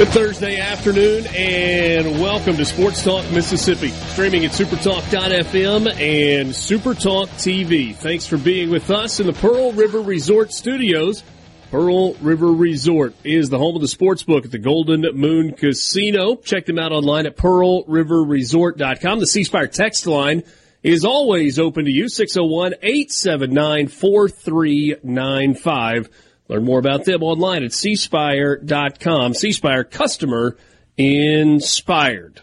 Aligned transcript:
Good 0.00 0.08
Thursday 0.08 0.58
afternoon 0.58 1.26
and 1.36 2.22
welcome 2.22 2.56
to 2.56 2.64
Sports 2.64 3.04
Talk 3.04 3.30
Mississippi. 3.32 3.88
Streaming 3.88 4.46
at 4.46 4.52
supertalk.fm 4.52 5.92
and 6.00 6.48
Supertalk 6.48 7.28
TV. 7.32 7.94
Thanks 7.94 8.26
for 8.26 8.38
being 8.38 8.70
with 8.70 8.90
us 8.90 9.20
in 9.20 9.26
the 9.26 9.34
Pearl 9.34 9.72
River 9.72 10.00
Resort 10.00 10.54
Studios. 10.54 11.22
Pearl 11.70 12.14
River 12.14 12.50
Resort 12.50 13.14
is 13.24 13.50
the 13.50 13.58
home 13.58 13.74
of 13.74 13.82
the 13.82 13.88
sports 13.88 14.22
book 14.22 14.46
at 14.46 14.50
the 14.50 14.58
Golden 14.58 15.04
Moon 15.12 15.52
Casino. 15.52 16.36
Check 16.36 16.64
them 16.64 16.78
out 16.78 16.92
online 16.92 17.26
at 17.26 17.36
pearlriverresort.com. 17.36 19.20
The 19.20 19.26
C 19.26 19.44
text 19.44 20.06
line 20.06 20.44
is 20.82 21.04
always 21.04 21.58
open 21.58 21.84
to 21.84 21.90
you 21.90 22.08
601 22.08 22.72
879 22.80 23.88
4395. 23.88 26.08
Learn 26.50 26.64
more 26.64 26.80
about 26.80 27.04
them 27.04 27.22
online 27.22 27.62
at 27.62 27.70
cspire.com. 27.70 29.32
Cspire 29.34 29.88
customer 29.88 30.56
inspired. 30.96 32.40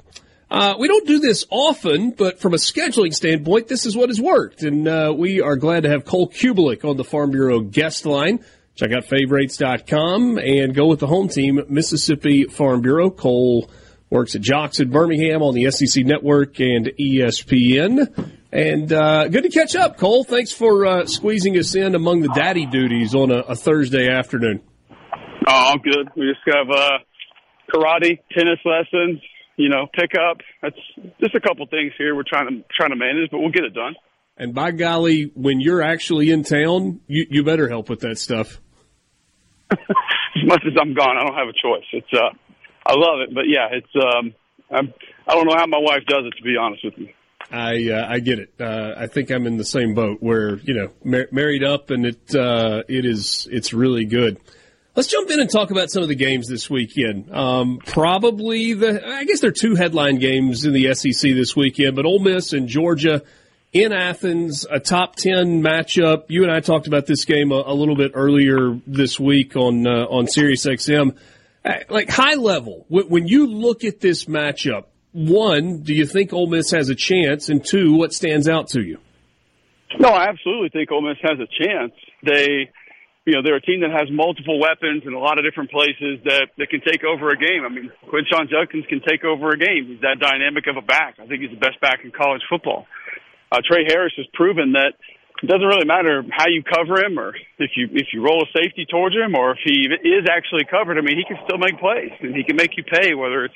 Uh, 0.50 0.76
we 0.80 0.88
don't 0.88 1.06
do 1.06 1.20
this 1.20 1.46
often, 1.50 2.12
but 2.12 2.40
from 2.40 2.54
a 2.54 2.58
scheduling 2.58 3.14
standpoint, 3.14 3.68
this 3.68 3.86
is 3.86 3.98
what 3.98 4.08
has 4.08 4.22
worked. 4.22 4.64
And 4.64 4.88
uh, 4.88 5.14
we 5.16 5.42
are 5.42 5.58
glad 5.58 5.84
to 5.84 5.90
have 5.90 6.06
Cole 6.06 6.30
Cubelic 6.30 6.90
on 6.90 6.96
the 6.96 7.04
Farm 7.04 7.32
Bureau 7.32 7.60
guest 7.60 8.06
line. 8.06 8.40
Check 8.76 8.94
out 8.94 9.04
favorites.com 9.04 10.38
and 10.38 10.74
go 10.74 10.86
with 10.86 11.02
the 11.02 11.08
home 11.08 11.28
team, 11.28 11.62
Mississippi 11.68 12.46
Farm 12.46 12.80
Bureau. 12.80 13.10
Cole 13.10 13.70
works 14.10 14.36
at 14.36 14.42
JOX 14.42 14.80
in 14.80 14.90
Birmingham 14.90 15.42
on 15.42 15.54
the 15.54 15.70
SEC 15.72 16.06
Network 16.06 16.60
and 16.60 16.92
ESPN. 17.00 18.34
And 18.52 18.94
uh, 18.94 19.28
good 19.28 19.44
to 19.44 19.50
catch 19.50 19.76
up, 19.76 19.98
Cole. 19.98 20.24
Thanks 20.24 20.52
for 20.52 20.86
uh, 20.86 21.06
squeezing 21.06 21.58
us 21.58 21.76
in 21.76 21.96
among 21.96 22.22
the 22.22 22.30
daddy 22.30 22.66
duties 22.66 23.14
on 23.14 23.32
a, 23.32 23.40
a 23.40 23.56
Thursday 23.56 24.10
afternoon. 24.10 24.62
Oh, 25.48 25.52
all 25.52 25.78
good. 25.78 26.10
We 26.16 26.32
just 26.32 26.56
have 26.56 26.70
uh, 26.70 26.98
karate, 27.74 28.20
tennis 28.36 28.60
lessons, 28.66 29.22
you 29.58 29.70
know, 29.70 29.88
pickup. 29.94 30.38
That's 30.62 30.78
just 31.22 31.36
a 31.36 31.42
couple 31.42 31.66
things 31.68 31.92
here 31.98 32.16
we're 32.16 32.24
trying 32.28 32.48
to 32.48 32.64
trying 32.76 32.92
to 32.92 32.96
manage, 32.96 33.30
but 33.32 33.40
we'll 33.40 33.52
get 33.52 33.64
it 33.64 33.74
done. 33.74 33.96
And 34.38 34.54
by 34.54 34.72
golly, 34.72 35.32
when 35.34 35.60
you're 35.60 35.82
actually 35.82 36.30
in 36.30 36.44
town, 36.44 37.02
you, 37.08 37.26
you 37.30 37.44
better 37.44 37.68
help 37.68 37.90
with 37.90 38.02
that 38.02 38.20
stuff. 38.20 38.62
as 39.72 39.78
much 40.46 40.64
as 40.66 40.74
I'm 40.80 40.94
gone, 40.94 41.18
I 41.18 41.24
don't 41.26 41.36
have 41.36 41.48
a 41.48 41.54
choice. 41.54 41.86
It's 41.92 42.14
uh, 42.14 42.30
I 42.88 42.94
love 42.94 43.20
it, 43.20 43.34
but 43.34 43.44
yeah, 43.48 43.68
it's 43.72 43.96
um, 43.96 44.34
I'm, 44.72 44.94
I 45.28 45.34
don't 45.34 45.46
know 45.46 45.56
how 45.58 45.66
my 45.66 45.80
wife 45.80 46.06
does 46.08 46.24
it 46.26 46.38
to 46.38 46.44
be 46.44 46.56
honest 46.56 46.86
with 46.86 46.98
you. 46.98 47.10
I 47.52 47.90
uh, 47.92 48.08
I 48.10 48.20
get 48.20 48.40
it. 48.40 48.54
Uh, 48.60 48.94
I 48.98 49.08
think 49.08 49.30
I'm 49.30 49.46
in 49.46 49.58
the 49.58 49.66
same 49.66 49.94
boat 49.94 50.18
where 50.22 50.56
you 50.58 50.74
know 50.74 50.92
mar- 51.04 51.28
married 51.32 51.64
up 51.64 51.90
and 51.90 52.06
it 52.06 52.36
uh, 52.36 52.84
it 52.88 53.06
is 53.06 53.48
it's 53.52 53.74
really 53.74 54.06
good. 54.06 54.40
Let's 54.96 55.10
jump 55.10 55.30
in 55.30 55.40
and 55.40 55.50
talk 55.50 55.70
about 55.70 55.92
some 55.92 56.02
of 56.02 56.10
the 56.10 56.16
games 56.16 56.48
this 56.48 56.70
weekend. 56.70 57.32
Um, 57.32 57.80
probably 57.86 58.74
the 58.74 59.06
I 59.06 59.26
guess 59.26 59.42
there 59.42 59.50
are 59.50 59.54
two 59.54 59.76
headline 59.76 60.18
games 60.18 60.66
in 60.66 60.74
the 60.74 60.94
SEC 60.94 61.34
this 61.34 61.56
weekend, 61.56 61.96
but 61.96 62.06
Ole 62.06 62.20
Miss 62.20 62.54
and 62.54 62.68
Georgia 62.68 63.22
in 63.74 63.94
Athens, 63.94 64.66
a 64.70 64.80
top 64.80 65.16
ten 65.16 65.62
matchup. 65.62 66.26
You 66.30 66.44
and 66.44 66.52
I 66.52 66.62
talked 66.62 66.88
about 66.88 67.06
this 67.06 67.26
game 67.26 67.52
a, 67.52 67.64
a 67.66 67.74
little 67.74 67.96
bit 67.96 68.12
earlier 68.14 68.80
this 68.88 69.20
week 69.20 69.56
on 69.56 69.86
uh, 69.86 70.06
on 70.10 70.28
Sirius 70.28 70.66
XM. 70.66 71.12
Uh, 71.12 71.20
Like 71.90 72.10
high 72.10 72.36
level, 72.36 72.86
when 72.90 73.28
you 73.28 73.48
look 73.48 73.84
at 73.84 74.00
this 74.00 74.26
matchup, 74.26 74.86
one, 75.12 75.82
do 75.82 75.94
you 75.94 76.06
think 76.06 76.34
Ole 76.34 76.48
Miss 76.48 76.72
has 76.72 76.90
a 76.90 76.96
chance? 76.96 77.50
And 77.50 77.64
two, 77.64 77.96
what 77.96 78.14
stands 78.14 78.48
out 78.48 78.70
to 78.70 78.82
you? 78.82 79.00
No, 80.00 80.10
I 80.10 80.28
absolutely 80.30 80.70
think 80.70 80.92
Ole 80.92 81.02
Miss 81.02 81.18
has 81.24 81.40
a 81.40 81.48
chance. 81.48 81.94
They, 82.24 82.70
you 83.26 83.34
know, 83.34 83.42
they're 83.42 83.56
a 83.56 83.62
team 83.62 83.82
that 83.82 83.92
has 83.92 84.12
multiple 84.12 84.60
weapons 84.60 85.04
in 85.06 85.14
a 85.14 85.20
lot 85.20 85.40
of 85.40 85.46
different 85.46 85.72
places 85.72 86.20
that 86.26 86.48
that 86.58 86.70
can 86.70 86.82
take 86.86 87.04
over 87.04 87.30
a 87.30 87.38
game. 87.38 87.64
I 87.66 87.70
mean, 87.70 87.92
Quinshon 88.06 88.50
Judkins 88.50 88.86
can 88.88 89.02
take 89.08 89.24
over 89.24 89.50
a 89.50 89.58
game. 89.58 89.88
He's 89.88 90.02
that 90.02 90.20
dynamic 90.20 90.68
of 90.68 90.78
a 90.78 90.86
back. 90.86 91.16
I 91.20 91.26
think 91.26 91.42
he's 91.42 91.52
the 91.52 91.64
best 91.64 91.80
back 91.82 92.00
in 92.04 92.12
college 92.12 92.42
football. 92.50 92.86
Uh, 93.52 93.60
Tre 93.66 93.86
Harris 93.88 94.14
has 94.18 94.28
proven 94.34 94.74
that 94.74 94.94
it 95.44 95.48
doesn't 95.48 95.68
really 95.68 95.86
matter 95.86 96.24
how 96.32 96.48
you 96.48 96.64
cover 96.64 97.04
him 97.04 97.20
or 97.20 97.36
if 97.60 97.72
you 97.76 97.88
if 97.92 98.08
you 98.14 98.24
roll 98.24 98.44
a 98.44 98.58
safety 98.58 98.86
towards 98.90 99.16
him 99.16 99.36
or 99.36 99.52
if 99.52 99.60
he 99.64 99.88
is 99.88 100.26
actually 100.30 100.66
covered. 100.66 100.98
I 100.98 101.02
mean, 101.02 101.18
he 101.18 101.26
can 101.26 101.38
still 101.46 101.58
make 101.58 101.80
plays 101.80 102.12
and 102.22 102.36
he 102.36 102.44
can 102.44 102.56
make 102.56 102.78
you 102.78 102.84
pay 102.84 103.14
whether 103.14 103.46
it's 103.46 103.56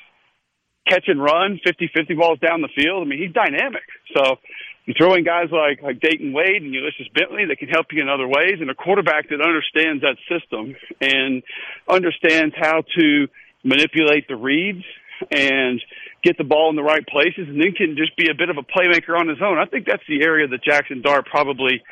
catch 0.88 1.04
and 1.06 1.22
run, 1.22 1.60
50-50 1.64 2.18
balls 2.18 2.38
down 2.40 2.60
the 2.60 2.68
field. 2.74 3.06
I 3.06 3.08
mean, 3.08 3.22
he's 3.22 3.32
dynamic. 3.32 3.82
So 4.16 4.36
you 4.84 4.94
throw 4.98 5.14
in 5.14 5.24
guys 5.24 5.48
like 5.50 5.82
like 5.82 6.00
Dayton 6.00 6.32
Wade 6.32 6.62
and 6.62 6.74
Ulysses 6.74 7.08
Bentley 7.14 7.46
that 7.46 7.58
can 7.58 7.68
help 7.68 7.86
you 7.92 8.02
in 8.02 8.08
other 8.08 8.26
ways, 8.26 8.58
and 8.60 8.70
a 8.70 8.74
quarterback 8.74 9.28
that 9.30 9.40
understands 9.40 10.02
that 10.02 10.16
system 10.30 10.74
and 11.00 11.42
understands 11.88 12.54
how 12.58 12.82
to 12.98 13.28
manipulate 13.64 14.26
the 14.28 14.36
reads 14.36 14.84
and 15.30 15.80
get 16.22 16.38
the 16.38 16.44
ball 16.44 16.70
in 16.70 16.76
the 16.76 16.82
right 16.82 17.06
places, 17.06 17.48
and 17.48 17.60
then 17.60 17.72
can 17.72 17.96
just 17.96 18.16
be 18.16 18.30
a 18.30 18.34
bit 18.34 18.48
of 18.48 18.56
a 18.56 18.62
playmaker 18.62 19.18
on 19.18 19.28
his 19.28 19.38
own. 19.42 19.58
I 19.58 19.66
think 19.66 19.86
that's 19.86 20.02
the 20.08 20.22
area 20.22 20.46
that 20.48 20.62
Jaxson 20.62 21.02
Dart 21.02 21.26
probably 21.26 21.82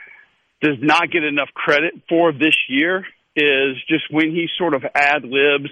does 0.62 0.76
not 0.80 1.10
get 1.10 1.24
enough 1.24 1.48
credit 1.54 1.94
for 2.08 2.32
this 2.32 2.56
year. 2.68 3.04
Is 3.36 3.76
just 3.88 4.10
when 4.10 4.32
he 4.32 4.48
sort 4.58 4.74
of 4.74 4.82
ad 4.92 5.22
libs 5.22 5.70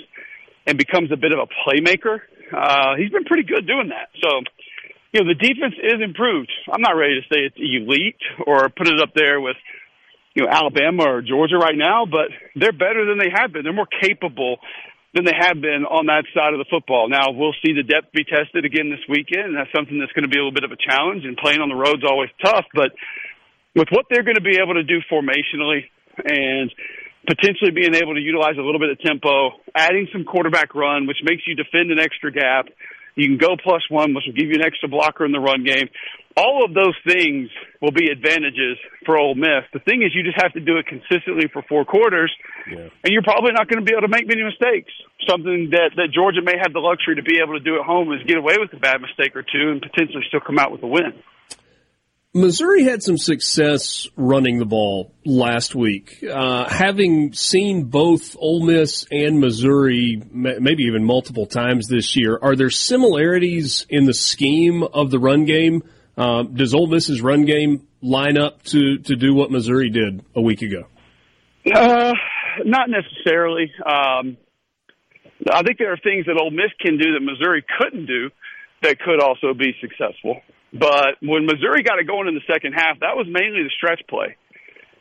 and 0.64 0.78
becomes 0.78 1.10
a 1.10 1.16
bit 1.16 1.32
of 1.32 1.40
a 1.40 1.48
playmaker. 1.66 2.20
Uh, 2.54 2.94
he's 2.96 3.10
been 3.10 3.24
pretty 3.24 3.42
good 3.42 3.66
doing 3.66 3.88
that. 3.88 4.08
So, 4.22 4.40
you 5.12 5.20
know, 5.20 5.28
the 5.28 5.34
defense 5.34 5.74
is 5.82 6.00
improved. 6.00 6.52
I'm 6.72 6.80
not 6.80 6.92
ready 6.92 7.20
to 7.20 7.22
say 7.22 7.40
it's 7.40 7.56
elite 7.58 8.22
or 8.46 8.68
put 8.68 8.86
it 8.86 9.00
up 9.02 9.10
there 9.14 9.40
with, 9.40 9.56
you 10.34 10.44
know, 10.44 10.50
Alabama 10.50 11.02
or 11.08 11.20
Georgia 11.20 11.56
right 11.56 11.76
now, 11.76 12.06
but 12.06 12.30
they're 12.54 12.72
better 12.72 13.04
than 13.04 13.18
they 13.18 13.30
have 13.34 13.52
been. 13.52 13.64
They're 13.64 13.72
more 13.72 13.88
capable 14.00 14.58
than 15.14 15.24
they 15.24 15.36
have 15.36 15.60
been 15.60 15.88
on 15.88 16.06
that 16.06 16.28
side 16.36 16.52
of 16.52 16.60
the 16.60 16.68
football. 16.68 17.08
Now, 17.08 17.32
we'll 17.32 17.56
see 17.64 17.72
the 17.72 17.82
depth 17.82 18.12
be 18.12 18.24
tested 18.24 18.64
again 18.64 18.92
this 18.92 19.02
weekend, 19.08 19.52
and 19.52 19.56
that's 19.56 19.72
something 19.72 19.98
that's 19.98 20.12
going 20.12 20.28
to 20.28 20.32
be 20.32 20.36
a 20.36 20.44
little 20.44 20.54
bit 20.54 20.68
of 20.68 20.72
a 20.72 20.80
challenge, 20.80 21.24
and 21.24 21.36
playing 21.36 21.60
on 21.60 21.72
the 21.72 21.78
road's 21.78 22.04
always 22.04 22.28
tough, 22.44 22.66
but 22.74 22.92
with 23.74 23.88
what 23.90 24.06
they're 24.10 24.24
going 24.24 24.36
to 24.36 24.44
be 24.44 24.60
able 24.60 24.74
to 24.74 24.84
do 24.84 25.00
formationally 25.08 25.88
and 26.24 26.68
potentially 27.26 27.70
being 27.70 27.94
able 27.94 28.14
to 28.14 28.20
utilize 28.20 28.56
a 28.58 28.64
little 28.64 28.80
bit 28.80 28.90
of 28.90 29.00
tempo, 29.00 29.52
adding 29.74 30.08
some 30.12 30.24
quarterback 30.24 30.74
run, 30.74 31.06
which 31.06 31.18
makes 31.22 31.42
you 31.46 31.54
defend 31.54 31.90
an 31.90 31.98
extra 31.98 32.32
gap. 32.32 32.66
You 33.14 33.28
can 33.28 33.38
go 33.38 33.56
plus 33.56 33.82
one, 33.90 34.14
which 34.14 34.24
will 34.26 34.34
give 34.34 34.48
you 34.48 34.56
an 34.56 34.64
extra 34.64 34.88
blocker 34.88 35.24
in 35.24 35.32
the 35.32 35.40
run 35.40 35.64
game. 35.64 35.88
All 36.38 36.62
of 36.64 36.72
those 36.72 36.94
things 37.02 37.50
will 37.82 37.90
be 37.90 38.06
advantages 38.14 38.78
for 39.04 39.18
Ole 39.18 39.34
Miss. 39.34 39.66
The 39.72 39.80
thing 39.80 40.02
is, 40.02 40.14
you 40.14 40.22
just 40.22 40.38
have 40.40 40.52
to 40.52 40.60
do 40.60 40.76
it 40.78 40.86
consistently 40.86 41.50
for 41.52 41.62
four 41.68 41.84
quarters, 41.84 42.30
Yeah. 42.70 42.88
and 43.02 43.10
you're 43.10 43.26
probably 43.26 43.50
not 43.52 43.66
going 43.68 43.82
to 43.82 43.84
be 43.84 43.90
able 43.90 44.06
to 44.06 44.14
make 44.14 44.28
many 44.28 44.44
mistakes. 44.44 44.92
Something 45.28 45.70
that, 45.72 45.90
that 45.96 46.14
Georgia 46.14 46.42
may 46.42 46.54
have 46.62 46.72
the 46.72 46.78
luxury 46.78 47.16
to 47.16 47.22
be 47.26 47.38
able 47.42 47.58
to 47.58 47.64
do 47.64 47.74
at 47.80 47.84
home 47.84 48.12
is 48.12 48.22
get 48.26 48.38
away 48.38 48.54
with 48.58 48.72
a 48.72 48.78
bad 48.78 49.00
mistake 49.02 49.34
or 49.34 49.42
two 49.42 49.72
and 49.74 49.82
potentially 49.82 50.22
still 50.28 50.40
come 50.40 50.58
out 50.58 50.70
with 50.70 50.82
a 50.84 50.86
win. 50.86 51.12
Missouri 52.34 52.84
had 52.84 53.02
some 53.02 53.16
success 53.18 54.06
running 54.14 54.58
the 54.58 54.66
ball 54.66 55.12
last 55.24 55.74
week. 55.74 56.22
Uh, 56.22 56.68
having 56.68 57.32
seen 57.32 57.84
both 57.84 58.36
Ole 58.38 58.64
Miss 58.64 59.06
and 59.10 59.40
Missouri, 59.40 60.22
maybe 60.30 60.84
even 60.84 61.04
multiple 61.04 61.46
times 61.46 61.88
this 61.88 62.14
year, 62.16 62.38
are 62.40 62.54
there 62.54 62.70
similarities 62.70 63.86
in 63.88 64.04
the 64.04 64.14
scheme 64.14 64.82
of 64.84 65.10
the 65.10 65.18
run 65.18 65.46
game? 65.46 65.82
Uh, 66.18 66.42
does 66.42 66.74
Ole 66.74 66.88
Miss's 66.88 67.22
run 67.22 67.44
game 67.44 67.86
line 68.02 68.36
up 68.36 68.62
to, 68.64 68.98
to 68.98 69.14
do 69.14 69.34
what 69.34 69.52
Missouri 69.52 69.88
did 69.88 70.24
a 70.34 70.40
week 70.40 70.62
ago? 70.62 70.84
Uh, 71.72 72.12
not 72.64 72.90
necessarily. 72.90 73.70
Um, 73.78 74.36
I 75.48 75.62
think 75.62 75.78
there 75.78 75.92
are 75.92 75.98
things 76.02 76.26
that 76.26 76.36
Ole 76.36 76.50
Miss 76.50 76.72
can 76.80 76.98
do 76.98 77.12
that 77.12 77.20
Missouri 77.20 77.64
couldn't 77.78 78.06
do 78.06 78.30
that 78.82 78.98
could 78.98 79.22
also 79.22 79.54
be 79.54 79.74
successful. 79.80 80.40
But 80.72 81.22
when 81.22 81.46
Missouri 81.46 81.84
got 81.84 82.00
it 82.00 82.06
going 82.08 82.26
in 82.26 82.34
the 82.34 82.46
second 82.52 82.72
half, 82.72 82.98
that 83.00 83.14
was 83.16 83.26
mainly 83.30 83.62
the 83.62 83.70
stretch 83.76 84.02
play. 84.08 84.36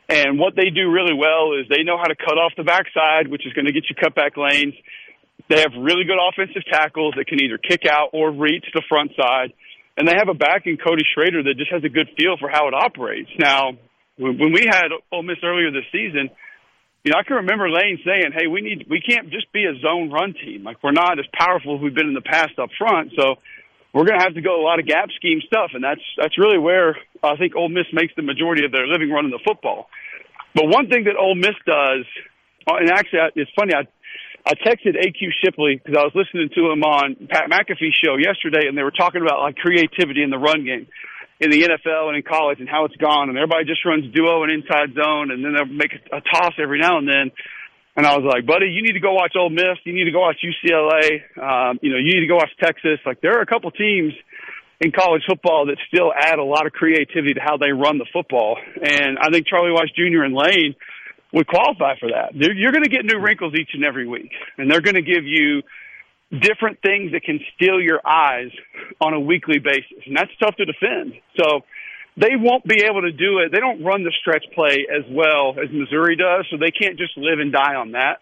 And 0.08 0.38
what 0.38 0.54
they 0.56 0.70
do 0.70 0.90
really 0.90 1.14
well 1.14 1.52
is 1.58 1.66
they 1.68 1.82
know 1.82 1.98
how 1.98 2.06
to 2.06 2.16
cut 2.16 2.38
off 2.38 2.52
the 2.56 2.64
backside, 2.64 3.28
which 3.28 3.44
is 3.44 3.52
going 3.52 3.66
to 3.66 3.72
get 3.72 3.84
you 3.90 3.96
cutback 3.96 4.36
lanes. 4.38 4.74
They 5.48 5.60
have 5.60 5.72
really 5.76 6.04
good 6.04 6.16
offensive 6.16 6.62
tackles 6.70 7.14
that 7.16 7.26
can 7.26 7.42
either 7.42 7.58
kick 7.58 7.82
out 7.90 8.10
or 8.12 8.30
reach 8.30 8.64
the 8.72 8.82
front 8.88 9.12
side. 9.16 9.52
And 9.98 10.06
they 10.06 10.14
have 10.14 10.30
a 10.30 10.38
back 10.38 10.62
in 10.66 10.78
Cody 10.78 11.02
Schrader 11.02 11.42
that 11.42 11.58
just 11.58 11.72
has 11.74 11.82
a 11.82 11.90
good 11.90 12.06
feel 12.14 12.38
for 12.38 12.48
how 12.48 12.68
it 12.68 12.74
operates. 12.74 13.30
Now, 13.36 13.74
when 14.16 14.54
we 14.54 14.62
had 14.62 14.94
Ole 15.10 15.24
Miss 15.26 15.42
earlier 15.42 15.74
this 15.74 15.90
season, 15.90 16.30
you 17.02 17.10
know, 17.10 17.18
I 17.18 17.26
can 17.26 17.42
remember 17.42 17.68
Lane 17.68 17.98
saying, 18.06 18.30
"Hey, 18.30 18.46
we 18.46 18.60
need, 18.62 18.86
we 18.88 19.00
can't 19.02 19.30
just 19.30 19.50
be 19.52 19.66
a 19.66 19.74
zone 19.82 20.10
run 20.10 20.34
team. 20.34 20.62
Like 20.62 20.78
we're 20.82 20.94
not 20.94 21.18
as 21.18 21.26
powerful 21.34 21.76
as 21.76 21.82
we've 21.82 21.94
been 21.94 22.06
in 22.06 22.14
the 22.14 22.22
past 22.22 22.58
up 22.62 22.70
front. 22.78 23.10
So 23.18 23.42
we're 23.92 24.04
going 24.04 24.18
to 24.18 24.24
have 24.24 24.34
to 24.34 24.42
go 24.42 24.60
a 24.60 24.64
lot 24.64 24.78
of 24.78 24.86
gap 24.86 25.10
scheme 25.16 25.40
stuff, 25.46 25.70
and 25.74 25.82
that's 25.82 26.02
that's 26.16 26.38
really 26.38 26.58
where 26.58 26.96
I 27.22 27.36
think 27.36 27.56
Ole 27.56 27.68
Miss 27.68 27.86
makes 27.92 28.14
the 28.14 28.22
majority 28.22 28.64
of 28.64 28.70
their 28.70 28.86
living 28.86 29.10
running 29.10 29.30
the 29.30 29.42
football. 29.44 29.88
But 30.54 30.66
one 30.66 30.88
thing 30.88 31.04
that 31.04 31.16
Ole 31.18 31.34
Miss 31.34 31.58
does, 31.66 32.06
uh, 32.70 32.78
and 32.78 32.90
actually 32.90 33.18
it's 33.34 33.50
funny, 33.58 33.74
I 33.74 33.86
I 34.48 34.54
texted 34.54 34.96
AQ 34.96 35.28
Shipley 35.44 35.76
because 35.76 35.92
I 35.92 36.08
was 36.08 36.12
listening 36.16 36.48
to 36.56 36.72
him 36.72 36.80
on 36.82 37.28
Pat 37.28 37.50
McAfee's 37.52 37.92
show 38.02 38.16
yesterday, 38.16 38.64
and 38.66 38.72
they 38.72 38.82
were 38.82 38.96
talking 38.96 39.20
about 39.20 39.40
like 39.44 39.56
creativity 39.56 40.22
in 40.22 40.30
the 40.30 40.38
run 40.38 40.64
game 40.64 40.88
in 41.38 41.50
the 41.50 41.68
NFL 41.68 42.08
and 42.08 42.16
in 42.16 42.22
college 42.22 42.58
and 42.58 42.68
how 42.68 42.86
it's 42.86 42.96
gone, 42.96 43.28
and 43.28 43.36
everybody 43.36 43.66
just 43.66 43.84
runs 43.84 44.08
duo 44.14 44.42
and 44.44 44.50
inside 44.50 44.96
zone, 44.96 45.30
and 45.30 45.44
then 45.44 45.52
they'll 45.52 45.68
make 45.68 45.92
a 45.92 46.20
toss 46.32 46.54
every 46.58 46.80
now 46.80 46.96
and 46.96 47.06
then. 47.06 47.30
And 47.94 48.06
I 48.06 48.16
was 48.16 48.24
like, 48.24 48.46
buddy, 48.46 48.72
you 48.72 48.80
need 48.80 48.96
to 48.96 49.04
go 49.04 49.12
watch 49.12 49.36
Ole 49.36 49.50
Miss. 49.50 49.76
You 49.84 49.92
need 49.92 50.04
to 50.04 50.16
go 50.16 50.20
watch 50.20 50.40
UCLA. 50.40 51.20
Um, 51.36 51.78
you 51.82 51.92
know, 51.92 51.98
you 51.98 52.14
need 52.16 52.24
to 52.24 52.32
go 52.32 52.36
watch 52.36 52.54
Texas. 52.58 53.04
Like 53.04 53.20
there 53.20 53.36
are 53.36 53.42
a 53.42 53.46
couple 53.46 53.70
teams 53.72 54.14
in 54.80 54.92
college 54.92 55.22
football 55.28 55.66
that 55.66 55.76
still 55.92 56.10
add 56.16 56.38
a 56.38 56.44
lot 56.44 56.64
of 56.64 56.72
creativity 56.72 57.34
to 57.34 57.40
how 57.40 57.58
they 57.58 57.70
run 57.70 57.98
the 57.98 58.06
football. 58.12 58.56
And 58.80 59.18
I 59.18 59.28
think 59.30 59.46
Charlie 59.46 59.74
Weis 59.76 59.92
Jr. 59.92 60.24
and 60.24 60.34
Lane 60.34 60.74
would 61.32 61.46
qualify 61.46 61.98
for 61.98 62.10
that. 62.10 62.34
You're 62.34 62.72
going 62.72 62.84
to 62.84 62.90
get 62.90 63.04
new 63.04 63.18
hmm. 63.18 63.24
wrinkles 63.24 63.54
each 63.54 63.70
and 63.74 63.84
every 63.84 64.06
week, 64.06 64.30
and 64.56 64.70
they're 64.70 64.80
going 64.80 64.96
to 64.96 65.02
give 65.02 65.24
you 65.24 65.62
different 66.30 66.80
things 66.82 67.12
that 67.12 67.22
can 67.22 67.40
steal 67.54 67.80
your 67.80 68.00
eyes 68.06 68.50
on 69.00 69.14
a 69.14 69.20
weekly 69.20 69.58
basis, 69.58 70.04
and 70.06 70.16
that's 70.16 70.30
tough 70.40 70.56
to 70.56 70.64
defend. 70.64 71.14
So 71.38 71.60
they 72.16 72.36
won't 72.36 72.64
be 72.64 72.82
able 72.84 73.02
to 73.02 73.12
do 73.12 73.38
it. 73.38 73.52
They 73.52 73.60
don't 73.60 73.82
run 73.82 74.04
the 74.04 74.12
stretch 74.20 74.44
play 74.54 74.86
as 74.90 75.04
well 75.10 75.54
as 75.56 75.70
Missouri 75.72 76.16
does, 76.16 76.46
so 76.50 76.56
they 76.56 76.70
can't 76.70 76.98
just 76.98 77.16
live 77.16 77.38
and 77.38 77.52
die 77.52 77.74
on 77.74 77.92
that. 77.92 78.20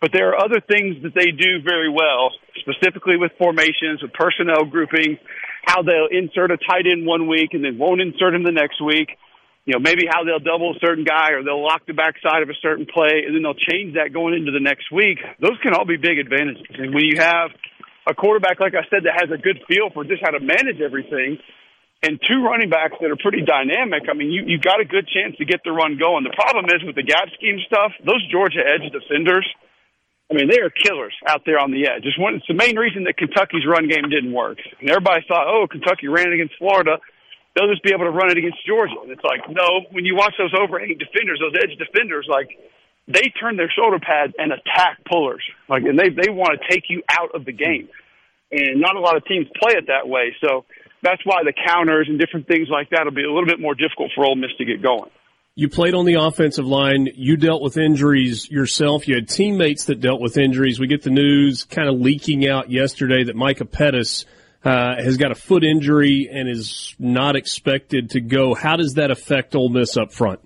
But 0.00 0.10
there 0.12 0.30
are 0.30 0.44
other 0.44 0.60
things 0.60 1.02
that 1.02 1.14
they 1.14 1.32
do 1.32 1.60
very 1.64 1.88
well, 1.90 2.30
specifically 2.60 3.16
with 3.16 3.32
formations, 3.38 4.02
with 4.02 4.12
personnel 4.12 4.64
grouping, 4.64 5.18
how 5.64 5.82
they'll 5.82 6.08
insert 6.10 6.50
a 6.50 6.56
tight 6.56 6.86
end 6.86 7.04
one 7.06 7.26
week 7.26 7.50
and 7.52 7.64
then 7.64 7.78
won't 7.78 8.00
insert 8.00 8.34
him 8.34 8.44
the 8.44 8.52
next 8.52 8.80
week. 8.80 9.08
You 9.68 9.76
know, 9.76 9.84
maybe 9.84 10.08
how 10.08 10.24
they'll 10.24 10.40
double 10.40 10.72
a 10.72 10.78
certain 10.80 11.04
guy 11.04 11.36
or 11.36 11.44
they'll 11.44 11.60
lock 11.60 11.84
the 11.84 11.92
backside 11.92 12.40
of 12.40 12.48
a 12.48 12.56
certain 12.64 12.88
play 12.88 13.28
and 13.28 13.36
then 13.36 13.44
they'll 13.44 13.52
change 13.68 14.00
that 14.00 14.16
going 14.16 14.32
into 14.32 14.48
the 14.48 14.64
next 14.64 14.88
week. 14.88 15.20
Those 15.44 15.60
can 15.60 15.76
all 15.76 15.84
be 15.84 16.00
big 16.00 16.16
advantages. 16.16 16.64
And 16.72 16.96
when 16.96 17.04
you 17.04 17.20
have 17.20 17.52
a 18.08 18.14
quarterback, 18.16 18.64
like 18.64 18.72
I 18.72 18.88
said, 18.88 19.04
that 19.04 19.20
has 19.20 19.28
a 19.28 19.36
good 19.36 19.60
feel 19.68 19.92
for 19.92 20.08
just 20.08 20.24
how 20.24 20.32
to 20.32 20.40
manage 20.40 20.80
everything, 20.80 21.36
and 22.00 22.16
two 22.16 22.40
running 22.40 22.72
backs 22.72 22.96
that 22.96 23.12
are 23.12 23.20
pretty 23.20 23.44
dynamic. 23.44 24.08
I 24.08 24.16
mean, 24.16 24.32
you 24.32 24.48
you 24.48 24.56
got 24.56 24.80
a 24.80 24.88
good 24.88 25.04
chance 25.04 25.36
to 25.36 25.44
get 25.44 25.60
the 25.68 25.72
run 25.76 26.00
going. 26.00 26.24
The 26.24 26.32
problem 26.32 26.64
is 26.72 26.80
with 26.80 26.96
the 26.96 27.04
gap 27.04 27.28
scheme 27.36 27.60
stuff. 27.68 27.92
Those 28.00 28.24
Georgia 28.32 28.64
edge 28.64 28.88
defenders, 28.88 29.44
I 30.30 30.34
mean, 30.34 30.48
they 30.48 30.64
are 30.64 30.72
killers 30.72 31.12
out 31.28 31.44
there 31.44 31.60
on 31.60 31.76
the 31.76 31.84
edge. 31.92 32.08
It's 32.08 32.16
one. 32.16 32.40
It's 32.40 32.48
the 32.48 32.56
main 32.56 32.80
reason 32.80 33.04
that 33.04 33.20
Kentucky's 33.20 33.68
run 33.68 33.84
game 33.84 34.08
didn't 34.08 34.32
work. 34.32 34.64
And 34.80 34.88
everybody 34.88 35.28
thought, 35.28 35.44
oh, 35.44 35.68
Kentucky 35.68 36.08
ran 36.08 36.32
against 36.32 36.56
Florida. 36.56 37.04
They'll 37.54 37.70
just 37.70 37.82
be 37.82 37.90
able 37.92 38.04
to 38.04 38.14
run 38.14 38.30
it 38.30 38.38
against 38.38 38.64
Georgia. 38.66 38.94
And 39.02 39.10
it's 39.10 39.24
like, 39.24 39.48
no. 39.50 39.86
When 39.90 40.04
you 40.04 40.14
watch 40.14 40.34
those 40.38 40.54
overhanging 40.54 40.98
defenders, 40.98 41.40
those 41.40 41.58
edge 41.58 41.76
defenders, 41.78 42.26
like 42.28 42.56
they 43.08 43.32
turn 43.40 43.56
their 43.56 43.70
shoulder 43.70 43.98
pads 43.98 44.34
and 44.38 44.52
attack 44.52 44.98
pullers. 45.10 45.42
Like, 45.68 45.82
and 45.82 45.98
they 45.98 46.10
they 46.10 46.30
want 46.30 46.60
to 46.60 46.68
take 46.68 46.84
you 46.88 47.02
out 47.10 47.34
of 47.34 47.44
the 47.44 47.52
game. 47.52 47.88
And 48.50 48.80
not 48.80 48.96
a 48.96 49.00
lot 49.00 49.16
of 49.16 49.24
teams 49.24 49.46
play 49.60 49.74
it 49.76 49.88
that 49.88 50.08
way. 50.08 50.36
So 50.40 50.64
that's 51.02 51.20
why 51.24 51.42
the 51.44 51.52
counters 51.52 52.06
and 52.08 52.18
different 52.18 52.46
things 52.46 52.68
like 52.70 52.90
that 52.90 53.04
will 53.04 53.12
be 53.12 53.24
a 53.24 53.32
little 53.32 53.46
bit 53.46 53.60
more 53.60 53.74
difficult 53.74 54.12
for 54.14 54.24
Ole 54.24 54.36
Miss 54.36 54.50
to 54.58 54.64
get 54.64 54.82
going. 54.82 55.10
You 55.54 55.68
played 55.68 55.94
on 55.94 56.04
the 56.04 56.14
offensive 56.14 56.66
line. 56.66 57.08
You 57.16 57.36
dealt 57.36 57.62
with 57.62 57.76
injuries 57.76 58.48
yourself. 58.48 59.08
You 59.08 59.16
had 59.16 59.28
teammates 59.28 59.86
that 59.86 60.00
dealt 60.00 60.20
with 60.20 60.38
injuries. 60.38 60.78
We 60.78 60.86
get 60.86 61.02
the 61.02 61.10
news 61.10 61.64
kind 61.64 61.88
of 61.88 62.00
leaking 62.00 62.48
out 62.48 62.70
yesterday 62.70 63.24
that 63.24 63.34
Micah 63.34 63.64
Pettus 63.64 64.24
uh, 64.68 65.02
has 65.02 65.16
got 65.16 65.32
a 65.32 65.34
foot 65.34 65.64
injury 65.64 66.28
and 66.30 66.48
is 66.48 66.94
not 66.98 67.36
expected 67.36 68.10
to 68.10 68.20
go. 68.20 68.54
How 68.54 68.76
does 68.76 68.94
that 68.94 69.10
affect 69.10 69.54
Ole 69.54 69.70
Miss 69.70 69.96
up 69.96 70.12
front? 70.12 70.40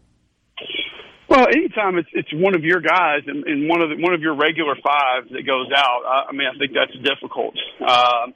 Well, 1.29 1.47
anytime 1.49 1.97
it's 1.99 2.11
it's 2.13 2.29
one 2.33 2.55
of 2.55 2.63
your 2.63 2.81
guys 2.81 3.25
and, 3.27 3.43
and 3.45 3.69
one 3.69 3.81
of 3.81 3.89
the, 3.89 3.97
one 3.99 4.13
of 4.15 4.21
your 4.21 4.37
regular 4.37 4.77
five 4.77 5.33
that 5.33 5.43
goes 5.47 5.73
out, 5.75 6.05
I, 6.07 6.29
I 6.29 6.33
mean, 6.33 6.47
I 6.47 6.57
think 6.59 6.73
that's 6.77 6.93
difficult. 7.03 7.57
Uh, 7.81 8.31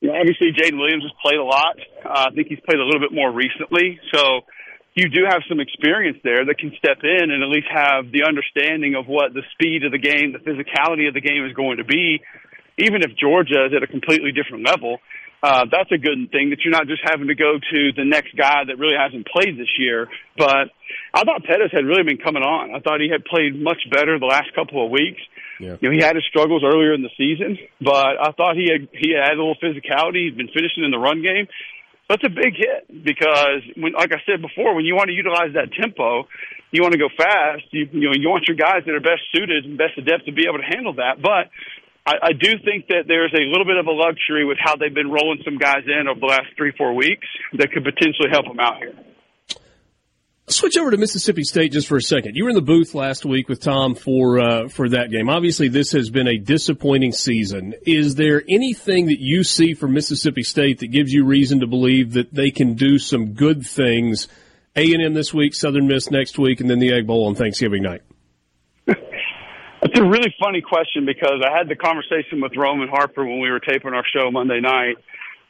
you 0.00 0.08
know, 0.08 0.14
obviously, 0.14 0.54
Jayden 0.56 0.78
Williams 0.78 1.04
has 1.04 1.12
played 1.20 1.36
a 1.36 1.44
lot. 1.44 1.76
Uh, 2.00 2.30
I 2.30 2.34
think 2.34 2.48
he's 2.48 2.62
played 2.64 2.80
a 2.80 2.86
little 2.86 3.00
bit 3.00 3.12
more 3.12 3.34
recently. 3.34 4.00
So 4.14 4.46
you 4.94 5.10
do 5.10 5.26
have 5.28 5.42
some 5.48 5.60
experience 5.60 6.18
there 6.24 6.46
that 6.46 6.56
can 6.56 6.72
step 6.78 7.02
in 7.02 7.30
and 7.30 7.42
at 7.42 7.50
least 7.50 7.68
have 7.68 8.10
the 8.10 8.24
understanding 8.24 8.94
of 8.94 9.06
what 9.06 9.34
the 9.34 9.42
speed 9.52 9.84
of 9.84 9.92
the 9.92 10.00
game, 10.00 10.32
the 10.32 10.40
physicality 10.40 11.08
of 11.08 11.14
the 11.14 11.20
game 11.20 11.44
is 11.44 11.52
going 11.52 11.76
to 11.78 11.84
be. 11.84 12.22
Even 12.80 13.02
if 13.02 13.16
Georgia 13.16 13.66
is 13.66 13.72
at 13.76 13.82
a 13.82 13.86
completely 13.86 14.32
different 14.32 14.66
level, 14.66 14.98
uh, 15.42 15.64
that's 15.72 15.90
a 15.90 15.96
good 15.96 16.28
thing 16.32 16.50
that 16.50 16.60
you're 16.64 16.72
not 16.72 16.86
just 16.86 17.00
having 17.04 17.28
to 17.28 17.34
go 17.34 17.56
to 17.56 17.92
the 17.96 18.04
next 18.04 18.36
guy 18.36 18.64
that 18.66 18.76
really 18.76 18.96
hasn't 18.96 19.26
played 19.26 19.56
this 19.56 19.72
year. 19.78 20.08
But 20.36 20.68
I 21.14 21.24
thought 21.24 21.44
Pettus 21.44 21.72
had 21.72 21.86
really 21.88 22.04
been 22.04 22.18
coming 22.20 22.42
on. 22.42 22.74
I 22.74 22.80
thought 22.80 23.00
he 23.00 23.08
had 23.08 23.24
played 23.24 23.56
much 23.56 23.80
better 23.90 24.18
the 24.18 24.28
last 24.28 24.52
couple 24.54 24.84
of 24.84 24.90
weeks. 24.90 25.20
Yeah. 25.58 25.76
You 25.80 25.88
know, 25.88 25.94
he 25.96 26.00
had 26.04 26.16
his 26.16 26.24
struggles 26.28 26.62
earlier 26.64 26.92
in 26.92 27.00
the 27.00 27.12
season, 27.16 27.56
but 27.80 28.20
I 28.20 28.32
thought 28.36 28.56
he 28.56 28.68
had 28.68 28.88
he 28.92 29.12
had 29.16 29.32
a 29.32 29.40
little 29.40 29.56
physicality. 29.56 30.28
He's 30.28 30.36
been 30.36 30.52
finishing 30.52 30.84
in 30.84 30.90
the 30.90 31.00
run 31.00 31.22
game. 31.22 31.48
That's 32.08 32.24
a 32.24 32.32
big 32.32 32.56
hit 32.56 33.04
because 33.04 33.62
when, 33.76 33.92
like 33.92 34.12
I 34.12 34.20
said 34.26 34.42
before, 34.42 34.74
when 34.74 34.84
you 34.84 34.96
want 34.96 35.08
to 35.08 35.14
utilize 35.14 35.54
that 35.54 35.72
tempo, 35.72 36.26
you 36.72 36.82
want 36.82 36.92
to 36.92 36.98
go 36.98 37.08
fast. 37.16 37.64
You, 37.70 37.88
you 37.92 38.08
know, 38.08 38.16
you 38.16 38.28
want 38.28 38.48
your 38.48 38.56
guys 38.56 38.82
that 38.84 38.94
are 38.94 39.00
best 39.00 39.22
suited 39.32 39.64
and 39.64 39.78
best 39.78 39.96
adept 39.96 40.26
to 40.26 40.32
be 40.32 40.44
able 40.48 40.58
to 40.58 40.68
handle 40.68 40.94
that. 40.94 41.22
But 41.22 41.50
I, 42.06 42.14
I 42.22 42.32
do 42.32 42.58
think 42.64 42.88
that 42.88 43.04
there's 43.06 43.32
a 43.34 43.44
little 43.50 43.66
bit 43.66 43.76
of 43.76 43.86
a 43.86 43.92
luxury 43.92 44.44
with 44.44 44.58
how 44.58 44.76
they've 44.76 44.94
been 44.94 45.10
rolling 45.10 45.42
some 45.44 45.58
guys 45.58 45.84
in 45.86 46.08
over 46.08 46.20
the 46.20 46.26
last 46.26 46.48
three, 46.56 46.72
four 46.76 46.94
weeks 46.94 47.26
that 47.54 47.72
could 47.72 47.84
potentially 47.84 48.28
help 48.30 48.46
them 48.46 48.60
out 48.60 48.78
here 48.78 48.94
switch 50.52 50.76
over 50.76 50.90
to 50.90 50.96
Mississippi 50.96 51.42
State 51.42 51.72
just 51.72 51.88
for 51.88 51.96
a 51.96 52.02
second. 52.02 52.36
You 52.36 52.44
were 52.44 52.50
in 52.50 52.56
the 52.56 52.62
booth 52.62 52.94
last 52.94 53.24
week 53.24 53.48
with 53.48 53.60
Tom 53.60 53.94
for 53.94 54.40
uh, 54.40 54.68
for 54.68 54.88
that 54.90 55.10
game. 55.10 55.28
Obviously, 55.28 55.68
this 55.68 55.92
has 55.92 56.10
been 56.10 56.28
a 56.28 56.38
disappointing 56.38 57.12
season. 57.12 57.74
Is 57.86 58.16
there 58.16 58.42
anything 58.48 59.06
that 59.06 59.20
you 59.20 59.44
see 59.44 59.74
from 59.74 59.94
Mississippi 59.94 60.42
State 60.42 60.80
that 60.80 60.88
gives 60.88 61.12
you 61.12 61.24
reason 61.24 61.60
to 61.60 61.66
believe 61.66 62.12
that 62.12 62.32
they 62.34 62.50
can 62.50 62.74
do 62.74 62.98
some 62.98 63.32
good 63.32 63.66
things? 63.66 64.28
A 64.76 64.92
and 64.92 65.02
M 65.02 65.14
this 65.14 65.34
week, 65.34 65.54
Southern 65.54 65.88
Miss 65.88 66.10
next 66.10 66.38
week, 66.38 66.60
and 66.60 66.70
then 66.70 66.78
the 66.78 66.92
Egg 66.92 67.06
Bowl 67.06 67.26
on 67.26 67.34
Thanksgiving 67.34 67.82
night. 67.82 68.02
That's 69.80 69.98
a 69.98 70.04
really 70.04 70.34
funny 70.38 70.60
question 70.60 71.06
because 71.06 71.40
I 71.44 71.56
had 71.56 71.68
the 71.68 71.76
conversation 71.76 72.40
with 72.40 72.52
Roman 72.56 72.88
Harper 72.88 73.24
when 73.24 73.40
we 73.40 73.50
were 73.50 73.60
taping 73.60 73.94
our 73.94 74.04
show 74.14 74.30
Monday 74.30 74.60
night, 74.60 74.96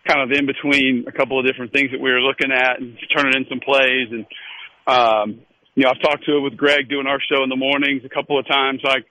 kind 0.06 0.22
of 0.22 0.30
in 0.30 0.46
between 0.46 1.04
a 1.08 1.12
couple 1.12 1.38
of 1.38 1.46
different 1.46 1.72
things 1.72 1.90
that 1.90 2.00
we 2.00 2.10
were 2.10 2.20
looking 2.20 2.52
at 2.52 2.78
and 2.78 2.96
turning 3.14 3.34
in 3.34 3.46
some 3.48 3.60
plays 3.60 4.08
and 4.10 4.26
um, 4.86 5.40
you 5.74 5.84
know, 5.84 5.90
I've 5.90 6.02
talked 6.02 6.24
to 6.26 6.36
it 6.36 6.40
with 6.40 6.56
Greg 6.56 6.88
doing 6.88 7.06
our 7.06 7.20
show 7.20 7.42
in 7.42 7.48
the 7.48 7.56
mornings 7.56 8.02
a 8.04 8.08
couple 8.08 8.38
of 8.38 8.46
times. 8.46 8.80
Like, 8.82 9.06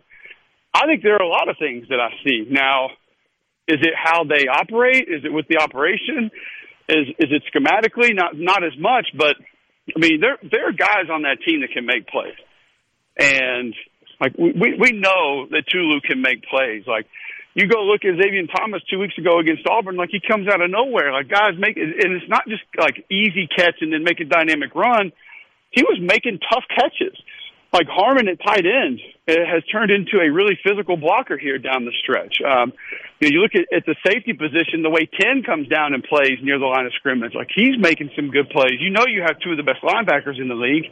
I 0.73 0.85
think 0.85 1.03
there 1.03 1.15
are 1.15 1.23
a 1.23 1.27
lot 1.27 1.49
of 1.49 1.55
things 1.57 1.87
that 1.89 1.99
I 1.99 2.11
see. 2.23 2.45
Now, 2.49 2.89
is 3.67 3.79
it 3.81 3.93
how 3.95 4.23
they 4.23 4.47
operate? 4.47 5.07
Is 5.07 5.23
it 5.23 5.31
with 5.31 5.47
the 5.47 5.57
operation? 5.57 6.31
Is 6.89 7.07
is 7.19 7.29
it 7.31 7.43
schematically? 7.53 8.13
Not 8.13 8.37
not 8.37 8.63
as 8.63 8.73
much, 8.77 9.07
but 9.15 9.35
I 9.95 9.99
mean, 9.99 10.19
there 10.19 10.37
there 10.41 10.67
are 10.67 10.73
guys 10.73 11.09
on 11.11 11.23
that 11.23 11.37
team 11.45 11.61
that 11.61 11.71
can 11.71 11.85
make 11.85 12.07
plays, 12.07 12.37
and 13.17 13.73
like 14.19 14.33
we 14.37 14.75
we 14.79 14.91
know 14.91 15.47
that 15.51 15.63
Tulu 15.69 16.01
can 16.01 16.21
make 16.21 16.43
plays. 16.43 16.83
Like 16.85 17.07
you 17.55 17.67
go 17.67 17.83
look 17.83 18.05
at 18.05 18.15
Zavion 18.15 18.49
Thomas 18.53 18.81
two 18.89 18.99
weeks 18.99 19.17
ago 19.17 19.39
against 19.39 19.67
Auburn, 19.67 19.95
like 19.95 20.09
he 20.11 20.19
comes 20.19 20.47
out 20.47 20.61
of 20.61 20.69
nowhere. 20.69 21.11
Like 21.11 21.29
guys 21.29 21.53
make 21.57 21.77
and 21.77 22.13
it's 22.13 22.29
not 22.29 22.47
just 22.47 22.63
like 22.77 23.05
easy 23.09 23.47
catch 23.47 23.75
and 23.81 23.93
then 23.93 24.03
make 24.03 24.19
a 24.19 24.25
dynamic 24.25 24.75
run. 24.75 25.11
He 25.71 25.83
was 25.83 25.99
making 26.01 26.39
tough 26.51 26.63
catches. 26.69 27.17
Like 27.71 27.85
Harmon 27.87 28.27
at 28.27 28.41
tight 28.41 28.65
end 28.65 28.99
has 29.27 29.63
turned 29.71 29.91
into 29.91 30.17
a 30.17 30.31
really 30.31 30.57
physical 30.65 30.97
blocker 30.97 31.37
here 31.37 31.59
down 31.59 31.85
the 31.85 31.93
stretch. 32.01 32.41
Um, 32.41 32.73
you, 33.19 33.29
know, 33.29 33.33
you 33.35 33.41
look 33.41 33.53
at, 33.53 33.69
at 33.71 33.85
the 33.85 33.95
safety 34.03 34.33
position, 34.33 34.81
the 34.81 34.89
way 34.89 35.05
Ten 35.05 35.43
comes 35.43 35.67
down 35.67 35.93
and 35.93 36.03
plays 36.03 36.39
near 36.41 36.57
the 36.57 36.65
line 36.65 36.87
of 36.87 36.93
scrimmage, 36.93 37.35
like 37.35 37.49
he's 37.53 37.77
making 37.77 38.09
some 38.15 38.31
good 38.31 38.49
plays. 38.49 38.81
You 38.81 38.89
know, 38.89 39.05
you 39.05 39.21
have 39.21 39.37
two 39.39 39.51
of 39.51 39.57
the 39.57 39.63
best 39.63 39.83
linebackers 39.83 40.41
in 40.41 40.47
the 40.47 40.55
league. 40.55 40.89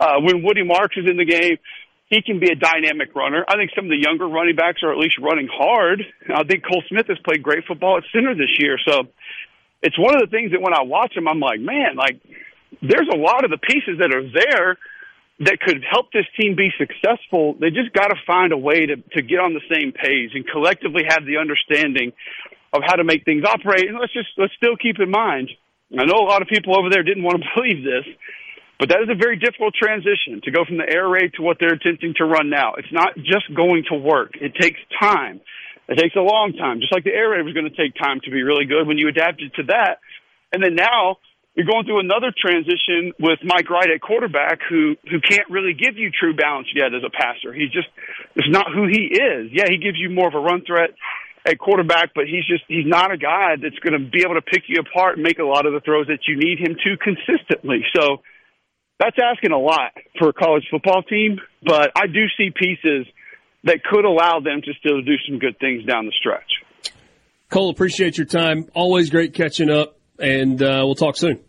Uh, 0.00 0.16
when 0.20 0.42
Woody 0.42 0.64
Marks 0.64 0.96
is 0.96 1.04
in 1.08 1.18
the 1.18 1.26
game, 1.26 1.58
he 2.14 2.22
can 2.22 2.38
be 2.38 2.50
a 2.50 2.54
dynamic 2.54 3.14
runner. 3.14 3.44
I 3.48 3.56
think 3.56 3.72
some 3.74 3.86
of 3.86 3.90
the 3.90 3.98
younger 3.98 4.28
running 4.28 4.54
backs 4.54 4.82
are 4.82 4.92
at 4.92 4.98
least 4.98 5.18
running 5.18 5.48
hard. 5.50 6.02
I 6.30 6.44
think 6.44 6.62
Cole 6.64 6.82
Smith 6.88 7.06
has 7.08 7.18
played 7.24 7.42
great 7.42 7.64
football 7.66 7.98
at 7.98 8.04
center 8.12 8.34
this 8.34 8.54
year. 8.58 8.78
So 8.86 9.08
it's 9.82 9.98
one 9.98 10.14
of 10.14 10.20
the 10.20 10.28
things 10.28 10.52
that 10.52 10.62
when 10.62 10.72
I 10.72 10.82
watch 10.82 11.16
him, 11.16 11.26
I'm 11.26 11.40
like, 11.40 11.58
man, 11.58 11.96
like 11.96 12.22
there's 12.80 13.10
a 13.12 13.16
lot 13.16 13.44
of 13.44 13.50
the 13.50 13.58
pieces 13.58 13.98
that 13.98 14.14
are 14.14 14.22
there 14.22 14.78
that 15.40 15.58
could 15.58 15.82
help 15.82 16.12
this 16.12 16.26
team 16.38 16.54
be 16.54 16.70
successful. 16.78 17.56
They 17.58 17.70
just 17.70 17.92
got 17.92 18.08
to 18.08 18.16
find 18.26 18.52
a 18.52 18.58
way 18.58 18.86
to, 18.86 18.96
to 18.96 19.22
get 19.22 19.40
on 19.40 19.52
the 19.52 19.64
same 19.66 19.90
page 19.90 20.30
and 20.34 20.46
collectively 20.46 21.02
have 21.08 21.26
the 21.26 21.38
understanding 21.38 22.12
of 22.72 22.82
how 22.86 22.94
to 22.94 23.04
make 23.04 23.24
things 23.24 23.42
operate. 23.42 23.88
And 23.90 23.98
let's 23.98 24.12
just, 24.12 24.30
let's 24.38 24.54
still 24.54 24.76
keep 24.76 25.00
in 25.00 25.10
mind, 25.10 25.50
I 25.98 26.04
know 26.04 26.18
a 26.18 26.30
lot 26.30 26.42
of 26.42 26.48
people 26.48 26.78
over 26.78 26.90
there 26.90 27.02
didn't 27.02 27.22
want 27.22 27.42
to 27.42 27.48
believe 27.54 27.82
this, 27.82 28.06
but 28.84 28.92
that 28.92 29.00
is 29.00 29.08
a 29.08 29.16
very 29.16 29.40
difficult 29.40 29.72
transition 29.72 30.44
to 30.44 30.52
go 30.52 30.60
from 30.68 30.76
the 30.76 30.84
air 30.84 31.08
raid 31.08 31.32
to 31.40 31.42
what 31.42 31.56
they're 31.56 31.72
attempting 31.72 32.12
to 32.20 32.28
run 32.28 32.52
now. 32.52 32.76
It's 32.76 32.92
not 32.92 33.16
just 33.16 33.48
going 33.48 33.88
to 33.88 33.96
work. 33.96 34.36
It 34.36 34.52
takes 34.60 34.76
time. 35.00 35.40
It 35.88 35.96
takes 35.96 36.12
a 36.16 36.20
long 36.20 36.52
time, 36.52 36.84
just 36.84 36.92
like 36.92 37.00
the 37.00 37.16
air 37.16 37.32
raid 37.32 37.48
was 37.48 37.56
going 37.56 37.64
to 37.64 37.72
take 37.72 37.96
time 37.96 38.20
to 38.28 38.30
be 38.30 38.44
really 38.44 38.68
good 38.68 38.84
when 38.84 39.00
you 39.00 39.08
adapted 39.08 39.56
to 39.56 39.72
that. 39.72 40.04
And 40.52 40.60
then 40.60 40.76
now 40.76 41.16
you're 41.56 41.64
going 41.64 41.88
through 41.88 42.04
another 42.04 42.28
transition 42.28 43.16
with 43.16 43.40
Mike 43.40 43.72
Wright 43.72 43.88
at 43.88 44.04
quarterback 44.04 44.60
who, 44.68 45.00
who 45.08 45.16
can't 45.16 45.48
really 45.48 45.72
give 45.72 45.96
you 45.96 46.12
true 46.12 46.36
balance 46.36 46.68
yet 46.76 46.92
as 46.92 47.00
a 47.00 47.08
passer. 47.08 47.56
He's 47.56 47.72
just, 47.72 47.88
it's 48.36 48.52
not 48.52 48.68
who 48.68 48.84
he 48.84 49.16
is. 49.16 49.48
Yeah, 49.48 49.64
he 49.72 49.80
gives 49.80 49.96
you 49.96 50.12
more 50.12 50.28
of 50.28 50.36
a 50.36 50.44
run 50.44 50.60
threat 50.60 50.92
at 51.48 51.56
quarterback, 51.56 52.12
but 52.12 52.28
he's 52.28 52.44
just, 52.44 52.68
he's 52.68 52.84
not 52.84 53.08
a 53.12 53.16
guy 53.16 53.56
that's 53.56 53.80
going 53.80 53.96
to 53.96 54.04
be 54.12 54.28
able 54.28 54.36
to 54.36 54.44
pick 54.44 54.68
you 54.68 54.84
apart 54.84 55.16
and 55.16 55.24
make 55.24 55.40
a 55.40 55.48
lot 55.48 55.64
of 55.64 55.72
the 55.72 55.80
throws 55.80 56.12
that 56.12 56.28
you 56.28 56.36
need 56.36 56.60
him 56.60 56.76
to 56.76 57.00
consistently. 57.00 57.80
So, 57.96 58.20
that's 58.98 59.16
asking 59.22 59.52
a 59.52 59.58
lot 59.58 59.92
for 60.18 60.28
a 60.28 60.32
college 60.32 60.64
football 60.70 61.02
team, 61.02 61.38
but 61.64 61.92
I 61.96 62.06
do 62.06 62.26
see 62.36 62.50
pieces 62.54 63.06
that 63.64 63.82
could 63.82 64.04
allow 64.04 64.40
them 64.40 64.60
to 64.62 64.72
still 64.78 65.02
do 65.02 65.14
some 65.28 65.38
good 65.38 65.58
things 65.58 65.84
down 65.84 66.06
the 66.06 66.12
stretch. 66.18 66.94
Cole, 67.50 67.70
appreciate 67.70 68.16
your 68.18 68.26
time. 68.26 68.68
Always 68.74 69.10
great 69.10 69.34
catching 69.34 69.70
up, 69.70 69.96
and 70.18 70.62
uh, 70.62 70.82
we'll 70.84 70.94
talk 70.94 71.16
soon. 71.16 71.40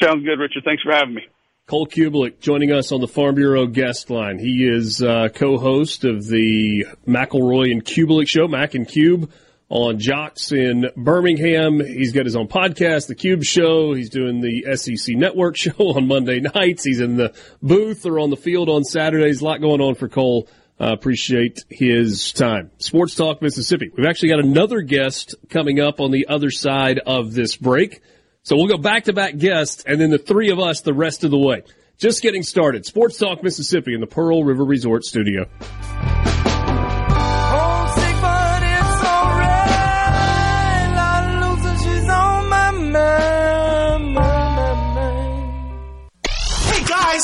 Sounds 0.00 0.24
good, 0.24 0.38
Richard. 0.38 0.64
Thanks 0.64 0.82
for 0.82 0.92
having 0.92 1.14
me. 1.14 1.22
Cole 1.66 1.86
Cubelic 1.86 2.40
joining 2.40 2.72
us 2.72 2.92
on 2.92 3.00
the 3.00 3.08
Farm 3.08 3.34
Bureau 3.34 3.66
guest 3.66 4.10
line. 4.10 4.38
He 4.38 4.66
is 4.66 5.02
uh, 5.02 5.28
co-host 5.34 6.04
of 6.04 6.26
the 6.26 6.86
McElroy 7.06 7.70
and 7.70 7.84
Cubelic 7.84 8.28
show, 8.28 8.48
Mac 8.48 8.74
and 8.74 8.86
Cube 8.86 9.30
on 9.72 9.98
JOX 9.98 10.52
in 10.52 10.90
Birmingham. 10.98 11.80
He's 11.80 12.12
got 12.12 12.26
his 12.26 12.36
own 12.36 12.46
podcast, 12.46 13.06
The 13.06 13.14
Cube 13.14 13.42
Show. 13.42 13.94
He's 13.94 14.10
doing 14.10 14.42
the 14.42 14.76
SEC 14.76 15.16
Network 15.16 15.56
show 15.56 15.72
on 15.78 16.06
Monday 16.06 16.40
nights. 16.40 16.84
He's 16.84 17.00
in 17.00 17.16
the 17.16 17.34
booth 17.62 18.04
or 18.04 18.20
on 18.20 18.28
the 18.28 18.36
field 18.36 18.68
on 18.68 18.84
Saturdays. 18.84 19.40
A 19.40 19.44
lot 19.44 19.62
going 19.62 19.80
on 19.80 19.94
for 19.94 20.08
Cole. 20.08 20.46
Uh, 20.78 20.92
appreciate 20.92 21.64
his 21.70 22.32
time. 22.32 22.70
Sports 22.78 23.14
Talk 23.14 23.40
Mississippi. 23.40 23.90
We've 23.96 24.06
actually 24.06 24.28
got 24.28 24.40
another 24.40 24.82
guest 24.82 25.36
coming 25.48 25.80
up 25.80 26.00
on 26.00 26.10
the 26.10 26.26
other 26.28 26.50
side 26.50 26.98
of 26.98 27.32
this 27.32 27.56
break. 27.56 28.02
So 28.42 28.56
we'll 28.56 28.68
go 28.68 28.76
back 28.76 29.04
to 29.04 29.14
back 29.14 29.38
guests 29.38 29.84
and 29.84 29.98
then 29.98 30.10
the 30.10 30.18
three 30.18 30.50
of 30.50 30.58
us 30.58 30.82
the 30.82 30.92
rest 30.92 31.24
of 31.24 31.30
the 31.30 31.38
way. 31.38 31.62
Just 31.96 32.20
getting 32.20 32.42
started. 32.42 32.84
Sports 32.84 33.16
Talk 33.16 33.42
Mississippi 33.42 33.94
in 33.94 34.00
the 34.00 34.06
Pearl 34.06 34.44
River 34.44 34.64
Resort 34.64 35.04
Studio. 35.04 35.46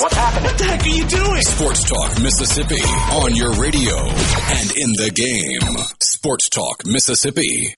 What's 0.01 0.15
happening? 0.15 0.45
What 0.45 0.59
the 0.59 0.65
heck 0.65 0.83
are 0.83 0.89
you 0.89 1.09
doing? 1.09 1.43
Sports 1.43 1.91
Talk 1.91 2.23
Mississippi 2.23 2.81
on 3.17 3.35
your 3.35 3.53
radio 3.55 3.97
and 3.97 4.71
in 4.77 4.93
the 4.93 5.11
game. 5.13 5.87
Sports 6.01 6.49
Talk 6.49 6.87
Mississippi. 6.87 7.75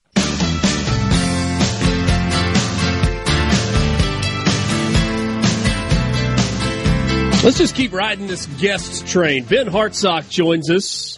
Let's 7.43 7.57
just 7.57 7.73
keep 7.73 7.91
riding 7.91 8.27
this 8.27 8.45
guest 8.59 9.07
train. 9.07 9.45
Ben 9.45 9.65
Hartsock 9.65 10.29
joins 10.29 10.69
us. 10.69 11.17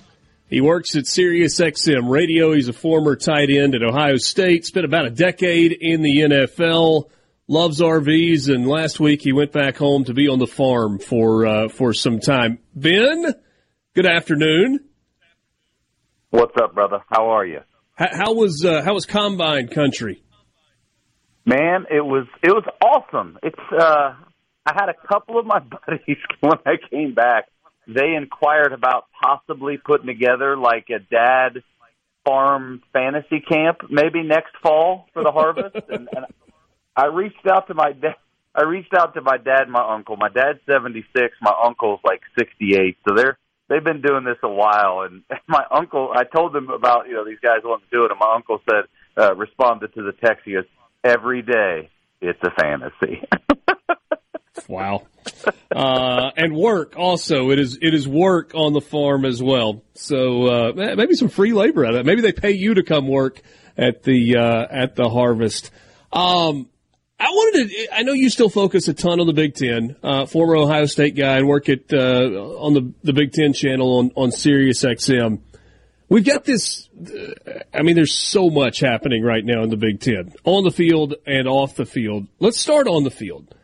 He 0.49 0.61
works 0.61 0.95
at 0.95 1.03
SiriusXM 1.03 2.09
Radio. 2.09 2.53
He's 2.53 2.69
a 2.69 2.73
former 2.73 3.17
tight 3.17 3.49
end 3.49 3.75
at 3.75 3.83
Ohio 3.83 4.15
State. 4.15 4.65
Spent 4.65 4.85
about 4.85 5.05
a 5.05 5.09
decade 5.09 5.73
in 5.73 6.01
the 6.01 6.19
NFL 6.19 7.09
loves 7.53 7.79
RVs, 7.79 8.53
and 8.53 8.67
last 8.67 8.99
week 8.99 9.21
he 9.21 9.31
went 9.31 9.51
back 9.51 9.77
home 9.77 10.05
to 10.05 10.13
be 10.13 10.27
on 10.27 10.39
the 10.39 10.47
farm 10.47 10.97
for 10.97 11.45
uh, 11.45 11.69
for 11.69 11.93
some 11.93 12.19
time. 12.19 12.57
Ben, 12.75 13.33
good 13.93 14.07
afternoon. 14.07 14.79
What's 16.31 16.57
up, 16.59 16.73
brother? 16.73 16.99
How 17.09 17.29
are 17.29 17.45
you? 17.45 17.59
How, 17.93 18.07
how 18.11 18.33
was 18.33 18.65
uh, 18.65 18.81
how 18.83 18.95
was 18.95 19.05
Combine 19.05 19.67
Country? 19.67 20.23
Man, 21.45 21.85
it 21.91 22.03
was 22.03 22.25
it 22.41 22.49
was 22.49 22.65
awesome. 22.81 23.37
It's 23.43 23.55
uh, 23.71 24.15
I 24.65 24.73
had 24.73 24.89
a 24.89 25.07
couple 25.07 25.37
of 25.37 25.45
my 25.45 25.59
buddies 25.87 26.17
when 26.39 26.57
I 26.65 26.73
came 26.89 27.13
back. 27.13 27.49
They 27.87 28.15
inquired 28.15 28.73
about 28.73 29.05
possibly 29.21 29.77
putting 29.77 30.07
together 30.07 30.57
like 30.57 30.87
a 30.89 30.99
dad 30.99 31.61
farm 32.25 32.81
fantasy 32.93 33.41
camp 33.41 33.79
maybe 33.89 34.23
next 34.23 34.53
fall 34.63 35.07
for 35.13 35.21
the 35.21 35.31
harvest, 35.31 35.75
and, 35.89 36.07
and 36.15 36.25
I 36.95 37.07
reached 37.07 37.45
out 37.49 37.67
to 37.67 37.73
my 37.73 37.91
dad. 37.91 38.15
I 38.55 38.65
reached 38.65 38.93
out 38.93 39.15
to 39.15 39.21
my 39.21 39.37
dad 39.37 39.63
and 39.63 39.71
my 39.71 39.95
uncle. 39.95 40.15
My 40.15 40.29
dad's 40.29 40.59
76, 40.67 41.33
my 41.41 41.53
uncle's 41.65 41.99
like 42.03 42.21
68. 42.37 42.97
So 43.07 43.15
they're 43.15 43.39
they've 43.67 43.83
been 43.83 44.01
doing 44.01 44.23
this 44.23 44.37
a 44.43 44.49
while 44.49 45.01
and 45.01 45.23
my 45.47 45.63
uncle 45.71 46.11
I 46.13 46.23
told 46.23 46.53
them 46.53 46.69
about, 46.69 47.07
you 47.07 47.13
know, 47.13 47.25
these 47.25 47.39
guys 47.41 47.61
want 47.63 47.81
to 47.83 47.89
do 47.89 48.05
it 48.05 48.11
and 48.11 48.19
my 48.19 48.31
uncle 48.35 48.59
said 48.69 48.85
uh 49.17 49.35
responded 49.35 49.93
to 49.95 50.03
the 50.03 50.11
text 50.11 50.43
he 50.45 50.53
goes, 50.53 50.65
"Every 51.03 51.41
day 51.41 51.89
it's 52.21 52.39
a 52.43 52.51
fantasy." 52.51 53.23
wow. 54.67 55.01
Uh 55.75 56.29
and 56.37 56.55
work 56.55 56.93
also. 56.95 57.49
It 57.49 57.57
is 57.57 57.79
it 57.81 57.95
is 57.95 58.07
work 58.07 58.51
on 58.53 58.73
the 58.73 58.81
farm 58.81 59.25
as 59.25 59.41
well. 59.41 59.81
So 59.95 60.45
uh 60.45 60.73
maybe 60.75 61.15
some 61.15 61.29
free 61.29 61.53
labor 61.53 61.85
out 61.85 61.95
of 61.95 62.01
it. 62.01 62.05
Maybe 62.05 62.21
they 62.21 62.33
pay 62.33 62.51
you 62.51 62.75
to 62.75 62.83
come 62.83 63.07
work 63.07 63.41
at 63.79 64.03
the 64.03 64.37
uh 64.37 64.67
at 64.69 64.95
the 64.95 65.09
harvest. 65.09 65.71
Um 66.11 66.69
I 67.23 67.29
wanted 67.29 67.69
to. 67.69 67.95
I 67.95 68.03
know 68.03 68.11
you 68.11 68.29
still 68.29 68.49
focus 68.49 68.89
a 68.89 68.93
ton 68.93 69.21
on 69.21 69.27
the 69.27 69.33
Big 69.33 69.55
Ten. 69.55 69.95
Uh, 70.03 70.25
former 70.25 70.57
Ohio 70.57 70.85
State 70.85 71.15
guy 71.15 71.37
and 71.37 71.47
work 71.47 71.69
at 71.69 71.93
uh, 71.93 71.97
on 72.59 72.73
the 72.73 72.93
the 73.03 73.13
Big 73.13 73.31
Ten 73.31 73.53
channel 73.53 73.97
on 73.97 74.11
on 74.15 74.31
Sirius 74.31 74.83
XM. 74.83 75.39
We've 76.09 76.25
got 76.25 76.43
this. 76.43 76.89
Uh, 76.99 77.59
I 77.73 77.81
mean, 77.81 77.95
there's 77.95 78.13
so 78.13 78.49
much 78.49 78.81
happening 78.81 79.23
right 79.23 79.43
now 79.43 79.63
in 79.63 79.69
the 79.69 79.77
Big 79.77 80.01
Ten, 80.01 80.33
on 80.43 80.65
the 80.65 80.71
field 80.71 81.15
and 81.25 81.47
off 81.47 81.75
the 81.75 81.85
field. 81.85 82.27
Let's 82.39 82.59
start 82.59 82.87
on 82.87 83.05
the 83.05 83.11
field. 83.11 83.55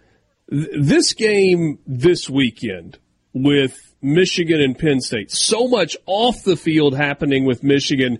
This 0.48 1.14
game 1.14 1.80
this 1.86 2.30
weekend 2.30 2.98
with 3.34 3.94
Michigan 4.02 4.62
and 4.62 4.80
Penn 4.80 5.02
State. 5.02 5.32
So 5.32 5.68
much 5.68 5.98
off 6.06 6.44
the 6.44 6.56
field 6.56 6.96
happening 6.96 7.46
with 7.46 7.62
Michigan 7.62 8.20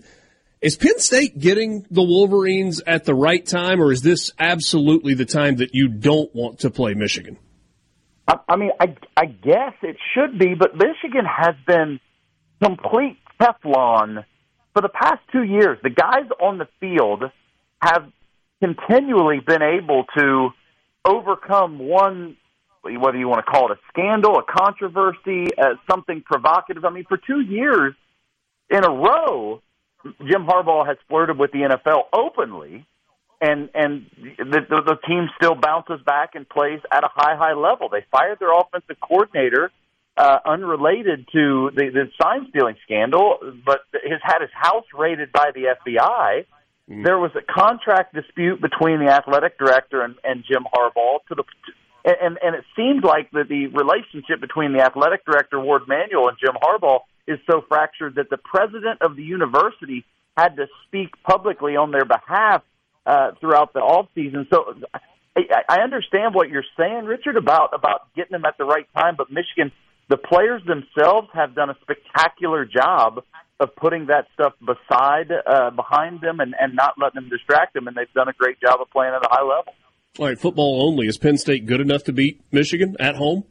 is 0.60 0.76
Penn 0.76 0.98
State 0.98 1.38
getting 1.38 1.86
the 1.90 2.02
Wolverines 2.02 2.82
at 2.86 3.04
the 3.04 3.14
right 3.14 3.44
time, 3.44 3.80
or 3.80 3.92
is 3.92 4.02
this 4.02 4.32
absolutely 4.38 5.14
the 5.14 5.24
time 5.24 5.56
that 5.56 5.70
you 5.72 5.88
don't 5.88 6.34
want 6.34 6.60
to 6.60 6.70
play 6.70 6.94
Michigan? 6.94 7.38
I, 8.28 8.34
I 8.48 8.56
mean, 8.56 8.70
I, 8.78 8.94
I 9.16 9.26
guess 9.26 9.72
it 9.82 9.96
should 10.14 10.38
be, 10.38 10.54
but 10.54 10.74
Michigan 10.74 11.24
has 11.24 11.54
been 11.66 11.98
complete 12.62 13.18
Teflon 13.40 14.24
for 14.74 14.82
the 14.82 14.90
past 14.90 15.20
two 15.32 15.42
years. 15.42 15.78
The 15.82 15.90
guys 15.90 16.28
on 16.40 16.58
the 16.58 16.68
field 16.78 17.24
have 17.80 18.12
continually 18.62 19.40
been 19.44 19.62
able 19.62 20.04
to 20.16 20.50
overcome 21.06 21.78
one, 21.78 22.36
whether 22.82 23.16
you 23.16 23.28
want 23.28 23.44
to 23.44 23.50
call 23.50 23.72
it 23.72 23.78
a 23.78 23.80
scandal, 23.88 24.36
a 24.38 24.42
controversy, 24.42 25.46
uh, 25.56 25.76
something 25.90 26.22
provocative. 26.24 26.84
I 26.84 26.90
mean, 26.90 27.04
for 27.08 27.16
two 27.16 27.40
years 27.40 27.94
in 28.68 28.84
a 28.84 28.90
row, 28.90 29.62
Jim 30.04 30.46
Harbaugh 30.46 30.86
has 30.86 30.96
flirted 31.08 31.38
with 31.38 31.52
the 31.52 31.58
NFL 31.58 32.04
openly, 32.12 32.86
and 33.40 33.68
and 33.74 34.06
the, 34.38 34.60
the, 34.68 34.82
the 34.86 34.96
team 35.06 35.28
still 35.36 35.54
bounces 35.54 36.00
back 36.04 36.34
and 36.34 36.48
plays 36.48 36.80
at 36.92 37.04
a 37.04 37.08
high 37.12 37.36
high 37.36 37.54
level. 37.54 37.88
They 37.88 38.04
fired 38.10 38.38
their 38.38 38.52
offensive 38.52 38.96
coordinator 39.00 39.70
uh, 40.16 40.38
unrelated 40.44 41.26
to 41.32 41.70
the, 41.74 41.90
the 41.92 42.10
sign 42.20 42.46
stealing 42.50 42.76
scandal, 42.84 43.38
but 43.64 43.80
has 43.92 44.20
had 44.22 44.40
his 44.40 44.50
house 44.52 44.84
raided 44.96 45.32
by 45.32 45.50
the 45.54 45.74
FBI. 45.80 46.44
Mm. 46.90 47.04
There 47.04 47.18
was 47.18 47.30
a 47.36 47.52
contract 47.52 48.14
dispute 48.14 48.60
between 48.60 49.04
the 49.04 49.10
athletic 49.10 49.58
director 49.58 50.02
and, 50.02 50.16
and 50.24 50.44
Jim 50.46 50.64
Harbaugh 50.74 51.20
to 51.28 51.34
the 51.36 51.44
and 52.04 52.38
and 52.42 52.54
it 52.56 52.64
seemed 52.76 53.04
like 53.04 53.30
that 53.32 53.48
the 53.48 53.66
relationship 53.68 54.40
between 54.40 54.72
the 54.72 54.80
athletic 54.80 55.24
director 55.24 55.60
Warde 55.60 55.86
Manuel 55.86 56.28
and 56.28 56.36
Jim 56.38 56.56
Harbaugh 56.62 57.00
is 57.30 57.38
so 57.50 57.62
fractured 57.68 58.16
that 58.16 58.30
the 58.30 58.36
president 58.38 59.00
of 59.00 59.16
the 59.16 59.22
university 59.22 60.04
had 60.36 60.56
to 60.56 60.66
speak 60.86 61.10
publicly 61.22 61.76
on 61.76 61.90
their 61.90 62.04
behalf 62.04 62.62
uh, 63.06 63.32
throughout 63.40 63.72
the 63.72 63.80
off 63.80 64.08
season. 64.14 64.46
So 64.52 64.74
I, 65.36 65.62
I 65.68 65.80
understand 65.82 66.34
what 66.34 66.48
you're 66.48 66.64
saying, 66.76 67.04
Richard, 67.04 67.36
about 67.36 67.70
about 67.72 68.12
getting 68.14 68.32
them 68.32 68.44
at 68.44 68.58
the 68.58 68.64
right 68.64 68.86
time, 68.94 69.14
but 69.16 69.28
Michigan, 69.30 69.72
the 70.08 70.16
players 70.16 70.62
themselves 70.66 71.28
have 71.32 71.54
done 71.54 71.70
a 71.70 71.76
spectacular 71.82 72.64
job 72.64 73.22
of 73.60 73.76
putting 73.76 74.06
that 74.06 74.26
stuff 74.34 74.54
beside 74.60 75.30
uh, 75.30 75.70
behind 75.70 76.20
them 76.20 76.40
and, 76.40 76.54
and 76.58 76.74
not 76.74 76.94
letting 76.98 77.22
them 77.22 77.30
distract 77.30 77.74
them, 77.74 77.86
and 77.86 77.96
they've 77.96 78.12
done 78.14 78.28
a 78.28 78.32
great 78.32 78.60
job 78.60 78.80
of 78.80 78.90
playing 78.90 79.12
at 79.14 79.22
a 79.22 79.28
high 79.30 79.42
level. 79.42 79.74
All 80.18 80.26
right, 80.26 80.38
football 80.38 80.82
only. 80.88 81.06
Is 81.06 81.18
Penn 81.18 81.38
State 81.38 81.66
good 81.66 81.80
enough 81.80 82.04
to 82.04 82.12
beat 82.12 82.40
Michigan 82.50 82.96
at 82.98 83.16
home? 83.16 83.44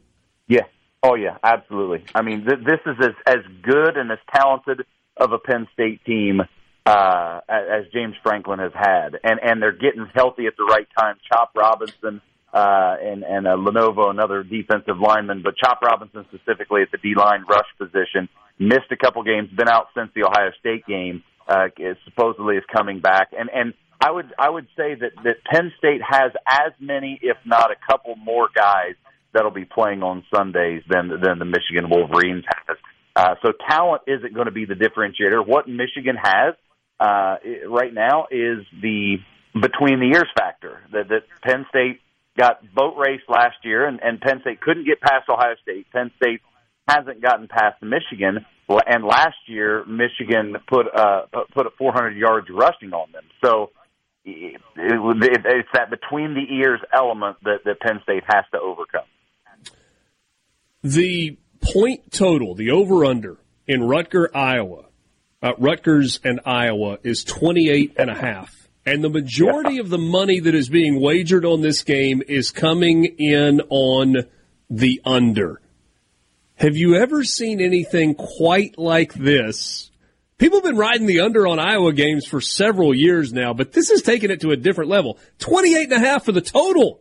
Yeah. 0.46 0.64
Oh, 1.02 1.14
yeah, 1.14 1.38
absolutely. 1.42 2.04
I 2.14 2.22
mean, 2.22 2.44
th- 2.44 2.60
this 2.64 2.80
is 2.84 2.96
as, 3.00 3.14
as 3.26 3.44
good 3.62 3.96
and 3.96 4.10
as 4.12 4.18
talented 4.34 4.84
of 5.16 5.32
a 5.32 5.38
Penn 5.38 5.66
State 5.72 6.04
team 6.04 6.42
uh, 6.84 7.40
as 7.48 7.84
James 7.92 8.14
Franklin 8.22 8.58
has 8.58 8.72
had, 8.74 9.18
and 9.22 9.38
and 9.42 9.62
they're 9.62 9.72
getting 9.72 10.06
healthy 10.14 10.46
at 10.46 10.56
the 10.56 10.64
right 10.64 10.88
time. 10.98 11.16
Chop 11.30 11.52
Robinson 11.54 12.20
uh, 12.52 12.96
and 13.02 13.22
and 13.22 13.46
uh, 13.46 13.56
Lenovo, 13.56 14.10
another 14.10 14.42
defensive 14.42 14.98
lineman, 14.98 15.42
but 15.42 15.56
Chop 15.56 15.82
Robinson 15.82 16.24
specifically 16.32 16.82
at 16.82 16.90
the 16.90 16.98
D 16.98 17.14
line 17.14 17.44
rush 17.48 17.68
position, 17.78 18.28
missed 18.58 18.90
a 18.90 18.96
couple 18.96 19.22
games, 19.22 19.50
been 19.50 19.68
out 19.68 19.88
since 19.96 20.10
the 20.14 20.24
Ohio 20.24 20.50
State 20.58 20.86
game. 20.86 21.22
Uh, 21.48 21.66
is 21.78 21.96
supposedly 22.04 22.56
is 22.56 22.64
coming 22.72 23.00
back, 23.00 23.30
and 23.38 23.50
and 23.52 23.74
I 24.00 24.10
would 24.10 24.32
I 24.38 24.48
would 24.48 24.66
say 24.76 24.94
that 24.94 25.12
that 25.24 25.44
Penn 25.50 25.72
State 25.78 26.00
has 26.08 26.32
as 26.46 26.72
many, 26.78 27.18
if 27.22 27.36
not 27.44 27.70
a 27.70 27.76
couple 27.90 28.16
more 28.16 28.48
guys 28.54 28.94
that'll 29.32 29.50
be 29.50 29.64
playing 29.64 30.02
on 30.02 30.24
Sundays 30.34 30.82
than 30.88 31.08
than 31.08 31.38
the 31.38 31.44
Michigan 31.44 31.88
Wolverines 31.88 32.44
has. 32.46 32.76
Uh, 33.16 33.34
so 33.42 33.52
talent 33.68 34.02
isn't 34.06 34.34
going 34.34 34.46
to 34.46 34.52
be 34.52 34.64
the 34.64 34.74
differentiator. 34.74 35.44
What 35.46 35.68
Michigan 35.68 36.16
has 36.16 36.54
uh, 36.98 37.36
right 37.68 37.92
now 37.92 38.26
is 38.30 38.64
the 38.80 39.16
between 39.54 39.98
the 39.98 40.06
years 40.06 40.28
factor 40.36 40.80
that, 40.92 41.08
that 41.08 41.22
Penn 41.42 41.66
State 41.70 42.00
got 42.38 42.62
boat 42.74 42.96
race 42.96 43.22
last 43.28 43.56
year, 43.64 43.86
and, 43.86 44.00
and 44.02 44.20
Penn 44.20 44.40
State 44.42 44.60
couldn't 44.60 44.86
get 44.86 45.00
past 45.00 45.28
Ohio 45.28 45.56
State. 45.62 45.86
Penn 45.92 46.10
State 46.22 46.40
hasn't 46.88 47.20
gotten 47.20 47.48
past 47.48 47.82
Michigan, 47.82 48.44
and 48.86 49.04
last 49.04 49.36
year 49.46 49.84
Michigan 49.86 50.56
put 50.68 50.86
uh, 50.94 51.22
put 51.52 51.66
a 51.66 51.70
400 51.78 52.16
yards 52.16 52.48
rushing 52.50 52.92
on 52.92 53.10
them. 53.12 53.24
So 53.44 53.70
it, 54.24 54.60
it, 54.76 55.42
it's 55.44 55.68
that 55.74 55.90
between 55.90 56.34
the 56.34 56.54
ears 56.54 56.80
element 56.92 57.38
that, 57.44 57.64
that 57.64 57.80
Penn 57.80 58.00
State 58.02 58.24
has 58.28 58.44
to 58.52 58.60
overcome. 58.60 59.06
The 60.82 61.38
point 61.60 62.10
total, 62.10 62.54
the 62.54 62.70
over 62.70 63.04
under 63.04 63.38
in 63.66 63.80
Rutger, 63.80 64.28
Iowa, 64.34 64.84
uh, 65.42 65.52
Rutgers 65.58 66.20
and 66.24 66.40
Iowa 66.44 66.98
is 67.02 67.24
28 67.24 67.94
and 67.96 68.10
a 68.10 68.14
half. 68.14 68.68
And 68.86 69.04
the 69.04 69.10
majority 69.10 69.74
yeah. 69.74 69.82
of 69.82 69.90
the 69.90 69.98
money 69.98 70.40
that 70.40 70.54
is 70.54 70.68
being 70.68 71.00
wagered 71.00 71.44
on 71.44 71.60
this 71.60 71.82
game 71.82 72.22
is 72.26 72.50
coming 72.50 73.04
in 73.04 73.60
on 73.68 74.16
the 74.70 75.00
under. 75.04 75.60
Have 76.54 76.76
you 76.76 76.96
ever 76.96 77.24
seen 77.24 77.60
anything 77.60 78.14
quite 78.14 78.78
like 78.78 79.14
this? 79.14 79.90
People 80.38 80.58
have 80.58 80.64
been 80.64 80.76
riding 80.76 81.06
the 81.06 81.20
under 81.20 81.46
on 81.46 81.58
Iowa 81.58 81.92
games 81.92 82.26
for 82.26 82.40
several 82.40 82.94
years 82.94 83.32
now, 83.32 83.52
but 83.52 83.72
this 83.72 83.90
has 83.90 84.00
taken 84.00 84.30
it 84.30 84.40
to 84.40 84.50
a 84.50 84.56
different 84.56 84.90
level. 84.90 85.18
28 85.38 85.84
and 85.84 85.92
a 85.92 85.98
half 85.98 86.24
for 86.24 86.32
the 86.32 86.40
total. 86.40 87.00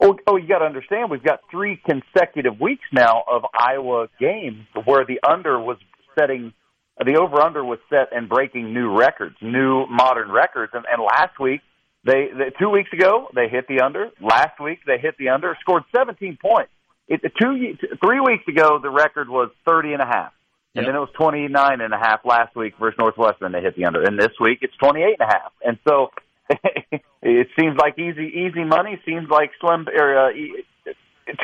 Oh, 0.00 0.16
oh 0.26 0.36
you 0.36 0.46
got 0.46 0.58
to 0.58 0.66
understand, 0.66 1.10
we've 1.10 1.22
got 1.22 1.40
three 1.50 1.80
consecutive 1.84 2.60
weeks 2.60 2.84
now 2.92 3.24
of 3.30 3.42
Iowa 3.58 4.08
games 4.20 4.66
where 4.84 5.04
the 5.04 5.20
under 5.28 5.60
was 5.60 5.78
setting– 6.18 6.52
the 7.04 7.18
over 7.20 7.42
under 7.42 7.64
was 7.64 7.78
set 7.90 8.08
and 8.12 8.28
breaking 8.28 8.72
new 8.72 8.96
records, 8.96 9.36
new 9.42 9.86
modern 9.86 10.30
records. 10.30 10.72
And, 10.74 10.84
and 10.90 11.02
last 11.02 11.38
week, 11.38 11.60
they, 12.04 12.28
they 12.32 12.50
two 12.58 12.70
weeks 12.70 12.90
ago 12.92 13.28
they 13.34 13.48
hit 13.48 13.66
the 13.68 13.84
under. 13.84 14.10
Last 14.20 14.60
week 14.60 14.80
they 14.86 14.98
hit 14.98 15.16
the 15.18 15.28
under, 15.28 15.56
scored 15.60 15.82
17 15.94 16.38
points. 16.40 16.70
It, 17.08 17.20
two 17.40 17.76
three 18.02 18.20
weeks 18.20 18.48
ago 18.48 18.78
the 18.82 18.90
record 18.90 19.28
was 19.28 19.50
30 19.66 19.92
and 19.92 20.02
a 20.02 20.06
half. 20.06 20.32
And 20.74 20.84
yep. 20.84 20.92
then 20.92 20.96
it 20.96 21.00
was 21.00 21.08
29 21.16 21.80
and 21.80 21.94
a 21.94 21.96
half 21.96 22.20
last 22.24 22.54
week 22.54 22.74
versus 22.78 22.98
Northwestern. 22.98 23.52
They 23.52 23.62
hit 23.62 23.76
the 23.76 23.86
under, 23.86 24.02
and 24.02 24.18
this 24.18 24.32
week 24.38 24.58
it's 24.60 24.76
28 24.76 25.16
and 25.18 25.28
a 25.28 25.32
half. 25.32 25.52
And 25.64 25.78
so 25.88 26.10
it 27.22 27.48
seems 27.58 27.76
like 27.76 27.98
easy, 27.98 28.46
easy 28.46 28.64
money. 28.64 29.00
Seems 29.04 29.28
like 29.28 29.50
slim, 29.60 29.86
or, 29.88 30.28
uh, 30.28 30.32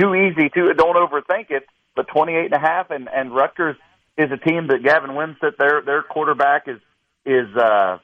too 0.01 0.15
easy. 0.15 0.49
Too 0.55 0.73
don't 0.75 0.97
overthink 0.97 1.51
it. 1.51 1.67
But 1.95 2.07
twenty 2.09 2.35
eight 2.35 2.53
and 2.53 2.55
a 2.55 2.61
half, 2.61 2.91
and 2.91 3.09
and 3.09 3.35
Rutgers 3.35 3.77
is 4.17 4.31
a 4.31 4.37
team 4.37 4.69
that 4.69 4.83
Gavin 4.83 5.11
Wimsatt, 5.11 5.57
their 5.59 5.83
their 5.83 6.03
quarterback 6.03 6.69
is 6.69 6.81
is 7.27 7.55
uh, 7.57 7.99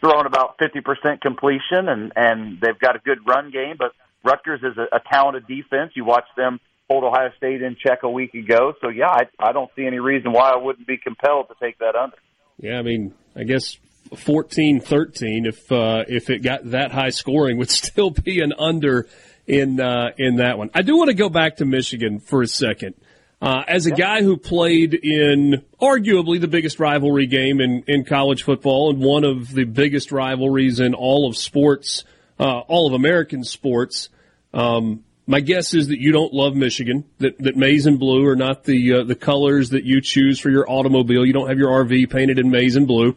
throwing 0.00 0.26
about 0.26 0.56
fifty 0.58 0.80
percent 0.80 1.20
completion, 1.20 1.88
and 1.88 2.12
and 2.14 2.60
they've 2.60 2.78
got 2.78 2.96
a 2.96 3.00
good 3.00 3.26
run 3.26 3.50
game. 3.50 3.76
But 3.78 3.92
Rutgers 4.24 4.60
is 4.62 4.76
a, 4.78 4.96
a 4.96 5.00
talented 5.10 5.46
defense. 5.46 5.92
You 5.94 6.04
watch 6.04 6.26
them 6.36 6.60
hold 6.88 7.04
Ohio 7.04 7.30
State 7.36 7.62
in 7.62 7.76
check 7.76 8.02
a 8.02 8.10
week 8.10 8.34
ago. 8.34 8.74
So 8.80 8.88
yeah, 8.88 9.08
I, 9.08 9.22
I 9.38 9.52
don't 9.52 9.70
see 9.76 9.86
any 9.86 10.00
reason 10.00 10.32
why 10.32 10.50
I 10.50 10.56
wouldn't 10.56 10.86
be 10.86 10.98
compelled 10.98 11.48
to 11.48 11.54
take 11.60 11.78
that 11.78 11.94
under. 11.94 12.16
Yeah, 12.58 12.78
I 12.78 12.82
mean, 12.82 13.14
I 13.34 13.44
guess 13.44 13.78
14-13 14.12 15.46
if 15.46 15.70
uh, 15.70 16.04
if 16.08 16.30
it 16.30 16.40
got 16.40 16.70
that 16.70 16.92
high 16.92 17.10
scoring 17.10 17.58
would 17.58 17.70
still 17.70 18.10
be 18.10 18.40
an 18.40 18.52
under 18.58 19.08
in 19.46 19.80
uh, 19.80 20.10
in 20.16 20.36
that 20.36 20.58
one. 20.58 20.70
I 20.74 20.82
do 20.82 20.96
want 20.96 21.08
to 21.08 21.14
go 21.14 21.28
back 21.28 21.56
to 21.56 21.64
Michigan 21.64 22.20
for 22.20 22.42
a 22.42 22.48
second. 22.48 22.94
Uh, 23.42 23.64
as 23.66 23.86
a 23.86 23.90
guy 23.90 24.22
who 24.22 24.36
played 24.36 24.92
in 24.92 25.64
arguably 25.80 26.38
the 26.38 26.48
biggest 26.48 26.78
rivalry 26.78 27.26
game 27.26 27.58
in, 27.58 27.82
in 27.86 28.04
college 28.04 28.42
football 28.42 28.90
and 28.90 29.00
one 29.00 29.24
of 29.24 29.50
the 29.54 29.64
biggest 29.64 30.12
rivalries 30.12 30.78
in 30.78 30.92
all 30.92 31.26
of 31.26 31.34
sports, 31.38 32.04
uh, 32.38 32.58
all 32.68 32.86
of 32.86 32.92
American 32.92 33.42
sports, 33.42 34.10
um, 34.52 35.04
my 35.26 35.40
guess 35.40 35.72
is 35.72 35.88
that 35.88 36.00
you 36.00 36.12
don't 36.12 36.34
love 36.34 36.54
Michigan. 36.54 37.04
That 37.18 37.38
that 37.38 37.56
maize 37.56 37.86
and 37.86 37.98
blue 37.98 38.26
are 38.26 38.36
not 38.36 38.64
the 38.64 38.94
uh, 38.94 39.04
the 39.04 39.14
colors 39.14 39.70
that 39.70 39.84
you 39.84 40.02
choose 40.02 40.38
for 40.38 40.50
your 40.50 40.68
automobile. 40.68 41.24
You 41.24 41.32
don't 41.32 41.48
have 41.48 41.58
your 41.58 41.70
RV 41.84 42.10
painted 42.10 42.38
in 42.38 42.50
maize 42.50 42.76
and 42.76 42.86
blue. 42.86 43.16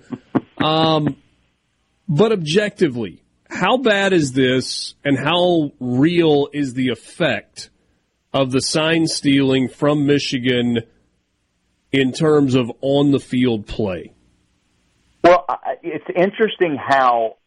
Um, 0.63 1.17
but 2.07 2.31
objectively, 2.31 3.21
how 3.49 3.77
bad 3.77 4.13
is 4.13 4.31
this, 4.31 4.95
and 5.03 5.17
how 5.17 5.71
real 5.79 6.47
is 6.53 6.73
the 6.73 6.89
effect 6.89 7.69
of 8.33 8.51
the 8.51 8.61
sign 8.61 9.07
stealing 9.07 9.67
from 9.67 10.05
Michigan 10.05 10.79
in 11.91 12.13
terms 12.13 12.55
of 12.55 12.71
on 12.81 13.11
the 13.11 13.19
field 13.19 13.67
play? 13.67 14.13
Well, 15.23 15.45
it's 15.83 16.05
interesting 16.15 16.77
how 16.77 17.37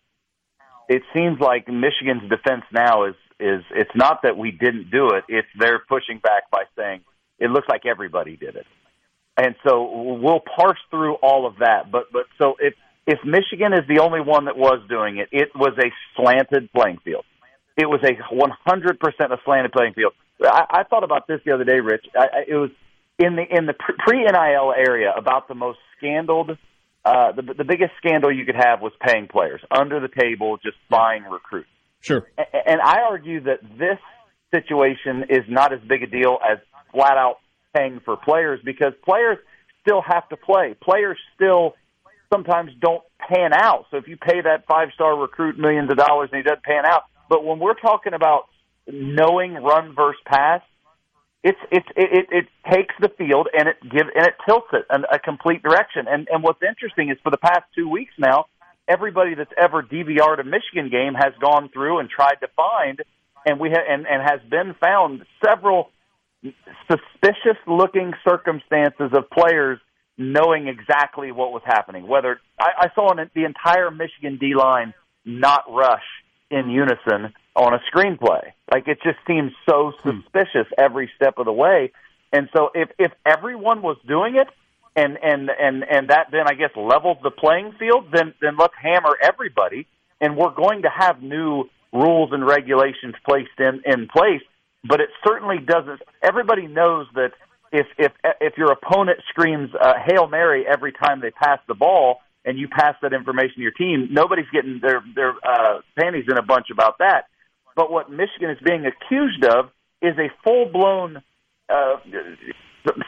it 0.88 1.02
seems 1.14 1.40
like 1.40 1.68
Michigan's 1.68 2.28
defense 2.28 2.64
now 2.72 3.06
is 3.06 3.14
is 3.38 3.62
it's 3.70 3.90
not 3.94 4.22
that 4.22 4.36
we 4.38 4.50
didn't 4.50 4.90
do 4.90 5.10
it; 5.10 5.24
it's 5.28 5.48
they're 5.58 5.82
pushing 5.88 6.18
back 6.18 6.50
by 6.50 6.64
saying 6.76 7.00
it 7.38 7.50
looks 7.50 7.66
like 7.68 7.86
everybody 7.86 8.36
did 8.36 8.56
it, 8.56 8.66
and 9.36 9.54
so 9.66 10.18
we'll 10.20 10.40
parse 10.40 10.78
through 10.90 11.14
all 11.16 11.46
of 11.46 11.56
that. 11.58 11.90
But 11.90 12.12
but 12.12 12.24
so 12.38 12.56
if 12.60 12.74
if 13.06 13.20
Michigan 13.24 13.72
is 13.72 13.86
the 13.88 14.00
only 14.00 14.20
one 14.20 14.46
that 14.46 14.56
was 14.56 14.80
doing 14.88 15.18
it, 15.18 15.28
it 15.30 15.50
was 15.54 15.72
a 15.78 15.90
slanted 16.16 16.72
playing 16.72 16.98
field. 17.04 17.24
It 17.76 17.86
was 17.86 18.00
a 18.02 18.14
100% 18.34 19.32
a 19.32 19.38
slanted 19.44 19.72
playing 19.72 19.94
field. 19.94 20.12
I, 20.42 20.64
I 20.70 20.82
thought 20.84 21.04
about 21.04 21.26
this 21.28 21.40
the 21.44 21.52
other 21.52 21.64
day, 21.64 21.80
Rich. 21.80 22.06
I, 22.14 22.24
I, 22.24 22.44
it 22.48 22.54
was 22.54 22.70
in 23.18 23.36
the 23.36 23.44
in 23.48 23.66
the 23.66 23.74
pre 23.74 24.24
NIL 24.24 24.74
area 24.76 25.12
about 25.16 25.48
the 25.48 25.54
most 25.54 25.78
scandaled. 25.96 26.58
Uh, 27.04 27.32
the 27.32 27.42
the 27.42 27.64
biggest 27.64 27.92
scandal 27.98 28.34
you 28.34 28.44
could 28.44 28.56
have 28.56 28.80
was 28.80 28.92
paying 29.00 29.28
players 29.28 29.60
under 29.70 30.00
the 30.00 30.08
table, 30.08 30.58
just 30.62 30.76
buying 30.90 31.22
recruits. 31.22 31.68
Sure. 32.00 32.26
And, 32.36 32.46
and 32.66 32.80
I 32.80 33.02
argue 33.08 33.42
that 33.44 33.60
this 33.78 33.98
situation 34.52 35.24
is 35.30 35.44
not 35.48 35.72
as 35.72 35.80
big 35.88 36.02
a 36.02 36.06
deal 36.06 36.38
as 36.44 36.58
flat 36.92 37.16
out 37.16 37.36
paying 37.74 38.00
for 38.04 38.16
players 38.16 38.60
because 38.64 38.92
players 39.04 39.38
still 39.80 40.02
have 40.02 40.28
to 40.30 40.36
play. 40.36 40.74
Players 40.82 41.18
still 41.34 41.74
sometimes 42.32 42.72
don't 42.80 43.02
pan 43.18 43.52
out. 43.52 43.86
So 43.90 43.96
if 43.96 44.08
you 44.08 44.16
pay 44.16 44.40
that 44.42 44.66
five 44.66 44.88
star 44.94 45.16
recruit 45.16 45.58
millions 45.58 45.90
of 45.90 45.96
dollars 45.96 46.30
and 46.32 46.38
he 46.38 46.42
doesn't 46.42 46.64
pan 46.64 46.84
out, 46.86 47.02
but 47.28 47.44
when 47.44 47.58
we're 47.58 47.74
talking 47.74 48.14
about 48.14 48.46
knowing 48.86 49.54
run 49.54 49.94
versus 49.94 50.20
pass, 50.26 50.62
it's 51.42 51.58
it's 51.70 51.86
it, 51.96 52.08
it 52.12 52.26
it 52.30 52.72
takes 52.72 52.94
the 53.00 53.08
field 53.08 53.48
and 53.56 53.68
it 53.68 53.76
give 53.82 54.08
and 54.14 54.26
it 54.26 54.34
tilts 54.46 54.68
it 54.72 54.84
in 54.92 55.04
a 55.12 55.18
complete 55.18 55.62
direction. 55.62 56.06
And 56.08 56.28
and 56.30 56.42
what's 56.42 56.62
interesting 56.62 57.10
is 57.10 57.18
for 57.22 57.30
the 57.30 57.38
past 57.38 57.64
two 57.74 57.88
weeks 57.88 58.12
now, 58.18 58.46
everybody 58.88 59.34
that's 59.34 59.52
ever 59.56 59.82
DVR'd 59.82 60.40
a 60.40 60.44
Michigan 60.44 60.90
game 60.90 61.14
has 61.14 61.32
gone 61.40 61.68
through 61.72 62.00
and 62.00 62.08
tried 62.10 62.36
to 62.40 62.48
find, 62.56 63.00
and 63.44 63.60
we 63.60 63.70
ha- 63.70 63.86
and 63.88 64.06
and 64.06 64.22
has 64.22 64.40
been 64.50 64.74
found 64.80 65.24
several 65.44 65.90
suspicious 66.90 67.58
looking 67.66 68.12
circumstances 68.28 69.10
of 69.12 69.30
players 69.30 69.78
knowing 70.18 70.68
exactly 70.68 71.32
what 71.32 71.52
was 71.52 71.62
happening. 71.64 72.06
Whether 72.06 72.40
I, 72.58 72.86
I 72.86 72.94
saw 72.94 73.12
an, 73.12 73.30
the 73.34 73.44
entire 73.44 73.90
Michigan 73.90 74.38
D 74.38 74.54
line 74.54 74.94
not 75.24 75.64
rush 75.68 76.04
in 76.50 76.70
unison 76.70 77.34
on 77.54 77.74
a 77.74 77.80
screenplay. 77.92 78.52
Like 78.72 78.86
it 78.88 78.98
just 79.02 79.18
seems 79.26 79.52
so 79.68 79.92
hmm. 80.02 80.20
suspicious 80.20 80.66
every 80.78 81.10
step 81.16 81.38
of 81.38 81.46
the 81.46 81.52
way. 81.52 81.92
And 82.32 82.48
so 82.56 82.70
if 82.74 82.90
if 82.98 83.12
everyone 83.24 83.82
was 83.82 83.96
doing 84.06 84.36
it 84.36 84.48
and 84.94 85.18
and 85.22 85.50
and 85.50 85.84
and 85.84 86.10
that 86.10 86.28
then 86.30 86.44
I 86.46 86.54
guess 86.54 86.70
levels 86.76 87.18
the 87.22 87.30
playing 87.30 87.72
field, 87.78 88.06
then 88.12 88.34
then 88.40 88.56
let's 88.56 88.74
hammer 88.80 89.16
everybody 89.22 89.86
and 90.20 90.36
we're 90.36 90.54
going 90.54 90.82
to 90.82 90.90
have 90.90 91.22
new 91.22 91.64
rules 91.92 92.30
and 92.32 92.46
regulations 92.46 93.14
placed 93.28 93.58
in 93.58 93.82
in 93.84 94.08
place, 94.08 94.42
but 94.84 95.00
it 95.00 95.08
certainly 95.26 95.58
doesn't 95.58 96.00
everybody 96.22 96.66
knows 96.66 97.06
that 97.14 97.32
if 97.72 97.86
if 97.98 98.12
if 98.40 98.56
your 98.56 98.72
opponent 98.72 99.18
screams 99.28 99.70
uh, 99.74 99.94
"Hail 100.06 100.26
Mary" 100.26 100.64
every 100.66 100.92
time 100.92 101.20
they 101.20 101.30
pass 101.30 101.58
the 101.68 101.74
ball, 101.74 102.20
and 102.44 102.58
you 102.58 102.68
pass 102.68 102.94
that 103.02 103.12
information 103.12 103.56
to 103.56 103.62
your 103.62 103.72
team, 103.72 104.08
nobody's 104.10 104.48
getting 104.52 104.80
their 104.80 105.02
their 105.14 105.34
uh, 105.46 105.80
panties 105.98 106.24
in 106.30 106.38
a 106.38 106.42
bunch 106.42 106.66
about 106.72 106.98
that. 106.98 107.26
But 107.74 107.90
what 107.90 108.10
Michigan 108.10 108.50
is 108.50 108.58
being 108.64 108.86
accused 108.86 109.44
of 109.44 109.70
is 110.00 110.14
a 110.18 110.30
full 110.44 110.70
blown 110.72 111.22
uh, 111.68 111.96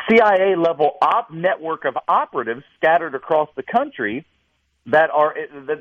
CIA 0.09 0.57
level 0.57 0.99
op 1.01 1.31
network 1.33 1.85
of 1.85 1.97
operatives 2.09 2.63
scattered 2.77 3.15
across 3.15 3.49
the 3.57 3.63
country 3.63 4.27
that 4.87 5.11
are 5.11 5.35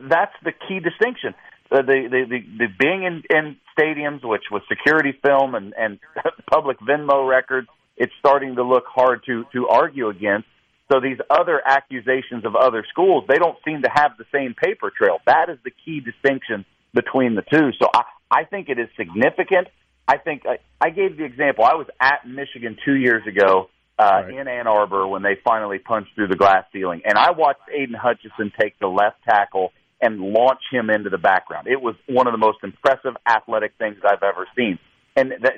that's 0.10 0.36
the 0.44 0.52
key 0.52 0.80
distinction. 0.80 1.34
The 1.72 1.82
the 1.82 2.26
the, 2.30 2.40
the 2.58 2.68
being 2.80 3.04
in, 3.04 3.24
in 3.30 3.58
stadiums, 3.78 4.24
which 4.24 4.44
was 4.52 4.62
security 4.70 5.18
film 5.26 5.56
and 5.56 5.74
and 5.78 6.00
public 6.52 6.78
Venmo 6.80 7.28
records, 7.28 7.68
it's 7.98 8.14
starting 8.20 8.56
to 8.56 8.64
look 8.64 8.86
hard 8.88 9.24
to 9.26 9.46
to 9.54 9.68
argue 9.68 10.10
against. 10.10 10.48
So 10.92 11.02
these 11.02 11.18
other 11.30 11.62
accusations 11.66 12.46
of 12.46 12.56
other 12.56 12.86
schools, 12.90 13.26
they 13.28 13.36
don't 13.36 13.58
seem 13.66 13.82
to 13.82 13.90
have 13.94 14.12
the 14.18 14.24
same 14.32 14.54
paper 14.54 14.90
trail. 14.96 15.18
That 15.26 15.50
is 15.50 15.58
the 15.66 15.72
key 15.84 16.00
distinction 16.00 16.64
between 16.94 17.36
the 17.36 17.42
two. 17.42 17.72
So 17.78 17.90
I, 17.94 18.04
I 18.32 18.44
think 18.46 18.70
it 18.70 18.80
is 18.80 18.88
significant. 18.96 19.68
I 20.08 20.18
think 20.18 20.44
I, 20.46 20.60
I 20.80 20.90
gave 20.92 21.18
the 21.18 21.26
example. 21.26 21.66
I 21.66 21.76
was 21.76 21.88
at 22.00 22.26
Michigan 22.26 22.78
two 22.86 22.96
years 22.96 23.28
ago 23.28 23.70
uh, 24.00 24.22
right. 24.24 24.34
in 24.34 24.48
Ann 24.48 24.68
Arbor 24.68 25.06
when 25.08 25.24
they 25.24 25.38
finally 25.44 25.80
punched 25.80 26.16
through 26.16 26.30
the 26.30 26.38
glass 26.38 26.64
ceiling, 26.72 27.02
and 27.04 27.18
I 27.18 27.32
watched 27.32 27.68
Aidan 27.74 27.96
Hutchinson 27.96 28.54
take 28.58 28.80
the 28.80 28.88
left 28.88 29.18
tackle 29.28 29.74
and 30.00 30.22
launch 30.22 30.62
him 30.72 30.90
into 30.90 31.10
the 31.10 31.18
background. 31.18 31.68
It 31.68 31.82
was 31.82 31.96
one 32.08 32.28
of 32.28 32.34
the 32.34 32.38
most 32.38 32.60
impressive 32.64 33.16
athletic 33.28 33.74
things 33.78 33.98
I've 34.06 34.24
ever 34.24 34.48
seen. 34.56 34.80
And 35.18 35.34
that, 35.42 35.54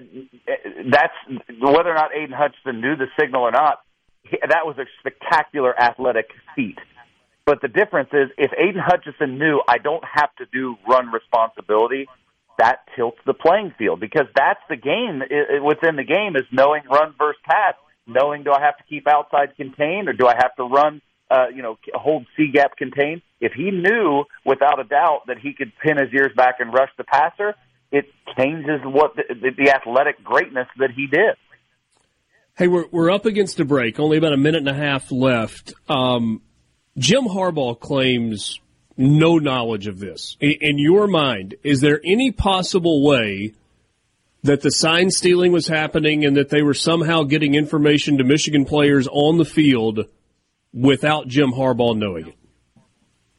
that's 0.90 1.14
whether 1.60 1.92
or 1.92 1.94
not 1.94 2.16
Aidan 2.16 2.36
Hutchinson 2.36 2.82
knew 2.82 2.96
the 2.96 3.08
signal 3.20 3.44
or 3.44 3.52
not 3.52 3.80
that 4.32 4.66
was 4.66 4.78
a 4.78 4.86
spectacular 5.00 5.80
athletic 5.80 6.30
feat. 6.56 6.78
But 7.46 7.62
the 7.62 7.68
difference 7.68 8.10
is, 8.14 8.30
if 8.38 8.52
Aidan 8.58 8.82
Hutchinson 8.86 9.40
knew 9.40 9.62
I 9.68 9.80
don't 9.80 10.04
have 10.06 10.36
to 10.36 10.46
do 10.52 10.76
run 10.88 11.12
responsibility, 11.12 12.08
that 12.58 12.82
tilts 12.96 13.18
the 13.26 13.34
playing 13.34 13.74
field 13.78 14.00
because 14.00 14.28
that's 14.36 14.60
the 14.70 14.76
game 14.76 15.24
it, 15.30 15.64
within 15.64 15.96
the 15.96 16.04
game 16.04 16.36
is 16.36 16.44
knowing 16.52 16.84
run 16.92 17.16
versus 17.18 17.42
pass. 17.44 17.76
Knowing 18.06 18.44
do 18.44 18.52
I 18.52 18.62
have 18.62 18.78
to 18.78 18.84
keep 18.84 19.08
outside 19.08 19.56
contained 19.56 20.10
or 20.10 20.14
do 20.14 20.28
I 20.28 20.36
have 20.36 20.56
to 20.56 20.64
run, 20.64 21.02
uh, 21.30 21.48
you 21.54 21.62
know, 21.62 21.78
hold 21.94 22.26
C 22.36 22.50
gap 22.52 22.76
contained? 22.76 23.22
If 23.40 23.54
he 23.54 23.72
knew 23.72 24.26
without 24.46 24.80
a 24.80 24.84
doubt 24.84 25.22
that 25.28 25.38
he 25.38 25.54
could 25.54 25.72
pin 25.82 25.98
his 25.98 26.14
ears 26.14 26.32
back 26.36 26.56
and 26.60 26.74
rush 26.74 26.90
the 26.98 27.04
passer, 27.04 27.56
it 27.92 28.06
changes 28.38 28.82
what 28.84 29.16
the, 29.16 29.24
the, 29.30 29.52
the 29.66 29.72
athletic 29.72 30.24
greatness 30.24 30.68
that 30.78 30.92
he 30.96 31.08
did. 31.08 31.36
Hey, 32.56 32.68
we're 32.68 32.86
we're 32.92 33.10
up 33.10 33.26
against 33.26 33.60
a 33.60 33.66
break. 33.66 34.00
Only 34.00 34.18
about 34.18 34.34
a 34.34 34.38
minute 34.38 34.60
and 34.60 34.70
a 34.70 34.74
half 34.74 35.12
left. 35.12 35.74
Um, 35.88 36.42
Jim 36.98 37.24
Harbaugh 37.24 37.80
claims 37.80 38.60
no 38.98 39.38
knowledge 39.38 39.88
of 39.88 40.00
this. 40.00 40.36
In, 40.42 40.56
in 40.60 40.78
your 40.78 41.08
mind, 41.08 41.56
is 41.64 41.80
there 41.80 42.02
any 42.04 42.32
possible 42.32 43.02
way 43.02 43.54
that 44.44 44.62
the 44.62 44.72
sign 44.72 45.10
stealing 45.10 45.54
was 45.54 45.68
happening 45.68 46.26
and 46.26 46.36
that 46.36 46.50
they 46.50 46.62
were 46.62 46.74
somehow 46.74 47.24
getting 47.24 47.56
information 47.56 48.18
to 48.18 48.24
Michigan 48.24 48.66
players 48.66 49.08
on 49.10 49.38
the 49.38 49.46
field 49.46 50.06
without 50.74 51.28
Jim 51.28 51.52
Harbaugh 51.52 51.98
knowing 51.98 52.28
it? 52.28 52.36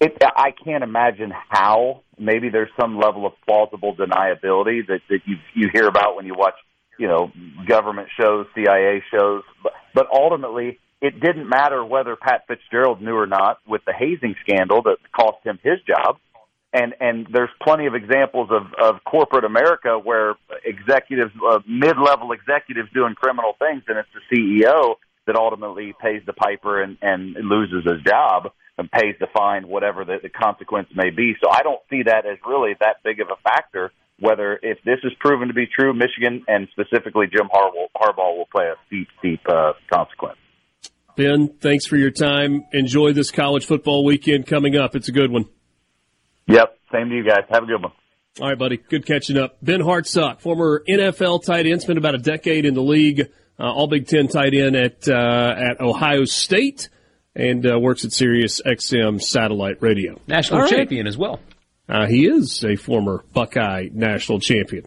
It, 0.01 0.17
I 0.23 0.53
can't 0.53 0.83
imagine 0.83 1.33
how. 1.49 2.03
Maybe 2.19 2.49
there's 2.49 2.71
some 2.79 2.99
level 2.99 3.27
of 3.27 3.33
plausible 3.47 3.95
deniability 3.95 4.87
that, 4.87 5.01
that 5.09 5.21
you 5.27 5.37
you 5.55 5.69
hear 5.73 5.87
about 5.87 6.17
when 6.17 6.27
you 6.27 6.35
watch 6.35 6.55
you 7.01 7.09
know, 7.09 7.33
government 7.67 8.09
shows, 8.21 8.47
CIA 8.55 9.03
shows, 9.11 9.43
but, 9.63 9.73
but 9.95 10.07
ultimately 10.13 10.79
it 11.01 11.19
didn't 11.19 11.49
matter 11.49 11.83
whether 11.83 12.15
Pat 12.15 12.43
Fitzgerald 12.47 13.01
knew 13.01 13.17
or 13.17 13.27
not 13.27 13.59
with 13.67 13.81
the 13.87 13.95
hazing 13.95 14.35
scandal 14.43 14.83
that 14.83 14.99
cost 15.17 15.39
him 15.43 15.59
his 15.63 15.79
job. 15.89 16.19
And 16.75 16.95
and 17.01 17.27
there's 17.33 17.51
plenty 17.61 17.87
of 17.87 17.95
examples 17.95 18.51
of 18.53 18.63
of 18.81 19.03
corporate 19.03 19.45
America 19.45 19.99
where 19.99 20.35
executives, 20.63 21.33
uh, 21.45 21.59
mid-level 21.67 22.31
executives, 22.31 22.91
doing 22.95 23.15
criminal 23.15 23.57
things, 23.59 23.83
and 23.89 23.99
it's 23.99 24.09
the 24.15 24.37
CEO 24.37 24.95
that 25.27 25.35
ultimately 25.35 25.95
pays 26.01 26.23
the 26.27 26.33
piper 26.33 26.81
and 26.81 26.97
and 27.03 27.35
loses 27.35 27.83
his 27.91 28.01
job 28.07 28.53
and 28.81 28.91
pays 28.91 29.15
the 29.21 29.29
fine, 29.33 29.69
whatever 29.69 30.05
the, 30.05 30.17
the 30.21 30.29
consequence 30.29 30.89
may 30.97 31.11
be. 31.11 31.35
So 31.41 31.49
I 31.49 31.63
don't 31.63 31.81
see 31.89 32.03
that 32.07 32.27
as 32.27 32.39
really 32.45 32.73
that 32.81 32.97
big 33.05 33.21
of 33.21 33.29
a 33.29 33.41
factor 33.43 33.93
whether 34.21 34.59
if 34.63 34.79
this 34.85 34.99
is 35.03 35.13
proven 35.19 35.49
to 35.49 35.55
be 35.55 35.67
true, 35.67 35.93
Michigan 35.95 36.45
and 36.47 36.69
specifically 36.73 37.27
Jim 37.27 37.49
Harbaugh, 37.53 37.89
Harbaugh 37.97 38.37
will 38.37 38.49
play 38.55 38.67
a 38.67 38.75
steep, 38.87 39.09
steep 39.19 39.41
uh, 39.49 39.73
consequence. 39.93 40.37
Ben, 41.17 41.49
thanks 41.61 41.87
for 41.87 41.97
your 41.97 42.11
time. 42.11 42.65
Enjoy 42.73 43.13
this 43.13 43.31
college 43.31 43.67
football 43.67 44.05
weekend 44.05 44.47
coming 44.47 44.77
up. 44.77 44.95
It's 44.95 45.09
a 45.09 45.13
good 45.13 45.31
one. 45.31 45.47
Yep. 46.47 46.79
Same 46.93 47.09
to 47.09 47.15
you 47.15 47.25
guys. 47.25 47.45
Have 47.51 47.65
a 47.65 47.67
good 47.67 47.83
one. 47.83 47.93
All 48.41 48.49
right, 48.49 48.59
buddy. 48.59 48.77
Good 48.77 49.07
catching 49.07 49.37
up. 49.37 49.57
Ben 49.61 49.81
Hartsock, 49.81 50.41
former 50.41 50.83
NFL 50.89 51.45
tight 51.45 51.67
end, 51.67 51.83
spent 51.83 51.99
about 51.99 52.15
a 52.15 52.19
decade 52.19 52.65
in 52.65 52.75
the 52.75 52.83
league, 52.83 53.29
uh, 53.59 53.63
all 53.63 53.89
Big 53.89 54.07
Ten 54.07 54.29
tight 54.29 54.55
end 54.55 54.77
at 54.77 55.09
uh, 55.09 55.55
at 55.57 55.81
Ohio 55.81 56.25
State, 56.25 56.89
and 57.41 57.67
uh, 57.67 57.79
works 57.81 58.05
at 58.05 58.13
Sirius 58.13 58.61
XM 58.65 59.21
satellite 59.21 59.81
radio. 59.81 60.21
National 60.27 60.61
right. 60.61 60.71
champion 60.71 61.07
as 61.07 61.17
well. 61.17 61.41
Uh, 61.89 62.07
he 62.07 62.27
is 62.27 62.63
a 62.65 62.77
former 62.77 63.25
Buckeye 63.33 63.89
national 63.93 64.41
champion. 64.41 64.85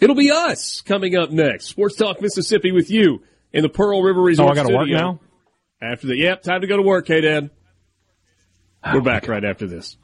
It'll 0.00 0.16
be 0.16 0.30
us 0.30 0.80
coming 0.80 1.14
up 1.14 1.30
next. 1.30 1.66
Sports 1.66 1.96
Talk 1.96 2.22
Mississippi 2.22 2.72
with 2.72 2.90
you 2.90 3.22
in 3.52 3.62
the 3.62 3.68
Pearl 3.68 4.02
River 4.02 4.22
Resort. 4.22 4.48
Oh, 4.48 4.52
I 4.52 4.54
got 4.54 4.66
to 4.68 4.74
work 4.74 4.88
now. 4.88 5.20
After 5.82 6.06
the 6.06 6.16
yep, 6.16 6.42
time 6.42 6.62
to 6.62 6.66
go 6.66 6.76
to 6.76 6.82
work. 6.82 7.06
Hey, 7.06 7.20
Dad. 7.20 7.50
We're 8.92 9.00
back 9.02 9.28
right 9.28 9.44
after 9.44 9.66
this. 9.66 9.96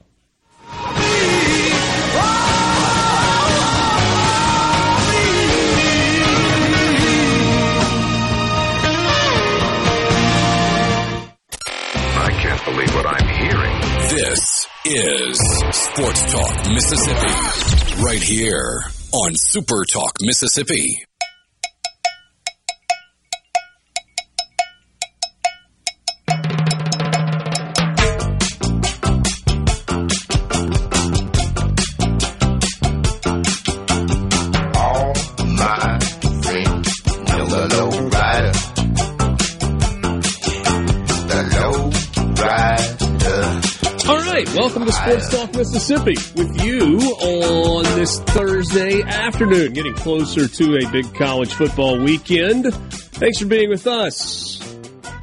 Believe 12.67 12.93
what 12.97 13.07
I'm 13.07 13.29
hearing. 13.29 13.81
This 14.11 14.67
is 14.85 15.39
Sports 15.71 16.33
Talk 16.33 16.69
Mississippi, 16.69 18.03
right 18.03 18.21
here 18.21 18.83
on 19.13 19.37
Super 19.37 19.85
Talk 19.85 20.17
Mississippi. 20.21 21.06
Sports 45.07 45.29
Talk 45.29 45.55
Mississippi 45.55 46.17
with 46.35 46.65
you 46.65 46.99
on 46.99 47.85
this 47.95 48.19
Thursday 48.19 49.03
afternoon, 49.03 49.73
getting 49.73 49.95
closer 49.95 50.49
to 50.49 50.79
a 50.79 50.91
big 50.91 51.15
college 51.15 51.55
football 51.55 51.97
weekend. 51.97 52.75
Thanks 52.75 53.39
for 53.39 53.47
being 53.47 53.71
with 53.71 53.87
us. 53.87 54.59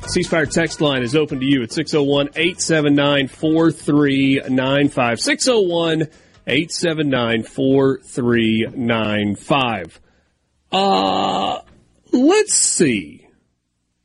C 0.08 0.24
Spire 0.24 0.46
text 0.46 0.80
line 0.80 1.04
is 1.04 1.18
open 1.18 1.42
to 1.42 1.46
you 1.46 1.64
at 1.64 1.74
601 1.74 2.28
879 2.28 3.28
4395. 3.28 5.20
601 5.20 6.08
879 6.48 7.44
4395. 7.44 10.00
Uh, 10.72 11.60
let's 12.14 12.54
see. 12.54 13.23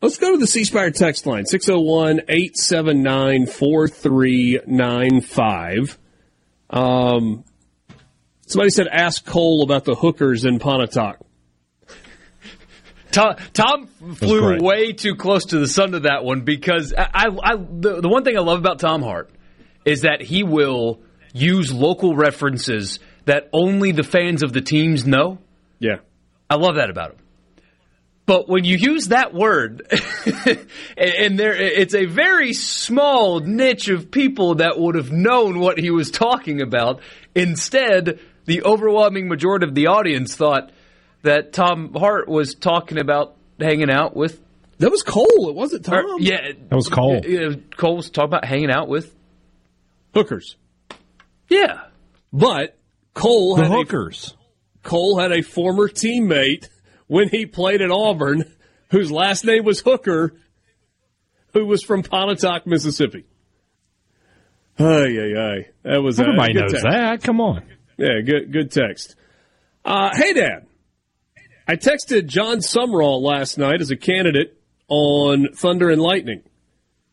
Let's 0.01 0.19
go 0.19 0.31
to 0.31 0.39
the 0.39 0.47
C 0.47 0.63
Spire 0.65 0.93
text 0.93 1.27
line, 1.27 1.45
601 1.45 2.21
879 2.29 3.47
4395. 3.47 5.99
Um, 6.71 7.43
somebody 8.47 8.71
said, 8.71 8.87
ask 8.87 9.27
Cole 9.27 9.65
about 9.65 9.85
the 9.85 9.97
hookers 9.97 10.45
in 10.45 10.61
Pontotoc. 10.61 11.19
Tom, 13.11 13.35
Tom 13.53 13.89
flew 14.15 14.61
way 14.61 14.93
too 14.93 15.17
close 15.17 15.47
to 15.47 15.59
the 15.59 15.67
sun 15.67 15.91
to 15.93 16.01
that 16.01 16.25
one 16.25 16.43
because 16.43 16.93
I, 16.97 17.09
I, 17.13 17.27
I 17.43 17.57
the, 17.57 18.03
the 18.03 18.09
one 18.09 18.23
thing 18.23 18.37
I 18.37 18.41
love 18.41 18.61
about 18.61 18.79
Tom 18.79 19.03
Hart 19.03 19.31
is 19.85 20.03
that 20.03 20.21
he 20.21 20.45
will 20.45 21.01
use 21.33 21.73
local 21.73 22.15
references 22.15 23.01
that 23.25 23.49
only 23.53 23.91
the 23.93 24.05
fans 24.05 24.43
of 24.43 24.53
the 24.53 24.61
teams 24.61 25.07
know. 25.07 25.39
Yeah. 25.81 26.01
I 26.51 26.57
love 26.57 26.75
that 26.77 26.91
about 26.91 27.13
him. 27.13 27.19
But 28.29 28.47
when 28.47 28.65
you 28.65 28.77
use 28.77 29.09
that 29.09 29.33
word, 29.33 29.91
and 30.99 31.39
there, 31.39 31.57
it's 31.57 31.95
a 31.95 32.05
very 32.05 32.53
small 32.53 33.41
niche 33.41 33.89
of 33.89 34.11
people 34.11 34.57
that 34.57 34.79
would 34.79 34.97
have 34.97 35.11
known 35.11 35.61
what 35.61 35.79
he 35.79 35.89
was 35.89 36.11
talking 36.11 36.61
about. 36.61 37.01
Instead, 37.35 38.21
the 38.45 38.65
overwhelming 38.65 39.29
majority 39.29 39.67
of 39.67 39.75
the 39.75 39.87
audience 39.87 40.37
thought 40.37 40.73
that 41.23 41.55
Tom 41.55 41.95
Hart 41.95 42.29
was 42.29 42.55
talking 42.55 42.99
about 42.99 43.35
hanging 43.59 43.91
out 43.91 44.15
with. 44.15 44.39
That 44.77 44.91
was 44.91 45.03
Cole. 45.03 45.49
It 45.49 45.55
wasn't 45.55 45.87
Tom. 45.87 46.05
Or, 46.05 46.21
yeah, 46.21 46.53
that 46.69 46.77
was 46.77 46.91
Cole. 46.91 47.23
Cole 47.79 47.97
was 47.97 48.11
talking 48.11 48.29
about 48.29 48.45
hanging 48.45 48.71
out 48.71 48.89
with 48.89 49.17
hookers. 50.13 50.57
Yeah, 51.49 51.81
but 52.31 52.77
Cole 53.15 53.57
the 53.57 53.63
had 53.63 53.73
hookers. 53.73 54.35
A, 54.85 54.87
Cole 54.87 55.19
had 55.19 55.33
a 55.33 55.41
former 55.41 55.89
teammate 55.89 56.69
when 57.09 57.29
he 57.29 57.47
played 57.47 57.83
at 57.83 57.91
Auburn, 57.91 58.45
whose 58.91 59.11
last 59.11 59.45
name 59.45 59.65
was 59.65 59.81
Hooker, 59.81 60.35
who 61.53 61.67
was 61.67 61.83
from 61.83 62.03
Pontotoc, 62.03 62.67
Mississippi. 62.67 63.25
Ay, 64.79 64.85
ay, 64.85 65.35
ay. 65.37 65.67
That 65.83 66.03
was 66.03 66.21
everybody 66.21 66.57
uh, 66.57 66.61
knows 66.61 66.73
text. 66.73 66.87
that. 66.89 67.23
Come 67.23 67.41
on. 67.41 67.65
Yeah, 67.97 68.21
good, 68.25 68.53
good 68.53 68.71
text. 68.71 69.17
Uh, 69.85 70.11
hey, 70.15 70.35
Dad. 70.35 70.67
I 71.67 71.77
texted 71.77 72.27
Jon 72.27 72.59
Sumrall 72.59 73.21
last 73.21 73.59
night 73.59 73.81
as 73.81 73.91
a 73.91 73.97
candidate 73.97 74.57
on 74.89 75.49
Thunder 75.55 75.91
and 75.91 76.01
Lightning. 76.01 76.43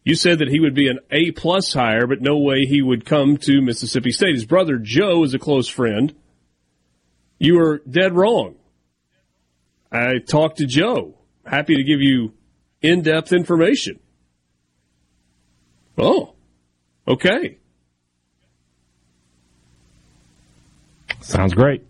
You 0.03 0.15
said 0.15 0.39
that 0.39 0.47
he 0.47 0.59
would 0.59 0.75
be 0.75 0.87
an 0.87 0.99
A 1.11 1.31
plus 1.31 1.73
hire, 1.73 2.05
but 2.05 2.21
no 2.21 2.37
way 2.37 2.65
he 2.65 2.81
would 2.81 3.05
come 3.05 3.37
to 3.37 3.61
Mississippi 3.61 4.11
State. 4.11 4.35
His 4.35 4.45
brother 4.45 4.77
Joe 4.77 5.23
is 5.23 5.33
a 5.33 5.39
close 5.39 5.67
friend. 5.67 6.13
You 7.39 7.55
were 7.55 7.81
dead 7.89 8.15
wrong. 8.15 8.55
I 9.95 10.19
talked 10.19 10.57
to 10.57 10.65
Joe. 10.65 11.15
Happy 11.45 11.75
to 11.75 11.83
give 11.83 12.01
you 12.01 12.33
in 12.81 13.01
depth 13.01 13.31
information. 13.31 13.99
Oh, 15.97 16.33
okay. 17.07 17.57
Sounds 21.21 21.53
great. 21.53 21.83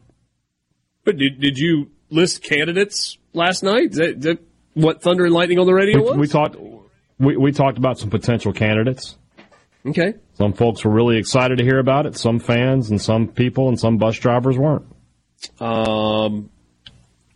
But 1.03 1.17
did, 1.17 1.39
did 1.39 1.57
you 1.57 1.89
list 2.09 2.43
candidates 2.43 3.17
last 3.33 3.63
night? 3.63 3.91
Is 3.91 3.97
that, 3.97 4.21
that 4.21 4.39
what 4.73 5.01
Thunder 5.01 5.25
and 5.25 5.33
Lightning 5.33 5.59
on 5.59 5.65
the 5.65 5.73
radio 5.73 5.97
we, 5.97 6.03
was? 6.03 6.17
We 6.17 6.27
talked. 6.27 6.55
We, 7.17 7.37
we 7.37 7.51
talked 7.51 7.77
about 7.77 7.97
some 7.97 8.09
potential 8.09 8.53
candidates. 8.53 9.17
Okay. 9.85 10.15
Some 10.33 10.53
folks 10.53 10.83
were 10.83 10.91
really 10.91 11.17
excited 11.17 11.57
to 11.57 11.63
hear 11.63 11.79
about 11.79 12.05
it. 12.05 12.17
Some 12.17 12.39
fans 12.39 12.89
and 12.89 13.01
some 13.01 13.27
people 13.27 13.67
and 13.69 13.79
some 13.79 13.97
bus 13.97 14.17
drivers 14.17 14.57
weren't. 14.57 14.85
Um, 15.59 16.49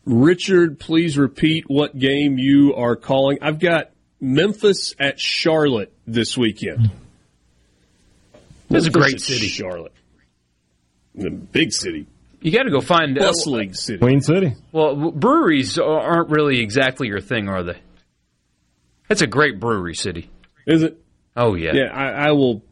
Richard, 0.09 0.79
please 0.79 1.19
repeat 1.19 1.65
what 1.67 1.97
game 1.97 2.39
you 2.39 2.73
are 2.75 2.95
calling. 2.95 3.37
I've 3.43 3.59
got 3.59 3.91
Memphis 4.19 4.95
at 4.99 5.19
Charlotte 5.19 5.93
this 6.07 6.35
weekend. 6.35 6.89
It's 8.71 8.87
a 8.87 8.91
great 8.91 9.21
city, 9.21 9.47
Charlotte. 9.47 9.93
The 11.13 11.29
big 11.29 11.71
city. 11.73 12.07
You 12.41 12.51
got 12.51 12.63
to 12.63 12.71
go 12.71 12.81
find 12.81 13.15
bustling 13.15 13.71
uh, 13.71 13.73
city, 13.73 13.99
Queen 13.99 14.21
City. 14.21 14.55
Well, 14.71 15.11
breweries 15.11 15.77
aren't 15.77 16.29
really 16.29 16.59
exactly 16.59 17.07
your 17.07 17.21
thing, 17.21 17.47
are 17.47 17.61
they? 17.61 17.77
It's 19.09 19.21
a 19.21 19.27
great 19.27 19.59
brewery 19.59 19.95
city. 19.95 20.29
Is 20.65 20.81
it? 20.81 20.97
Oh 21.35 21.53
yeah. 21.53 21.73
Yeah, 21.73 21.93
I, 21.93 22.29
I 22.29 22.31
will. 22.31 22.63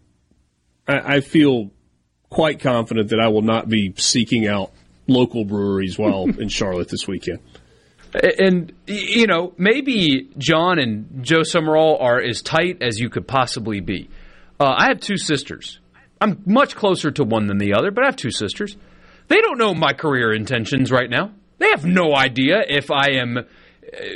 I, 0.88 1.16
I, 1.16 1.22
feel 1.22 1.72
quite 2.30 2.62
confident 2.62 3.10
that 3.10 3.20
I 3.20 3.28
will 3.28 3.42
not 3.42 3.68
be 3.68 3.94
seeking 3.98 4.48
out 4.48 4.72
local 5.08 5.46
breweries 5.46 5.98
while 5.98 6.24
in 6.40 6.50
Charlotte 6.50 6.90
this 6.90 7.08
weekend. 7.08 7.40
And 8.40 8.74
you 8.88 9.28
know, 9.28 9.54
maybe 9.58 10.30
Jon 10.38 10.80
and 10.80 11.24
Joe 11.24 11.42
Sumrall 11.42 12.02
are 12.02 12.22
as 12.22 12.42
tight 12.42 12.82
as 12.82 13.00
you 13.00 13.10
could 13.10 13.28
possibly 13.28 13.80
be. 13.80 14.10
Uh, 14.60 14.74
I 14.78 14.88
have 14.88 15.00
two 15.00 15.18
sisters. 15.18 15.80
I'm 16.20 16.42
much 16.46 16.76
closer 16.76 17.12
to 17.12 17.24
one 17.24 17.48
than 17.48 17.58
the 17.58 17.74
other, 17.74 17.92
but 17.92 18.04
I 18.04 18.08
have 18.08 18.16
two 18.16 18.32
sisters. 18.32 18.76
They 19.28 19.42
don't 19.42 19.58
know 19.58 19.74
my 19.74 19.94
career 19.94 20.34
intentions 20.34 20.92
right 20.92 21.10
now. 21.10 21.32
They 21.60 21.70
have 21.70 21.86
no 21.86 22.16
idea 22.16 22.64
if 22.68 22.90
I 22.90 23.12
am 23.20 23.46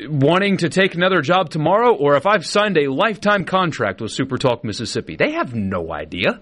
wanting 0.07 0.57
to 0.57 0.69
take 0.69 0.95
another 0.95 1.21
job 1.21 1.49
tomorrow 1.49 1.93
or 1.93 2.15
if 2.15 2.25
I've 2.25 2.45
signed 2.45 2.77
a 2.77 2.91
lifetime 2.91 3.45
contract 3.45 4.01
with 4.01 4.11
SuperTalk 4.11 4.63
Mississippi. 4.63 5.15
They 5.15 5.31
have 5.31 5.53
no 5.53 5.91
idea. 5.91 6.39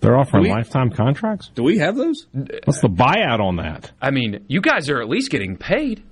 They're 0.00 0.16
offering 0.16 0.44
we, 0.44 0.50
lifetime 0.50 0.90
contracts? 0.90 1.50
Do 1.54 1.62
we 1.64 1.78
have 1.78 1.96
those? 1.96 2.26
What's 2.32 2.80
the 2.80 2.88
buyout 2.88 3.40
on 3.40 3.56
that? 3.56 3.90
I 4.00 4.10
mean, 4.10 4.44
you 4.46 4.60
guys 4.60 4.88
are 4.90 5.00
at 5.00 5.08
least 5.08 5.30
getting 5.30 5.56
paid. 5.56 6.02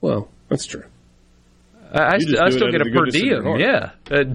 Well, 0.00 0.28
that's 0.48 0.66
true. 0.66 0.84
I, 1.92 2.14
I, 2.14 2.18
st- 2.18 2.40
I 2.40 2.50
still 2.50 2.70
get 2.70 2.80
a 2.80 2.90
per 2.90 3.06
diem. 3.06 3.58
Yeah. 3.58 3.90
Uh, 4.10 4.34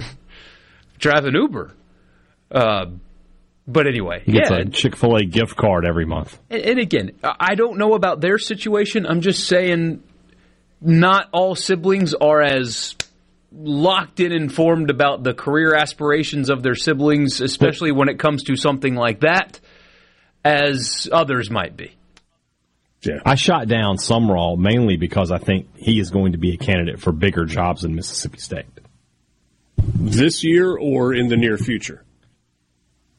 drive 0.97 1.25
an 1.25 1.35
Uber. 1.35 1.73
Uh, 2.49 2.85
but 3.67 3.87
anyway, 3.87 4.23
he 4.25 4.31
gets 4.31 4.49
yeah. 4.49 4.57
a 4.57 4.65
Chick 4.65 4.95
Fil 4.95 5.15
A 5.15 5.25
gift 5.25 5.55
card 5.55 5.85
every 5.85 6.05
month. 6.05 6.37
And, 6.49 6.61
and 6.61 6.79
again, 6.79 7.11
I 7.23 7.55
don't 7.55 7.77
know 7.77 7.93
about 7.93 8.21
their 8.21 8.37
situation. 8.37 9.05
I'm 9.05 9.21
just 9.21 9.45
saying 9.47 10.01
not 10.79 11.29
all 11.31 11.55
siblings 11.55 12.13
are 12.13 12.41
as 12.41 12.95
locked 13.51 14.19
in 14.19 14.31
informed 14.31 14.89
about 14.89 15.23
the 15.23 15.33
career 15.33 15.75
aspirations 15.75 16.49
of 16.49 16.63
their 16.63 16.75
siblings, 16.75 17.41
especially 17.41 17.91
when 17.91 18.09
it 18.09 18.19
comes 18.19 18.43
to 18.43 18.55
something 18.55 18.95
like 18.95 19.21
that, 19.21 19.59
as 20.43 21.09
others 21.11 21.49
might 21.49 21.75
be. 21.75 21.95
Yeah. 23.03 23.19
I 23.25 23.35
shot 23.35 23.67
down 23.67 23.97
Sumrall 23.97 24.57
mainly 24.57 24.95
because 24.95 25.31
I 25.31 25.39
think 25.39 25.67
he 25.75 25.99
is 25.99 26.11
going 26.11 26.33
to 26.33 26.37
be 26.37 26.53
a 26.53 26.57
candidate 26.57 26.99
for 26.99 27.11
bigger 27.11 27.45
jobs 27.45 27.83
in 27.83 27.95
Mississippi 27.95 28.37
State. 28.37 28.65
This 29.77 30.43
year 30.43 30.77
or 30.77 31.13
in 31.13 31.27
the 31.27 31.37
near 31.37 31.57
future? 31.57 32.03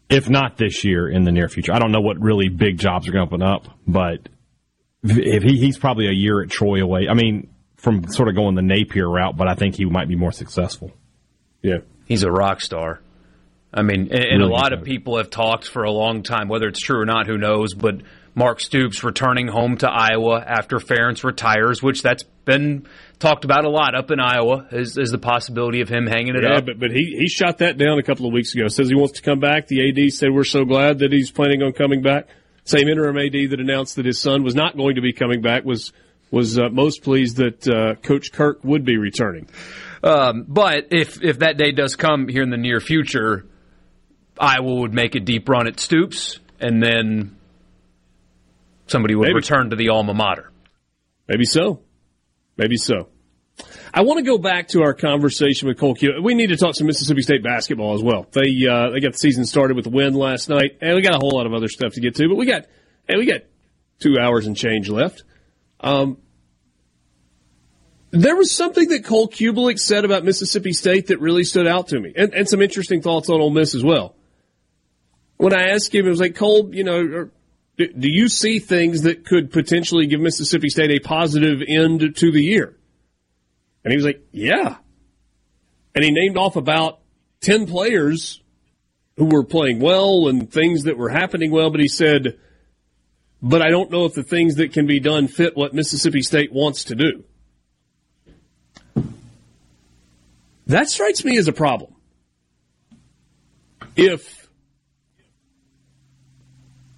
If 0.08 0.28
not 0.28 0.56
this 0.56 0.84
year, 0.84 1.08
in 1.08 1.24
the 1.24 1.32
near 1.32 1.48
future. 1.48 1.72
I 1.72 1.78
don't 1.78 1.90
know 1.90 2.00
what 2.00 2.20
really 2.20 2.48
big 2.48 2.78
jobs 2.78 3.08
are 3.08 3.12
going 3.12 3.26
to 3.26 3.34
open 3.34 3.42
up, 3.42 3.66
but 3.86 4.28
if 5.02 5.42
he, 5.42 5.58
he's 5.58 5.78
probably 5.78 6.06
a 6.06 6.12
year 6.12 6.42
at 6.42 6.50
Troy 6.50 6.82
away. 6.82 7.08
I 7.10 7.14
mean, 7.14 7.51
from 7.82 8.06
sort 8.08 8.28
of 8.28 8.36
going 8.36 8.54
the 8.54 8.62
Napier 8.62 9.08
route, 9.08 9.36
but 9.36 9.48
I 9.48 9.54
think 9.54 9.74
he 9.74 9.84
might 9.84 10.06
be 10.06 10.14
more 10.14 10.30
successful. 10.30 10.92
Yeah, 11.62 11.78
he's 12.06 12.22
a 12.22 12.30
rock 12.30 12.60
star. 12.60 13.00
I 13.74 13.82
mean, 13.82 14.02
and, 14.02 14.12
and 14.12 14.38
really 14.40 14.52
a 14.52 14.54
lot 14.54 14.72
of 14.72 14.84
people 14.84 15.16
have 15.16 15.30
talked 15.30 15.68
for 15.68 15.82
a 15.82 15.90
long 15.90 16.22
time, 16.22 16.48
whether 16.48 16.68
it's 16.68 16.80
true 16.80 17.00
or 17.00 17.06
not, 17.06 17.26
who 17.26 17.38
knows? 17.38 17.74
But 17.74 18.02
Mark 18.36 18.60
Stoops 18.60 19.02
returning 19.02 19.48
home 19.48 19.78
to 19.78 19.90
Iowa 19.90 20.44
after 20.46 20.78
Ferentz 20.78 21.24
retires, 21.24 21.82
which 21.82 22.02
that's 22.02 22.22
been 22.44 22.86
talked 23.18 23.44
about 23.44 23.64
a 23.64 23.68
lot 23.70 23.96
up 23.96 24.12
in 24.12 24.20
Iowa, 24.20 24.68
is, 24.70 24.96
is 24.96 25.10
the 25.10 25.18
possibility 25.18 25.80
of 25.80 25.88
him 25.88 26.06
hanging 26.06 26.36
it 26.36 26.44
yeah, 26.44 26.58
up. 26.58 26.66
but 26.66 26.78
but 26.78 26.92
he 26.92 27.16
he 27.18 27.28
shot 27.28 27.58
that 27.58 27.78
down 27.78 27.98
a 27.98 28.02
couple 28.04 28.26
of 28.26 28.32
weeks 28.32 28.54
ago. 28.54 28.68
Says 28.68 28.88
he 28.88 28.94
wants 28.94 29.14
to 29.14 29.22
come 29.22 29.40
back. 29.40 29.66
The 29.66 29.88
AD 29.88 30.12
said 30.12 30.30
we're 30.32 30.44
so 30.44 30.64
glad 30.64 31.00
that 31.00 31.12
he's 31.12 31.32
planning 31.32 31.62
on 31.62 31.72
coming 31.72 32.00
back. 32.00 32.28
Same 32.64 32.88
interim 32.88 33.18
AD 33.18 33.50
that 33.50 33.58
announced 33.58 33.96
that 33.96 34.06
his 34.06 34.20
son 34.20 34.44
was 34.44 34.54
not 34.54 34.76
going 34.76 34.94
to 34.94 35.00
be 35.00 35.12
coming 35.12 35.42
back 35.42 35.64
was 35.64 35.92
was 36.32 36.58
uh, 36.58 36.68
most 36.70 37.02
pleased 37.02 37.36
that 37.36 37.68
uh, 37.68 37.94
Coach 37.96 38.32
Kirk 38.32 38.64
would 38.64 38.84
be 38.84 38.96
returning. 38.96 39.48
Um, 40.02 40.46
but 40.48 40.88
if 40.90 41.22
if 41.22 41.38
that 41.40 41.56
day 41.56 41.70
does 41.70 41.94
come 41.94 42.26
here 42.26 42.42
in 42.42 42.50
the 42.50 42.56
near 42.56 42.80
future, 42.80 43.46
Iowa 44.36 44.80
would 44.80 44.92
make 44.92 45.14
a 45.14 45.20
deep 45.20 45.48
run 45.48 45.68
at 45.68 45.78
Stoops, 45.78 46.40
and 46.58 46.82
then 46.82 47.36
somebody 48.86 49.14
would 49.14 49.28
Maybe. 49.28 49.34
return 49.34 49.70
to 49.70 49.76
the 49.76 49.90
alma 49.90 50.14
mater. 50.14 50.50
Maybe 51.28 51.44
so. 51.44 51.82
Maybe 52.56 52.76
so. 52.76 53.08
I 53.94 54.02
want 54.02 54.18
to 54.18 54.24
go 54.24 54.38
back 54.38 54.68
to 54.68 54.82
our 54.82 54.94
conversation 54.94 55.68
with 55.68 55.78
Cole 55.78 55.94
Q. 55.94 56.20
We 56.22 56.34
need 56.34 56.48
to 56.48 56.56
talk 56.56 56.74
some 56.74 56.86
Mississippi 56.86 57.22
State 57.22 57.44
basketball 57.44 57.94
as 57.94 58.02
well. 58.02 58.26
They 58.32 58.66
uh, 58.66 58.90
they 58.90 59.00
got 59.00 59.12
the 59.12 59.18
season 59.18 59.44
started 59.44 59.76
with 59.76 59.86
a 59.86 59.90
win 59.90 60.14
last 60.14 60.48
night, 60.48 60.78
and 60.80 60.96
we 60.96 61.02
got 61.02 61.14
a 61.14 61.18
whole 61.18 61.36
lot 61.36 61.46
of 61.46 61.52
other 61.52 61.68
stuff 61.68 61.92
to 61.92 62.00
get 62.00 62.14
to. 62.16 62.28
But 62.28 62.36
we 62.36 62.46
got 62.46 62.66
and 63.08 63.18
we 63.18 63.26
got 63.26 63.42
two 64.00 64.16
hours 64.18 64.46
and 64.46 64.56
change 64.56 64.88
left. 64.88 65.22
Um, 65.80 66.18
there 68.12 68.36
was 68.36 68.54
something 68.54 68.88
that 68.90 69.04
Cole 69.06 69.26
Cubelic 69.26 69.78
said 69.78 70.04
about 70.04 70.22
Mississippi 70.22 70.74
State 70.74 71.06
that 71.06 71.18
really 71.18 71.44
stood 71.44 71.66
out 71.66 71.88
to 71.88 71.98
me, 71.98 72.12
and, 72.14 72.32
and 72.34 72.48
some 72.48 72.60
interesting 72.60 73.00
thoughts 73.00 73.30
on 73.30 73.40
Ole 73.40 73.50
Miss 73.50 73.74
as 73.74 73.82
well. 73.82 74.14
When 75.38 75.54
I 75.54 75.70
asked 75.70 75.94
him, 75.94 76.06
it 76.06 76.10
was 76.10 76.20
like, 76.20 76.36
Cole, 76.36 76.74
you 76.74 76.84
know, 76.84 77.00
er, 77.00 77.30
do 77.78 77.88
you 78.10 78.28
see 78.28 78.58
things 78.58 79.02
that 79.02 79.24
could 79.24 79.50
potentially 79.50 80.06
give 80.06 80.20
Mississippi 80.20 80.68
State 80.68 80.90
a 80.90 81.00
positive 81.00 81.62
end 81.66 82.16
to 82.16 82.30
the 82.30 82.42
year? 82.42 82.76
And 83.82 83.90
he 83.90 83.96
was 83.96 84.04
like, 84.04 84.22
yeah. 84.30 84.76
And 85.94 86.04
he 86.04 86.10
named 86.10 86.36
off 86.36 86.56
about 86.56 87.00
10 87.40 87.66
players 87.66 88.42
who 89.16 89.24
were 89.24 89.42
playing 89.42 89.80
well 89.80 90.28
and 90.28 90.52
things 90.52 90.84
that 90.84 90.98
were 90.98 91.08
happening 91.08 91.50
well, 91.50 91.70
but 91.70 91.80
he 91.80 91.88
said, 91.88 92.38
but 93.40 93.62
I 93.62 93.70
don't 93.70 93.90
know 93.90 94.04
if 94.04 94.12
the 94.12 94.22
things 94.22 94.56
that 94.56 94.74
can 94.74 94.86
be 94.86 95.00
done 95.00 95.28
fit 95.28 95.56
what 95.56 95.74
Mississippi 95.74 96.20
State 96.22 96.52
wants 96.52 96.84
to 96.84 96.94
do. 96.94 97.24
That 100.66 100.88
strikes 100.88 101.24
me 101.24 101.38
as 101.38 101.48
a 101.48 101.52
problem. 101.52 101.94
If, 103.96 104.48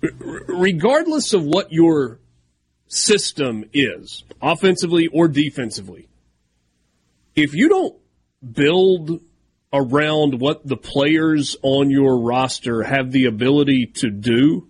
regardless 0.01 1.33
of 1.33 1.45
what 1.45 1.73
your 1.73 2.21
system 2.87 3.65
is, 3.73 4.25
offensively 4.41 5.09
or 5.09 5.29
defensively, 5.29 6.09
if 7.35 7.55
you 7.55 7.69
don't 7.69 7.97
build 8.53 9.21
around 9.73 10.41
what 10.41 10.67
the 10.67 10.77
players 10.77 11.57
on 11.63 11.91
your 11.91 12.19
roster 12.19 12.83
have 12.83 13.11
the 13.11 13.25
ability 13.25 13.87
to 13.87 14.11
do, 14.11 14.69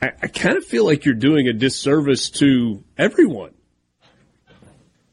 I, 0.00 0.12
I 0.22 0.26
kind 0.28 0.56
of 0.56 0.64
feel 0.64 0.86
like 0.86 1.04
you're 1.04 1.14
doing 1.14 1.48
a 1.48 1.52
disservice 1.52 2.30
to 2.30 2.82
everyone. 2.96 3.52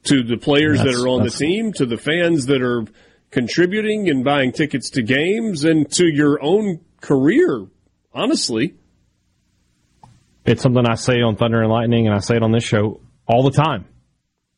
To 0.08 0.24
the 0.24 0.38
players 0.38 0.80
that 0.80 0.96
are 0.96 1.08
on 1.08 1.24
the 1.24 1.30
team, 1.30 1.74
to 1.74 1.86
the 1.86 1.98
fans 1.98 2.46
that 2.46 2.62
are 2.62 2.86
contributing 3.30 4.10
and 4.10 4.24
buying 4.24 4.54
tickets 4.54 4.92
to 4.92 5.02
games, 5.02 5.66
and 5.66 5.92
to 5.92 6.06
your 6.06 6.42
own 6.42 6.80
career, 7.02 7.66
honestly. 8.14 8.76
It's 10.46 10.62
something 10.62 10.86
I 10.88 10.96
say 10.96 11.22
on 11.22 11.36
Thunder 11.36 11.62
and 11.62 11.70
Lightning, 11.70 12.08
and 12.08 12.16
I 12.16 12.20
say 12.20 12.38
it 12.38 12.44
on 12.44 12.54
this 12.54 12.64
show 12.64 13.02
all 13.28 13.44
the 13.44 13.52
time. 13.52 13.86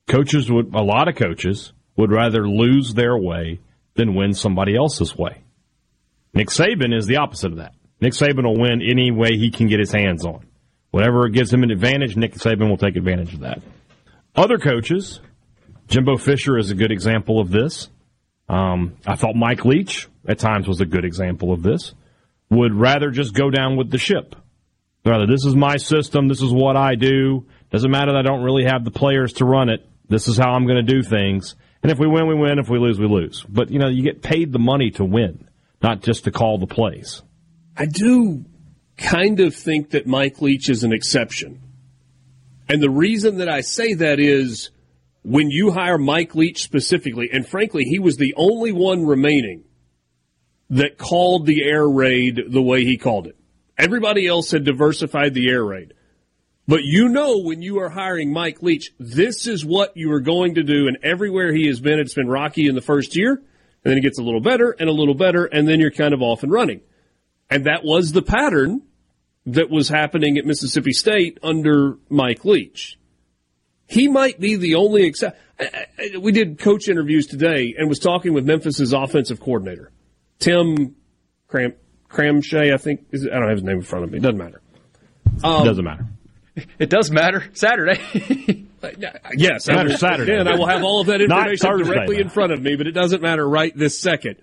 Coaches 0.07 0.51
would, 0.51 0.75
a 0.75 0.83
lot 0.83 1.07
of 1.07 1.15
coaches 1.15 1.73
would 1.95 2.11
rather 2.11 2.47
lose 2.47 2.93
their 2.93 3.17
way 3.17 3.59
than 3.95 4.13
win 4.13 4.33
somebody 4.33 4.75
else's 4.75 5.17
way. 5.17 5.41
Nick 6.33 6.49
Saban 6.49 6.95
is 6.95 7.07
the 7.07 7.17
opposite 7.17 7.51
of 7.51 7.57
that. 7.57 7.73
Nick 8.01 8.13
Saban 8.13 8.43
will 8.43 8.59
win 8.59 8.81
any 8.81 9.11
way 9.11 9.31
he 9.31 9.49
can 9.49 9.67
get 9.67 9.79
his 9.79 9.91
hands 9.91 10.25
on. 10.25 10.45
Whatever 10.91 11.27
gives 11.29 11.51
him 11.51 11.63
an 11.63 11.71
advantage, 11.71 12.15
Nick 12.15 12.35
Saban 12.35 12.69
will 12.69 12.77
take 12.77 12.95
advantage 12.95 13.33
of 13.33 13.39
that. 13.39 13.61
Other 14.35 14.59
coaches, 14.59 15.19
Jimbo 15.89 16.17
Fisher 16.17 16.57
is 16.57 16.69
a 16.71 16.75
good 16.75 16.91
example 16.91 17.39
of 17.39 17.49
this. 17.49 17.89
Um, 18.47 18.95
I 19.05 19.15
thought 19.15 19.35
Mike 19.35 19.65
Leach 19.65 20.07
at 20.27 20.39
times 20.39 20.67
was 20.67 20.81
a 20.81 20.85
good 20.85 21.03
example 21.03 21.51
of 21.51 21.63
this. 21.63 21.93
Would 22.51 22.73
rather 22.73 23.11
just 23.11 23.33
go 23.33 23.49
down 23.49 23.75
with 23.75 23.91
the 23.91 23.97
ship. 23.97 24.35
Rather, 25.05 25.25
this 25.25 25.45
is 25.45 25.55
my 25.55 25.77
system. 25.77 26.27
This 26.27 26.41
is 26.41 26.51
what 26.51 26.75
I 26.75 26.95
do. 26.95 27.45
Doesn't 27.71 27.89
matter 27.89 28.11
that 28.11 28.19
I 28.19 28.21
don't 28.21 28.43
really 28.43 28.65
have 28.65 28.83
the 28.83 28.91
players 28.91 29.33
to 29.33 29.45
run 29.45 29.69
it. 29.69 29.85
This 30.07 30.27
is 30.27 30.37
how 30.37 30.51
I'm 30.51 30.65
going 30.65 30.83
to 30.83 30.93
do 30.93 31.03
things. 31.03 31.55
And 31.81 31.91
if 31.91 31.99
we 31.99 32.07
win, 32.07 32.27
we 32.27 32.35
win. 32.35 32.59
If 32.59 32.69
we 32.69 32.79
lose, 32.79 32.99
we 32.99 33.07
lose. 33.07 33.43
But, 33.47 33.69
you 33.71 33.79
know, 33.79 33.87
you 33.87 34.03
get 34.03 34.21
paid 34.21 34.51
the 34.51 34.59
money 34.59 34.91
to 34.91 35.05
win, 35.05 35.47
not 35.81 36.01
just 36.01 36.25
to 36.25 36.31
call 36.31 36.57
the 36.57 36.67
plays. 36.67 37.21
I 37.77 37.85
do 37.85 38.45
kind 38.97 39.39
of 39.39 39.55
think 39.55 39.91
that 39.91 40.05
Mike 40.05 40.41
Leach 40.41 40.69
is 40.69 40.83
an 40.83 40.91
exception. 40.91 41.61
And 42.67 42.81
the 42.81 42.89
reason 42.89 43.37
that 43.37 43.49
I 43.49 43.61
say 43.61 43.93
that 43.95 44.19
is 44.19 44.71
when 45.29 45.51
you 45.51 45.69
hire 45.69 45.99
Mike 45.99 46.33
Leach 46.33 46.63
specifically, 46.63 47.29
and 47.31 47.47
frankly, 47.47 47.83
he 47.83 47.99
was 47.99 48.17
the 48.17 48.33
only 48.35 48.71
one 48.71 49.05
remaining 49.05 49.63
that 50.71 50.97
called 50.97 51.45
the 51.45 51.63
air 51.63 51.87
raid 51.87 52.41
the 52.47 52.61
way 52.63 52.83
he 52.83 52.97
called 52.97 53.27
it. 53.27 53.35
Everybody 53.77 54.25
else 54.25 54.49
had 54.49 54.63
diversified 54.63 55.35
the 55.35 55.47
air 55.47 55.63
raid. 55.63 55.93
But 56.67 56.83
you 56.83 57.09
know 57.09 57.43
when 57.43 57.61
you 57.61 57.77
are 57.77 57.89
hiring 57.89 58.33
Mike 58.33 58.63
Leach, 58.63 58.91
this 58.97 59.45
is 59.45 59.63
what 59.63 59.95
you 59.95 60.11
are 60.13 60.19
going 60.19 60.55
to 60.55 60.63
do. 60.63 60.87
And 60.87 60.97
everywhere 61.03 61.53
he 61.53 61.67
has 61.67 61.79
been, 61.79 61.99
it's 61.99 62.15
been 62.15 62.27
rocky 62.27 62.67
in 62.67 62.73
the 62.73 62.81
first 62.81 63.15
year, 63.15 63.33
and 63.33 63.43
then 63.83 63.99
it 63.99 64.01
gets 64.01 64.17
a 64.17 64.23
little 64.23 64.41
better 64.41 64.75
and 64.79 64.89
a 64.89 64.93
little 64.93 65.13
better, 65.13 65.45
and 65.45 65.67
then 65.67 65.79
you're 65.79 65.91
kind 65.91 66.15
of 66.15 66.23
off 66.23 66.41
and 66.41 66.51
running. 66.51 66.81
And 67.51 67.67
that 67.67 67.83
was 67.83 68.13
the 68.13 68.23
pattern 68.23 68.81
that 69.45 69.69
was 69.69 69.89
happening 69.89 70.39
at 70.39 70.45
Mississippi 70.45 70.91
State 70.91 71.37
under 71.43 71.99
Mike 72.09 72.45
Leach. 72.45 72.97
He 73.89 74.07
might 74.07 74.39
be 74.39 74.55
the 74.55 74.75
only 74.75 75.03
exception. 75.03 75.41
We 76.21 76.31
did 76.31 76.59
coach 76.59 76.87
interviews 76.87 77.25
today 77.25 77.73
and 77.75 77.89
was 77.89 77.97
talking 77.97 78.33
with 78.33 78.45
Memphis's 78.45 78.93
offensive 78.93 79.39
coordinator, 79.39 79.91
Tim 80.37 80.95
Cram 81.47 81.73
Cramshay. 82.07 82.71
I 82.71 82.77
think 82.77 83.07
is, 83.11 83.25
I 83.25 83.39
don't 83.39 83.47
have 83.47 83.57
his 83.57 83.63
name 83.63 83.77
in 83.77 83.81
front 83.81 84.05
of 84.05 84.11
me. 84.11 84.19
It 84.19 84.21
doesn't 84.21 84.37
matter. 84.37 84.61
Um, 85.43 85.65
doesn't 85.65 85.83
matter. 85.83 86.05
It 86.77 86.89
does 86.89 87.09
matter. 87.09 87.45
Saturday. 87.53 88.01
yes, 89.33 89.65
matter 89.67 89.95
Saturday. 89.95 90.35
And 90.35 90.49
I 90.49 90.57
will 90.57 90.67
have 90.67 90.83
all 90.83 90.99
of 90.99 91.07
that 91.07 91.21
information 91.21 91.77
directly 91.77 92.19
in 92.19 92.27
front 92.27 92.51
of 92.51 92.61
me, 92.61 92.75
but 92.75 92.85
it 92.85 92.91
doesn't 92.91 93.21
matter 93.21 93.47
right 93.47 93.71
this 93.77 93.97
second. 93.97 94.35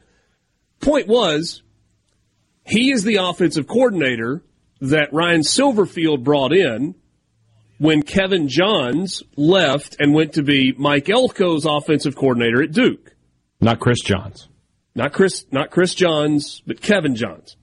Point 0.80 1.08
was, 1.08 1.62
he 2.64 2.90
is 2.90 3.04
the 3.04 3.16
offensive 3.16 3.66
coordinator 3.66 4.42
that 4.80 5.12
Ryan 5.12 5.42
Silverfield 5.42 6.24
brought 6.24 6.54
in 6.54 6.94
when 7.78 8.02
Kevin 8.02 8.48
Johns 8.48 9.22
left 9.36 9.96
and 9.98 10.14
went 10.14 10.34
to 10.34 10.42
be 10.42 10.74
Mike 10.76 11.06
Elko's 11.06 11.64
offensive 11.64 12.16
coordinator 12.16 12.62
at 12.62 12.72
Duke. 12.72 13.14
Not 13.60 13.80
Chris 13.80 14.00
Johns. 14.00 14.48
Not 14.94 15.12
Chris 15.12 15.44
not 15.50 15.70
Chris 15.70 15.94
Johns, 15.94 16.62
but 16.66 16.80
Kevin 16.80 17.16
Johns. 17.16 17.56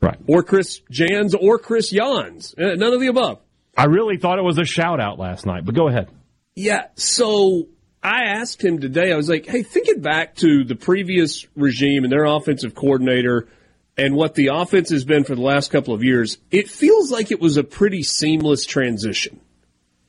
Right. 0.00 0.18
Or 0.28 0.42
Chris 0.42 0.80
Jans 0.90 1.34
or 1.34 1.58
Chris 1.58 1.90
Jans. 1.90 2.54
Uh, 2.58 2.74
none 2.74 2.92
of 2.92 3.00
the 3.00 3.06
above. 3.06 3.40
I 3.76 3.86
really 3.86 4.18
thought 4.18 4.38
it 4.38 4.44
was 4.44 4.58
a 4.58 4.64
shout 4.64 5.00
out 5.00 5.18
last 5.18 5.46
night, 5.46 5.64
but 5.64 5.74
go 5.74 5.88
ahead. 5.88 6.08
Yeah, 6.54 6.86
so 6.94 7.66
I 8.02 8.24
asked 8.24 8.62
him 8.62 8.80
today, 8.80 9.12
I 9.12 9.16
was 9.16 9.28
like, 9.28 9.46
hey, 9.46 9.62
thinking 9.62 10.00
back 10.00 10.36
to 10.36 10.62
the 10.62 10.76
previous 10.76 11.46
regime 11.56 12.04
and 12.04 12.12
their 12.12 12.24
offensive 12.24 12.74
coordinator– 12.74 13.48
and 13.96 14.14
what 14.16 14.34
the 14.34 14.48
offense 14.48 14.90
has 14.90 15.04
been 15.04 15.24
for 15.24 15.34
the 15.34 15.42
last 15.42 15.70
couple 15.70 15.94
of 15.94 16.02
years, 16.02 16.38
it 16.50 16.68
feels 16.68 17.10
like 17.10 17.30
it 17.30 17.40
was 17.40 17.56
a 17.56 17.64
pretty 17.64 18.02
seamless 18.02 18.64
transition. 18.64 19.40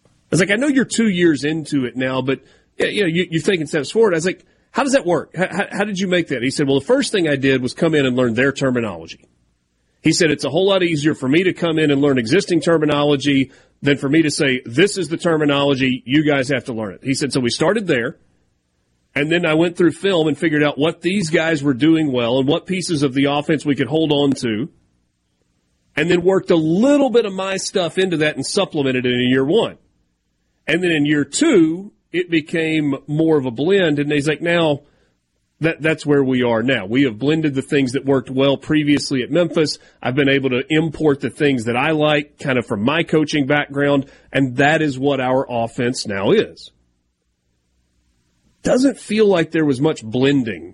I 0.05 0.09
was 0.31 0.39
like, 0.39 0.51
I 0.51 0.55
know 0.55 0.67
you're 0.67 0.85
two 0.85 1.09
years 1.09 1.43
into 1.43 1.85
it 1.85 1.95
now, 1.95 2.21
but 2.21 2.41
you 2.77 3.01
know, 3.01 3.07
you, 3.07 3.39
are 3.39 3.43
taking 3.43 3.67
steps 3.67 3.91
forward. 3.91 4.13
I 4.13 4.17
was 4.17 4.25
like, 4.25 4.45
how 4.71 4.83
does 4.83 4.93
that 4.93 5.05
work? 5.05 5.35
How, 5.35 5.67
how 5.71 5.83
did 5.83 5.99
you 5.99 6.07
make 6.07 6.29
that? 6.29 6.41
He 6.41 6.49
said, 6.49 6.67
well, 6.67 6.79
the 6.79 6.85
first 6.85 7.11
thing 7.11 7.29
I 7.29 7.35
did 7.35 7.61
was 7.61 7.73
come 7.73 7.93
in 7.93 8.05
and 8.05 8.15
learn 8.15 8.33
their 8.33 8.51
terminology. 8.51 9.27
He 10.01 10.11
said, 10.11 10.31
it's 10.31 10.43
a 10.43 10.49
whole 10.49 10.67
lot 10.67 10.83
easier 10.83 11.15
for 11.15 11.27
me 11.27 11.43
to 11.43 11.53
come 11.53 11.79
in 11.79 11.91
and 11.91 12.01
learn 12.01 12.17
existing 12.17 12.61
terminology 12.61 13.51
than 13.81 13.97
for 13.97 14.09
me 14.09 14.23
to 14.23 14.31
say, 14.31 14.61
this 14.65 14.97
is 14.97 15.09
the 15.09 15.17
terminology. 15.17 16.03
You 16.05 16.25
guys 16.25 16.49
have 16.49 16.65
to 16.65 16.73
learn 16.73 16.95
it. 16.95 17.03
He 17.03 17.13
said, 17.13 17.31
so 17.31 17.39
we 17.39 17.49
started 17.49 17.87
there. 17.87 18.17
And 19.15 19.31
then 19.31 19.45
I 19.45 19.53
went 19.53 19.77
through 19.77 19.93
film 19.93 20.27
and 20.27 20.37
figured 20.37 20.61
out 20.61 20.77
what 20.77 21.01
these 21.01 21.29
guys 21.29 21.63
were 21.63 21.73
doing 21.73 22.11
well 22.11 22.37
and 22.37 22.47
what 22.47 22.65
pieces 22.65 23.01
of 23.01 23.13
the 23.13 23.25
offense 23.25 23.65
we 23.65 23.75
could 23.75 23.87
hold 23.87 24.11
on 24.11 24.31
to. 24.41 24.69
And 25.95 26.11
then 26.11 26.21
worked 26.21 26.51
a 26.51 26.57
little 26.57 27.09
bit 27.09 27.25
of 27.25 27.33
my 27.33 27.55
stuff 27.55 27.97
into 27.97 28.17
that 28.17 28.35
and 28.35 28.45
supplemented 28.45 29.05
it 29.05 29.13
in 29.13 29.29
year 29.29 29.45
one. 29.45 29.77
And 30.67 30.83
then 30.83 30.91
in 30.91 31.05
year 31.05 31.23
two, 31.23 31.93
it 32.11 32.29
became 32.29 32.95
more 33.07 33.37
of 33.37 33.45
a 33.45 33.51
blend. 33.51 33.99
And 33.99 34.11
he's 34.11 34.27
like, 34.27 34.41
now 34.41 34.81
that, 35.61 35.81
that's 35.81 36.05
where 36.05 36.23
we 36.23 36.43
are 36.43 36.61
now. 36.61 36.85
We 36.85 37.03
have 37.03 37.17
blended 37.17 37.55
the 37.55 37.61
things 37.61 37.93
that 37.93 38.03
worked 38.03 38.29
well 38.29 38.57
previously 38.57 39.21
at 39.23 39.31
Memphis. 39.31 39.77
I've 40.01 40.15
been 40.15 40.27
able 40.27 40.49
to 40.49 40.63
import 40.67 41.21
the 41.21 41.29
things 41.29 41.63
that 41.65 41.77
I 41.77 41.91
like 41.91 42.37
kind 42.39 42.57
of 42.57 42.65
from 42.65 42.83
my 42.83 43.03
coaching 43.03 43.47
background. 43.47 44.11
And 44.33 44.57
that 44.57 44.81
is 44.81 44.99
what 44.99 45.21
our 45.21 45.45
offense 45.49 46.05
now 46.05 46.31
is 46.31 46.71
doesn't 48.65 48.99
feel 48.99 49.27
like 49.27 49.51
there 49.51 49.63
was 49.63 49.79
much 49.79 50.03
blending 50.03 50.73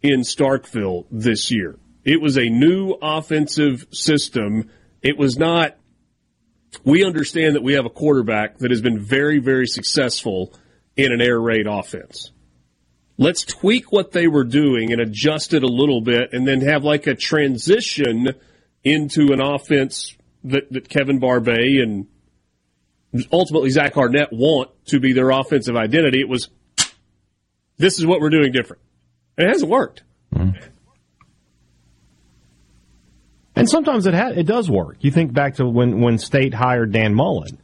in 0.00 0.20
Starkville 0.20 1.06
this 1.10 1.50
year. 1.50 1.78
It 2.04 2.20
was 2.20 2.36
a 2.36 2.48
new 2.48 2.96
offensive 3.00 3.86
system. 3.92 4.70
It 5.02 5.16
was 5.16 5.38
not. 5.38 5.76
We 6.82 7.04
understand 7.04 7.54
that 7.54 7.62
we 7.62 7.74
have 7.74 7.84
a 7.84 7.90
quarterback 7.90 8.58
that 8.58 8.70
has 8.70 8.80
been 8.80 8.98
very, 8.98 9.38
very 9.38 9.66
successful 9.66 10.54
in 10.96 11.12
an 11.12 11.20
air 11.20 11.38
raid 11.38 11.66
offense. 11.66 12.32
Let's 13.18 13.44
tweak 13.44 13.92
what 13.92 14.12
they 14.12 14.26
were 14.26 14.44
doing 14.44 14.90
and 14.90 15.00
adjust 15.00 15.52
it 15.52 15.62
a 15.62 15.68
little 15.68 16.00
bit 16.00 16.32
and 16.32 16.48
then 16.48 16.62
have 16.62 16.82
like 16.82 17.06
a 17.06 17.14
transition 17.14 18.28
into 18.82 19.32
an 19.32 19.40
offense 19.40 20.16
that, 20.44 20.72
that 20.72 20.88
Kevin 20.88 21.20
Barbay 21.20 21.78
and 21.80 22.06
ultimately 23.30 23.70
Zach 23.70 23.96
Arnett 23.96 24.32
want 24.32 24.70
to 24.86 24.98
be 24.98 25.12
their 25.12 25.30
offensive 25.30 25.76
identity. 25.76 26.20
It 26.20 26.28
was 26.28 26.48
this 27.78 27.98
is 27.98 28.06
what 28.06 28.20
we're 28.20 28.30
doing 28.30 28.52
different. 28.52 28.82
And 29.36 29.48
it 29.48 29.52
hasn't 29.52 29.70
worked. 29.70 30.02
Mm-hmm. 30.34 30.58
And 33.54 33.68
sometimes 33.68 34.06
it 34.06 34.14
ha- 34.14 34.32
it 34.34 34.44
does 34.46 34.70
work. 34.70 34.96
You 35.00 35.10
think 35.10 35.32
back 35.32 35.56
to 35.56 35.66
when, 35.66 36.00
when 36.00 36.18
State 36.18 36.54
hired 36.54 36.92
Dan 36.92 37.14
Mullen. 37.14 37.58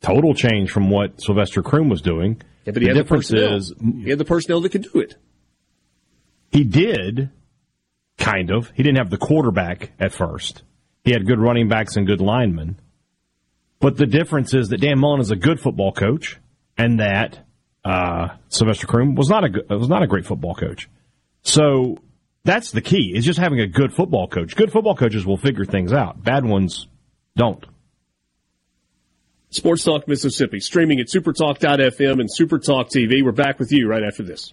Total 0.00 0.32
change 0.32 0.70
from 0.70 0.90
what 0.90 1.20
Sylvester 1.20 1.62
Croom 1.62 1.88
was 1.88 2.00
doing. 2.00 2.40
Yeah, 2.64 2.72
but 2.72 2.82
he 2.82 2.88
the 2.88 2.94
had 2.94 3.02
difference 3.02 3.28
the 3.28 3.56
is 3.56 3.74
he 3.80 4.10
had 4.10 4.18
the 4.18 4.24
personnel 4.24 4.60
that 4.60 4.70
could 4.70 4.86
do 4.92 5.00
it. 5.00 5.16
He 6.50 6.64
did, 6.64 7.30
kind 8.16 8.50
of. 8.50 8.70
He 8.74 8.82
didn't 8.82 8.98
have 8.98 9.10
the 9.10 9.18
quarterback 9.18 9.92
at 9.98 10.12
first. 10.12 10.62
He 11.04 11.12
had 11.12 11.26
good 11.26 11.40
running 11.40 11.68
backs 11.68 11.96
and 11.96 12.06
good 12.06 12.20
linemen. 12.20 12.78
But 13.80 13.96
the 13.96 14.06
difference 14.06 14.54
is 14.54 14.68
that 14.68 14.80
Dan 14.80 14.98
Mullen 14.98 15.20
is 15.20 15.30
a 15.30 15.36
good 15.36 15.60
football 15.60 15.92
coach, 15.92 16.38
and 16.76 17.00
that 17.00 17.44
uh, 17.88 18.36
Sylvester 18.50 18.86
Croom 18.86 19.14
was 19.14 19.30
not 19.30 19.44
a 19.44 19.76
was 19.76 19.88
not 19.88 20.02
a 20.02 20.06
great 20.06 20.26
football 20.26 20.54
coach. 20.54 20.90
So 21.42 21.96
that's 22.44 22.70
the 22.70 22.82
key 22.82 23.12
is 23.14 23.24
just 23.24 23.38
having 23.38 23.60
a 23.60 23.66
good 23.66 23.94
football 23.94 24.28
coach. 24.28 24.54
Good 24.56 24.70
football 24.70 24.94
coaches 24.94 25.24
will 25.24 25.38
figure 25.38 25.64
things 25.64 25.92
out. 25.92 26.22
Bad 26.22 26.44
ones 26.44 26.86
don't. 27.34 27.64
Sports 29.50 29.84
Talk 29.84 30.06
Mississippi, 30.06 30.60
streaming 30.60 31.00
at 31.00 31.06
supertalk.fm 31.06 32.20
and 32.20 32.28
supertalk 32.28 32.90
TV. 32.90 33.24
We're 33.24 33.32
back 33.32 33.58
with 33.58 33.72
you 33.72 33.88
right 33.88 34.02
after 34.02 34.22
this. 34.22 34.52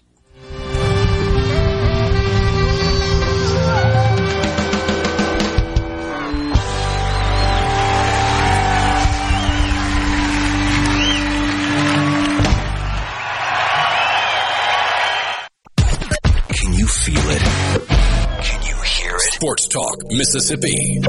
Talk 19.76 20.10
Mississippi. 20.10 21.02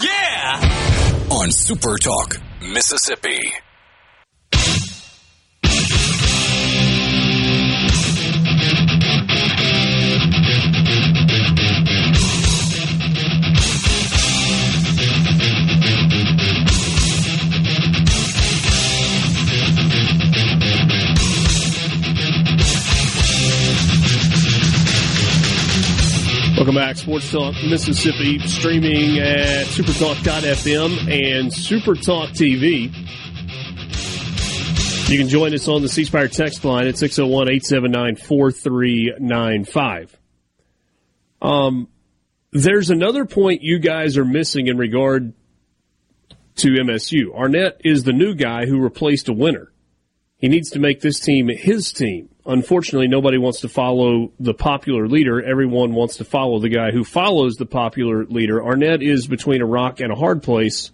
Yeah! 0.00 0.60
On 1.28 1.50
Super 1.50 1.96
Talk 1.96 2.36
Mississippi. 2.62 3.29
Sports 27.10 27.32
Talk 27.32 27.54
Mississippi, 27.68 28.38
streaming 28.46 29.18
at 29.18 29.66
supertalk.fm 29.66 31.10
and 31.10 31.50
supertalk 31.50 32.28
TV. 32.28 32.94
You 35.10 35.18
can 35.18 35.26
join 35.26 35.52
us 35.52 35.66
on 35.66 35.82
the 35.82 35.88
C 35.88 36.04
Spire 36.04 36.28
text 36.28 36.64
line 36.64 36.86
at 36.86 36.96
601 36.96 37.48
879 37.48 38.14
4395. 38.14 40.16
Um, 41.42 41.88
there's 42.52 42.90
another 42.90 43.24
point 43.24 43.62
you 43.62 43.80
guys 43.80 44.16
are 44.16 44.24
missing 44.24 44.68
in 44.68 44.78
regard 44.78 45.32
to 46.58 46.68
MSU. 46.68 47.34
Arnett 47.34 47.80
is 47.84 48.04
the 48.04 48.12
new 48.12 48.36
guy 48.36 48.66
who 48.66 48.78
replaced 48.78 49.28
a 49.28 49.32
winner. 49.32 49.69
He 50.40 50.48
needs 50.48 50.70
to 50.70 50.78
make 50.78 51.00
this 51.00 51.20
team 51.20 51.48
his 51.48 51.92
team. 51.92 52.30
Unfortunately, 52.46 53.08
nobody 53.08 53.36
wants 53.36 53.60
to 53.60 53.68
follow 53.68 54.32
the 54.40 54.54
popular 54.54 55.06
leader. 55.06 55.42
Everyone 55.42 55.92
wants 55.92 56.16
to 56.16 56.24
follow 56.24 56.58
the 56.58 56.70
guy 56.70 56.90
who 56.90 57.04
follows 57.04 57.56
the 57.56 57.66
popular 57.66 58.24
leader. 58.24 58.64
Arnett 58.64 59.02
is 59.02 59.26
between 59.26 59.60
a 59.60 59.66
rock 59.66 60.00
and 60.00 60.10
a 60.10 60.16
hard 60.16 60.42
place. 60.42 60.90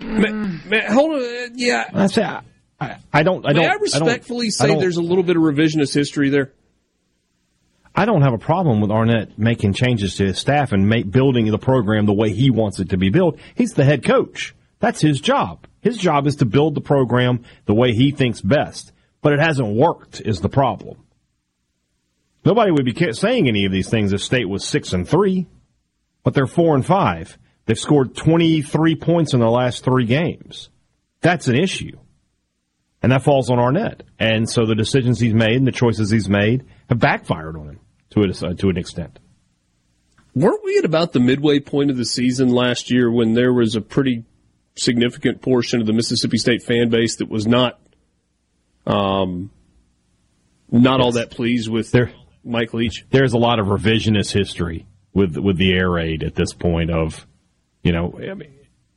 Hold 0.00 0.24
on, 0.24 1.22
uh, 1.22 1.48
yeah. 1.54 1.90
I 1.92 2.06
say 2.06 2.22
I, 2.22 2.42
I, 2.80 2.98
I 3.12 3.22
don't. 3.22 3.44
I 3.46 3.52
May 3.52 3.62
don't. 3.62 3.70
I 3.70 3.74
respectfully 3.74 4.46
I 4.46 4.50
say 4.50 4.66
don't, 4.68 4.78
there's 4.78 4.96
a 4.96 5.02
little 5.02 5.24
bit 5.24 5.36
of 5.36 5.42
revisionist 5.42 5.94
history 5.94 6.30
there? 6.30 6.52
I 7.94 8.04
don't 8.04 8.22
have 8.22 8.34
a 8.34 8.38
problem 8.38 8.80
with 8.80 8.90
Arnett 8.90 9.38
making 9.38 9.72
changes 9.72 10.16
to 10.16 10.26
his 10.26 10.38
staff 10.38 10.72
and 10.72 10.88
make, 10.88 11.10
building 11.10 11.50
the 11.50 11.58
program 11.58 12.04
the 12.04 12.12
way 12.12 12.30
he 12.30 12.50
wants 12.50 12.78
it 12.78 12.90
to 12.90 12.98
be 12.98 13.08
built. 13.08 13.38
He's 13.54 13.72
the 13.72 13.84
head 13.84 14.04
coach. 14.04 14.54
That's 14.80 15.00
his 15.00 15.18
job. 15.20 15.66
His 15.86 15.98
job 15.98 16.26
is 16.26 16.34
to 16.36 16.46
build 16.46 16.74
the 16.74 16.80
program 16.80 17.44
the 17.66 17.74
way 17.74 17.92
he 17.92 18.10
thinks 18.10 18.40
best. 18.40 18.90
But 19.22 19.34
it 19.34 19.38
hasn't 19.38 19.76
worked 19.76 20.20
is 20.20 20.40
the 20.40 20.48
problem. 20.48 20.96
Nobody 22.44 22.72
would 22.72 22.84
be 22.84 23.12
saying 23.12 23.46
any 23.46 23.66
of 23.66 23.70
these 23.70 23.88
things 23.88 24.12
if 24.12 24.20
State 24.20 24.48
was 24.48 24.66
six 24.66 24.92
and 24.92 25.08
three, 25.08 25.46
but 26.24 26.34
they're 26.34 26.48
four 26.48 26.74
and 26.74 26.84
five. 26.84 27.38
They've 27.66 27.78
scored 27.78 28.16
23 28.16 28.96
points 28.96 29.32
in 29.32 29.38
the 29.38 29.48
last 29.48 29.84
three 29.84 30.06
games. 30.06 30.70
That's 31.20 31.46
an 31.46 31.54
issue. 31.54 31.96
And 33.00 33.12
that 33.12 33.22
falls 33.22 33.48
on 33.48 33.60
Arnett. 33.60 34.02
And 34.18 34.50
so 34.50 34.66
the 34.66 34.74
decisions 34.74 35.20
he's 35.20 35.34
made 35.34 35.54
and 35.54 35.68
the 35.68 35.72
choices 35.72 36.10
he's 36.10 36.28
made 36.28 36.64
have 36.88 36.98
backfired 36.98 37.54
on 37.54 37.68
him 37.68 37.80
to, 38.10 38.22
a, 38.22 38.48
uh, 38.48 38.54
to 38.54 38.70
an 38.70 38.76
extent. 38.76 39.20
Weren't 40.34 40.64
we 40.64 40.78
at 40.78 40.84
about 40.84 41.12
the 41.12 41.20
midway 41.20 41.60
point 41.60 41.92
of 41.92 41.96
the 41.96 42.04
season 42.04 42.48
last 42.48 42.90
year 42.90 43.08
when 43.08 43.34
there 43.34 43.52
was 43.52 43.76
a 43.76 43.80
pretty 43.80 44.24
significant 44.76 45.40
portion 45.42 45.80
of 45.80 45.86
the 45.86 45.92
Mississippi 45.92 46.38
State 46.38 46.62
fan 46.62 46.88
base 46.90 47.16
that 47.16 47.28
was 47.28 47.46
not, 47.46 47.80
um, 48.86 49.50
not 50.70 51.00
all 51.00 51.12
that 51.12 51.30
pleased 51.30 51.68
with 51.68 51.90
There- 51.90 52.12
Mike 52.44 52.74
Leach? 52.74 53.04
there's 53.10 53.32
a 53.32 53.38
lot 53.38 53.58
of 53.58 53.66
revisionist 53.66 54.32
history 54.32 54.86
with 55.12 55.36
with 55.36 55.56
the 55.56 55.72
air 55.72 55.90
raid 55.90 56.22
at 56.22 56.34
this 56.34 56.52
point 56.52 56.90
of 56.90 57.26
you 57.82 57.92
know 57.92 58.18
I 58.18 58.34
mean, 58.34 58.52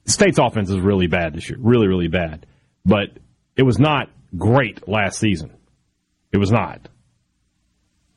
state's 0.06 0.38
offense 0.38 0.70
is 0.70 0.80
really 0.80 1.08
bad 1.08 1.34
this 1.34 1.50
year 1.50 1.58
really 1.62 1.88
really 1.88 2.08
bad. 2.10 2.46
But 2.86 3.10
it 3.56 3.64
was 3.64 3.80
not 3.80 4.10
great 4.38 4.88
last 4.88 5.20
season. 5.20 5.52
It 6.32 6.38
was 6.38 6.52
not. 6.52 6.88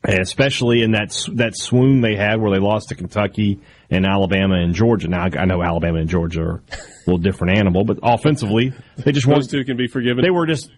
And 0.05 0.19
especially 0.21 0.83
in 0.83 0.93
that 0.93 1.17
that 1.35 1.57
swoon 1.57 2.01
they 2.01 2.17
had 2.17 2.41
where 2.41 2.51
they 2.51 2.59
lost 2.59 2.89
to 2.89 2.95
Kentucky 2.95 3.61
and 3.93 4.05
Alabama 4.07 4.57
and 4.57 4.75
Georgia 4.75 5.07
now 5.09 5.29
I 5.39 5.45
know 5.45 5.63
Alabama 5.63 5.99
and 5.99 6.09
Georgia 6.09 6.41
are 6.43 6.63
a 6.71 6.77
little 7.07 7.19
different 7.19 7.57
animal 7.59 7.85
but 7.85 7.99
offensively 8.03 8.73
they 8.97 9.13
just 9.13 9.29
Those 9.29 9.47
two 9.49 9.65
can 9.65 9.77
be 9.77 9.87
forgiven. 9.87 10.23
they 10.25 10.31
were 10.31 10.47
just, 10.47 10.71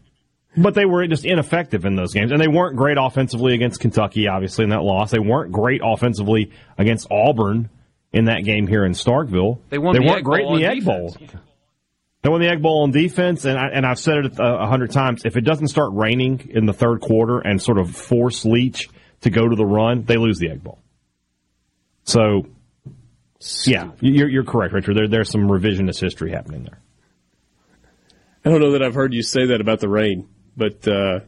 but 0.56 0.74
they 0.74 0.84
were 0.84 1.06
just 1.06 1.24
ineffective 1.24 1.84
in 1.84 1.96
those 1.96 2.12
games, 2.12 2.30
and 2.30 2.40
they 2.40 2.48
weren't 2.48 2.76
great 2.76 2.96
offensively 3.00 3.54
against 3.54 3.80
Kentucky, 3.80 4.28
obviously 4.28 4.64
in 4.64 4.70
that 4.70 4.82
loss. 4.82 5.10
They 5.10 5.18
weren't 5.18 5.50
great 5.52 5.80
offensively 5.84 6.52
against 6.78 7.08
Auburn 7.10 7.70
in 8.12 8.26
that 8.26 8.44
game 8.44 8.66
here 8.68 8.84
in 8.84 8.92
Starkville. 8.92 9.58
They 9.70 9.78
won 9.78 9.94
They 9.94 9.98
the 10.00 10.04
weren't 10.06 10.18
Egg 10.18 10.24
great 10.24 10.46
in 10.46 10.56
the 10.56 10.66
on 10.66 10.76
Egg 10.76 10.84
Bowl. 10.84 11.08
defense. 11.10 11.32
They 12.22 12.30
won 12.30 12.40
the 12.40 12.48
Egg 12.48 12.62
Bowl 12.62 12.84
on 12.84 12.92
defense, 12.92 13.44
and 13.44 13.58
I, 13.58 13.66
and 13.74 13.84
I've 13.84 13.98
said 13.98 14.18
it 14.24 14.38
a 14.38 14.62
a 14.62 14.66
hundred 14.68 14.92
times. 14.92 15.22
If 15.24 15.36
it 15.36 15.40
doesn't 15.42 15.68
start 15.68 15.90
raining 15.92 16.48
in 16.54 16.66
the 16.66 16.72
third 16.72 17.00
quarter 17.00 17.38
and 17.40 17.60
sort 17.60 17.78
of 17.78 17.90
force 17.94 18.44
Leach 18.44 18.88
to 19.22 19.30
go 19.30 19.48
to 19.48 19.56
the 19.56 19.66
run, 19.66 20.04
they 20.04 20.16
lose 20.16 20.38
the 20.38 20.50
Egg 20.50 20.62
Bowl. 20.62 20.78
So, 22.04 22.46
yeah, 23.66 23.90
you're, 24.00 24.28
you're 24.28 24.44
correct, 24.44 24.74
Richard. 24.74 24.96
There, 24.96 25.08
there's 25.08 25.30
some 25.30 25.42
revisionist 25.42 26.00
history 26.00 26.30
happening 26.30 26.64
there. 26.64 26.80
I 28.44 28.50
don't 28.50 28.60
know 28.60 28.72
that 28.72 28.82
I've 28.82 28.94
heard 28.94 29.14
you 29.14 29.22
say 29.22 29.46
that 29.46 29.60
about 29.60 29.80
the 29.80 29.88
rain, 29.88 30.28
but 30.56 30.86
uh, 30.86 31.20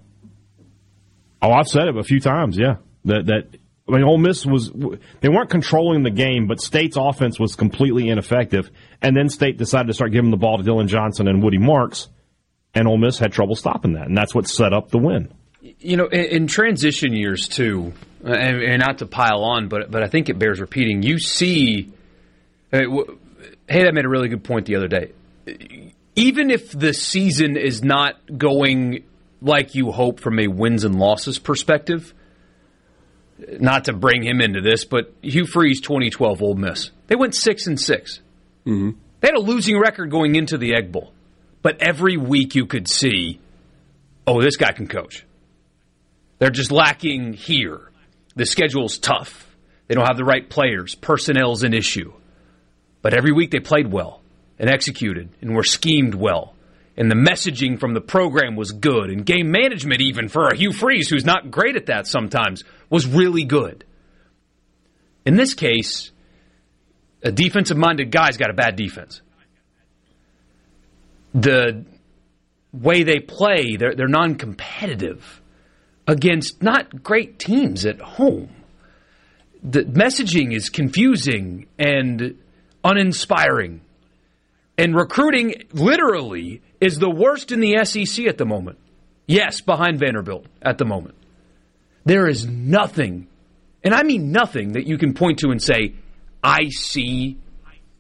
Oh, 1.43 1.53
I've 1.53 1.69
said 1.69 1.89
it 1.89 1.97
a 1.97 2.03
few 2.03 2.21
times. 2.21 2.57
Yeah, 2.57 2.77
that 3.05 3.27
that 3.27 3.59
I 3.89 3.93
mean, 3.93 4.03
Ole 4.03 4.19
Miss 4.19 4.45
was 4.45 4.71
they 5.21 5.29
weren't 5.29 5.51
controlling 5.51 6.03
the 6.03 6.11
game, 6.11 6.47
but 6.47 6.61
State's 6.61 6.97
offense 6.99 7.39
was 7.39 7.55
completely 7.55 8.09
ineffective. 8.09 8.71
And 9.03 9.17
then 9.17 9.29
State 9.29 9.59
decided 9.59 9.89
to 9.89 9.95
start 9.95 10.13
giving 10.13 10.31
the 10.31 10.37
ball 10.37 10.59
to 10.59 10.65
Dylan 10.65 10.89
Johnson 10.89 11.29
and 11.29 11.43
Woody 11.43 11.59
Marks, 11.59 12.09
and 12.75 12.89
Ole 12.89 12.99
Miss 12.99 13.19
had 13.19 13.33
trouble 13.33 13.55
stopping 13.55 13.93
that, 13.95 14.07
and 14.07 14.17
that's 14.17 14.35
what 14.35 14.49
set 14.49 14.73
up 14.73 14.91
the 14.91 14.99
win. 14.99 15.33
You 15.61 15.97
know, 15.97 16.07
in, 16.07 16.25
in 16.25 16.47
transition 16.47 17.13
years 17.13 17.49
too, 17.49 17.93
uh, 18.25 18.33
and, 18.33 18.63
and 18.63 18.81
not 18.81 18.99
to 18.99 19.07
pile 19.07 19.45
on, 19.45 19.69
but 19.69 19.91
but 19.91 20.03
I 20.03 20.09
think 20.09 20.29
it 20.29 20.39
bears 20.39 20.61
repeating. 20.61 21.03
You 21.03 21.19
see, 21.19 21.93
uh, 22.73 22.79
w- 22.81 23.19
hey, 23.69 23.85
that 23.85 23.95
made 23.95 24.05
a 24.05 24.09
really 24.09 24.29
good 24.29 24.45
point 24.45 24.67
the 24.67 24.77
other 24.77 24.89
day. 24.89 25.13
Even 26.15 26.51
if 26.51 26.73
the 26.73 26.93
season 26.93 27.57
is 27.57 27.83
not 27.83 28.15
going 28.39 29.05
like 29.43 29.75
you 29.75 29.93
hope 29.93 30.21
from 30.21 30.39
a 30.39 30.49
wins 30.49 30.85
and 30.85 30.99
losses 30.99 31.39
perspective, 31.39 32.15
not 33.61 33.85
to 33.85 33.93
bring 33.93 34.23
him 34.23 34.41
into 34.41 34.61
this, 34.61 34.85
but 34.85 35.13
Hugh 35.23 35.47
Freeze 35.47 35.81
2012 35.81 36.43
Ole 36.43 36.55
Miss, 36.55 36.91
they 37.07 37.17
went 37.17 37.35
six 37.35 37.67
and 37.67 37.79
6 37.79 38.21
They 39.21 39.29
had 39.29 39.37
a 39.37 39.41
losing 39.41 39.79
record 39.79 40.11
going 40.11 40.35
into 40.35 40.59
the 40.59 40.75
Egg 40.75 40.91
Bowl, 40.91 41.13
but 41.63 41.81
every 41.81 42.17
week 42.17 42.55
you 42.55 42.67
could 42.67 42.89
see, 42.89 43.41
oh, 44.27 44.41
this 44.41 44.57
guy 44.57 44.73
can 44.73 44.89
coach. 44.89 45.25
They're 46.39 46.51
just 46.51 46.73
lacking 46.73 47.35
here. 47.35 47.91
The 48.35 48.45
schedule's 48.47 48.99
tough. 48.99 49.57
They 49.87 49.95
don't 49.95 50.07
have 50.07 50.17
the 50.17 50.25
right 50.25 50.49
players. 50.49 50.95
Personnel's 50.95 51.63
an 51.63 51.73
issue. 51.73 52.13
But 53.07 53.15
every 53.15 53.31
week 53.31 53.53
they 53.53 53.61
played 53.61 53.93
well 53.93 54.21
and 54.59 54.69
executed 54.69 55.29
and 55.41 55.55
were 55.55 55.63
schemed 55.63 56.17
well. 56.17 56.57
And 56.97 57.09
the 57.09 57.15
messaging 57.15 57.79
from 57.79 57.95
the 57.95 58.01
program 58.01 58.57
was 58.57 58.73
good. 58.73 59.11
And 59.11 59.25
game 59.25 59.53
management, 59.53 60.01
even 60.01 60.27
for 60.27 60.49
a 60.49 60.57
Hugh 60.57 60.73
Freeze, 60.73 61.09
who's 61.09 61.25
not 61.25 61.53
great 61.53 61.77
at 61.77 61.87
that 61.87 62.09
sometimes, 62.09 62.65
was 62.91 63.07
really 63.07 63.45
good. 63.45 63.85
In 65.25 65.37
this 65.37 65.55
case, 65.55 66.11
a 67.23 67.31
defensive 67.31 67.77
minded 67.77 68.11
guy's 68.11 68.39
got 68.39 68.51
a 68.51 68.55
bad 68.55 68.75
defense. 68.75 69.21
The 71.33 71.85
way 72.73 73.05
they 73.05 73.21
play, 73.21 73.77
they're, 73.77 73.95
they're 73.95 74.09
non 74.09 74.35
competitive 74.35 75.41
against 76.09 76.61
not 76.61 77.05
great 77.05 77.39
teams 77.39 77.87
at 77.87 78.01
home. 78.01 78.49
The 79.63 79.85
messaging 79.85 80.53
is 80.53 80.71
confusing 80.71 81.69
and 81.79 82.37
uninspiring. 82.87 83.81
And 84.79 84.95
recruiting 84.95 85.67
literally 85.73 86.63
is 86.81 86.99
the 86.99 87.11
worst 87.11 87.51
in 87.51 87.61
the 87.61 87.85
SEC 87.85 88.27
at 88.27 88.39
the 88.39 88.45
moment. 88.45 88.79
Yes, 89.27 89.61
behind 89.61 89.99
Vanderbilt 89.99 90.47
at 90.63 90.79
the 90.79 90.85
moment. 90.85 91.17
There 92.05 92.29
is 92.29 92.47
nothing, 92.47 93.27
and 93.83 93.93
I 93.93 94.05
mean 94.05 94.31
nothing, 94.31 94.73
that 94.73 94.87
you 94.87 94.99
can 94.99 95.15
point 95.15 95.41
to 95.41 95.51
and 95.51 95.61
say, 95.61 95.95
I 96.45 96.69
see 96.69 97.39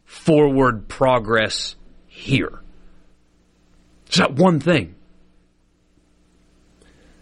forward 0.05 0.89
progress 0.89 1.75
here. 2.07 2.61
It's 4.07 4.19
that 4.19 4.35
one 4.35 4.61
thing. 4.61 4.95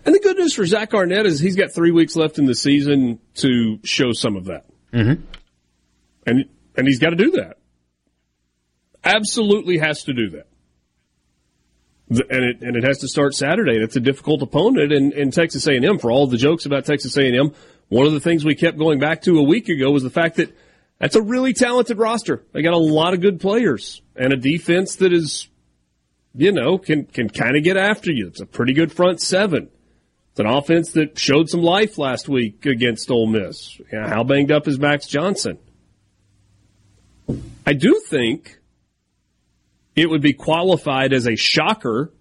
And 0.05 0.15
the 0.15 0.21
good 0.21 0.37
news 0.37 0.53
for 0.53 0.67
Zach 0.67 0.93
Arnett 0.93 1.25
is 1.25 1.41
he's 1.41 1.57
got 1.57 1.73
three 1.73 1.91
weeks 1.91 2.15
left 2.15 2.39
in 2.39 2.45
the 2.45 2.55
season 2.55 3.21
to 3.37 3.79
show 3.85 4.13
some 4.13 4.37
of 4.37 4.47
that. 4.47 4.67
Mm-hmm. 4.93 5.23
And 6.27 6.45
and 6.77 6.87
he's 6.87 6.99
got 6.99 7.11
to 7.11 7.17
do 7.17 7.33
that. 7.33 7.59
Absolutely 9.03 9.79
has 9.79 10.05
to 10.05 10.13
do 10.13 10.31
that. 10.31 10.47
And 12.09 12.45
it 12.45 12.61
and 12.61 12.77
it 12.77 12.85
has 12.85 12.99
to 12.99 13.09
start 13.09 13.35
Saturday. 13.35 13.77
It's 13.83 13.97
a 13.97 14.01
difficult 14.01 14.43
opponent 14.43 14.93
in, 14.93 15.13
in 15.13 15.31
Texas 15.31 15.67
A&M. 15.67 15.99
For 15.99 16.11
all 16.11 16.27
the 16.27 16.37
jokes 16.37 16.67
about 16.67 16.85
Texas 16.85 17.17
A&M, 17.17 17.53
one 17.89 18.07
of 18.07 18.13
the 18.13 18.21
things 18.21 18.45
we 18.45 18.55
kept 18.55 18.79
going 18.79 18.99
back 18.99 19.23
to 19.23 19.39
a 19.39 19.43
week 19.43 19.69
ago 19.69 19.91
was 19.91 20.03
the 20.03 20.11
fact 20.11 20.37
that 20.37 20.55
that's 20.99 21.17
a 21.17 21.23
really 21.23 21.53
talented 21.53 21.99
roster. 21.99 22.45
They 22.53 22.63
got 22.63 22.75
a 22.75 22.79
lot 22.79 23.15
of 23.15 23.21
good 23.21 23.41
players 23.41 24.03
and 24.17 24.33
a 24.33 24.37
defense 24.37 24.97
that 24.97 25.13
is, 25.13 25.49
you 26.35 26.53
know, 26.53 26.79
can 26.79 27.05
can 27.05 27.29
kind 27.29 27.57
of 27.57 27.65
get 27.65 27.77
after 27.77 28.13
you. 28.13 28.29
It's 28.29 28.41
a 28.41 28.47
pretty 28.47 28.75
good 28.75 28.93
front 28.93 29.21
seven. 29.21 29.71
It's 30.31 30.41
an 30.41 30.47
offense 30.47 30.93
that 30.93 31.19
showed 31.19 31.49
some 31.49 31.63
life 31.63 31.97
last 31.97 32.29
week 32.29 32.67
against 32.67 33.11
Ole 33.11 33.29
Miss. 33.29 33.81
how 33.93 34.25
banged 34.25 34.51
up 34.51 34.67
is 34.67 34.79
Max 34.79 35.07
Johnson? 35.07 35.59
I 37.67 37.73
do 37.73 38.01
think 38.07 38.59
it 39.97 40.11
would 40.11 40.23
be 40.23 40.33
qualified 40.33 41.13
as 41.13 41.27
a 41.27 41.37
shocker 41.37 42.13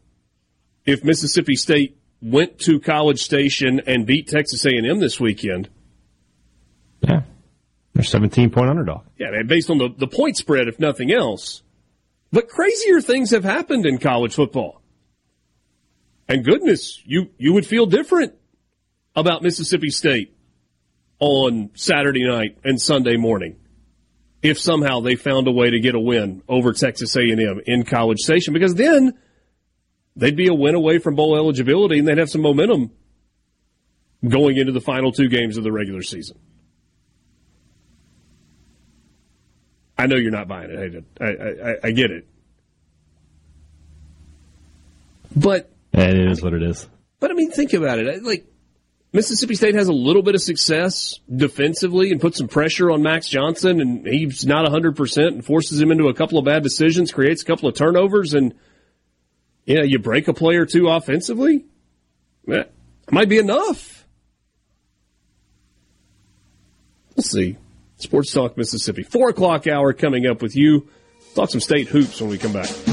if 0.86 1.04
Mississippi 1.04 1.56
State 1.56 1.98
went 2.22 2.60
to 2.60 2.80
College 2.80 3.22
Station 3.22 3.82
and 3.86 4.06
beat 4.06 4.28
Texas 4.28 4.66
A&M 4.66 5.00
this 5.00 5.20
weekend. 5.20 5.70
Yeah. 7.02 7.24
They're 7.94 8.04
17 8.04 8.50
point 8.50 8.70
underdog. 8.70 9.04
Yeah, 9.18 9.44
based 9.46 9.70
on 9.70 9.78
the, 9.78 9.89
the 9.96 10.08
point 10.08 10.38
spread, 10.38 10.68
if 10.68 10.80
nothing 10.80 11.12
else. 11.12 11.62
But 12.32 12.48
crazier 12.48 13.02
things 13.02 13.32
have 13.32 13.44
happened 13.44 13.86
in 13.86 13.98
college 14.00 14.34
football. 14.34 14.82
And 16.28 16.44
goodness, 16.44 17.02
you, 17.06 17.30
you 17.38 17.54
would 17.54 17.66
feel 17.66 17.86
different 17.86 18.34
about 19.16 19.44
Mississippi 19.44 19.89
State 19.89 20.36
on 21.20 21.70
Saturday 21.76 22.26
night 22.26 22.58
and 22.64 22.82
Sunday 22.82 23.18
morning 23.18 23.58
if 24.44 24.60
somehow 24.60 25.00
they 25.00 25.16
found 25.16 25.48
a 25.48 25.52
way 25.52 25.72
to 25.72 25.80
get 25.80 25.96
a 25.96 26.00
win 26.00 26.44
over 26.50 26.74
Texas 26.74 27.16
A&M 27.16 27.62
in 27.66 27.84
College 27.84 28.20
Station 28.20 28.54
because 28.54 28.76
then 28.76 29.18
they'd 30.18 30.36
be 30.36 30.48
a 30.48 30.54
win 30.54 30.76
away 30.76 31.00
from 31.00 31.16
bowl 31.16 31.38
eligibility 31.38 31.98
and 31.98 32.08
they'd 32.08 32.18
have 32.18 32.30
some 32.30 32.41
momentum 32.41 32.91
going 34.28 34.58
into 34.58 34.74
the 34.74 34.82
final 34.82 35.14
two 35.14 35.30
games 35.30 35.58
of 35.58 35.64
the 35.64 35.72
regular 35.72 36.04
season. 36.04 36.38
I 39.98 40.08
know 40.08 40.18
you're 40.18 40.32
not 40.32 40.50
buying 40.50 40.70
it. 40.72 41.06
I, 41.22 41.26
I, 41.26 41.76
I 41.86 41.91
get 41.91 42.12
it. 42.12 42.28
But 45.36 45.72
it 45.94 46.32
is 46.32 46.41
what 46.41 46.54
it 46.54 46.62
is. 46.62 46.88
But 47.20 47.32
I 47.32 47.34
mean, 47.34 47.52
think 47.52 47.74
about 47.74 48.00
it. 48.00 48.24
Like 48.24 48.46
Mississippi 49.14 49.53
State 49.53 49.76
has 49.76 49.88
a 49.88 49.93
little 49.93 50.24
bit 50.24 50.34
of 50.34 50.41
success 50.41 51.20
defensively 51.34 52.11
and 52.11 52.20
puts 52.20 52.39
some 52.39 52.47
pressure 52.47 52.89
on 52.89 53.03
Max 53.03 53.30
Johnson, 53.30 53.80
and 53.80 54.07
he's 54.07 54.43
not 54.43 54.66
100% 54.66 55.28
and 55.28 55.45
forces 55.45 55.80
him 55.80 55.91
into 55.91 56.07
a 56.07 56.16
couple 56.16 56.39
of 56.39 56.45
bad 56.45 56.64
decisions, 56.64 57.11
creates 57.11 57.43
a 57.43 57.45
couple 57.45 57.70
of 57.70 57.76
turnovers, 57.76 58.34
and 58.34 58.55
you 59.66 59.76
know, 59.76 59.84
you 59.84 59.99
break 59.99 60.28
a 60.28 60.34
play 60.34 60.55
or 60.55 60.66
two 60.66 60.89
offensively. 60.89 61.64
Eh, 62.47 62.64
that 62.64 62.72
might 63.11 63.30
be 63.30 63.38
enough. 63.38 64.05
Let's 67.16 67.30
see. 67.30 67.57
Sports 67.97 68.34
Talk 68.34 68.57
Mississippi. 68.57 69.03
Four 69.03 69.30
o'clock 69.30 69.68
hour 69.68 69.93
coming 69.93 70.26
up 70.26 70.41
with 70.41 70.55
you. 70.55 70.89
Talk 71.36 71.51
some 71.51 71.61
state 71.61 71.88
hoops 71.88 72.20
when 72.20 72.32
we 72.32 72.39
come 72.39 72.53
back. 72.53 72.93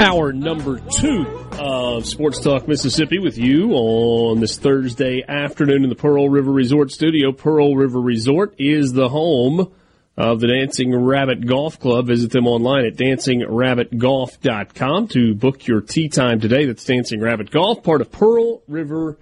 Hour 0.00 0.32
number 0.32 0.78
two 0.78 1.26
of 1.58 2.06
Sports 2.06 2.38
Talk 2.40 2.68
Mississippi 2.68 3.18
with 3.18 3.36
you 3.36 3.72
on 3.72 4.38
this 4.40 4.58
Thursday 4.58 5.24
afternoon 5.26 5.82
in 5.82 5.88
the 5.88 5.96
Pearl 5.96 6.28
River 6.28 6.52
Resort 6.52 6.92
studio. 6.92 7.32
Pearl 7.32 7.74
River 7.74 8.00
Resort 8.00 8.54
is 8.58 8.92
the 8.92 9.08
home 9.08 9.72
of 10.16 10.38
the 10.40 10.46
Dancing 10.46 10.94
Rabbit 10.94 11.44
Golf 11.46 11.80
Club. 11.80 12.06
Visit 12.06 12.30
them 12.30 12.46
online 12.46 12.84
at 12.84 12.94
dancingrabbitgolf.com 12.94 15.08
to 15.08 15.34
book 15.34 15.66
your 15.66 15.80
tee 15.80 16.08
time 16.08 16.38
today. 16.40 16.66
That's 16.66 16.84
Dancing 16.84 17.20
Rabbit 17.20 17.50
Golf, 17.50 17.82
part 17.82 18.00
of 18.00 18.12
Pearl 18.12 18.62
River 18.68 19.18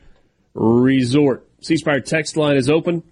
Resort. 0.54 1.46
C 1.62 1.76
Spire 1.76 2.00
text 2.00 2.36
line 2.36 2.56
is 2.56 2.68
open. 2.68 3.02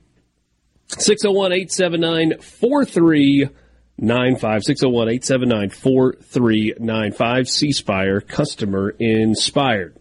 601 0.89 1.53
879 1.53 2.41
4395. 2.41 4.65
601 4.65 5.09
879 5.09 5.71
4395. 5.71 7.49
C 7.49 7.73
Spire, 7.73 8.21
customer 8.21 8.91
inspired. 8.99 9.97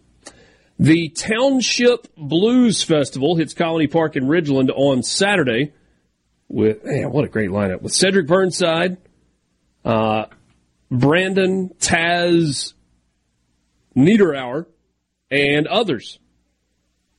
The 0.78 1.08
Township 1.08 2.06
Blues 2.16 2.84
Festival 2.84 3.34
hits 3.36 3.52
Colony 3.52 3.88
Park 3.88 4.16
in 4.16 4.24
Ridgeland 4.24 4.70
on 4.74 5.02
Saturday 5.02 5.72
with, 6.48 6.84
man, 6.84 7.10
what 7.10 7.24
a 7.24 7.28
great 7.28 7.50
lineup. 7.50 7.82
With 7.82 7.92
Cedric 7.92 8.26
Burnside, 8.26 8.96
uh, 9.84 10.26
Brandon, 10.90 11.70
Taz, 11.78 12.72
Niederauer, 13.96 14.66
and 15.30 15.66
others. 15.66 16.18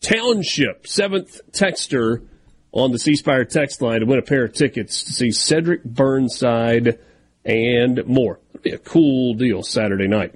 Township, 0.00 0.86
seventh 0.86 1.40
texter 1.50 2.26
on 2.72 2.92
the 2.92 2.98
C 2.98 3.16
Spire 3.16 3.44
text 3.44 3.82
line 3.82 4.00
to 4.00 4.06
win 4.06 4.18
a 4.18 4.22
pair 4.22 4.44
of 4.44 4.52
tickets 4.52 5.04
to 5.04 5.12
see 5.12 5.30
Cedric 5.30 5.82
Burnside 5.84 6.98
and 7.44 8.06
more. 8.06 8.38
It'll 8.50 8.62
be 8.62 8.70
a 8.72 8.78
cool 8.78 9.34
deal 9.34 9.62
Saturday 9.62 10.06
night. 10.06 10.34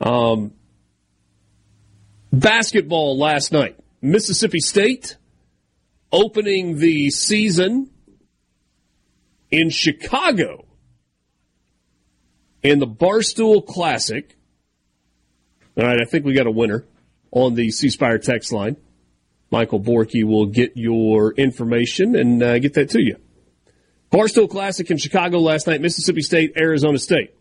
Um, 0.00 0.52
basketball 2.32 3.18
last 3.18 3.52
night. 3.52 3.78
Mississippi 4.00 4.58
State 4.58 5.16
opening 6.10 6.78
the 6.78 7.10
season 7.10 7.88
in 9.50 9.70
Chicago 9.70 10.66
in 12.62 12.78
the 12.78 12.86
Barstool 12.86 13.66
Classic. 13.66 14.36
All 15.76 15.84
right, 15.84 16.00
I 16.00 16.04
think 16.04 16.24
we 16.24 16.34
got 16.34 16.46
a 16.46 16.50
winner 16.50 16.84
on 17.30 17.54
the 17.54 17.70
C 17.70 17.88
Spire 17.88 18.18
text 18.18 18.52
line. 18.52 18.76
Michael 19.50 19.80
Borky 19.80 20.24
will 20.24 20.46
get 20.46 20.72
your 20.76 21.32
information 21.34 22.16
and 22.16 22.42
uh, 22.42 22.58
get 22.58 22.74
that 22.74 22.90
to 22.90 23.02
you. 23.02 23.16
Barstool 24.10 24.48
Classic 24.48 24.90
in 24.90 24.98
Chicago 24.98 25.38
last 25.38 25.66
night, 25.66 25.80
Mississippi 25.80 26.22
State, 26.22 26.52
Arizona 26.56 26.98
State. 26.98 27.34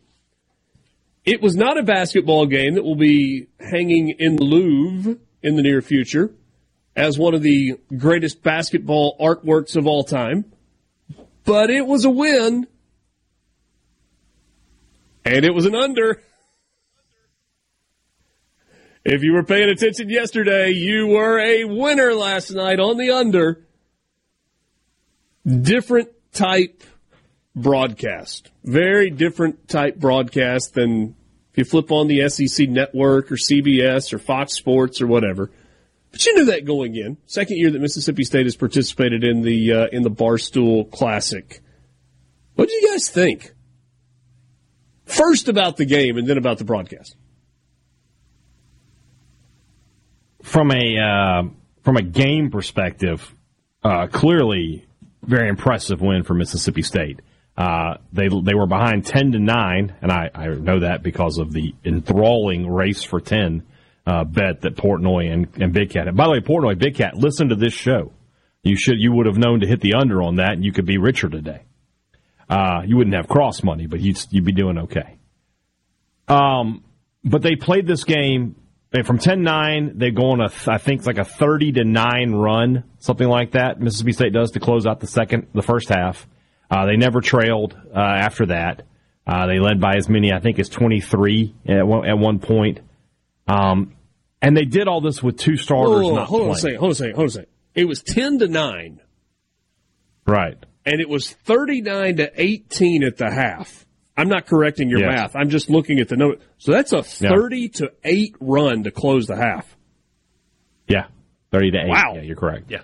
It 1.23 1.41
was 1.41 1.55
not 1.55 1.77
a 1.77 1.83
basketball 1.83 2.47
game 2.47 2.75
that 2.75 2.83
will 2.83 2.95
be 2.95 3.47
hanging 3.59 4.09
in 4.09 4.37
the 4.37 4.43
Louvre 4.43 5.17
in 5.43 5.55
the 5.55 5.61
near 5.61 5.81
future 5.81 6.31
as 6.95 7.17
one 7.17 7.33
of 7.33 7.41
the 7.41 7.77
greatest 7.95 8.41
basketball 8.41 9.17
artworks 9.19 9.75
of 9.75 9.87
all 9.87 10.03
time, 10.03 10.45
but 11.45 11.69
it 11.69 11.85
was 11.85 12.05
a 12.05 12.09
win 12.09 12.67
and 15.25 15.45
it 15.45 15.53
was 15.53 15.65
an 15.65 15.75
under. 15.75 16.21
If 19.03 19.23
you 19.23 19.33
were 19.33 19.43
paying 19.43 19.69
attention 19.69 20.09
yesterday, 20.09 20.71
you 20.71 21.07
were 21.07 21.39
a 21.39 21.63
winner 21.63 22.13
last 22.13 22.51
night 22.51 22.79
on 22.79 22.97
the 22.97 23.11
under. 23.11 23.65
Different 25.45 26.09
type 26.33 26.83
broadcast. 27.55 28.51
Very 28.63 29.09
different 29.09 29.67
type 29.67 29.97
broadcast 29.97 30.75
than 30.75 31.15
if 31.51 31.57
you 31.57 31.65
flip 31.65 31.91
on 31.91 32.07
the 32.07 32.29
SEC 32.29 32.69
network 32.69 33.31
or 33.31 33.35
CBS 33.35 34.13
or 34.13 34.19
Fox 34.19 34.53
Sports 34.53 35.01
or 35.01 35.07
whatever. 35.07 35.51
But 36.11 36.25
you 36.25 36.35
knew 36.35 36.45
that 36.45 36.65
going 36.65 36.95
in. 36.95 37.17
Second 37.25 37.57
year 37.57 37.71
that 37.71 37.81
Mississippi 37.81 38.23
State 38.23 38.45
has 38.45 38.55
participated 38.55 39.23
in 39.23 39.41
the 39.41 39.73
uh, 39.73 39.87
in 39.91 40.03
the 40.03 40.11
Barstool 40.11 40.91
Classic. 40.91 41.61
What 42.55 42.67
do 42.67 42.75
you 42.75 42.89
guys 42.89 43.09
think? 43.09 43.53
First 45.11 45.49
about 45.49 45.77
the 45.77 45.85
game 45.85 46.17
and 46.17 46.27
then 46.27 46.37
about 46.37 46.57
the 46.57 46.63
broadcast. 46.63 47.15
From 50.41 50.71
a 50.71 50.97
uh, 50.97 51.43
from 51.83 51.97
a 51.97 52.01
game 52.01 52.49
perspective, 52.49 53.35
uh, 53.83 54.07
clearly 54.07 54.85
very 55.21 55.49
impressive 55.49 56.01
win 56.01 56.23
for 56.23 56.33
Mississippi 56.33 56.81
State. 56.81 57.21
Uh, 57.57 57.95
they 58.13 58.27
they 58.27 58.55
were 58.55 58.67
behind 58.67 59.05
ten 59.05 59.33
to 59.33 59.39
nine, 59.39 59.93
and 60.01 60.11
I, 60.11 60.29
I 60.33 60.47
know 60.47 60.79
that 60.79 61.03
because 61.03 61.37
of 61.37 61.51
the 61.51 61.75
enthralling 61.83 62.69
race 62.69 63.03
for 63.03 63.19
ten 63.19 63.63
uh, 64.05 64.23
bet 64.23 64.61
that 64.61 64.75
Portnoy 64.75 65.31
and, 65.31 65.47
and 65.61 65.73
Big 65.73 65.91
Cat. 65.91 66.07
And 66.07 66.17
by 66.17 66.25
the 66.25 66.31
way, 66.31 66.39
Portnoy, 66.39 66.77
Big 66.77 66.95
Cat, 66.95 67.15
listen 67.15 67.49
to 67.49 67.55
this 67.55 67.73
show. 67.73 68.13
You 68.63 68.75
should 68.77 68.99
you 68.99 69.11
would 69.11 69.25
have 69.25 69.37
known 69.37 69.59
to 69.59 69.67
hit 69.67 69.81
the 69.81 69.93
under 69.95 70.21
on 70.21 70.35
that, 70.37 70.53
and 70.53 70.63
you 70.63 70.71
could 70.71 70.85
be 70.85 70.97
richer 70.97 71.29
today. 71.29 71.63
Uh, 72.51 72.81
you 72.85 72.97
wouldn't 72.97 73.15
have 73.15 73.27
cross 73.27 73.63
money, 73.63 73.87
but 73.87 73.99
you'd 74.01 74.19
you'd 74.29 74.45
be 74.45 74.51
doing 74.51 74.77
okay. 74.77 75.17
Um, 76.27 76.83
but 77.23 77.41
they 77.41 77.55
played 77.55 77.87
this 77.87 78.03
game 78.03 78.55
and 78.93 79.07
from 79.07 79.19
10-9, 79.19 79.97
they 79.97 80.11
go 80.11 80.31
on 80.31 80.41
a 80.41 80.49
I 80.67 80.77
think 80.77 80.99
it's 80.99 81.07
like 81.07 81.17
a 81.17 81.23
30 81.23 81.71
to 81.73 81.83
9 81.85 82.31
run, 82.33 82.83
something 82.99 83.27
like 83.27 83.51
that. 83.51 83.79
Mississippi 83.79 84.11
State 84.11 84.33
does 84.33 84.51
to 84.51 84.59
close 84.59 84.85
out 84.85 84.99
the 84.99 85.07
second 85.07 85.47
the 85.53 85.61
first 85.61 85.87
half. 85.89 86.27
Uh, 86.69 86.85
they 86.85 86.97
never 86.97 87.21
trailed 87.21 87.73
uh, 87.95 87.99
after 87.99 88.47
that. 88.47 88.83
Uh, 89.25 89.45
they 89.47 89.59
led 89.59 89.79
by 89.79 89.95
as 89.95 90.09
many, 90.09 90.33
I 90.33 90.39
think, 90.39 90.59
as 90.59 90.67
23 90.67 91.55
at 91.69 91.87
one, 91.87 92.05
at 92.09 92.17
one 92.17 92.39
point. 92.39 92.79
Um, 93.47 93.93
and 94.41 94.57
they 94.57 94.65
did 94.65 94.87
all 94.89 94.99
this 94.99 95.21
with 95.23 95.37
two 95.37 95.55
starters 95.55 96.03
Whoa, 96.05 96.15
not 96.15 96.27
hold 96.27 96.41
playing. 96.41 96.49
on 96.51 96.55
a 96.55 96.59
second. 96.59 96.77
Hold 96.79 96.87
on 96.87 96.91
a 96.91 96.95
second. 96.95 97.15
Hold 97.15 97.23
on 97.23 97.27
a 97.27 97.31
second. 97.31 97.49
It 97.75 97.85
was 97.85 98.01
10 98.01 98.39
to 98.39 98.47
9, 98.49 98.99
Right. 100.27 100.57
And 100.85 100.99
it 101.01 101.07
was 101.09 101.31
39 101.31 102.17
to 102.17 102.31
18 102.35 103.03
at 103.03 103.17
the 103.17 103.31
half. 103.31 103.85
I'm 104.17 104.27
not 104.27 104.45
correcting 104.45 104.89
your 104.89 104.99
Yes. 104.99 105.15
math. 105.15 105.35
I'm 105.35 105.49
just 105.49 105.69
looking 105.69 105.99
at 105.99 106.07
the 106.09 106.17
note. 106.17 106.41
So 106.57 106.71
that's 106.71 106.91
a 106.93 107.03
Yeah. 107.23 107.29
30 107.29 107.69
to 107.69 107.91
8 108.03 108.35
run 108.39 108.83
to 108.83 108.91
close 108.91 109.25
the 109.27 109.35
half. 109.35 109.77
Yeah. 110.87 111.05
30 111.51 111.71
to 111.71 111.77
8. 111.83 111.87
Wow. 111.89 112.13
Yeah, 112.15 112.21
you're 112.21 112.35
correct. 112.35 112.69
Yeah. 112.69 112.81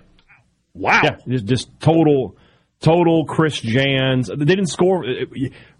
Wow. 0.74 1.00
Yeah, 1.04 1.16
just, 1.28 1.44
just 1.46 1.80
total, 1.80 2.36
total 2.80 3.24
Chris 3.26 3.60
Jans. 3.60 4.28
They 4.28 4.44
didn't 4.44 4.66
score. 4.66 5.04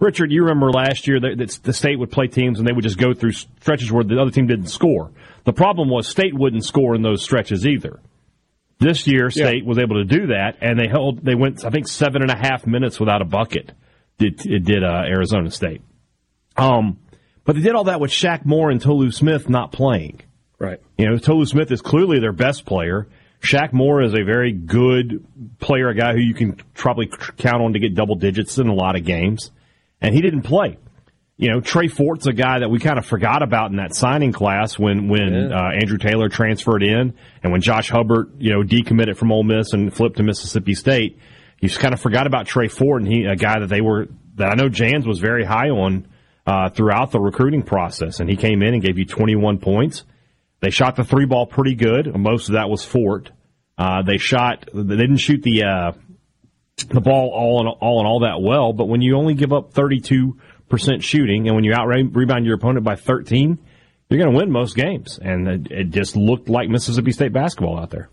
Richard, 0.00 0.32
you 0.32 0.42
remember 0.42 0.70
last 0.70 1.06
year 1.06 1.20
that 1.20 1.38
that 1.38 1.58
the 1.62 1.72
state 1.72 1.98
would 1.98 2.10
play 2.10 2.26
teams 2.26 2.58
and 2.58 2.68
they 2.68 2.72
would 2.72 2.84
just 2.84 2.98
go 2.98 3.14
through 3.14 3.32
stretches 3.32 3.90
where 3.92 4.04
the 4.04 4.20
other 4.20 4.30
team 4.30 4.46
didn't 4.46 4.68
score. 4.68 5.10
The 5.44 5.52
problem 5.52 5.88
was 5.88 6.08
state 6.08 6.34
wouldn't 6.34 6.64
score 6.64 6.94
in 6.94 7.02
those 7.02 7.22
stretches 7.22 7.66
either. 7.66 8.00
This 8.80 9.06
year, 9.08 9.30
state 9.30 9.64
was 9.66 9.78
able 9.78 9.96
to 9.96 10.04
do 10.04 10.28
that, 10.28 10.58
and 10.60 10.78
they 10.78 10.86
held. 10.86 11.24
They 11.24 11.34
went, 11.34 11.64
I 11.64 11.70
think, 11.70 11.88
seven 11.88 12.22
and 12.22 12.30
a 12.30 12.36
half 12.36 12.66
minutes 12.66 13.00
without 13.00 13.22
a 13.22 13.24
bucket. 13.24 13.72
Did 14.18 14.46
it 14.46 14.64
did 14.64 14.84
uh, 14.84 15.02
Arizona 15.04 15.50
State? 15.50 15.82
Um, 16.56 16.98
but 17.44 17.56
they 17.56 17.62
did 17.62 17.74
all 17.74 17.84
that 17.84 18.00
with 18.00 18.10
Shaq 18.10 18.44
Moore 18.44 18.70
and 18.70 18.80
Tolu 18.80 19.10
Smith 19.10 19.48
not 19.48 19.72
playing. 19.72 20.20
Right. 20.58 20.80
You 20.96 21.08
know, 21.08 21.18
Tolu 21.18 21.46
Smith 21.46 21.70
is 21.70 21.80
clearly 21.80 22.20
their 22.20 22.32
best 22.32 22.66
player. 22.66 23.08
Shaq 23.40 23.72
Moore 23.72 24.02
is 24.02 24.14
a 24.14 24.22
very 24.24 24.52
good 24.52 25.24
player, 25.60 25.88
a 25.88 25.94
guy 25.94 26.12
who 26.12 26.20
you 26.20 26.34
can 26.34 26.54
probably 26.74 27.08
count 27.36 27.62
on 27.62 27.72
to 27.72 27.78
get 27.78 27.94
double 27.94 28.16
digits 28.16 28.58
in 28.58 28.68
a 28.68 28.74
lot 28.74 28.96
of 28.96 29.04
games. 29.04 29.52
And 30.00 30.14
he 30.14 30.20
didn't 30.20 30.42
play. 30.42 30.78
You 31.40 31.52
know, 31.52 31.60
Trey 31.60 31.86
Fort's 31.86 32.26
a 32.26 32.32
guy 32.32 32.58
that 32.58 32.68
we 32.68 32.80
kind 32.80 32.98
of 32.98 33.06
forgot 33.06 33.44
about 33.44 33.70
in 33.70 33.76
that 33.76 33.94
signing 33.94 34.32
class 34.32 34.76
when 34.76 35.08
when 35.08 35.52
uh, 35.52 35.70
Andrew 35.80 35.96
Taylor 35.96 36.28
transferred 36.28 36.82
in, 36.82 37.14
and 37.42 37.52
when 37.52 37.60
Josh 37.60 37.90
Hubbard, 37.90 38.32
you 38.38 38.52
know, 38.52 38.62
decommitted 38.62 39.16
from 39.16 39.30
Ole 39.30 39.44
Miss 39.44 39.72
and 39.72 39.94
flipped 39.94 40.16
to 40.16 40.24
Mississippi 40.24 40.74
State. 40.74 41.16
You 41.60 41.68
just 41.68 41.80
kind 41.80 41.94
of 41.94 42.00
forgot 42.00 42.26
about 42.26 42.46
Trey 42.46 42.66
Fort, 42.66 43.02
and 43.02 43.10
he 43.10 43.24
a 43.24 43.36
guy 43.36 43.60
that 43.60 43.68
they 43.68 43.80
were 43.80 44.08
that 44.34 44.50
I 44.50 44.54
know 44.54 44.68
Jans 44.68 45.06
was 45.06 45.20
very 45.20 45.44
high 45.44 45.70
on 45.70 46.08
uh, 46.44 46.70
throughout 46.70 47.12
the 47.12 47.20
recruiting 47.20 47.62
process, 47.62 48.18
and 48.18 48.28
he 48.28 48.36
came 48.36 48.60
in 48.62 48.74
and 48.74 48.82
gave 48.82 48.98
you 48.98 49.04
21 49.04 49.58
points. 49.58 50.04
They 50.60 50.70
shot 50.70 50.96
the 50.96 51.04
three 51.04 51.26
ball 51.26 51.46
pretty 51.46 51.76
good. 51.76 52.12
Most 52.16 52.48
of 52.48 52.54
that 52.54 52.68
was 52.68 52.84
Fort. 52.84 53.30
Uh, 53.76 54.02
they 54.02 54.18
shot. 54.18 54.68
They 54.74 54.96
didn't 54.96 55.18
shoot 55.18 55.42
the 55.42 55.62
uh, 55.62 55.92
the 56.88 57.00
ball 57.00 57.30
all 57.32 57.60
in 57.60 57.68
all 57.68 58.00
in 58.00 58.06
all 58.06 58.20
that 58.20 58.40
well. 58.40 58.72
But 58.72 58.86
when 58.86 59.02
you 59.02 59.16
only 59.16 59.34
give 59.34 59.52
up 59.52 59.72
32 59.72 60.36
percent 60.68 61.02
shooting, 61.02 61.46
and 61.46 61.54
when 61.54 61.64
you 61.64 61.72
out 61.74 61.86
rebound 61.86 62.44
your 62.46 62.54
opponent 62.54 62.84
by 62.84 62.96
13, 62.96 63.58
you're 64.08 64.18
going 64.18 64.30
to 64.32 64.36
win 64.36 64.50
most 64.50 64.74
games. 64.76 65.18
And 65.20 65.70
it, 65.70 65.90
just 65.90 66.16
looked 66.16 66.48
like 66.48 66.68
Mississippi 66.68 67.12
State 67.12 67.32
basketball 67.32 67.78
out 67.78 67.90
there. 67.90 68.10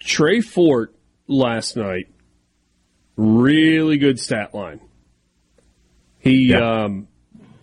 Trey 0.00 0.40
Fort 0.40 0.94
last 1.26 1.76
night, 1.76 2.08
really 3.16 3.96
good 3.98 4.18
stat 4.20 4.54
line. 4.54 4.80
He 6.18 6.48
Yeah. 6.50 6.84
um, 6.84 7.08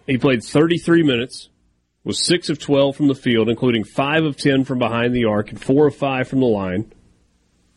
he 0.07 0.17
played 0.17 0.43
33 0.43 1.03
minutes, 1.03 1.49
was 2.03 2.23
six 2.23 2.49
of 2.49 2.59
12 2.59 2.95
from 2.95 3.07
the 3.07 3.15
field, 3.15 3.49
including 3.49 3.83
five 3.83 4.23
of 4.23 4.37
10 4.37 4.63
from 4.65 4.79
behind 4.79 5.13
the 5.15 5.25
arc 5.25 5.49
and 5.51 5.61
four 5.61 5.87
of 5.87 5.95
five 5.95 6.27
from 6.27 6.39
the 6.39 6.45
line. 6.47 6.91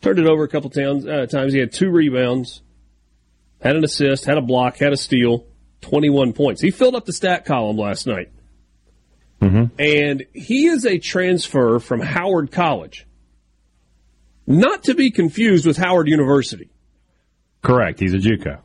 Turned 0.01 0.19
it 0.19 0.27
over 0.27 0.43
a 0.43 0.47
couple 0.47 0.69
towns, 0.69 1.05
uh, 1.07 1.25
times. 1.25 1.53
He 1.53 1.59
had 1.59 1.71
two 1.71 1.89
rebounds, 1.89 2.61
had 3.61 3.75
an 3.75 3.83
assist, 3.83 4.25
had 4.25 4.37
a 4.37 4.41
block, 4.41 4.77
had 4.77 4.93
a 4.93 4.97
steal, 4.97 5.45
21 5.85 6.33
points. 6.33 6.61
He 6.61 6.71
filled 6.71 6.95
up 6.95 7.05
the 7.05 7.13
stat 7.13 7.45
column 7.45 7.77
last 7.77 8.07
night. 8.07 8.31
Mm-hmm. 9.41 9.75
And 9.79 10.25
he 10.33 10.67
is 10.67 10.85
a 10.85 10.97
transfer 10.97 11.79
from 11.79 12.01
Howard 12.01 12.51
College. 12.51 13.05
Not 14.47 14.83
to 14.83 14.95
be 14.95 15.11
confused 15.11 15.65
with 15.65 15.77
Howard 15.77 16.07
University. 16.07 16.69
Correct. 17.61 17.99
He's 17.99 18.13
a 18.13 18.17
JUCO. 18.17 18.59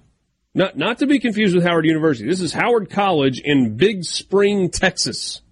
Not 0.55 0.77
not 0.77 0.99
to 0.99 1.07
be 1.07 1.19
confused 1.19 1.55
with 1.55 1.65
Howard 1.65 1.87
University. 1.87 2.29
This 2.29 2.41
is 2.41 2.53
Howard 2.53 2.91
College 2.91 3.41
in 3.41 3.77
Big 3.77 4.05
Spring, 4.05 4.71
Texas. 4.71 5.43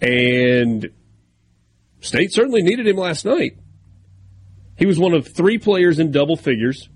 And 0.00 0.90
State 2.00 2.32
certainly 2.32 2.62
needed 2.62 2.86
him 2.86 2.96
last 2.96 3.24
night. 3.24 3.56
He 4.76 4.86
was 4.86 4.98
one 4.98 5.14
of 5.14 5.28
three 5.28 5.58
players 5.58 5.98
in 5.98 6.10
double 6.10 6.36
figures. 6.36 6.88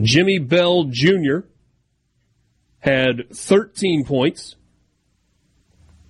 Jimmy 0.00 0.38
Bell 0.38 0.84
Jr. 0.84 1.40
had 2.78 3.30
13 3.34 4.04
points. 4.04 4.56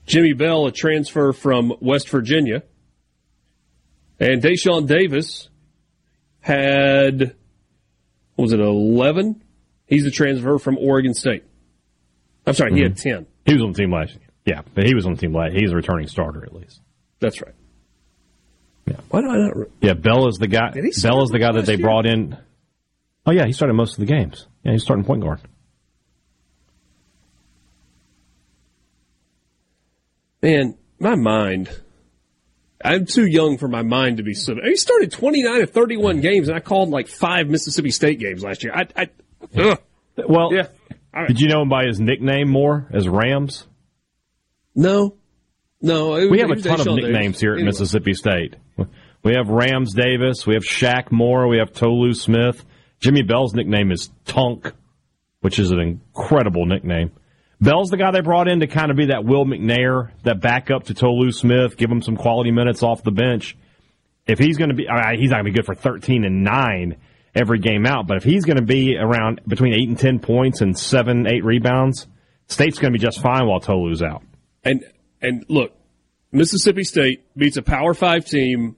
Jimmy 0.06 0.32
Bell, 0.32 0.66
a 0.66 0.72
transfer 0.72 1.32
from 1.32 1.72
West 1.80 2.08
Virginia. 2.08 2.62
And 4.18 4.42
Dashawn 4.42 4.86
Davis 4.86 5.48
had, 6.40 7.34
what 8.34 8.44
was 8.44 8.52
it, 8.52 8.60
11? 8.60 9.42
He's 9.86 10.06
a 10.06 10.10
transfer 10.10 10.58
from 10.58 10.78
Oregon 10.78 11.12
State. 11.12 11.44
I'm 12.46 12.54
sorry, 12.54 12.74
he 12.74 12.80
had 12.82 12.96
mm-hmm. 12.96 13.24
10. 13.24 13.26
He 13.44 13.54
was 13.54 13.62
on 13.62 13.72
the 13.72 13.78
team 13.78 13.92
last 13.92 14.12
year. 14.12 14.20
Yeah, 14.44 14.62
but 14.74 14.86
he 14.86 14.94
was 14.94 15.06
on 15.06 15.14
the 15.14 15.20
team 15.20 15.34
last. 15.34 15.54
He's 15.54 15.72
a 15.72 15.76
returning 15.76 16.06
starter 16.06 16.44
at 16.44 16.54
least. 16.54 16.80
That's 17.18 17.42
right. 17.42 17.54
Yeah. 18.86 18.96
Why 19.10 19.20
do 19.20 19.28
I 19.28 19.36
not? 19.38 19.56
Re- 19.56 19.66
Yeah, 19.80 19.94
Bell 19.94 20.28
is 20.28 20.36
the 20.36 20.46
guy. 20.46 20.70
Did 20.70 20.84
he 20.84 20.92
start 20.92 21.14
Bell 21.14 21.22
is 21.24 21.30
the 21.30 21.40
guy 21.40 21.52
that 21.52 21.66
they 21.66 21.74
year? 21.74 21.82
brought 21.82 22.06
in. 22.06 22.38
Oh 23.26 23.32
yeah, 23.32 23.44
he 23.46 23.52
started 23.52 23.74
most 23.74 23.94
of 23.94 23.98
the 23.98 24.06
games. 24.06 24.46
Yeah, 24.62 24.72
he's 24.72 24.82
starting 24.82 25.04
point 25.04 25.22
guard. 25.22 25.40
Man, 30.42 30.76
my 30.98 31.14
mind. 31.14 31.68
I'm 32.84 33.06
too 33.06 33.26
young 33.26 33.58
for 33.58 33.68
my 33.68 33.82
mind 33.82 34.18
to 34.18 34.22
be 34.22 34.34
so. 34.34 34.54
He 34.62 34.76
started 34.76 35.10
29 35.10 35.62
of 35.62 35.70
31 35.70 36.20
games, 36.20 36.48
and 36.48 36.56
I 36.56 36.60
called 36.60 36.90
like 36.90 37.08
five 37.08 37.48
Mississippi 37.48 37.90
State 37.90 38.20
games 38.20 38.44
last 38.44 38.62
year. 38.62 38.72
I, 38.74 38.86
I 38.96 39.08
ugh. 39.58 39.80
Well, 40.28 40.52
yeah. 40.52 40.68
Right. 41.12 41.28
did 41.28 41.40
you 41.40 41.48
know 41.48 41.62
him 41.62 41.68
by 41.70 41.86
his 41.86 41.98
nickname 41.98 42.48
more 42.50 42.86
as 42.92 43.08
Rams? 43.08 43.66
No, 44.74 45.16
no. 45.80 46.14
it- 46.16 46.30
We 46.30 46.40
have 46.40 46.50
a 46.50 46.56
ton 46.56 46.80
of 46.80 46.86
Dashawn 46.86 46.96
Davis. 46.96 47.10
nicknames 47.10 47.40
here 47.40 47.52
at 47.52 47.56
Anyway. 47.56 47.66
Mississippi 47.68 48.12
State. 48.12 48.56
We 49.22 49.34
have 49.34 49.48
Rams 49.48 49.92
Davis, 49.94 50.46
we 50.46 50.54
have 50.54 50.62
Shaq 50.62 51.10
Moore, 51.10 51.48
we 51.48 51.58
have 51.58 51.72
Tolu 51.72 52.12
Smith. 52.14 52.64
Jimmy 53.00 53.22
Bell's 53.22 53.54
nickname 53.54 53.92
is 53.92 54.10
Tonk, 54.24 54.72
which 55.40 55.58
is 55.58 55.70
an 55.70 55.80
incredible 55.80 56.66
nickname. 56.66 57.12
Bell's 57.60 57.88
the 57.90 57.96
guy 57.96 58.10
they 58.10 58.20
brought 58.20 58.48
in 58.48 58.60
to 58.60 58.66
kind 58.66 58.90
of 58.90 58.96
be 58.96 59.06
that 59.06 59.24
Will 59.24 59.44
McNair, 59.44 60.10
that 60.24 60.40
backup 60.40 60.84
to 60.84 60.94
Tolu 60.94 61.32
Smith, 61.32 61.76
give 61.76 61.90
him 61.90 62.02
some 62.02 62.16
quality 62.16 62.50
minutes 62.50 62.82
off 62.82 63.02
the 63.02 63.10
bench. 63.10 63.56
If 64.26 64.38
he's 64.38 64.58
going 64.58 64.70
to 64.70 64.74
be, 64.74 64.88
I 64.88 65.12
mean, 65.12 65.20
he's 65.20 65.30
not 65.30 65.36
going 65.36 65.46
to 65.46 65.52
be 65.52 65.56
good 65.56 65.66
for 65.66 65.74
13 65.74 66.24
and 66.24 66.44
9 66.44 66.96
every 67.34 67.58
game 67.58 67.86
out, 67.86 68.06
but 68.06 68.16
if 68.16 68.24
he's 68.24 68.44
going 68.44 68.56
to 68.56 68.64
be 68.64 68.96
around 68.96 69.40
between 69.46 69.74
8 69.74 69.88
and 69.88 69.98
10 69.98 70.18
points 70.20 70.60
and 70.60 70.76
7, 70.76 71.26
8 71.26 71.44
rebounds, 71.44 72.06
State's 72.48 72.78
going 72.78 72.92
to 72.92 72.98
be 72.98 73.02
just 73.02 73.20
fine 73.20 73.46
while 73.46 73.60
Tolu's 73.60 74.02
out. 74.02 74.22
And 74.64 74.84
and 75.20 75.44
look, 75.48 75.72
Mississippi 76.32 76.84
State 76.84 77.24
beats 77.36 77.56
a 77.56 77.62
Power 77.62 77.94
Five 77.94 78.26
team 78.26 78.76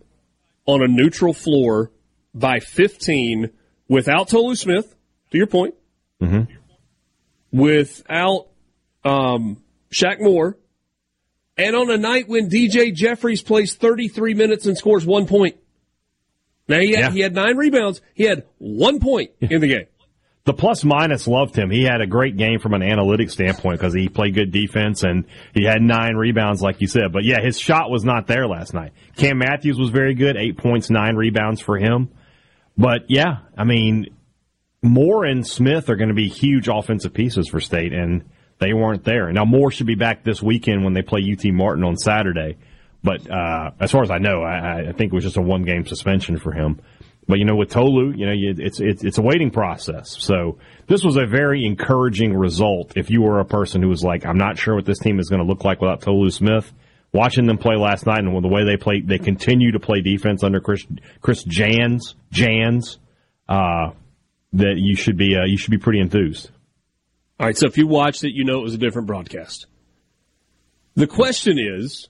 on 0.66 0.82
a 0.82 0.88
neutral 0.88 1.32
floor 1.32 1.90
by 2.34 2.60
15 2.60 3.50
without 3.88 4.28
Tolu 4.28 4.54
Smith. 4.54 4.94
To 5.30 5.36
your 5.38 5.46
point, 5.46 5.74
Mm-hmm. 6.22 6.50
without 7.52 8.46
um, 9.04 9.62
Shaq 9.92 10.20
Moore, 10.20 10.56
and 11.56 11.76
on 11.76 11.90
a 11.90 11.96
night 11.96 12.28
when 12.28 12.48
DJ 12.48 12.94
Jeffries 12.94 13.42
plays 13.42 13.74
33 13.74 14.34
minutes 14.34 14.66
and 14.66 14.76
scores 14.76 15.04
one 15.06 15.26
point. 15.26 15.56
Now 16.68 16.78
he 16.80 16.90
had, 16.92 16.98
Yeah. 17.00 17.10
he 17.10 17.20
had 17.20 17.34
nine 17.34 17.56
rebounds. 17.56 18.00
He 18.14 18.24
had 18.24 18.44
one 18.58 19.00
point 19.00 19.30
in 19.40 19.60
the 19.60 19.68
game. 19.68 19.86
The 20.44 20.52
plus 20.54 20.82
minus 20.82 21.28
loved 21.28 21.54
him. 21.56 21.70
He 21.70 21.82
had 21.82 22.00
a 22.00 22.06
great 22.06 22.36
game 22.38 22.58
from 22.58 22.72
an 22.74 22.80
analytics 22.80 23.32
standpoint 23.32 23.78
because 23.78 23.92
he 23.92 24.08
played 24.08 24.34
good 24.34 24.50
defense 24.50 25.02
and 25.02 25.24
he 25.54 25.64
had 25.64 25.82
nine 25.82 26.14
rebounds, 26.16 26.62
like 26.62 26.80
you 26.80 26.86
said. 26.86 27.12
But 27.12 27.24
yeah, 27.24 27.40
his 27.42 27.58
shot 27.58 27.90
was 27.90 28.02
not 28.04 28.26
there 28.26 28.46
last 28.48 28.72
night. 28.72 28.92
Cam 29.16 29.38
Matthews 29.38 29.78
was 29.78 29.90
very 29.90 30.14
good, 30.14 30.36
eight 30.38 30.56
points, 30.56 30.88
nine 30.88 31.16
rebounds 31.16 31.60
for 31.60 31.76
him. 31.76 32.08
But 32.78 33.06
yeah, 33.08 33.38
I 33.56 33.64
mean, 33.64 34.06
Moore 34.82 35.24
and 35.24 35.44
Smith 35.44 35.90
are 35.90 35.96
going 35.96 36.08
to 36.08 36.14
be 36.14 36.28
huge 36.28 36.68
offensive 36.68 37.12
pieces 37.12 37.48
for 37.48 37.60
State, 37.60 37.92
and 37.92 38.24
they 38.60 38.72
weren't 38.72 39.04
there. 39.04 39.32
Now 39.32 39.44
Moore 39.44 39.72
should 39.72 39.88
be 39.88 39.96
back 39.96 40.22
this 40.24 40.40
weekend 40.40 40.84
when 40.84 40.94
they 40.94 41.02
play 41.02 41.20
UT 41.20 41.44
Martin 41.52 41.82
on 41.82 41.96
Saturday. 41.96 42.56
But 43.02 43.28
uh, 43.30 43.72
as 43.80 43.90
far 43.90 44.02
as 44.02 44.10
I 44.10 44.18
know, 44.18 44.42
I, 44.42 44.88
I 44.88 44.92
think 44.92 45.12
it 45.12 45.14
was 45.14 45.24
just 45.24 45.36
a 45.36 45.42
one 45.42 45.64
game 45.64 45.86
suspension 45.86 46.38
for 46.38 46.52
him. 46.52 46.80
But 47.26 47.38
you 47.38 47.44
know, 47.44 47.56
with 47.56 47.70
Tolu, 47.70 48.14
you 48.16 48.26
know, 48.26 48.32
you, 48.32 48.54
it's 48.56 48.80
it's 48.80 49.04
it's 49.04 49.18
a 49.18 49.22
waiting 49.22 49.50
process. 49.50 50.16
So 50.18 50.58
this 50.86 51.04
was 51.04 51.16
a 51.16 51.26
very 51.26 51.66
encouraging 51.66 52.34
result. 52.34 52.96
If 52.96 53.10
you 53.10 53.22
were 53.22 53.40
a 53.40 53.44
person 53.44 53.82
who 53.82 53.88
was 53.88 54.02
like, 54.02 54.24
I'm 54.24 54.38
not 54.38 54.56
sure 54.56 54.74
what 54.74 54.86
this 54.86 54.98
team 54.98 55.20
is 55.20 55.28
going 55.28 55.42
to 55.42 55.46
look 55.46 55.64
like 55.64 55.80
without 55.80 56.00
Tolu 56.00 56.30
Smith. 56.30 56.72
Watching 57.12 57.46
them 57.46 57.56
play 57.56 57.76
last 57.76 58.06
night 58.06 58.18
and 58.18 58.44
the 58.44 58.48
way 58.48 58.64
they 58.64 58.76
play, 58.76 59.00
they 59.00 59.18
continue 59.18 59.72
to 59.72 59.80
play 59.80 60.02
defense 60.02 60.44
under 60.44 60.60
Chris 60.60 60.86
Chris 61.20 61.42
Jans 61.42 62.14
Jans. 62.30 62.98
Uh, 63.48 63.92
that 64.52 64.74
you 64.76 64.94
should 64.94 65.16
be 65.16 65.36
uh, 65.36 65.44
you 65.44 65.56
should 65.56 65.70
be 65.70 65.78
pretty 65.78 66.00
enthused. 66.00 66.50
All 67.40 67.46
right, 67.46 67.56
so 67.56 67.66
if 67.66 67.78
you 67.78 67.86
watched 67.86 68.24
it, 68.24 68.32
you 68.32 68.44
know 68.44 68.58
it 68.58 68.62
was 68.62 68.74
a 68.74 68.78
different 68.78 69.06
broadcast. 69.06 69.66
The 70.96 71.06
question 71.06 71.56
is, 71.58 72.08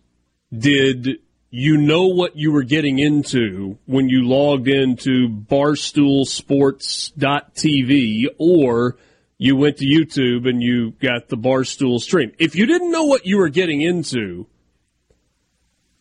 did 0.57 1.19
you 1.51 1.77
know 1.77 2.07
what 2.07 2.37
you 2.37 2.53
were 2.53 2.63
getting 2.63 2.99
into 2.99 3.77
when 3.87 4.09
you 4.09 4.27
logged 4.27 4.69
into 4.69 5.29
barstoolsports.tv 5.29 8.27
or 8.39 8.97
you 9.37 9.57
went 9.57 9.77
to 9.79 9.87
YouTube 9.87 10.49
and 10.49 10.63
you 10.63 10.93
got 10.93 11.29
the 11.29 11.37
Barstool 11.37 12.01
stream? 12.01 12.33
If 12.39 12.57
you 12.57 12.65
didn't 12.67 12.91
know 12.91 13.05
what 13.05 13.27
you 13.27 13.37
were 13.39 13.51
getting 13.51 13.83
into 13.83 14.47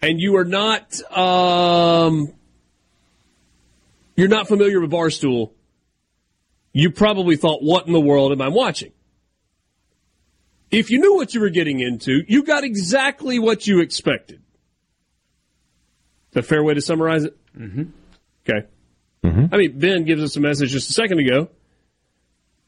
and 0.02 0.20
you 0.20 0.38
are 0.38 0.46
not 0.46 1.00
um, 1.12 2.34
you're 4.16 4.28
not 4.28 4.48
familiar 4.48 4.80
with 4.80 4.92
Barstool, 4.92 5.52
you 6.74 6.92
probably 6.92 7.38
thought, 7.38 7.64
what 7.64 7.88
in 7.88 7.94
the 7.94 8.00
world 8.00 8.32
am 8.32 8.42
I 8.42 8.50
watching? 8.50 8.92
If 10.70 10.92
you 10.92 11.00
knew 11.00 11.16
what 11.16 11.34
you 11.34 11.40
were 11.40 11.50
getting 11.50 11.80
into, 11.80 12.24
you 12.28 12.44
got 12.44 12.64
exactly 12.64 13.40
what 13.40 13.68
you 13.68 13.80
expected. 13.80 14.42
Is 16.32 16.38
a 16.38 16.42
fair 16.42 16.64
way 16.64 16.74
to 16.74 16.82
summarize 16.82 17.24
it? 17.24 17.38
Mm-hmm. 17.58 17.84
Okay. 18.48 18.68
I 19.54 19.58
mean, 19.58 19.80
Ben 19.80 20.04
gives 20.04 20.22
us 20.22 20.36
a 20.36 20.40
message 20.40 20.72
just 20.72 20.90
a 20.90 20.94
second 20.94 21.20
ago. 21.20 21.50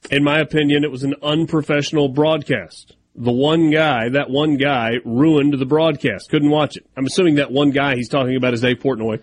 In 0.10 0.24
my 0.24 0.40
opinion, 0.40 0.84
it 0.84 0.92
was 0.92 1.04
an 1.04 1.16
unprofessional 1.22 2.08
broadcast. 2.08 2.96
The 3.22 3.32
one 3.32 3.70
guy, 3.70 4.10
that 4.10 4.30
one 4.30 4.56
guy, 4.56 4.94
ruined 5.04 5.54
the 5.54 5.66
broadcast. 5.66 6.30
Couldn't 6.30 6.50
watch 6.50 6.78
it. 6.78 6.86
I'm 6.96 7.06
assuming 7.06 7.36
that 7.36 7.52
one 7.52 7.72
guy 7.72 7.96
he's 7.96 8.08
talking 8.08 8.36
about 8.38 8.54
is 8.54 8.62
Dave 8.62 8.80
Portnoy. 8.80 9.22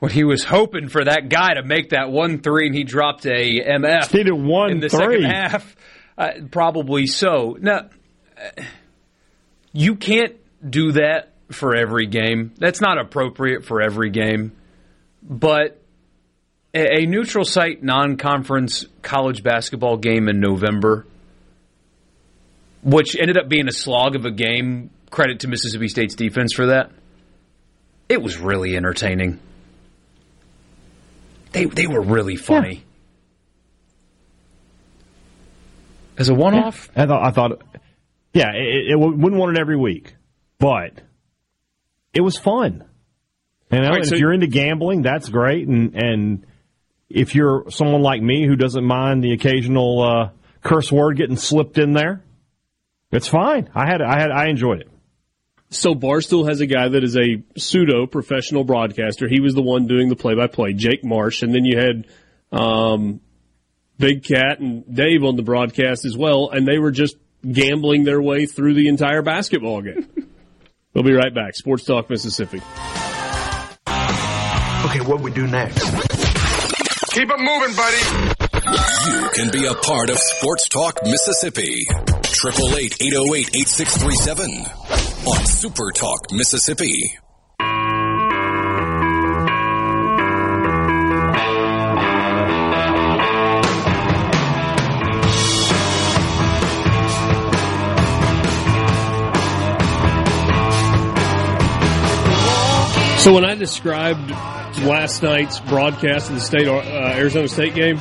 When 0.00 0.10
he 0.10 0.24
was 0.24 0.42
hoping 0.44 0.88
for 0.88 1.04
that 1.04 1.28
guy 1.30 1.54
to 1.54 1.62
make 1.62 1.90
that 1.90 2.10
one 2.10 2.40
three, 2.40 2.66
and 2.66 2.74
he 2.74 2.82
dropped 2.84 3.24
a 3.24 3.60
MF 3.64 4.10
He 4.10 4.24
did 4.24 4.32
one 4.32 4.70
in 4.72 4.80
the 4.80 4.88
three. 4.88 5.22
second 5.22 5.30
half. 5.30 5.76
Uh, 6.18 6.30
probably 6.50 7.06
so. 7.06 7.56
Now, 7.60 7.88
you 9.72 9.96
can't 9.96 10.34
do 10.68 10.92
that 10.92 11.32
for 11.50 11.74
every 11.74 12.06
game. 12.06 12.52
That's 12.58 12.80
not 12.80 12.98
appropriate 12.98 13.64
for 13.64 13.80
every 13.80 14.10
game. 14.10 14.52
But 15.22 15.80
a, 16.74 17.02
a 17.02 17.06
neutral 17.06 17.44
site 17.44 17.82
non-conference 17.82 18.86
college 19.02 19.42
basketball 19.42 19.96
game 19.98 20.28
in 20.28 20.40
November, 20.40 21.06
which 22.86 23.16
ended 23.18 23.36
up 23.36 23.48
being 23.48 23.66
a 23.68 23.72
slog 23.72 24.14
of 24.14 24.24
a 24.24 24.30
game. 24.30 24.90
Credit 25.10 25.40
to 25.40 25.48
Mississippi 25.48 25.88
State's 25.88 26.14
defense 26.14 26.52
for 26.54 26.66
that. 26.66 26.90
It 28.08 28.22
was 28.22 28.38
really 28.38 28.76
entertaining. 28.76 29.40
They 31.52 31.64
they 31.64 31.86
were 31.86 32.00
really 32.00 32.36
funny. 32.36 32.84
As 36.18 36.28
a 36.28 36.34
one-off, 36.34 36.88
I 36.96 37.06
thought, 37.06 37.22
I 37.26 37.30
thought 37.30 37.62
yeah, 38.32 38.52
it, 38.54 38.92
it 38.92 38.98
wouldn't 38.98 39.34
want 39.34 39.56
it 39.56 39.60
every 39.60 39.76
week, 39.76 40.14
but 40.58 40.92
it 42.14 42.20
was 42.20 42.38
fun. 42.38 42.84
You 43.70 43.80
know, 43.80 43.88
right, 43.88 43.98
and 43.98 44.06
so- 44.06 44.14
if 44.14 44.20
you're 44.20 44.32
into 44.32 44.46
gambling, 44.46 45.02
that's 45.02 45.28
great. 45.28 45.66
And 45.66 45.94
and 45.94 46.46
if 47.08 47.34
you're 47.34 47.66
someone 47.70 48.02
like 48.02 48.22
me 48.22 48.46
who 48.46 48.56
doesn't 48.56 48.84
mind 48.84 49.22
the 49.24 49.32
occasional 49.32 50.02
uh, 50.02 50.30
curse 50.62 50.90
word 50.92 51.16
getting 51.16 51.36
slipped 51.36 51.78
in 51.78 51.92
there, 51.92 52.22
it's 53.12 53.28
fine. 53.28 53.70
I 53.74 53.86
had 53.86 54.02
I 54.02 54.20
had 54.20 54.30
I 54.30 54.48
enjoyed 54.48 54.80
it. 54.80 54.90
So 55.70 55.94
Barstool 55.94 56.48
has 56.48 56.60
a 56.60 56.66
guy 56.66 56.88
that 56.88 57.02
is 57.02 57.16
a 57.16 57.42
pseudo 57.58 58.06
professional 58.06 58.64
broadcaster. 58.64 59.28
He 59.28 59.40
was 59.40 59.54
the 59.54 59.62
one 59.62 59.86
doing 59.86 60.08
the 60.08 60.16
play 60.16 60.34
by 60.34 60.46
play, 60.46 60.72
Jake 60.72 61.04
Marsh, 61.04 61.42
and 61.42 61.52
then 61.52 61.64
you 61.64 61.76
had 61.76 62.06
um, 62.52 63.20
Big 63.98 64.22
Cat 64.22 64.60
and 64.60 64.94
Dave 64.94 65.24
on 65.24 65.36
the 65.36 65.42
broadcast 65.42 66.04
as 66.04 66.16
well, 66.16 66.50
and 66.50 66.66
they 66.68 66.78
were 66.78 66.92
just 66.92 67.16
gambling 67.50 68.04
their 68.04 68.22
way 68.22 68.46
through 68.46 68.74
the 68.74 68.88
entire 68.88 69.22
basketball 69.22 69.82
game. 69.82 70.06
we'll 70.94 71.04
be 71.04 71.12
right 71.12 71.34
back. 71.34 71.56
Sports 71.56 71.84
Talk 71.84 72.08
Mississippi. 72.10 72.58
Okay, 74.86 75.00
what 75.00 75.20
we 75.20 75.32
do 75.32 75.46
next? 75.48 75.82
Keep 77.10 77.30
it 77.30 77.40
moving, 77.40 77.74
buddy. 77.74 78.35
You 78.66 79.30
can 79.32 79.50
be 79.52 79.64
a 79.66 79.74
part 79.74 80.10
of 80.10 80.18
Sports 80.18 80.68
Talk 80.68 80.98
Mississippi. 81.04 81.86
888 81.88 82.96
808 83.00 83.48
8637 83.54 84.50
on 85.24 85.46
Super 85.46 85.92
Talk 85.92 86.32
Mississippi. 86.32 87.16
So 103.18 103.32
when 103.32 103.44
I 103.44 103.54
described 103.54 104.30
last 104.82 105.22
night's 105.22 105.60
broadcast 105.60 106.30
of 106.30 106.34
the 106.36 106.40
state 106.40 106.66
uh, 106.66 106.80
Arizona 107.16 107.46
State 107.48 107.74
game, 107.74 108.00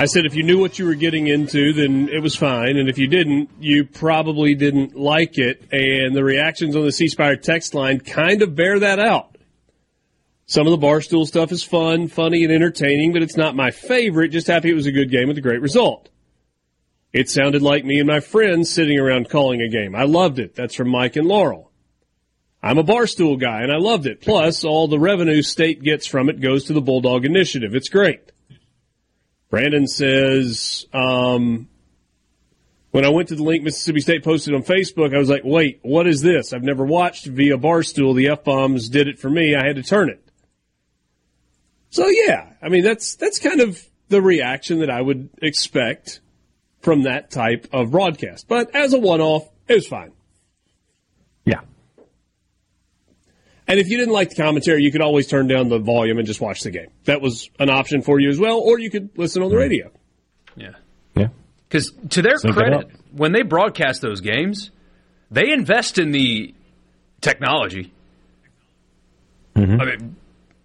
I 0.00 0.06
said 0.06 0.26
if 0.26 0.36
you 0.36 0.44
knew 0.44 0.60
what 0.60 0.78
you 0.78 0.86
were 0.86 0.94
getting 0.94 1.26
into, 1.26 1.72
then 1.72 2.08
it 2.08 2.22
was 2.22 2.36
fine, 2.36 2.76
and 2.76 2.88
if 2.88 2.98
you 2.98 3.08
didn't, 3.08 3.50
you 3.58 3.84
probably 3.84 4.54
didn't 4.54 4.94
like 4.94 5.38
it. 5.38 5.72
And 5.72 6.14
the 6.14 6.22
reactions 6.22 6.76
on 6.76 6.82
the 6.82 6.92
C 6.92 7.08
Spire 7.08 7.34
text 7.34 7.74
line 7.74 7.98
kind 7.98 8.40
of 8.42 8.54
bear 8.54 8.78
that 8.78 9.00
out. 9.00 9.36
Some 10.46 10.68
of 10.68 10.70
the 10.70 10.86
barstool 10.86 11.26
stuff 11.26 11.50
is 11.50 11.64
fun, 11.64 12.06
funny, 12.06 12.44
and 12.44 12.52
entertaining, 12.52 13.12
but 13.12 13.22
it's 13.22 13.36
not 13.36 13.56
my 13.56 13.72
favorite. 13.72 14.28
Just 14.28 14.46
happy 14.46 14.70
it 14.70 14.74
was 14.74 14.86
a 14.86 14.92
good 14.92 15.10
game 15.10 15.26
with 15.26 15.36
a 15.36 15.42
great 15.42 15.60
result. 15.60 16.08
It 17.12 17.28
sounded 17.28 17.62
like 17.62 17.84
me 17.84 17.98
and 17.98 18.06
my 18.06 18.20
friends 18.20 18.70
sitting 18.70 19.00
around 19.00 19.28
calling 19.28 19.60
a 19.62 19.68
game. 19.68 19.96
I 19.96 20.04
loved 20.04 20.38
it. 20.38 20.54
That's 20.54 20.76
from 20.76 20.90
Mike 20.90 21.16
and 21.16 21.26
Laurel. 21.26 21.72
I'm 22.62 22.78
a 22.78 22.84
barstool 22.84 23.38
guy 23.38 23.62
and 23.62 23.72
I 23.72 23.78
loved 23.78 24.06
it. 24.06 24.20
Plus, 24.20 24.62
all 24.62 24.86
the 24.86 25.00
revenue 25.00 25.42
state 25.42 25.82
gets 25.82 26.06
from 26.06 26.28
it 26.28 26.40
goes 26.40 26.66
to 26.66 26.72
the 26.72 26.80
Bulldog 26.80 27.24
Initiative. 27.24 27.74
It's 27.74 27.88
great. 27.88 28.30
Brandon 29.50 29.86
says, 29.86 30.86
um, 30.92 31.68
when 32.90 33.04
I 33.04 33.08
went 33.08 33.28
to 33.28 33.36
the 33.36 33.42
link 33.42 33.62
Mississippi 33.62 34.00
State 34.00 34.24
posted 34.24 34.54
on 34.54 34.62
Facebook, 34.62 35.14
I 35.14 35.18
was 35.18 35.28
like, 35.28 35.42
wait, 35.44 35.80
what 35.82 36.06
is 36.06 36.20
this? 36.20 36.52
I've 36.52 36.62
never 36.62 36.84
watched 36.84 37.26
via 37.26 37.56
Barstool. 37.56 38.14
The 38.14 38.28
F 38.28 38.44
bombs 38.44 38.88
did 38.88 39.08
it 39.08 39.18
for 39.18 39.30
me. 39.30 39.54
I 39.54 39.66
had 39.66 39.76
to 39.76 39.82
turn 39.82 40.10
it. 40.10 40.22
So 41.90 42.06
yeah, 42.06 42.52
I 42.60 42.68
mean, 42.68 42.84
that's, 42.84 43.14
that's 43.14 43.38
kind 43.38 43.60
of 43.60 43.82
the 44.08 44.20
reaction 44.20 44.80
that 44.80 44.90
I 44.90 45.00
would 45.00 45.30
expect 45.40 46.20
from 46.80 47.02
that 47.02 47.30
type 47.30 47.68
of 47.72 47.90
broadcast. 47.90 48.48
But 48.48 48.74
as 48.74 48.92
a 48.92 48.98
one 48.98 49.20
off, 49.20 49.48
it 49.66 49.74
was 49.74 49.86
fine. 49.86 50.12
Yeah. 51.44 51.60
And 53.68 53.78
if 53.78 53.88
you 53.88 53.98
didn't 53.98 54.14
like 54.14 54.30
the 54.30 54.36
commentary, 54.42 54.82
you 54.82 54.90
could 54.90 55.02
always 55.02 55.26
turn 55.26 55.46
down 55.46 55.68
the 55.68 55.78
volume 55.78 56.16
and 56.18 56.26
just 56.26 56.40
watch 56.40 56.62
the 56.62 56.70
game. 56.70 56.88
That 57.04 57.20
was 57.20 57.50
an 57.58 57.68
option 57.68 58.00
for 58.02 58.18
you 58.18 58.30
as 58.30 58.38
well, 58.38 58.58
or 58.58 58.78
you 58.78 58.90
could 58.90 59.10
listen 59.18 59.42
on 59.42 59.50
the 59.50 59.56
radio. 59.56 59.90
yeah. 60.56 60.70
Yeah. 61.14 61.28
Because 61.68 61.92
to 62.10 62.22
their 62.22 62.38
Sync 62.38 62.54
credit, 62.54 62.88
when 63.12 63.32
they 63.32 63.42
broadcast 63.42 64.00
those 64.00 64.22
games, 64.22 64.70
they 65.30 65.52
invest 65.52 65.98
in 65.98 66.12
the 66.12 66.54
technology. 67.20 67.92
Mm-hmm. 69.54 69.80
I 69.80 69.84
mean, 69.84 70.16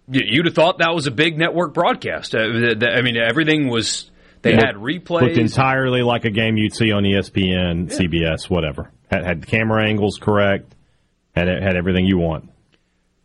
you'd 0.08 0.46
have 0.46 0.54
thought 0.54 0.78
that 0.78 0.94
was 0.94 1.06
a 1.06 1.10
big 1.10 1.36
network 1.36 1.74
broadcast. 1.74 2.34
Uh, 2.34 2.38
I 2.40 3.02
mean, 3.02 3.16
everything 3.16 3.68
was. 3.68 4.10
They 4.42 4.52
Yeah. 4.54 4.66
had 4.66 4.74
replays. 4.76 5.22
Looked 5.22 5.36
entirely 5.38 6.02
like 6.02 6.24
a 6.26 6.30
game 6.30 6.56
you'd 6.56 6.74
see 6.74 6.92
on 6.92 7.02
ESPN, 7.04 7.90
CBS, 7.90 8.48
whatever. 8.50 8.90
Had, 9.10 9.24
had 9.24 9.46
camera 9.46 9.86
angles 9.86 10.18
correct. 10.20 10.74
Had 11.34 11.48
had 11.48 11.76
everything 11.76 12.04
you 12.06 12.18
want. 12.18 12.50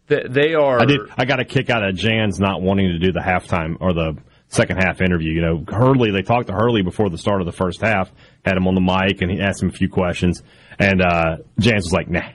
They, 0.09 0.23
they 0.29 0.53
are. 0.55 0.81
I 0.81 0.85
did. 0.85 1.01
I 1.17 1.25
got 1.25 1.39
a 1.39 1.45
kick 1.45 1.69
out 1.69 1.87
of 1.87 1.95
Jan's 1.95 2.39
not 2.39 2.61
wanting 2.61 2.89
to 2.89 2.99
do 2.99 3.11
the 3.13 3.19
halftime 3.21 3.77
or 3.79 3.93
the 3.93 4.17
second 4.49 4.77
half 4.77 4.99
interview. 5.01 5.31
You 5.31 5.41
know, 5.41 5.63
Hurley. 5.67 6.11
They 6.11 6.23
talked 6.23 6.47
to 6.47 6.53
Hurley 6.53 6.81
before 6.81 7.09
the 7.09 7.17
start 7.17 7.39
of 7.41 7.45
the 7.45 7.51
first 7.53 7.81
half. 7.81 8.11
Had 8.43 8.57
him 8.57 8.67
on 8.67 8.75
the 8.75 8.81
mic 8.81 9.21
and 9.21 9.31
he 9.31 9.39
asked 9.39 9.61
him 9.63 9.69
a 9.69 9.71
few 9.71 9.87
questions. 9.87 10.41
And 10.79 11.01
uh, 11.01 11.37
Jans 11.59 11.85
was 11.85 11.93
like, 11.93 12.09
"Nah, 12.09 12.29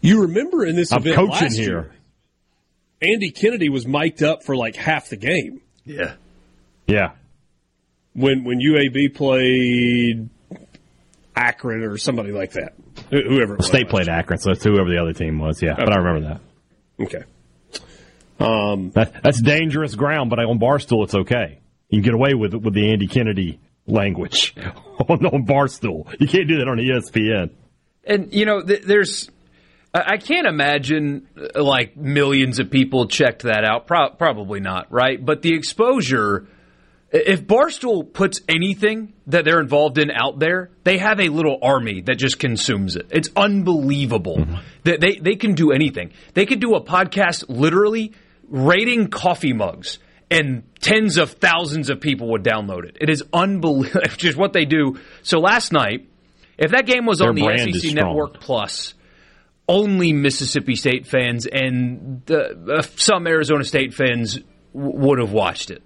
You 0.00 0.22
remember 0.22 0.64
in 0.64 0.74
this 0.76 0.92
I'm 0.92 1.00
event 1.02 1.16
coaching 1.16 1.30
last 1.48 1.56
here." 1.58 1.68
year, 1.68 3.12
Andy 3.14 3.30
Kennedy 3.30 3.68
was 3.68 3.86
mic'd 3.86 4.22
up 4.22 4.42
for 4.44 4.56
like 4.56 4.76
half 4.76 5.08
the 5.08 5.16
game 5.16 5.60
Yeah. 5.84 6.14
Yeah, 6.86 7.12
when 8.14 8.42
when 8.44 8.58
UAB 8.58 9.14
played 9.14 10.28
Akron 11.34 11.82
or 11.82 11.96
somebody 11.96 12.30
like 12.32 12.52
that. 12.52 12.74
Whoever 13.10 13.54
it 13.54 13.58
was. 13.58 13.66
State 13.66 13.88
played 13.88 14.08
Akron, 14.08 14.38
so 14.38 14.52
it's 14.52 14.62
whoever 14.64 14.88
the 14.90 14.98
other 15.00 15.12
team 15.12 15.38
was. 15.38 15.62
Yeah, 15.62 15.74
but 15.76 15.92
I 15.92 15.96
remember 16.00 16.28
that. 16.28 16.40
Okay. 17.04 17.24
Um, 18.38 18.90
That, 18.90 19.22
that's 19.22 19.40
dangerous 19.40 19.94
ground, 19.94 20.30
but 20.30 20.38
on 20.40 20.58
Barstool, 20.58 21.04
it's 21.04 21.14
okay. 21.14 21.60
You 21.88 21.98
can 21.98 22.02
get 22.04 22.14
away 22.14 22.34
with 22.34 22.54
with 22.54 22.74
the 22.74 22.90
Andy 22.90 23.06
Kennedy 23.06 23.60
language 23.86 24.54
on, 25.08 25.24
on 25.26 25.46
Barstool. 25.46 26.06
You 26.20 26.26
can't 26.26 26.48
do 26.48 26.58
that 26.58 26.68
on 26.68 26.78
ESPN. 26.78 27.50
And 28.04 28.32
you 28.32 28.46
know, 28.46 28.62
th- 28.62 28.82
there's, 28.82 29.30
I 29.94 30.14
I 30.14 30.16
can't 30.16 30.46
imagine 30.46 31.28
uh, 31.54 31.62
like 31.62 31.96
millions 31.96 32.58
of 32.58 32.70
people 32.70 33.06
checked 33.06 33.42
that 33.42 33.64
out. 33.64 33.86
Pro- 33.86 34.10
probably 34.10 34.60
not, 34.60 34.90
right? 34.90 35.22
But 35.24 35.42
the 35.42 35.54
exposure, 35.54 36.46
i- 36.48 36.50
if 37.12 37.46
Barstool 37.46 38.10
puts 38.10 38.40
anything 38.48 39.12
that 39.26 39.44
they're 39.44 39.60
involved 39.60 39.98
in 39.98 40.10
out 40.10 40.38
there, 40.38 40.70
they 40.84 40.98
have 40.98 41.20
a 41.20 41.28
little 41.28 41.58
army 41.62 42.00
that 42.02 42.16
just 42.16 42.38
consumes 42.38 42.96
it. 42.96 43.06
It's 43.10 43.28
unbelievable 43.36 44.46
that 44.84 45.00
they 45.00 45.16
they 45.16 45.36
can 45.36 45.54
do 45.54 45.72
anything. 45.72 46.12
They 46.34 46.46
could 46.46 46.60
do 46.60 46.74
a 46.74 46.82
podcast 46.82 47.44
literally 47.48 48.12
rating 48.48 49.08
coffee 49.08 49.52
mugs. 49.52 49.98
And 50.30 50.62
tens 50.80 51.18
of 51.18 51.32
thousands 51.32 51.90
of 51.90 52.00
people 52.00 52.30
would 52.30 52.42
download 52.42 52.86
it. 52.86 52.96
It 52.98 53.10
is 53.10 53.22
unbelievable, 53.34 54.00
just 54.16 54.38
what 54.38 54.54
they 54.54 54.64
do. 54.64 54.98
So 55.22 55.40
last 55.40 55.72
night, 55.72 56.08
if 56.56 56.70
that 56.70 56.86
game 56.86 57.04
was 57.04 57.18
Their 57.18 57.28
on 57.28 57.34
the 57.34 57.70
SEC. 57.70 57.92
Network 57.92 58.40
Plus, 58.40 58.94
only 59.68 60.14
Mississippi 60.14 60.74
State 60.74 61.06
fans 61.06 61.46
and 61.46 62.22
the, 62.24 62.78
uh, 62.78 62.82
some 62.96 63.26
Arizona 63.26 63.62
State 63.64 63.92
fans 63.92 64.38
w- 64.72 65.06
would 65.06 65.18
have 65.18 65.32
watched 65.32 65.70
it. 65.70 65.82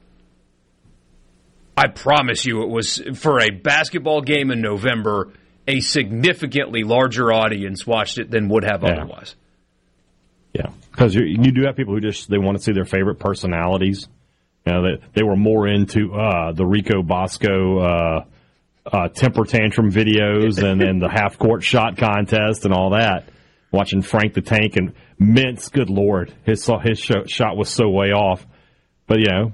I 1.77 1.89
promise 1.89 2.45
you, 2.47 2.63
it 2.63 2.69
was 2.69 3.03
for 3.17 3.41
a 3.41 3.51
basketball 3.51 4.23
game 4.23 4.51
in 4.51 4.61
November. 4.61 5.33
A 5.69 5.81
significantly 5.81 6.85
larger 6.85 7.33
audience 7.33 7.87
watched 7.87 8.19
it 8.19 8.31
than 8.31 8.49
would 8.51 8.63
have 8.65 8.83
Yeah. 8.83 8.91
otherwise. 8.93 9.35
Yeah, 10.55 10.71
because 10.91 11.15
you, 11.15 11.23
you 11.25 11.53
do 11.53 11.63
have 11.67 11.77
people 11.77 11.95
who 11.95 12.01
just 12.01 12.31
they 12.31 12.39
want 12.39 12.57
to 12.57 12.63
see 12.63 12.73
their 12.73 12.85
favorite 12.87 13.17
personalities. 13.19 14.09
You 14.65 14.73
know, 14.73 14.83
they 14.83 15.05
they 15.15 15.23
were 15.23 15.37
more 15.37 15.67
into 15.69 16.15
uh, 16.15 16.53
the 16.53 16.65
Rico 16.65 17.03
Bosco 17.03 17.79
uh, 17.81 18.25
uh, 18.91 19.09
temper 19.09 19.45
tantrum 19.45 19.91
videos 19.91 20.63
and 20.63 20.81
then 20.81 20.99
the 20.99 21.09
half 21.11 21.37
court 21.39 21.63
shot 21.63 21.97
contest 21.99 22.65
and 22.65 22.73
all 22.73 22.91
that. 22.91 23.29
Watching 23.71 24.01
Frank 24.01 24.33
the 24.35 24.41
Tank 24.41 24.77
and 24.77 24.95
Mints, 25.19 25.69
good 25.69 25.91
lord, 25.91 26.33
his 26.45 26.69
his 26.85 26.99
sh- 27.01 27.13
shot 27.27 27.57
was 27.57 27.69
so 27.69 27.89
way 27.91 28.13
off. 28.13 28.47
But 29.07 29.19
you 29.19 29.27
know 29.27 29.53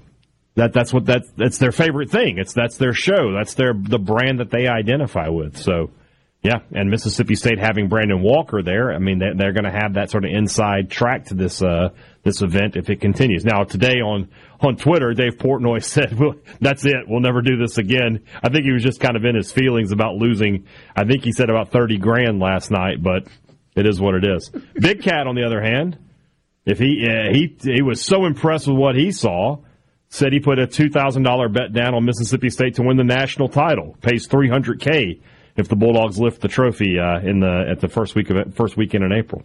that 0.54 0.72
that's 0.72 0.92
what 0.92 1.06
that's 1.06 1.30
that's 1.36 1.58
their 1.58 1.72
favorite 1.72 2.10
thing. 2.10 2.38
It's 2.38 2.52
that's 2.52 2.76
their 2.76 2.92
show. 2.92 3.32
That's 3.32 3.54
their 3.54 3.72
the 3.74 3.98
brand 3.98 4.40
that 4.40 4.50
they 4.50 4.68
identify 4.68 5.28
with. 5.28 5.56
So. 5.56 5.90
Yeah, 6.44 6.58
and 6.72 6.90
Mississippi 6.90 7.36
State 7.36 7.60
having 7.60 7.88
Brandon 7.88 8.20
Walker 8.20 8.64
there, 8.64 8.92
I 8.92 8.98
mean, 8.98 9.20
they, 9.20 9.30
they're 9.36 9.52
going 9.52 9.62
to 9.62 9.70
have 9.70 9.94
that 9.94 10.10
sort 10.10 10.24
of 10.24 10.32
inside 10.32 10.90
track 10.90 11.26
to 11.26 11.34
this 11.34 11.62
uh, 11.62 11.90
this 12.24 12.42
event 12.42 12.74
if 12.74 12.90
it 12.90 13.00
continues. 13.00 13.44
Now, 13.44 13.62
today 13.62 14.00
on 14.00 14.28
on 14.60 14.74
Twitter, 14.74 15.14
Dave 15.14 15.38
Portnoy 15.38 15.84
said, 15.84 16.18
well, 16.18 16.34
"That's 16.60 16.84
it. 16.84 17.06
We'll 17.06 17.20
never 17.20 17.42
do 17.42 17.56
this 17.58 17.78
again." 17.78 18.24
I 18.42 18.48
think 18.48 18.64
he 18.64 18.72
was 18.72 18.82
just 18.82 18.98
kind 18.98 19.16
of 19.16 19.24
in 19.24 19.36
his 19.36 19.52
feelings 19.52 19.92
about 19.92 20.16
losing. 20.16 20.66
I 20.96 21.04
think 21.04 21.22
he 21.22 21.30
said 21.30 21.48
about 21.48 21.70
thirty 21.70 21.98
grand 21.98 22.40
last 22.40 22.72
night, 22.72 23.00
but 23.00 23.28
it 23.76 23.86
is 23.86 24.00
what 24.00 24.16
it 24.16 24.24
is. 24.24 24.50
Big 24.74 25.02
Cat, 25.02 25.28
on 25.28 25.36
the 25.36 25.44
other 25.44 25.62
hand, 25.62 25.96
if 26.66 26.80
he 26.80 27.06
uh, 27.08 27.32
he 27.32 27.56
he 27.60 27.82
was 27.82 28.02
so 28.02 28.26
impressed 28.26 28.66
with 28.66 28.76
what 28.76 28.96
he 28.96 29.12
saw, 29.12 29.58
said 30.12 30.32
he 30.32 30.40
put 30.40 30.58
a 30.58 30.66
two 30.66 30.90
thousand 30.90 31.22
dollar 31.22 31.48
bet 31.48 31.72
down 31.72 31.94
on 31.94 32.04
Mississippi 32.04 32.50
State 32.50 32.74
to 32.74 32.82
win 32.82 32.96
the 32.98 33.04
national 33.04 33.48
title. 33.48 33.96
Pays 34.02 34.26
three 34.26 34.48
hundred 34.48 34.80
k 34.80 35.20
if 35.56 35.68
the 35.68 35.76
Bulldogs 35.76 36.18
lift 36.18 36.40
the 36.40 36.48
trophy 36.48 36.98
uh, 36.98 37.20
in 37.20 37.40
the 37.40 37.66
at 37.70 37.80
the 37.80 37.88
first 37.88 38.14
week 38.14 38.30
of 38.30 38.36
it, 38.36 38.54
first 38.54 38.76
weekend 38.76 39.04
in 39.04 39.12
April. 39.12 39.42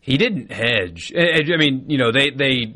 He 0.00 0.16
didn't 0.16 0.50
hedge. 0.50 1.12
I 1.16 1.42
I 1.52 1.56
mean, 1.58 1.84
you 1.88 1.98
know, 1.98 2.12
they 2.12 2.30
they 2.30 2.74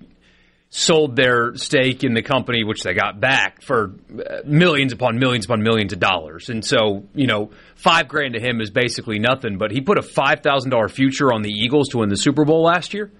sold 0.68 1.16
their 1.16 1.54
stake 1.54 2.02
in 2.04 2.14
the 2.14 2.22
company, 2.22 2.64
which 2.64 2.82
they 2.82 2.94
got 2.94 3.20
back 3.20 3.62
for 3.62 3.94
uh, 4.18 4.38
millions 4.46 4.92
upon 4.92 5.18
millions 5.18 5.44
upon 5.44 5.62
millions 5.62 5.92
of 5.92 6.00
dollars. 6.00 6.48
And 6.48 6.64
so, 6.64 7.04
you 7.14 7.26
know, 7.26 7.50
five 7.74 8.08
grand 8.08 8.34
to 8.34 8.40
him 8.40 8.60
is 8.60 8.70
basically 8.70 9.18
nothing. 9.18 9.56
But 9.58 9.70
he 9.70 9.80
put 9.80 9.98
a 9.98 10.02
five 10.02 10.40
thousand 10.40 10.70
dollar 10.70 10.88
future 10.88 11.32
on 11.32 11.42
the 11.42 11.50
Eagles 11.50 11.88
to 11.90 11.98
win 11.98 12.08
the 12.10 12.16
Super 12.16 12.44
Bowl 12.44 12.62
last 12.64 12.92
year. 12.94 13.10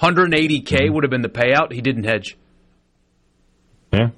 180k 0.00 0.64
Mm-hmm. 0.64 0.94
would 0.94 1.04
have 1.04 1.10
been 1.10 1.22
the 1.22 1.28
payout. 1.28 1.72
He 1.72 1.80
didn't 1.80 2.04
hedge. 2.04 2.36
Yeah, 3.94 4.08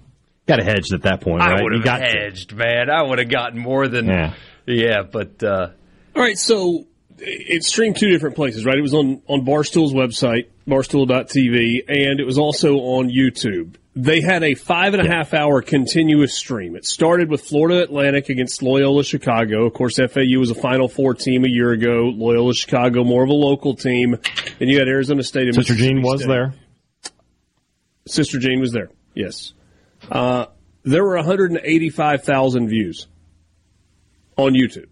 got 0.47 0.57
to 0.57 0.65
hedge 0.65 0.93
at 0.93 1.03
that 1.03 1.21
point, 1.21 1.41
right? 1.41 1.61
I 1.61 1.63
would 1.63 1.73
have 1.73 1.85
got 1.85 1.99
to. 1.99 2.05
hedged, 2.05 2.55
man. 2.55 2.91
I 2.91 3.03
would 3.03 3.19
have 3.19 3.29
gotten 3.29 3.59
more 3.59 3.89
than. 3.89 4.07
Yeah. 4.07 4.35
Yeah, 4.67 5.03
but 5.03 5.43
uh, 5.45 5.69
All 6.15 6.23
right, 6.23 6.37
so 6.37 6.87
it 7.19 7.63
streamed 7.63 7.97
two 7.99 8.11
different 8.11 8.35
places, 8.35 8.65
right? 8.65 8.77
It 8.77 8.83
was 8.83 8.95
on, 8.95 9.23
on 9.29 9.45
Barstool's 9.45 9.95
website, 9.95 10.49
barstool.tv, 10.67 11.85
and 11.89 12.21
it 12.21 12.27
was 12.27 12.37
also 12.37 12.75
on 12.79 13.09
YouTube. 13.09 13.77
They 13.95 14.21
had 14.21 14.43
a 14.43 14.55
five 14.55 14.93
and 14.93 15.07
a 15.07 15.09
half 15.11 15.33
hour 15.33 15.63
continuous 15.63 16.35
stream. 16.35 16.77
It 16.77 16.85
started 16.85 17.31
with 17.31 17.43
Florida 17.43 17.83
Atlantic 17.83 18.29
against 18.29 18.63
Loyola 18.63 19.05
Chicago. 19.05 19.65
Of 19.67 19.73
course, 19.73 19.97
FAU 19.97 20.39
was 20.39 20.51
a 20.51 20.55
Final 20.55 20.89
Four 20.89 21.15
team 21.15 21.45
a 21.45 21.49
year 21.49 21.71
ago. 21.71 22.13
Loyola 22.15 22.53
Chicago, 22.53 23.05
more 23.05 23.23
of 23.23 23.31
a 23.31 23.35
local 23.35 23.75
team. 23.75 24.19
And 24.61 24.69
you 24.69 24.79
had 24.79 24.89
Arizona 24.89 25.23
State 25.23 25.47
and 25.47 25.55
Sister 25.55 25.75
Jean 25.75 26.03
was 26.03 26.21
State. 26.21 26.29
there. 26.29 26.55
Sister 28.07 28.39
Jean 28.39 28.61
was 28.61 28.73
there. 28.73 28.91
Yes. 29.15 29.55
Uh, 30.11 30.47
there 30.85 31.05
were 31.05 31.17
185,000 31.17 32.69
views 32.69 33.07
on 34.37 34.53
YouTube. 34.55 34.89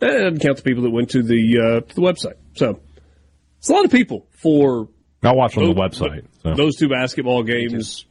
That 0.00 0.08
doesn't 0.08 0.40
count 0.40 0.56
the 0.56 0.62
people 0.62 0.82
that 0.82 0.90
went 0.90 1.10
to 1.10 1.22
the 1.22 1.58
uh, 1.58 1.80
to 1.88 1.94
the 1.94 2.00
website. 2.00 2.34
So 2.54 2.80
it's 3.58 3.68
a 3.68 3.72
lot 3.72 3.84
of 3.84 3.92
people 3.92 4.26
for 4.30 4.88
I 5.22 5.32
watched 5.32 5.56
on 5.56 5.64
the 5.64 5.74
website. 5.74 6.26
So. 6.42 6.54
those 6.54 6.76
two 6.76 6.88
basketball 6.88 7.44
games 7.44 8.04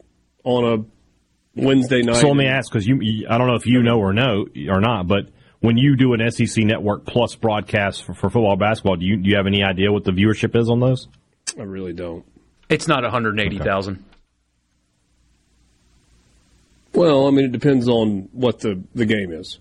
on 0.44 0.64
a 0.64 1.62
Wednesday 1.62 2.02
night. 2.02 2.16
So 2.16 2.28
let 2.28 2.36
me 2.36 2.46
ask, 2.46 2.72
because 2.72 2.86
you, 2.86 2.98
you, 3.02 3.26
I 3.28 3.36
don't 3.36 3.46
know 3.46 3.56
if 3.56 3.66
you 3.66 3.82
know 3.82 3.98
or 3.98 4.14
know 4.14 4.46
or 4.70 4.80
not, 4.80 5.06
but 5.06 5.28
when 5.60 5.76
you 5.76 5.96
do 5.96 6.14
an 6.14 6.30
SEC 6.30 6.64
Network 6.64 7.04
Plus 7.04 7.34
broadcast 7.34 8.04
for, 8.04 8.14
for 8.14 8.30
football, 8.30 8.56
basketball, 8.56 8.96
do 8.96 9.04
you 9.04 9.18
do 9.18 9.28
you 9.28 9.36
have 9.36 9.46
any 9.46 9.62
idea 9.62 9.92
what 9.92 10.04
the 10.04 10.12
viewership 10.12 10.58
is 10.58 10.70
on 10.70 10.80
those? 10.80 11.08
I 11.58 11.62
really 11.64 11.92
don't. 11.92 12.24
it's 12.70 12.88
not 12.88 13.02
180,000. 13.02 14.02
Well, 16.94 17.26
I 17.26 17.30
mean, 17.30 17.46
it 17.46 17.52
depends 17.52 17.88
on 17.88 18.28
what 18.32 18.60
the, 18.60 18.82
the 18.94 19.06
game 19.06 19.32
is. 19.32 19.58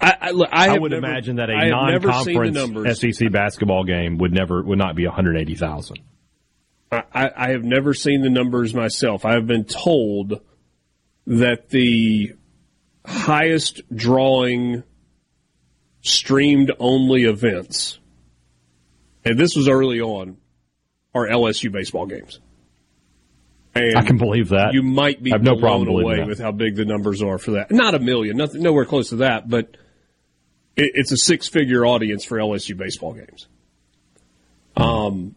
I, 0.00 0.14
I, 0.20 0.30
look, 0.30 0.48
I, 0.52 0.74
I, 0.74 0.78
would 0.78 0.92
never- 0.92 1.06
imagine 1.06 1.36
that 1.36 1.50
a 1.50 1.54
I 1.54 1.66
have 1.66 2.02
never 2.02 2.12
seen 2.22 2.52
the 2.52 2.66
non-conference. 2.66 3.18
SEC 3.18 3.32
basketball 3.32 3.84
game 3.84 4.18
would 4.18 4.32
never 4.32 4.62
would 4.62 4.78
not 4.78 4.94
be 4.94 5.06
one 5.06 5.14
hundred 5.14 5.38
eighty 5.38 5.56
thousand. 5.56 5.98
I, 6.90 7.30
I 7.36 7.50
have 7.50 7.64
never 7.64 7.94
seen 7.94 8.22
the 8.22 8.30
numbers 8.30 8.74
myself. 8.74 9.24
I 9.24 9.32
have 9.32 9.46
been 9.46 9.64
told 9.64 10.40
that 11.26 11.68
the 11.68 12.34
highest 13.04 13.82
drawing 13.94 14.84
streamed 16.00 16.70
only 16.78 17.24
events, 17.24 17.98
and 19.24 19.36
this 19.38 19.56
was 19.56 19.68
early 19.68 20.00
on, 20.00 20.36
are 21.14 21.26
LSU 21.26 21.72
baseball 21.72 22.06
games. 22.06 22.38
And 23.80 23.98
I 23.98 24.02
can 24.02 24.18
believe 24.18 24.50
that. 24.50 24.74
you 24.74 24.82
might 24.82 25.22
be 25.22 25.32
I 25.32 25.36
have 25.36 25.42
no 25.42 25.52
blown 25.52 25.84
problem 25.84 25.88
away 25.88 26.16
that. 26.16 26.26
with 26.26 26.38
how 26.38 26.52
big 26.52 26.76
the 26.76 26.84
numbers 26.84 27.22
are 27.22 27.38
for 27.38 27.52
that. 27.52 27.70
Not 27.70 27.94
a 27.94 27.98
million, 27.98 28.36
nothing, 28.36 28.62
nowhere 28.62 28.84
close 28.84 29.10
to 29.10 29.16
that, 29.16 29.48
but 29.48 29.76
it, 30.76 30.92
it's 30.94 31.12
a 31.12 31.16
six-figure 31.16 31.84
audience 31.86 32.24
for 32.24 32.38
LSU 32.38 32.76
baseball 32.76 33.14
games. 33.14 33.46
Um, 34.76 35.34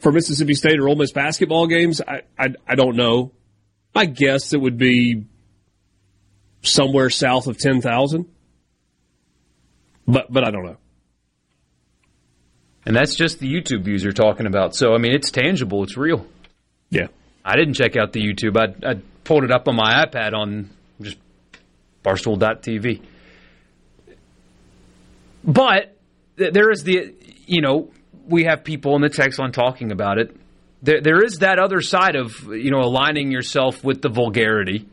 for 0.00 0.12
Mississippi 0.12 0.54
State 0.54 0.78
or 0.78 0.88
Ole 0.88 0.96
Miss 0.96 1.12
basketball 1.12 1.66
games, 1.66 2.00
I, 2.00 2.22
I 2.38 2.54
I 2.66 2.74
don't 2.74 2.96
know. 2.96 3.32
I 3.94 4.06
guess 4.06 4.52
it 4.52 4.60
would 4.60 4.78
be 4.78 5.24
somewhere 6.62 7.10
south 7.10 7.46
of 7.46 7.58
ten 7.58 7.80
thousand. 7.80 8.26
But 10.06 10.32
but 10.32 10.44
I 10.46 10.50
don't 10.50 10.64
know. 10.64 10.76
And 12.84 12.96
that's 12.96 13.14
just 13.14 13.38
the 13.38 13.46
YouTube 13.52 13.84
views 13.84 14.02
you're 14.02 14.12
talking 14.12 14.46
about. 14.46 14.74
So 14.74 14.94
I 14.94 14.98
mean, 14.98 15.12
it's 15.12 15.30
tangible. 15.30 15.82
It's 15.84 15.96
real. 15.96 16.26
Yeah. 16.90 17.08
I 17.44 17.56
didn't 17.56 17.74
check 17.74 17.96
out 17.96 18.12
the 18.12 18.20
YouTube. 18.20 18.56
I, 18.56 18.90
I 18.90 18.94
pulled 19.24 19.44
it 19.44 19.50
up 19.50 19.68
on 19.68 19.76
my 19.76 20.04
iPad 20.04 20.32
on 20.32 20.70
just 21.00 21.18
barstool.tv. 22.04 23.02
But 25.44 25.96
there 26.36 26.70
is 26.70 26.84
the, 26.84 27.14
you 27.46 27.60
know, 27.60 27.90
we 28.26 28.44
have 28.44 28.64
people 28.64 28.94
in 28.96 29.02
the 29.02 29.08
text 29.08 29.38
line 29.38 29.52
talking 29.52 29.90
about 29.90 30.18
it. 30.18 30.36
There, 30.82 31.00
there 31.00 31.24
is 31.24 31.38
that 31.38 31.58
other 31.58 31.80
side 31.80 32.16
of, 32.16 32.44
you 32.44 32.70
know, 32.70 32.80
aligning 32.80 33.30
yourself 33.30 33.84
with 33.84 34.02
the 34.02 34.08
vulgarity. 34.08 34.86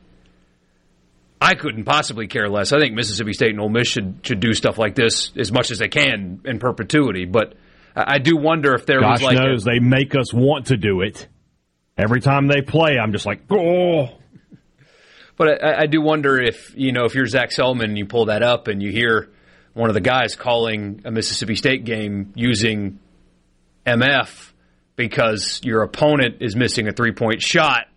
I 1.42 1.56
couldn't 1.56 1.86
possibly 1.86 2.28
care 2.28 2.50
less. 2.50 2.74
I 2.74 2.80
think 2.80 2.96
Mississippi 2.96 3.34
State 3.34 3.52
and 3.52 3.62
Ole 3.62 3.70
Miss 3.70 3.88
should 3.88 4.20
should 4.24 4.40
do 4.40 4.54
stuff 4.54 4.78
like 4.78 4.94
this 4.96 5.32
as 5.38 5.52
much 5.52 5.72
as 5.72 5.80
they 5.80 5.88
can 5.88 6.42
in 6.44 6.60
perpetuity. 6.60 7.26
But 7.26 7.54
I, 7.96 8.16
I 8.16 8.18
do 8.18 8.36
wonder 8.36 8.74
if 8.76 8.86
there 8.86 9.00
Gosh 9.00 9.14
was 9.14 9.22
like 9.22 9.38
knows 9.38 9.66
a, 9.66 9.72
they 9.72 9.80
make 9.80 10.16
us 10.16 10.34
want 10.34 10.68
to 10.68 10.78
do 10.78 11.02
it. 11.02 11.28
Every 12.00 12.22
time 12.22 12.48
they 12.48 12.62
play, 12.62 12.98
I'm 12.98 13.12
just 13.12 13.26
like, 13.26 13.42
oh. 13.52 14.08
But 15.36 15.62
I, 15.62 15.82
I 15.82 15.86
do 15.86 16.02
wonder 16.02 16.42
if 16.42 16.74
you 16.78 16.94
know 16.94 17.04
if 17.04 17.14
you're 17.14 17.28
Zac 17.28 17.50
Selmon 17.50 17.84
and 17.84 17.98
you 17.98 18.06
pull 18.06 18.26
that 18.26 18.42
up 18.42 18.70
and 18.70 18.82
you 18.82 18.90
hear 18.90 19.30
one 19.74 19.90
of 19.90 19.96
the 19.96 20.02
guys 20.02 20.38
calling 20.38 21.02
a 21.04 21.12
Mississippi 21.12 21.56
State 21.56 21.84
game 21.84 22.32
using 22.36 23.00
MF 23.86 24.54
because 24.96 25.60
your 25.64 25.84
opponent 25.84 26.38
is 26.42 26.56
missing 26.56 26.88
a 26.88 26.94
three 26.94 27.12
point 27.12 27.42
shot, 27.42 27.88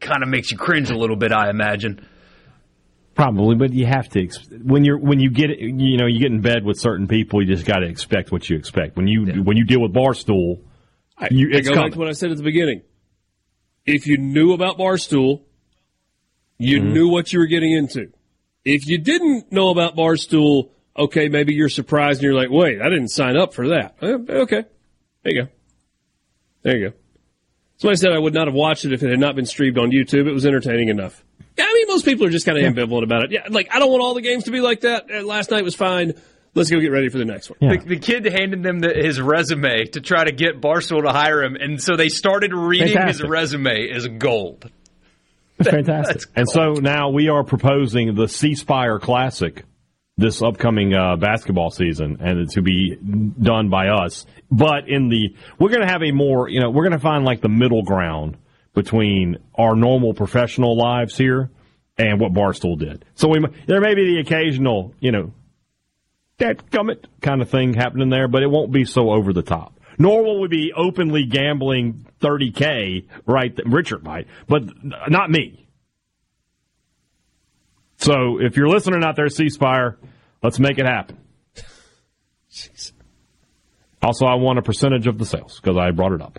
kind 0.00 0.22
of 0.22 0.28
makes 0.28 0.50
you 0.50 0.58
cringe 0.58 0.90
a 0.90 0.96
little 0.96 1.16
bit. 1.16 1.32
I 1.32 1.48
imagine. 1.48 2.06
Probably, 3.14 3.56
but 3.56 3.72
you 3.72 3.86
have 3.86 4.10
to 4.10 4.28
when 4.62 4.84
you're 4.84 4.98
when 4.98 5.18
you 5.18 5.30
get 5.30 5.58
you 5.58 5.96
know 5.96 6.04
you 6.04 6.20
get 6.20 6.30
in 6.30 6.42
bed 6.42 6.62
with 6.62 6.78
certain 6.78 7.08
people, 7.08 7.40
you 7.40 7.54
just 7.54 7.66
got 7.66 7.78
to 7.78 7.86
expect 7.86 8.30
what 8.32 8.50
you 8.50 8.58
expect. 8.58 8.96
When 8.96 9.06
you 9.06 9.42
when 9.42 9.56
you 9.56 9.64
deal 9.64 9.80
with 9.80 9.94
Barstool, 9.94 10.60
you, 11.30 11.48
I 11.52 11.56
it's 11.56 11.68
go 11.70 11.74
back 11.74 11.92
to 11.92 11.98
what 11.98 12.08
I 12.08 12.12
said 12.12 12.30
at 12.30 12.36
the 12.36 12.42
beginning. 12.42 12.82
If 13.86 14.06
you 14.06 14.18
knew 14.18 14.52
about 14.52 14.78
Barstool, 14.78 15.42
you 16.58 16.80
Mm-hmm. 16.80 16.92
knew 16.92 17.08
what 17.08 17.32
you 17.32 17.38
were 17.38 17.46
getting 17.46 17.72
into. 17.72 18.12
If 18.64 18.86
you 18.88 18.98
didn't 18.98 19.52
know 19.52 19.70
about 19.70 19.94
Barstool, 19.96 20.70
okay, 20.96 21.28
maybe 21.28 21.54
you're 21.54 21.68
surprised 21.68 22.18
and 22.20 22.24
you're 22.24 22.34
like, 22.34 22.50
wait, 22.50 22.80
I 22.80 22.88
didn't 22.88 23.08
sign 23.08 23.36
up 23.36 23.54
for 23.54 23.68
that. 23.68 23.96
Eh, 24.02 24.16
Okay. 24.28 24.64
There 25.22 25.32
you 25.34 25.42
go. 25.44 25.48
There 26.62 26.76
you 26.76 26.88
go. 26.90 26.96
Somebody 27.78 27.96
said 27.98 28.12
I 28.12 28.18
would 28.18 28.32
not 28.34 28.46
have 28.48 28.54
watched 28.54 28.84
it 28.86 28.92
if 28.92 29.02
it 29.02 29.10
had 29.10 29.20
not 29.20 29.36
been 29.36 29.44
streamed 29.46 29.76
on 29.78 29.90
YouTube. 29.90 30.26
It 30.26 30.32
was 30.32 30.46
entertaining 30.46 30.88
enough. 30.88 31.22
Yeah, 31.58 31.64
I 31.68 31.72
mean, 31.74 31.86
most 31.88 32.04
people 32.04 32.26
are 32.26 32.30
just 32.30 32.46
kind 32.46 32.58
of 32.58 32.64
ambivalent 32.74 33.02
about 33.04 33.24
it. 33.24 33.32
Yeah, 33.32 33.46
like, 33.50 33.68
I 33.74 33.78
don't 33.78 33.90
want 33.90 34.02
all 34.02 34.14
the 34.14 34.20
games 34.22 34.44
to 34.44 34.50
be 34.50 34.60
like 34.60 34.80
that. 34.80 35.06
Uh, 35.12 35.22
Last 35.22 35.50
night 35.50 35.62
was 35.64 35.74
fine. 35.74 36.14
Let's 36.56 36.70
go 36.70 36.80
get 36.80 36.90
ready 36.90 37.10
for 37.10 37.18
the 37.18 37.26
next 37.26 37.50
one. 37.50 37.58
The, 37.60 37.76
the 37.84 37.98
kid 37.98 38.24
handed 38.24 38.62
them 38.62 38.80
the, 38.80 38.92
his 38.94 39.20
resume 39.20 39.84
to 39.92 40.00
try 40.00 40.24
to 40.24 40.32
get 40.32 40.60
Barstool 40.60 41.02
to 41.02 41.12
hire 41.12 41.42
him, 41.42 41.54
and 41.54 41.80
so 41.80 41.96
they 41.96 42.08
started 42.08 42.54
reading 42.54 42.96
his 43.06 43.22
resume 43.22 43.90
as 43.90 44.08
gold. 44.08 44.70
Fantastic. 45.62 46.22
And 46.34 46.48
so 46.48 46.72
now 46.72 47.10
we 47.10 47.28
are 47.28 47.44
proposing 47.44 48.14
the 48.14 48.26
C 48.26 48.54
Spire 48.54 48.98
Classic 48.98 49.64
this 50.18 50.42
upcoming 50.42 50.94
uh, 50.94 51.16
basketball 51.16 51.70
season, 51.70 52.18
and 52.20 52.38
it's 52.40 52.54
to 52.54 52.62
be 52.62 52.96
done 52.96 53.68
by 53.68 53.88
us. 53.88 54.24
But 54.50 54.88
in 54.88 55.08
the 55.08 55.34
we're 55.58 55.68
going 55.68 55.82
to 55.82 55.92
have 55.92 56.02
a 56.02 56.12
more 56.12 56.48
you 56.48 56.60
know 56.60 56.70
we're 56.70 56.84
going 56.84 56.92
to 56.92 56.98
find 56.98 57.24
like 57.24 57.40
the 57.40 57.48
middle 57.48 57.82
ground 57.82 58.38
between 58.74 59.38
our 59.54 59.76
normal 59.76 60.14
professional 60.14 60.76
lives 60.76 61.16
here 61.16 61.50
and 61.98 62.20
what 62.20 62.32
Barstool 62.32 62.78
did. 62.78 63.04
So 63.14 63.28
we 63.28 63.40
there 63.66 63.80
may 63.80 63.94
be 63.94 64.14
the 64.14 64.20
occasional 64.20 64.94
you 65.00 65.12
know 65.12 65.32
that 66.38 66.70
gummit 66.70 67.04
kind 67.22 67.40
of 67.42 67.50
thing 67.50 67.74
happening 67.74 68.10
there, 68.10 68.28
but 68.28 68.42
it 68.42 68.50
won't 68.50 68.72
be 68.72 68.84
so 68.84 69.10
over 69.10 69.32
the 69.32 69.42
top. 69.42 69.78
Nor 69.98 70.22
will 70.24 70.40
we 70.42 70.48
be 70.48 70.72
openly 70.76 71.24
gambling 71.24 72.06
30K, 72.20 73.06
right? 73.26 73.58
Richard 73.64 74.04
might, 74.04 74.26
but 74.46 74.62
not 75.08 75.30
me. 75.30 75.66
So 77.98 78.38
if 78.40 78.56
you're 78.56 78.68
listening 78.68 79.02
out 79.02 79.16
there, 79.16 79.28
C 79.28 79.48
Spire, 79.48 79.96
let's 80.42 80.58
make 80.58 80.78
it 80.78 80.84
happen. 80.86 81.16
Also, 84.02 84.26
I 84.26 84.34
want 84.34 84.58
a 84.58 84.62
percentage 84.62 85.06
of 85.06 85.18
the 85.18 85.24
sales 85.24 85.58
because 85.60 85.76
I 85.78 85.90
brought 85.90 86.12
it 86.12 86.20
up. 86.20 86.38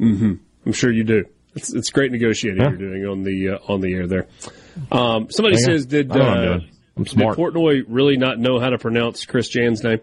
Mm-hmm. 0.00 0.32
I'm 0.66 0.72
sure 0.72 0.92
you 0.92 1.04
do. 1.04 1.24
It's, 1.54 1.72
it's 1.72 1.90
great 1.90 2.10
negotiating 2.12 2.60
Yeah. 2.60 2.70
you're 2.70 2.78
doing 2.78 3.06
on 3.06 3.22
the 3.22 3.50
uh, 3.50 3.72
on 3.72 3.80
the 3.80 3.94
air 3.94 4.06
there. 4.06 4.26
Um, 4.92 5.30
somebody 5.30 5.56
Hang 5.56 5.64
on. 5.64 5.78
says, 5.78 5.86
"Did 5.86 6.10
I 6.12 6.14
know 6.16 6.24
what 6.24 6.28
I'm 6.36 6.38
uh, 6.38 6.58
doing. 6.58 6.70
I'm 6.96 7.06
smart. 7.06 7.36
Did 7.36 7.42
Portnoy 7.42 7.82
really 7.88 8.16
not 8.16 8.38
know 8.38 8.58
how 8.58 8.70
to 8.70 8.78
pronounce 8.78 9.24
Chris 9.26 9.48
Jans' 9.48 9.82
name, 9.84 10.00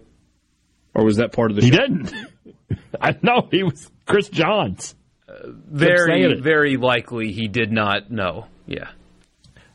or 0.94 1.04
was 1.04 1.18
that 1.18 1.32
part 1.32 1.52
of 1.52 1.58
the 1.58 1.64
He 1.64 1.72
show? 1.72 1.78
didn't. 1.78 2.14
I 3.02 3.16
know 3.22 3.48
he 3.52 3.64
was 3.64 3.89
Chris 4.06 4.30
Johns. 4.30 4.96
saying 5.28 5.64
Very, 5.68 6.39
very 6.39 6.78
likely 6.78 7.32
he 7.32 7.48
did 7.48 7.72
not 7.72 8.12
know. 8.12 8.46
Yeah. 8.68 8.89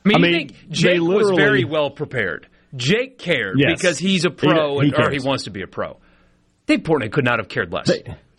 I 0.05 0.09
mean, 0.09 0.25
I 0.25 0.29
you 0.29 0.37
think 0.39 0.53
they 0.69 0.75
Jake 0.75 1.01
was 1.01 1.31
very 1.37 1.64
well 1.64 1.91
prepared. 1.91 2.47
Jake 2.77 3.19
cared 3.19 3.57
Yes. 3.59 3.79
because 3.81 3.99
he's 3.99 4.25
a 4.25 4.31
pro 4.31 4.79
He- 4.81 4.89
he 4.89 4.95
and, 4.95 5.05
or 5.05 5.11
he 5.11 5.19
wants 5.21 5.45
to 5.45 5.51
be 5.51 5.62
a 5.62 5.66
pro. 5.66 5.97
Dave 6.66 6.81
Portnoy 6.81 7.11
could 7.11 7.25
not 7.25 7.39
have 7.39 7.49
cared 7.49 7.73
less. 7.73 7.91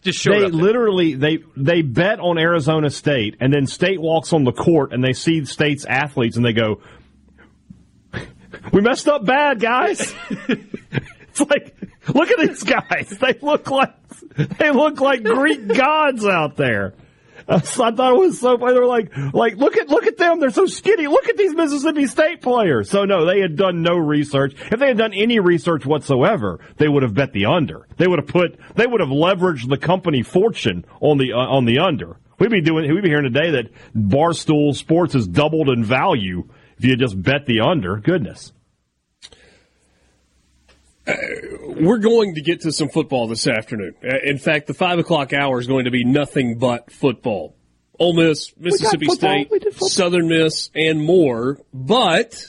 Just 0.01 0.19
showed 0.19 0.39
they 0.39 0.45
up. 0.45 0.53
literally 0.53 1.15
they 1.15 1.39
they 1.57 1.81
bet 1.81 2.19
on 2.19 2.37
Arizona 2.37 2.89
State, 2.89 3.35
and 3.41 3.51
then 3.51 3.65
State 3.65 3.99
walks 3.99 4.31
on 4.31 4.45
the 4.45 4.53
court, 4.53 4.93
and 4.93 5.03
they 5.03 5.11
see 5.13 5.43
State's 5.45 5.83
athletes, 5.85 6.37
and 6.37 6.45
they 6.45 6.53
go, 6.53 6.81
"We 8.71 8.81
messed 8.81 9.07
up 9.07 9.25
bad, 9.25 9.59
guys." 9.59 10.13
it's 10.29 11.41
like, 11.41 11.75
look 12.13 12.29
at 12.29 12.39
these 12.39 12.63
guys; 12.63 13.09
they 13.19 13.35
look 13.41 13.69
like 13.69 13.93
they 14.57 14.71
look 14.71 14.99
like 15.01 15.23
Greek 15.23 15.67
gods 15.75 16.25
out 16.25 16.55
there. 16.55 16.93
I 17.49 17.59
thought 17.59 18.13
it 18.13 18.19
was 18.19 18.39
so 18.39 18.57
funny. 18.57 18.73
They 18.73 18.79
were 18.79 18.85
like, 18.85 19.11
like 19.33 19.55
look 19.55 19.75
at 19.75 19.89
look 19.89 20.05
at 20.05 20.17
them; 20.17 20.39
they're 20.39 20.51
so 20.51 20.67
skinny. 20.67 21.07
Look 21.07 21.27
at 21.29 21.37
these 21.37 21.53
Mississippi 21.55 22.05
State 22.05 22.41
players. 22.41 22.89
So 22.89 23.05
no, 23.05 23.25
they 23.25 23.39
had 23.39 23.55
done 23.55 23.81
no 23.81 23.95
research. 23.97 24.53
If 24.71 24.79
they 24.79 24.87
had 24.87 24.97
done 24.97 25.13
any 25.13 25.39
research 25.39 25.85
whatsoever, 25.85 26.59
they 26.77 26.87
would 26.87 27.03
have 27.03 27.13
bet 27.13 27.33
the 27.33 27.45
under. 27.45 27.87
They 27.97 28.07
would 28.07 28.19
have 28.19 28.27
put 28.27 28.59
they 28.75 28.85
would 28.85 28.99
have 29.01 29.09
leveraged 29.09 29.67
the 29.67 29.77
company 29.77 30.21
fortune 30.21 30.85
on 31.01 31.17
the 31.17 31.33
uh, 31.33 31.37
on 31.37 31.65
the 31.65 31.79
under. 31.79 32.17
We'd 32.37 32.51
be 32.51 32.61
doing 32.61 32.93
we'd 32.93 33.03
be 33.03 33.09
hearing 33.09 33.31
today 33.31 33.51
that 33.51 33.71
Barstool 33.95 34.75
Sports 34.75 35.13
has 35.13 35.27
doubled 35.27 35.69
in 35.69 35.83
value 35.83 36.47
if 36.79 36.85
you 36.85 36.95
just 36.95 37.21
bet 37.21 37.45
the 37.45 37.59
under. 37.59 37.97
Goodness. 37.97 38.53
We're 41.07 41.97
going 41.97 42.35
to 42.35 42.41
get 42.41 42.61
to 42.61 42.71
some 42.71 42.89
football 42.89 43.27
this 43.27 43.47
afternoon. 43.47 43.95
Uh, 44.03 44.17
In 44.23 44.37
fact, 44.37 44.67
the 44.67 44.73
five 44.73 44.99
o'clock 44.99 45.33
hour 45.33 45.59
is 45.59 45.67
going 45.67 45.85
to 45.85 45.91
be 45.91 46.03
nothing 46.03 46.57
but 46.59 46.91
football. 46.91 47.55
Ole 47.99 48.13
Miss, 48.13 48.53
Mississippi. 48.57 49.07
State, 49.07 49.49
We 49.51 49.59
did 49.59 49.73
football. 49.73 49.89
Southern 49.89 50.27
Miss, 50.29 50.69
and 50.75 51.03
more. 51.03 51.59
But 51.73 52.41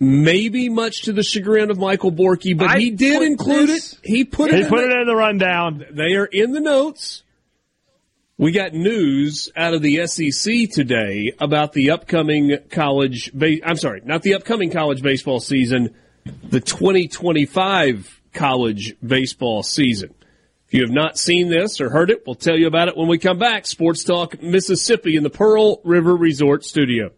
maybe 0.00 0.68
much 0.68 1.02
to 1.02 1.12
the 1.12 1.22
chagrin 1.22 1.70
of 1.70 1.78
Michael 1.78 2.12
Borky, 2.12 2.56
but 2.58 2.68
I 2.68 2.78
he 2.80 2.90
did 2.90 3.22
include 3.22 3.68
this- 3.68 3.92
it. 3.94 3.98
He 4.02 4.24
put 4.24 4.50
it. 4.50 4.56
He 4.56 4.60
it. 4.62 4.68
put 4.68 4.84
in 4.84 4.90
it 4.90 4.98
in 5.00 5.06
the 5.06 5.14
rundown. 5.16 5.84
they 5.92 6.14
are 6.16 6.26
in 6.26 6.52
the 6.52 6.60
notes. 6.60 7.22
We 8.40 8.52
got 8.52 8.72
news 8.72 9.50
out 9.56 9.74
of 9.74 9.82
the 9.82 10.06
SEC 10.06 10.70
today 10.70 11.32
about 11.40 11.72
the 11.72 11.90
upcoming 11.90 12.56
college. 12.70 13.32
I'm 13.64 13.76
sorry, 13.76 14.00
not 14.04 14.22
the 14.22 14.34
upcoming 14.34 14.70
college 14.70 15.02
baseball 15.02 15.40
season, 15.40 15.96
the 16.44 16.60
2025 16.60 18.22
college 18.32 18.94
baseball 19.04 19.64
season. 19.64 20.14
If 20.68 20.74
you 20.74 20.82
have 20.82 20.92
not 20.92 21.18
seen 21.18 21.48
this 21.48 21.80
or 21.80 21.90
heard 21.90 22.10
it, 22.10 22.22
we'll 22.26 22.36
tell 22.36 22.56
you 22.56 22.68
about 22.68 22.86
it 22.86 22.96
when 22.96 23.08
we 23.08 23.18
come 23.18 23.40
back. 23.40 23.66
Sports 23.66 24.04
Talk 24.04 24.40
Mississippi 24.40 25.16
in 25.16 25.24
the 25.24 25.30
Pearl 25.30 25.80
River 25.82 26.14
Resort 26.14 26.64
Studio. 26.64 27.10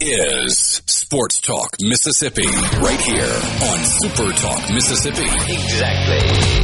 Is 0.00 0.82
Sports 0.86 1.40
Talk 1.40 1.76
Mississippi, 1.80 2.46
right 2.46 3.00
here 3.00 3.34
on 3.70 3.84
Super 3.84 4.32
Talk 4.32 4.70
Mississippi. 4.72 5.24
Exactly. 5.52 6.59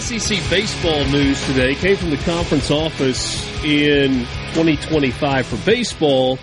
SEC 0.00 0.38
baseball 0.50 1.04
news 1.04 1.46
today. 1.46 1.76
Came 1.76 1.96
from 1.96 2.10
the 2.10 2.16
conference 2.18 2.68
office 2.72 3.46
in 3.62 4.26
2025 4.54 5.46
for 5.46 5.56
baseball. 5.64 6.36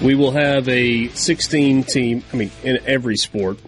We 0.00 0.14
will 0.14 0.30
have 0.30 0.68
a 0.68 1.08
16 1.08 1.82
team, 1.82 2.22
I 2.32 2.36
mean, 2.36 2.52
in 2.62 2.78
every 2.86 3.16
sport, 3.16 3.58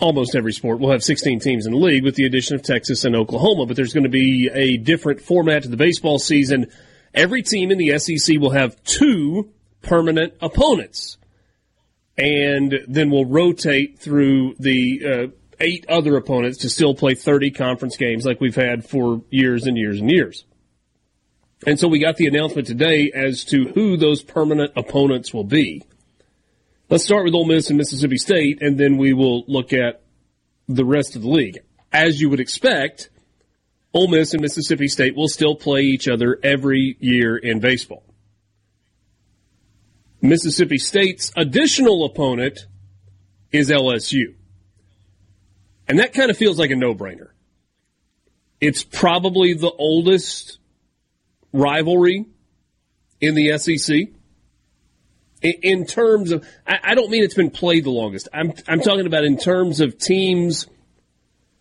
almost 0.00 0.34
every 0.34 0.52
sport, 0.52 0.80
we'll 0.80 0.90
have 0.90 1.04
16 1.04 1.38
teams 1.38 1.66
in 1.66 1.72
the 1.72 1.78
league 1.78 2.02
with 2.02 2.16
the 2.16 2.24
addition 2.24 2.56
of 2.56 2.62
Texas 2.62 3.04
and 3.04 3.14
Oklahoma, 3.14 3.64
but 3.64 3.76
there's 3.76 3.92
going 3.92 4.02
to 4.02 4.10
be 4.10 4.50
a 4.52 4.76
different 4.76 5.20
format 5.20 5.62
to 5.62 5.68
the 5.68 5.76
baseball 5.76 6.18
season. 6.18 6.66
Every 7.14 7.42
team 7.42 7.70
in 7.70 7.78
the 7.78 7.96
SEC 7.96 8.40
will 8.40 8.50
have 8.50 8.82
two 8.82 9.52
permanent 9.82 10.34
opponents. 10.40 11.16
And 12.18 12.74
then 12.88 13.10
we'll 13.10 13.26
rotate 13.26 14.00
through 14.00 14.56
the 14.58 15.02
uh, 15.06 15.26
eight 15.60 15.86
other 15.88 16.16
opponents 16.16 16.58
to 16.58 16.70
still 16.70 16.94
play 16.94 17.14
30 17.14 17.50
conference 17.50 17.96
games 17.96 18.24
like 18.24 18.40
we've 18.40 18.56
had 18.56 18.88
for 18.88 19.22
years 19.30 19.66
and 19.66 19.76
years 19.76 20.00
and 20.00 20.10
years. 20.10 20.44
And 21.66 21.78
so 21.80 21.88
we 21.88 21.98
got 21.98 22.16
the 22.16 22.26
announcement 22.26 22.66
today 22.66 23.10
as 23.14 23.44
to 23.46 23.68
who 23.68 23.96
those 23.96 24.22
permanent 24.22 24.72
opponents 24.76 25.32
will 25.32 25.44
be. 25.44 25.82
Let's 26.90 27.04
start 27.04 27.24
with 27.24 27.34
Ole 27.34 27.46
Miss 27.46 27.68
and 27.68 27.78
Mississippi 27.78 28.18
State, 28.18 28.62
and 28.62 28.78
then 28.78 28.96
we 28.96 29.12
will 29.12 29.44
look 29.48 29.72
at 29.72 30.02
the 30.68 30.84
rest 30.84 31.16
of 31.16 31.22
the 31.22 31.28
league. 31.28 31.58
As 31.92 32.20
you 32.20 32.28
would 32.30 32.40
expect, 32.40 33.08
Ole 33.92 34.08
Miss 34.08 34.34
and 34.34 34.42
Mississippi 34.42 34.88
State 34.88 35.16
will 35.16 35.28
still 35.28 35.56
play 35.56 35.82
each 35.82 36.06
other 36.06 36.38
every 36.42 36.96
year 37.00 37.36
in 37.36 37.60
baseball. 37.60 38.04
Mississippi 40.20 40.78
State's 40.78 41.32
additional 41.36 42.04
opponent 42.04 42.66
is 43.52 43.70
LSU. 43.70 44.34
And 45.88 45.98
that 45.98 46.12
kind 46.12 46.30
of 46.30 46.36
feels 46.36 46.58
like 46.58 46.70
a 46.70 46.76
no 46.76 46.94
brainer. 46.94 47.28
It's 48.60 48.82
probably 48.82 49.54
the 49.54 49.70
oldest 49.70 50.58
rivalry 51.52 52.26
in 53.20 53.34
the 53.34 53.56
SEC. 53.58 54.08
In 55.42 55.86
terms 55.86 56.32
of, 56.32 56.46
I 56.66 56.94
don't 56.94 57.10
mean 57.10 57.22
it's 57.22 57.34
been 57.34 57.50
played 57.50 57.84
the 57.84 57.90
longest. 57.90 58.28
I'm, 58.32 58.54
I'm 58.66 58.80
talking 58.80 59.06
about 59.06 59.24
in 59.24 59.36
terms 59.36 59.80
of 59.80 59.98
teams 59.98 60.66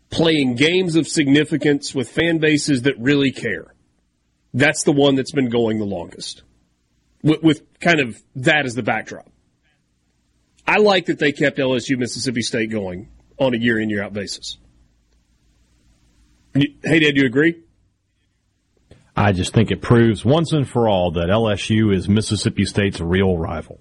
playing 0.09 0.55
games 0.55 0.95
of 0.95 1.07
significance 1.07 1.93
with 1.93 2.09
fan 2.09 2.37
bases 2.37 2.83
that 2.83 2.97
really 2.97 3.31
care. 3.31 3.73
That's 4.53 4.83
the 4.83 4.93
one 4.93 5.15
that's 5.15 5.33
been 5.33 5.49
going 5.49 5.77
the 5.77 5.85
longest. 5.85 6.41
With, 7.21 7.43
with 7.43 7.79
kind 7.79 7.99
of 7.99 8.17
that 8.37 8.65
as 8.65 8.75
the 8.75 8.83
backdrop. 8.83 9.29
I 10.65 10.77
like 10.77 11.07
that 11.07 11.19
they 11.19 11.33
kept 11.33 11.57
LSU 11.57 11.97
Mississippi 11.97 12.41
State 12.41 12.71
going 12.71 13.09
on 13.37 13.53
a 13.53 13.57
year 13.57 13.79
in, 13.79 13.89
year 13.89 14.03
out 14.03 14.13
basis. 14.13 14.57
Hey, 16.53 16.99
Dad, 16.99 17.15
do 17.15 17.21
you 17.21 17.25
agree? 17.25 17.61
I 19.15 19.31
just 19.31 19.53
think 19.53 19.71
it 19.71 19.81
proves 19.81 20.23
once 20.25 20.51
and 20.53 20.67
for 20.67 20.89
all 20.89 21.11
that 21.11 21.27
LSU 21.29 21.93
is 21.93 22.07
Mississippi 22.07 22.65
State's 22.65 22.99
real 22.99 23.37
rival. 23.37 23.79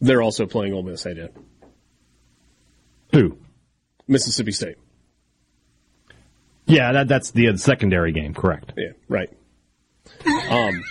They're 0.00 0.22
also 0.22 0.46
playing 0.46 0.72
Ole 0.74 0.82
Miss, 0.82 1.04
hey, 1.04 1.14
Dad. 1.14 1.32
Who? 3.12 3.38
Mississippi 4.08 4.52
State. 4.52 4.76
Yeah, 6.66 6.92
that, 6.92 7.08
that's 7.08 7.30
the 7.30 7.56
secondary 7.56 8.12
game, 8.12 8.34
correct. 8.34 8.72
Yeah, 8.76 8.92
right. 9.08 9.30
Um, 10.50 10.82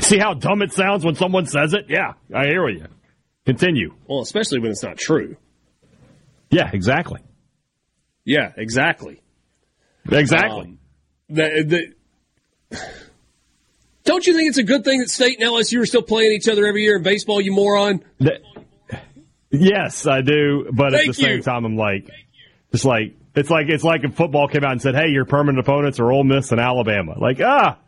See 0.00 0.18
how 0.18 0.34
dumb 0.34 0.62
it 0.62 0.72
sounds 0.72 1.04
when 1.04 1.16
someone 1.16 1.46
says 1.46 1.74
it? 1.74 1.86
Yeah, 1.88 2.14
I 2.34 2.46
hear 2.46 2.68
you. 2.68 2.86
Continue. 3.44 3.94
Well, 4.06 4.20
especially 4.20 4.60
when 4.60 4.70
it's 4.70 4.82
not 4.82 4.96
true. 4.96 5.36
Yeah, 6.50 6.70
exactly. 6.72 7.20
Yeah, 8.24 8.52
exactly. 8.56 9.20
Exactly. 10.10 10.60
Um, 10.60 10.78
the, 11.28 11.94
the, 12.70 12.78
don't 14.04 14.26
you 14.26 14.34
think 14.34 14.48
it's 14.48 14.58
a 14.58 14.62
good 14.64 14.84
thing 14.84 15.00
that 15.00 15.10
State 15.10 15.40
and 15.40 15.48
LSU 15.48 15.80
are 15.80 15.86
still 15.86 16.02
playing 16.02 16.32
each 16.32 16.48
other 16.48 16.66
every 16.66 16.82
year 16.82 16.96
in 16.96 17.02
baseball, 17.02 17.40
you 17.40 17.52
moron? 17.52 18.04
The, 18.18 18.40
yes, 19.50 20.06
I 20.06 20.20
do. 20.20 20.68
But 20.72 20.92
Thank 20.92 21.02
at 21.02 21.06
the 21.08 21.14
same 21.14 21.42
time, 21.42 21.64
I'm 21.64 21.76
like, 21.76 22.08
just 22.70 22.84
like, 22.84 23.16
it's 23.34 23.50
like, 23.50 23.68
it's 23.68 23.84
like 23.84 24.04
if 24.04 24.14
football 24.14 24.48
came 24.48 24.64
out 24.64 24.72
and 24.72 24.82
said, 24.82 24.94
hey, 24.94 25.08
your 25.08 25.24
permanent 25.24 25.58
opponents 25.60 25.98
are 26.00 26.12
Ole 26.12 26.24
Miss 26.24 26.52
and 26.52 26.60
Alabama. 26.60 27.18
Like, 27.18 27.40
ah, 27.40 27.78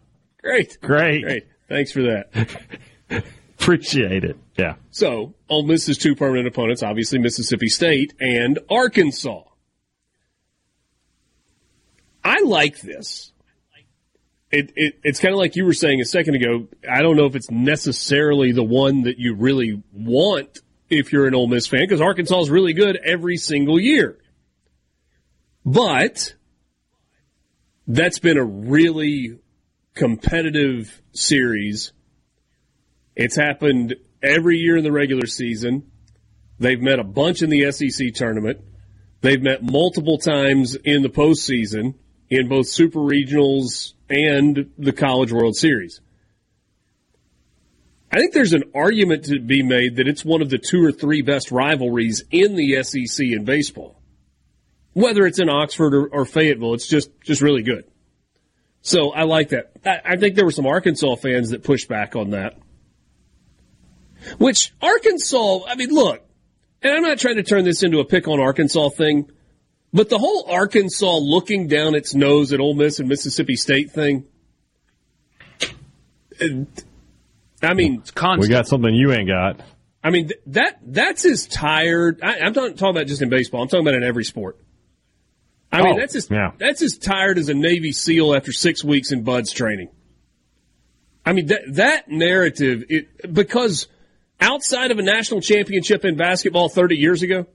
Great. 0.43 0.79
great. 0.81 1.23
Great. 1.23 1.47
Thanks 1.69 1.93
for 1.93 2.03
that. 2.03 3.25
Appreciate 3.65 4.25
it. 4.25 4.37
Yeah. 4.59 4.75
So, 4.91 5.35
Ole 5.49 5.65
Miss's 5.65 5.97
two 5.97 6.15
permanent 6.15 6.47
opponents, 6.47 6.83
obviously 6.83 7.19
Mississippi 7.19 7.69
State 7.69 8.13
and 8.21 8.59
Arkansas. 8.71 9.43
I 12.23 12.41
like 12.43 12.81
this. 12.81 13.33
It, 14.51 14.73
it, 14.77 15.01
it's 15.03 15.19
kind 15.19 15.33
of 15.33 15.39
like 15.39 15.57
you 15.57 15.65
were 15.65 15.73
saying 15.73 16.01
a 16.01 16.05
second 16.05 16.35
ago. 16.35 16.69
I 16.89 17.01
don't 17.01 17.17
know 17.17 17.25
if 17.25 17.35
it's 17.35 17.51
necessarily 17.51 18.53
the 18.53 18.63
one 18.63 19.03
that 19.03 19.19
you 19.19 19.35
really 19.35 19.83
want 19.93 20.59
if 20.91 21.11
you're 21.11 21.27
an 21.27 21.35
Ole 21.35 21.49
Miss 21.49 21.67
fan, 21.67 21.81
because 21.81 22.03
Arkansas 22.03 22.43
is 22.43 22.51
really 22.51 22.75
good 22.75 22.97
every 23.03 23.39
single 23.39 23.81
year. 23.81 24.19
But 25.65 26.35
that's 27.87 28.19
been 28.19 28.37
a 28.37 28.45
really 28.45 29.39
competitive 29.95 31.01
series. 31.13 31.93
It's 33.17 33.37
happened 33.37 33.97
every 34.23 34.59
year 34.59 34.77
in 34.77 34.85
the 34.85 34.93
regular 34.93 35.27
season. 35.27 35.91
They've 36.59 36.81
met 36.81 36.99
a 36.99 37.05
bunch 37.05 37.43
in 37.43 37.51
the 37.51 37.71
SEC 37.71 38.15
tournament. 38.15 38.61
They've 39.21 39.43
met 39.43 39.63
multiple 39.63 40.19
times 40.19 40.75
in 40.77 41.03
the 41.03 41.09
postseason 41.09 41.95
in 42.29 42.49
both 42.49 42.69
super 42.69 43.01
regionals 43.01 43.95
and 44.09 44.71
the 44.79 44.93
College 44.93 45.33
World 45.33 45.57
Series. 45.57 46.01
I 48.11 48.19
think 48.19 48.33
there's 48.33 48.53
an 48.53 48.65
argument 48.75 49.25
to 49.25 49.41
be 49.41 49.63
made 49.63 49.97
that 49.97 50.07
it's 50.07 50.25
one 50.25 50.41
of 50.41 50.49
the 50.49 50.59
two 50.59 50.85
or 50.85 50.93
three 50.93 51.23
best 51.23 51.51
rivalries 51.51 52.23
in 52.31 52.55
the 52.55 52.83
SEC 52.83 53.27
in 53.27 53.45
baseball. 53.45 54.01
Whether 54.93 55.27
it's 55.27 55.41
in 55.41 55.49
Oxford 55.49 55.95
or, 55.95 56.07
or 56.07 56.25
Fayetteville, 56.25 56.75
it's 56.75 56.87
just, 56.87 57.11
just 57.23 57.43
really 57.43 57.63
good. 57.63 57.85
So 58.83 59.11
I 59.11 59.25
like 59.25 59.49
that. 59.49 59.73
I, 59.85 60.13
I 60.13 60.17
think 60.17 60.37
there 60.37 60.45
were 60.45 60.53
some 60.53 60.67
Arkansas 60.67 61.17
fans 61.17 61.51
that 61.51 61.65
pushed 61.65 61.89
back 61.89 62.15
on 62.15 62.31
that. 62.31 62.57
Which 64.39 64.73
Arkansas, 64.81 65.61
I 65.67 65.75
mean, 65.75 65.91
look, 65.91 66.23
and 66.83 66.93
I'm 66.93 67.03
not 67.03 67.19
trying 67.19 67.37
to 67.37 67.43
turn 67.43 67.65
this 67.65 67.83
into 67.83 68.01
a 68.01 68.05
pick 68.05 68.29
on 68.29 68.41
Arkansas 68.41 68.91
thing, 68.91 69.31
but 69.93 70.09
the 70.09 70.19
whole 70.19 70.47
Arkansas 70.51 71.19
looking 71.19 71.69
down 71.69 71.95
its 71.95 72.15
nose 72.15 72.53
at 72.53 72.61
Ole 72.61 72.75
Miss 72.75 72.99
and 73.01 73.09
Mississippi 73.09 73.57
State 73.57 73.91
thing. 73.91 74.25
I 77.63 77.75
mean, 77.75 78.01
it's 78.01 78.11
constant. 78.11 78.41
We 78.43 78.49
got 78.49 78.67
something 78.67 78.95
you 78.95 79.13
ain't 79.13 79.29
got. 79.29 79.61
I 80.03 80.11
mean, 80.11 80.31
that 80.47 80.79
that's 80.85 81.25
as 81.25 81.47
tired. 81.47 82.21
I, 82.23 82.41
I'm 82.41 82.53
not 82.53 82.77
talking 82.77 82.91
about 82.91 83.07
just 83.07 83.23
in 83.23 83.31
baseball. 83.31 83.63
I'm 83.63 83.69
talking 83.69 83.87
about 83.87 83.95
in 83.95 84.03
every 84.03 84.25
sport. 84.25 84.59
I 85.73 85.83
mean, 85.83 85.95
Oh, 85.95 85.99
that's 85.99 86.15
as 86.15 86.29
yeah. 86.31 86.53
that's 86.59 86.83
as 86.83 86.99
tired 86.99 87.39
as 87.39 87.49
a 87.49 87.55
Navy 87.55 87.93
SEAL 87.93 88.35
after 88.35 88.53
six 88.53 88.85
weeks 88.85 89.13
in 89.13 89.23
BUD/S 89.25 89.53
training. 89.53 89.89
I 91.25 91.33
mean, 91.33 91.47
that 91.47 91.63
that 91.77 92.09
narrative, 92.11 92.85
it, 92.91 93.33
because 93.33 93.89
outside 94.45 94.91
of 94.91 94.99
a 94.99 95.03
national 95.03 95.41
championship 95.41 96.05
in 96.05 96.17
basketball 96.17 96.69
30 96.69 96.97
years 96.97 97.23
ago, 97.23 97.47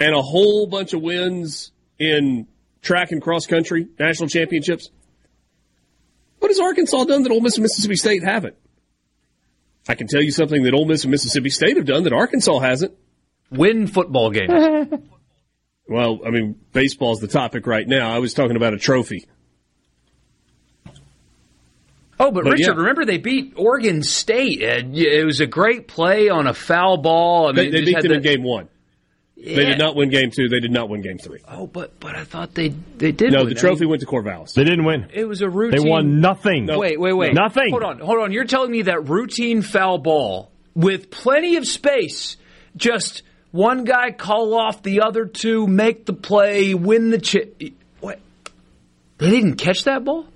and 0.00 0.14
a 0.14 0.22
whole 0.22 0.66
bunch 0.66 0.92
of 0.92 1.02
wins 1.02 1.72
in 1.98 2.46
track 2.82 3.12
and 3.12 3.22
cross 3.22 3.46
country 3.46 3.86
national 3.98 4.28
championships, 4.28 4.90
what 6.38 6.48
has 6.50 6.58
Arkansas 6.58 7.04
done 7.04 7.22
that 7.22 7.32
Ole 7.32 7.40
Miss 7.40 7.56
and 7.56 7.62
Mississippi 7.62 7.96
State 7.96 8.24
haven't? 8.24 8.56
I 9.88 9.94
can 9.94 10.06
tell 10.06 10.22
you 10.22 10.32
something 10.32 10.62
that 10.64 10.74
Ole 10.74 10.86
Miss 10.86 11.04
and 11.04 11.10
Mississippi 11.10 11.50
State 11.50 11.76
have 11.76 11.86
done 11.86 12.04
that 12.04 12.12
Arkansas 12.12 12.58
hasn't. 12.58 12.94
Win 13.50 13.86
football 13.86 14.30
games. 14.30 14.88
Well, 15.86 16.20
I 16.26 16.30
mean, 16.30 16.58
baseball's 16.72 17.20
the 17.20 17.28
topic 17.28 17.66
right 17.66 17.86
now. 17.86 18.10
I 18.10 18.18
was 18.18 18.32
talking 18.32 18.56
about 18.56 18.72
a 18.72 18.78
trophy. 18.78 19.26
Oh, 22.20 22.30
but, 22.30 22.44
But 22.44 22.52
Richard, 22.52 22.74
yeah. 22.74 22.78
remember 22.78 23.04
they 23.04 23.18
beat 23.18 23.54
Oregon 23.56 24.02
State. 24.02 24.60
It 24.62 25.24
was 25.24 25.40
a 25.40 25.46
great 25.46 25.88
play 25.88 26.28
on 26.28 26.46
a 26.46 26.54
foul 26.54 26.96
ball. 26.98 27.48
I 27.48 27.52
They, 27.52 27.62
mean, 27.64 27.72
they 27.72 27.78
just 27.80 27.86
beat 27.86 27.94
had 27.96 28.04
them 28.04 28.12
in 28.12 28.22
game 28.22 28.42
one. 28.42 28.68
They 29.36 29.64
did 29.66 29.78
not 29.78 29.94
win 29.94 30.08
game 30.10 30.30
two. 30.30 30.48
They 30.48 30.60
did 30.60 30.70
not 30.70 30.88
win 30.88 31.02
game 31.02 31.18
three. 31.18 31.40
Oh, 31.46 31.66
but 31.66 31.98
but 32.00 32.14
I 32.14 32.24
thought 32.24 32.54
they 32.54 32.68
they 32.68 33.12
did. 33.12 33.30
No, 33.32 33.40
win. 33.40 33.48
the 33.52 33.58
I 33.58 33.60
trophy 33.60 33.80
mean, 33.80 33.90
went 33.90 34.00
to 34.00 34.06
Corvallis. 34.06 34.54
They 34.54 34.64
didn't 34.64 34.84
win. 34.86 35.08
it 35.12 35.26
was 35.26 35.42
a 35.42 35.50
routine. 35.50 35.82
They 35.82 35.90
won 35.90 36.20
nothing. 36.20 36.66
Wait, 36.66 36.98
wait, 36.98 37.12
wait. 37.12 37.34
Nothing. 37.34 37.70
Hold 37.70 37.82
on, 37.82 37.98
hold 37.98 38.20
on. 38.22 38.32
You're 38.32 38.46
telling 38.46 38.70
me 38.70 38.82
that 38.82 39.06
routine 39.08 39.60
foul 39.60 39.98
ball 39.98 40.50
with 40.74 41.10
plenty 41.10 41.56
of 41.56 41.66
space, 41.66 42.38
just 42.76 43.22
one 43.50 43.84
guy 43.84 44.12
call 44.12 44.54
off 44.54 44.82
the 44.82 45.02
other 45.02 45.26
two, 45.26 45.66
make 45.66 46.06
the 46.06 46.14
play, 46.14 46.72
win 46.72 47.10
the 47.10 47.18
chip. 47.18 47.60
What? 48.00 48.20
They 49.18 49.28
didn't 49.30 49.56
catch 49.56 49.84
that 49.84 50.04
ball? 50.04 50.26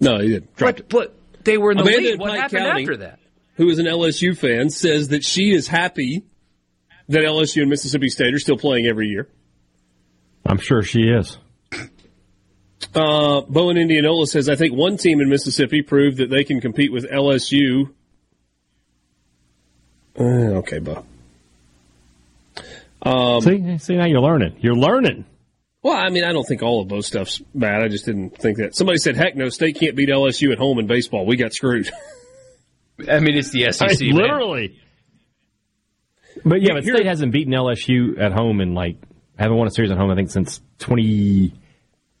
No, 0.00 0.18
he 0.20 0.28
didn't. 0.28 0.54
Dropped 0.56 0.88
But, 0.88 1.14
but 1.36 1.44
they 1.44 1.58
were 1.58 1.72
in 1.72 1.76
the 1.78 1.82
Amanda 1.82 2.00
lead. 2.02 2.12
in 2.14 2.18
What 2.20 2.30
Pike 2.30 2.40
happened 2.40 2.60
County- 2.64 2.82
after 2.82 2.96
that? 2.98 3.18
who 3.56 3.68
is 3.70 3.78
an 3.80 3.86
LSU 3.86 4.36
fan, 4.38 4.70
says 4.70 5.08
that 5.08 5.24
she 5.24 5.50
is 5.52 5.66
happy 5.66 6.22
that 7.08 7.22
LSU 7.22 7.62
and 7.62 7.70
Mississippi 7.70 8.08
State 8.08 8.32
are 8.34 8.38
still 8.38 8.56
playing 8.58 8.86
every 8.86 9.08
year. 9.08 9.26
I'm 10.46 10.58
sure 10.58 10.82
she 10.82 11.00
is. 11.02 11.36
Uh, 12.94 13.40
Bo 13.42 13.70
in 13.70 13.76
Indianola 13.76 14.26
says, 14.28 14.48
I 14.48 14.54
think 14.54 14.74
one 14.74 14.96
team 14.96 15.20
in 15.20 15.28
Mississippi 15.28 15.82
proved 15.82 16.18
that 16.18 16.30
they 16.30 16.44
can 16.44 16.60
compete 16.60 16.92
with 16.92 17.04
LSU. 17.10 17.90
Uh, 20.18 20.22
okay, 20.22 20.78
Bo. 20.78 21.04
Um, 23.02 23.40
see, 23.42 23.78
see, 23.78 23.96
now 23.96 24.06
you're 24.06 24.20
learning. 24.20 24.56
You're 24.60 24.76
learning. 24.76 25.24
Well, 25.82 25.96
I 25.96 26.08
mean, 26.08 26.24
I 26.24 26.32
don't 26.32 26.44
think 26.44 26.62
all 26.62 26.82
of 26.82 26.88
those 26.88 27.06
stuff's 27.06 27.38
bad. 27.54 27.82
I 27.82 27.88
just 27.88 28.04
didn't 28.04 28.36
think 28.36 28.58
that. 28.58 28.74
Somebody 28.74 28.98
said, 28.98 29.16
heck 29.16 29.36
no, 29.36 29.48
State 29.48 29.78
can't 29.78 29.94
beat 29.94 30.08
LSU 30.08 30.52
at 30.52 30.58
home 30.58 30.78
in 30.78 30.86
baseball. 30.86 31.24
We 31.24 31.36
got 31.36 31.52
screwed. 31.52 31.90
I 33.10 33.20
mean, 33.20 33.36
it's 33.36 33.50
the 33.50 33.70
SEC. 33.70 33.88
I 33.88 33.94
mean, 34.00 34.16
literally. 34.16 34.80
But 36.44 36.62
yeah, 36.62 36.74
but 36.74 36.84
State 36.84 37.06
hasn't 37.06 37.32
beaten 37.32 37.52
LSU 37.52 38.20
at 38.20 38.32
home 38.32 38.60
in 38.60 38.74
like, 38.74 38.96
haven't 39.38 39.56
won 39.56 39.68
a 39.68 39.70
series 39.70 39.92
at 39.92 39.98
home, 39.98 40.10
I 40.10 40.16
think, 40.16 40.30
since 40.30 40.60
20, 40.80 41.54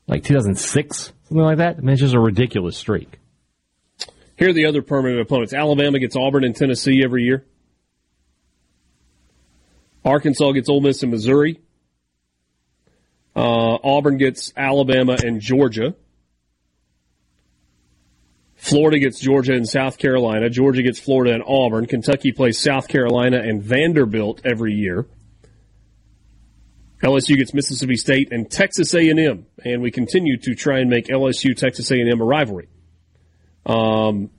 like 0.06 0.22
2006, 0.22 0.96
something 0.96 1.36
like 1.36 1.58
that. 1.58 1.78
I 1.78 1.80
mean, 1.80 1.90
it's 1.90 2.00
just 2.00 2.14
a 2.14 2.20
ridiculous 2.20 2.76
streak. 2.76 3.18
Here 4.36 4.50
are 4.50 4.52
the 4.52 4.66
other 4.66 4.82
permanent 4.82 5.20
opponents. 5.20 5.52
Alabama 5.52 5.98
gets 5.98 6.14
Auburn 6.14 6.44
and 6.44 6.54
Tennessee 6.54 7.02
every 7.04 7.24
year. 7.24 7.44
Arkansas 10.04 10.52
gets 10.52 10.68
Ole 10.68 10.80
Miss 10.80 11.02
and 11.02 11.10
Missouri. 11.10 11.60
Uh, 13.38 13.78
Auburn 13.84 14.16
gets 14.16 14.52
Alabama 14.56 15.16
and 15.24 15.40
Georgia. 15.40 15.94
Florida 18.56 18.98
gets 18.98 19.20
Georgia 19.20 19.52
and 19.52 19.68
South 19.68 19.96
Carolina. 19.96 20.50
Georgia 20.50 20.82
gets 20.82 20.98
Florida 20.98 21.34
and 21.34 21.44
Auburn. 21.46 21.86
Kentucky 21.86 22.32
plays 22.32 22.58
South 22.58 22.88
Carolina 22.88 23.38
and 23.38 23.62
Vanderbilt 23.62 24.40
every 24.44 24.72
year. 24.72 25.06
LSU 27.00 27.36
gets 27.36 27.54
Mississippi 27.54 27.94
State 27.94 28.32
and 28.32 28.50
Texas 28.50 28.92
A&M, 28.92 29.46
and 29.64 29.82
we 29.82 29.92
continue 29.92 30.36
to 30.38 30.56
try 30.56 30.80
and 30.80 30.90
make 30.90 31.06
LSU 31.06 31.56
Texas 31.56 31.92
A&M 31.92 32.20
a 32.20 32.24
rivalry. 32.24 32.68
Um, 33.64 34.30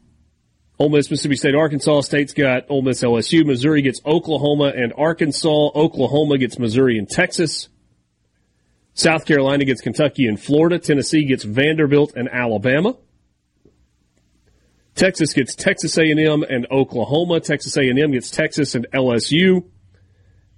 Ole 0.77 0.89
Miss, 0.89 1.09
Mississippi 1.09 1.37
State, 1.37 1.55
Arkansas. 1.55 2.01
State's 2.01 2.33
got 2.33 2.65
Ole 2.69 2.81
Miss, 2.81 3.01
LSU. 3.01 3.45
Missouri 3.45 3.81
gets 3.81 4.01
Oklahoma 4.05 4.73
and 4.75 4.91
Arkansas. 4.97 5.69
Oklahoma 5.73 6.37
gets 6.37 6.59
Missouri 6.59 6.97
and 6.97 7.07
Texas. 7.07 7.69
South 8.93 9.25
Carolina 9.25 9.65
gets 9.65 9.81
Kentucky 9.81 10.25
and 10.25 10.39
Florida. 10.39 10.79
Tennessee 10.79 11.25
gets 11.25 11.43
Vanderbilt 11.43 12.13
and 12.15 12.29
Alabama. 12.29 12.95
Texas 14.95 15.33
gets 15.33 15.55
Texas 15.55 15.97
A&M 15.97 16.43
and 16.43 16.67
Oklahoma. 16.69 17.39
Texas 17.39 17.77
A&M 17.77 18.11
gets 18.11 18.29
Texas 18.29 18.75
and 18.75 18.85
LSU. 18.93 19.63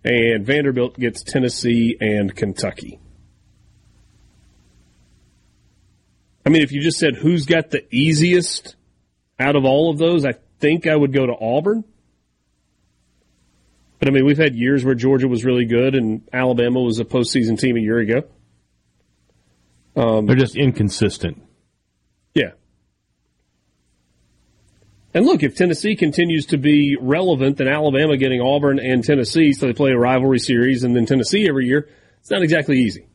And 0.03 0.43
Vanderbilt 0.45 0.97
gets 0.97 1.21
Tennessee 1.21 1.95
and 2.01 2.35
Kentucky. 2.35 2.99
I 6.43 6.49
mean, 6.49 6.63
if 6.63 6.71
you 6.71 6.81
just 6.81 6.97
said 6.97 7.15
who's 7.15 7.45
got 7.45 7.69
the 7.69 7.85
easiest 7.93 8.75
out 9.39 9.55
of 9.55 9.63
all 9.63 9.91
of 9.91 9.99
those, 9.99 10.25
I 10.25 10.33
think 10.59 10.87
I 10.87 10.95
would 10.95 11.13
go 11.13 11.27
to 11.27 11.35
Auburn. 11.39 11.83
But 14.01 14.07
I 14.07 14.11
mean, 14.13 14.25
we've 14.25 14.35
had 14.35 14.55
years 14.55 14.83
where 14.83 14.95
Georgia 14.95 15.27
was 15.27 15.45
really 15.45 15.65
good 15.65 15.93
and 15.93 16.27
Alabama 16.33 16.81
was 16.81 16.97
a 16.97 17.05
postseason 17.05 17.59
team 17.59 17.77
a 17.77 17.79
year 17.79 17.99
ago. 17.99 18.23
Um, 19.95 20.25
They're 20.25 20.35
just 20.35 20.55
inconsistent. 20.55 21.39
Yeah. 22.33 22.53
And 25.13 25.23
look, 25.27 25.43
if 25.43 25.55
Tennessee 25.55 25.95
continues 25.95 26.47
to 26.47 26.57
be 26.57 26.97
relevant, 26.99 27.57
then 27.57 27.67
Alabama 27.67 28.17
getting 28.17 28.41
Auburn 28.41 28.79
and 28.79 29.03
Tennessee, 29.03 29.53
so 29.53 29.67
they 29.67 29.73
play 29.73 29.91
a 29.91 29.97
rivalry 29.99 30.39
series, 30.39 30.83
and 30.83 30.95
then 30.95 31.05
Tennessee 31.05 31.47
every 31.47 31.67
year, 31.67 31.87
it's 32.21 32.31
not 32.31 32.41
exactly 32.41 32.79
easy. 32.79 33.05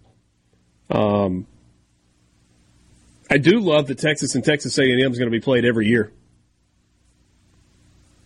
Um, 0.89 1.49
I 3.29 3.39
do 3.39 3.59
love 3.59 3.89
that 3.89 3.99
Texas 3.99 4.37
and 4.37 4.45
Texas 4.45 4.79
A&M 4.79 5.11
is 5.11 5.19
going 5.19 5.33
to 5.33 5.37
be 5.37 5.41
played 5.41 5.65
every 5.65 5.89
year. 5.89 6.13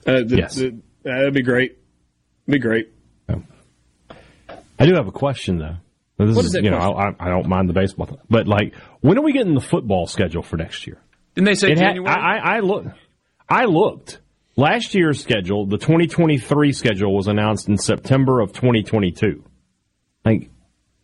Uh, 0.06 0.24
the, 0.26 0.36
yes. 0.36 0.56
The, 0.56 0.76
that'd 1.04 1.32
be 1.32 1.42
great. 1.42 1.78
Be 2.50 2.58
great. 2.58 2.88
I 4.78 4.86
do 4.86 4.94
have 4.94 5.06
a 5.06 5.12
question 5.12 5.58
though. 5.58 5.76
This 6.18 6.36
what 6.36 6.40
is, 6.44 6.46
is 6.46 6.52
that 6.52 6.64
you 6.64 6.70
know, 6.70 6.78
I, 6.78 7.14
I, 7.18 7.28
don't 7.30 7.48
mind 7.48 7.68
the 7.68 7.72
baseball, 7.72 8.20
but 8.28 8.46
like, 8.46 8.74
when 9.00 9.16
are 9.16 9.22
we 9.22 9.32
getting 9.32 9.54
the 9.54 9.60
football 9.60 10.06
schedule 10.06 10.42
for 10.42 10.56
next 10.58 10.86
year? 10.86 10.98
Didn't 11.34 11.46
they 11.46 11.54
say 11.54 11.70
It 11.72 11.78
January? 11.78 12.14
I, 12.14 12.36
I, 12.36 12.56
I 12.56 12.60
look. 12.60 12.86
I 13.48 13.64
looked. 13.64 14.20
Last 14.56 14.94
year's 14.94 15.20
schedule, 15.22 15.64
the 15.66 15.78
2023 15.78 16.72
schedule, 16.72 17.14
was 17.14 17.26
announced 17.26 17.68
in 17.68 17.78
September 17.78 18.40
of 18.40 18.52
2022. 18.52 19.42
Like, 20.24 20.50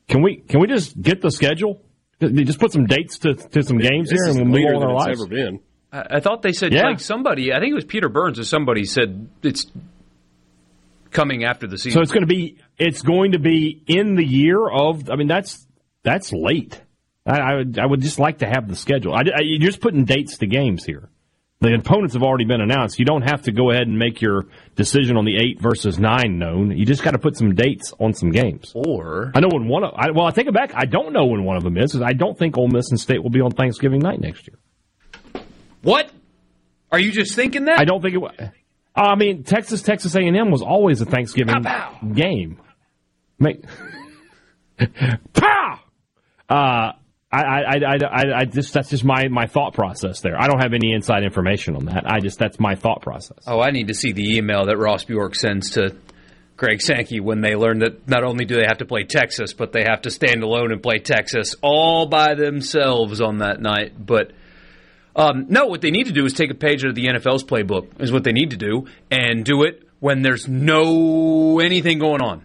can 0.08 0.22
we 0.22 0.36
can 0.36 0.60
we 0.60 0.66
just 0.66 1.00
get 1.00 1.22
the 1.22 1.30
schedule? 1.30 1.80
Just 2.20 2.58
put 2.58 2.72
some 2.72 2.86
dates 2.86 3.18
to, 3.20 3.34
to 3.34 3.62
some 3.62 3.78
games 3.78 4.10
This 4.10 4.20
here, 4.20 4.30
is 4.30 4.36
and 4.36 4.50
we'll 4.52 4.62
move 4.62 4.82
on 4.82 4.82
our 4.82 4.94
lives. 4.94 5.20
ever 5.20 5.28
been. 5.28 5.60
I 5.92 6.16
I 6.16 6.20
thought 6.20 6.42
they 6.42 6.52
said 6.52 6.72
Yeah. 6.74 6.84
like 6.84 7.00
somebody. 7.00 7.52
I 7.54 7.60
think 7.60 7.70
it 7.72 7.74
was 7.74 7.84
Peter 7.84 8.08
Burns 8.10 8.38
or 8.38 8.44
somebody 8.44 8.84
said 8.84 9.28
it's 9.42 9.66
coming 11.16 11.44
after 11.44 11.66
the 11.66 11.78
season. 11.78 11.98
So 11.98 12.02
it's 12.02 12.12
going 12.12 12.22
to 12.22 12.32
be 12.34 12.58
it's 12.78 13.02
going 13.02 13.32
to 13.32 13.38
be 13.38 13.82
in 13.86 14.14
the 14.14 14.24
year 14.24 14.68
of. 14.68 15.10
I 15.10 15.16
mean, 15.16 15.26
that's 15.28 15.66
that's 16.02 16.32
late. 16.32 16.80
I, 17.26 17.38
I 17.40 17.54
would 17.56 17.78
I 17.78 17.86
would 17.86 18.00
just 18.02 18.18
like 18.20 18.38
to 18.38 18.46
have 18.46 18.68
the 18.68 18.76
schedule. 18.76 19.12
I, 19.14 19.22
I- 19.34 19.40
you're 19.42 19.58
just 19.70 19.80
putting 19.80 20.04
dates 20.04 20.38
to 20.38 20.46
games 20.46 20.84
here. 20.84 21.08
The 21.58 21.74
opponents 21.74 22.12
have 22.12 22.22
already 22.22 22.44
been 22.44 22.60
announced. 22.60 22.98
You 22.98 23.06
don't 23.06 23.22
have 23.22 23.42
to 23.44 23.50
go 23.50 23.70
ahead 23.70 23.86
and 23.88 23.98
make 23.98 24.20
your 24.20 24.44
decision 24.74 25.16
on 25.16 25.24
the 25.24 25.36
eight 25.38 25.58
versus 25.58 25.98
nine 25.98 26.38
known. 26.38 26.76
You 26.76 26.84
just 26.84 27.02
got 27.02 27.12
to 27.12 27.18
put 27.18 27.34
some 27.34 27.54
dates 27.54 27.94
on 27.98 28.12
some 28.12 28.30
games. 28.30 28.72
or 28.74 29.32
I 29.34 29.40
know 29.40 29.48
when 29.50 29.66
one 29.66 29.82
of 29.82 29.94
I, 29.96 30.10
well, 30.10 30.26
I 30.26 30.32
take 30.32 30.48
it 30.48 30.52
back. 30.54 30.72
I 30.74 30.84
don't 30.84 31.14
know 31.14 31.24
when 31.24 31.44
one 31.44 31.56
of 31.56 31.62
them 31.64 31.78
is. 31.78 31.98
I 32.00 32.12
don't 32.12 32.38
think 32.38 32.58
Ole 32.58 32.68
Miss 32.68 32.90
and 32.90 33.00
State 33.00 33.22
will 33.22 33.30
be 33.30 33.40
on 33.40 33.52
Thanksgiving 33.52 34.00
night 34.00 34.20
next 34.20 34.46
year. 34.46 35.42
what? 35.82 36.10
Are 36.92 36.98
you 37.00 37.10
just 37.10 37.34
thinking 37.34 37.64
that? 37.64 37.80
I 37.80 37.84
don't 37.84 38.02
think 38.02 38.14
it. 38.16 38.50
Wa- 38.96 39.02
I 39.12 39.14
mean, 39.16 39.42
Texas 39.44 39.82
Texas 39.82 40.14
A 40.14 40.20
and 40.20 40.36
M 40.36 40.50
was 40.50 40.62
always 40.62 41.00
a 41.00 41.04
Thanksgiving 41.06 41.64
game. 42.14 42.58
Make 43.38 43.62
pow. 45.32 45.80
Uh, 46.48 46.92
I, 47.32 47.42
I, 47.42 47.60
I, 47.86 47.96
I, 48.04 48.38
I 48.40 48.44
just 48.44 48.72
that's 48.72 48.88
just 48.90 49.04
my 49.04 49.28
my 49.28 49.46
thought 49.46 49.74
process 49.74 50.20
there. 50.20 50.40
I 50.40 50.46
don't 50.46 50.62
have 50.62 50.72
any 50.72 50.92
inside 50.92 51.22
information 51.24 51.76
on 51.76 51.86
that. 51.86 52.04
I 52.10 52.20
just 52.20 52.38
that's 52.38 52.58
my 52.60 52.76
thought 52.76 53.02
process. 53.02 53.38
Oh, 53.46 53.60
I 53.60 53.70
need 53.70 53.88
to 53.88 53.94
see 53.94 54.12
the 54.12 54.36
email 54.36 54.66
that 54.66 54.76
Ross 54.78 55.04
Bjork 55.04 55.34
sends 55.34 55.70
to 55.70 55.96
Greg 56.56 56.80
Sankey 56.80 57.20
when 57.20 57.40
they 57.42 57.54
learn 57.56 57.80
that 57.80 58.08
not 58.08 58.24
only 58.24 58.44
do 58.44 58.54
they 58.54 58.64
have 58.66 58.78
to 58.78 58.86
play 58.86 59.04
Texas, 59.04 59.52
but 59.52 59.72
they 59.72 59.82
have 59.84 60.02
to 60.02 60.10
stand 60.10 60.42
alone 60.42 60.72
and 60.72 60.82
play 60.82 60.98
Texas 60.98 61.54
all 61.62 62.06
by 62.06 62.34
themselves 62.34 63.20
on 63.20 63.38
that 63.38 63.60
night. 63.60 63.92
But 63.98 64.32
um, 65.16 65.46
no, 65.48 65.66
what 65.66 65.80
they 65.80 65.90
need 65.90 66.06
to 66.06 66.12
do 66.12 66.24
is 66.26 66.32
take 66.34 66.50
a 66.50 66.54
page 66.54 66.84
out 66.84 66.90
of 66.90 66.94
the 66.94 67.06
NFL's 67.06 67.42
playbook. 67.42 68.00
Is 68.00 68.12
what 68.12 68.22
they 68.22 68.32
need 68.32 68.50
to 68.50 68.56
do, 68.56 68.86
and 69.10 69.44
do 69.44 69.62
it 69.64 69.82
when 69.98 70.22
there's 70.22 70.46
no 70.46 71.58
anything 71.58 71.98
going 71.98 72.20
on. 72.22 72.44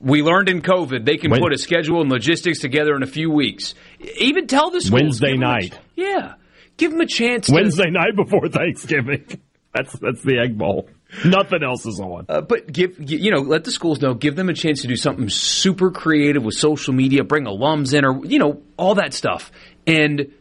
We 0.00 0.22
learned 0.22 0.48
in 0.50 0.60
COVID 0.60 1.04
they 1.06 1.16
can 1.16 1.30
When- 1.30 1.40
put 1.40 1.52
a 1.52 1.58
schedule 1.58 2.00
and 2.02 2.10
logistics 2.10 2.60
together 2.60 2.94
in 2.96 3.02
a 3.02 3.06
few 3.06 3.30
weeks. 3.30 3.74
Even 4.18 4.46
tell 4.46 4.70
the 4.70 4.80
schools 4.80 5.02
Wednesday 5.02 5.32
them 5.32 5.42
a- 5.42 5.46
night. 5.46 5.78
yeah, 5.94 6.34
give 6.76 6.90
them 6.90 7.00
a 7.00 7.06
chance. 7.06 7.46
to- 7.46 7.54
Wednesday 7.54 7.90
night 7.90 8.14
before 8.14 8.48
Thanksgiving. 8.48 9.24
That's 9.74 9.92
that's 9.98 10.22
the 10.22 10.38
Egg 10.38 10.56
Bowl. 10.56 10.88
Nothing 11.22 11.62
else 11.62 11.84
is 11.84 12.00
on. 12.00 12.24
Uh, 12.30 12.40
but 12.40 12.72
give 12.72 12.96
you 12.98 13.30
know, 13.30 13.40
let 13.40 13.64
the 13.64 13.70
schools 13.70 14.00
know. 14.00 14.14
Give 14.14 14.34
them 14.34 14.48
a 14.48 14.54
chance 14.54 14.80
to 14.82 14.88
do 14.88 14.96
something 14.96 15.28
super 15.28 15.90
creative 15.90 16.42
with 16.42 16.54
social 16.54 16.94
media. 16.94 17.24
Bring 17.24 17.44
alums 17.44 17.92
in, 17.92 18.06
or 18.06 18.24
you 18.24 18.38
know, 18.38 18.62
all 18.78 18.94
that 18.94 19.12
stuff. 19.12 19.52
And 19.86 20.32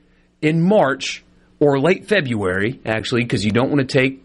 in 0.46 0.62
March 0.62 1.24
or 1.60 1.80
late 1.80 2.08
February, 2.08 2.80
actually, 2.86 3.24
because 3.24 3.44
you 3.44 3.52
don't 3.52 3.70
want 3.72 3.88
to 3.90 4.00
take. 4.00 4.24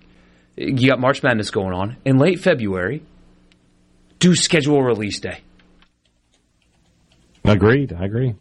You 0.57 0.89
got 0.89 1.01
March 1.01 1.23
Madness 1.23 1.51
going 1.51 1.73
on 1.73 1.97
in 2.05 2.19
late 2.19 2.41
February. 2.41 3.03
Do 4.19 4.35
schedule 4.35 4.83
release 4.83 5.19
day. 5.19 5.41
Agreed. 7.43 7.95
I 7.95 8.05
agree. 8.05 8.35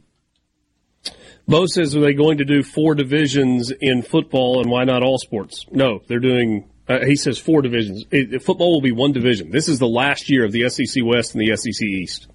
Bo 1.47 1.65
says, 1.67 1.95
are 1.95 2.01
they 2.01 2.13
going 2.13 2.39
to 2.39 2.45
do 2.45 2.61
four 2.61 2.95
divisions 2.95 3.71
in 3.71 4.01
football 4.01 4.61
and 4.61 4.69
why 4.69 4.83
not 4.83 5.01
all 5.01 5.17
sports? 5.17 5.65
No, 5.71 6.01
they're 6.07 6.19
doing, 6.19 6.69
uh, 6.87 7.05
he 7.05 7.15
says 7.15 7.39
four 7.39 7.61
divisions. 7.61 8.03
It, 8.11 8.43
football 8.43 8.73
will 8.73 8.81
be 8.81 8.91
one 8.91 9.13
division. 9.13 9.49
This 9.51 9.69
is 9.69 9.79
the 9.79 9.87
last 9.87 10.29
year 10.29 10.43
of 10.43 10.51
the 10.51 10.69
SEC 10.69 11.01
West 11.03 11.33
and 11.33 11.41
the 11.41 11.55
SEC 11.55 11.81
East. 11.81 12.27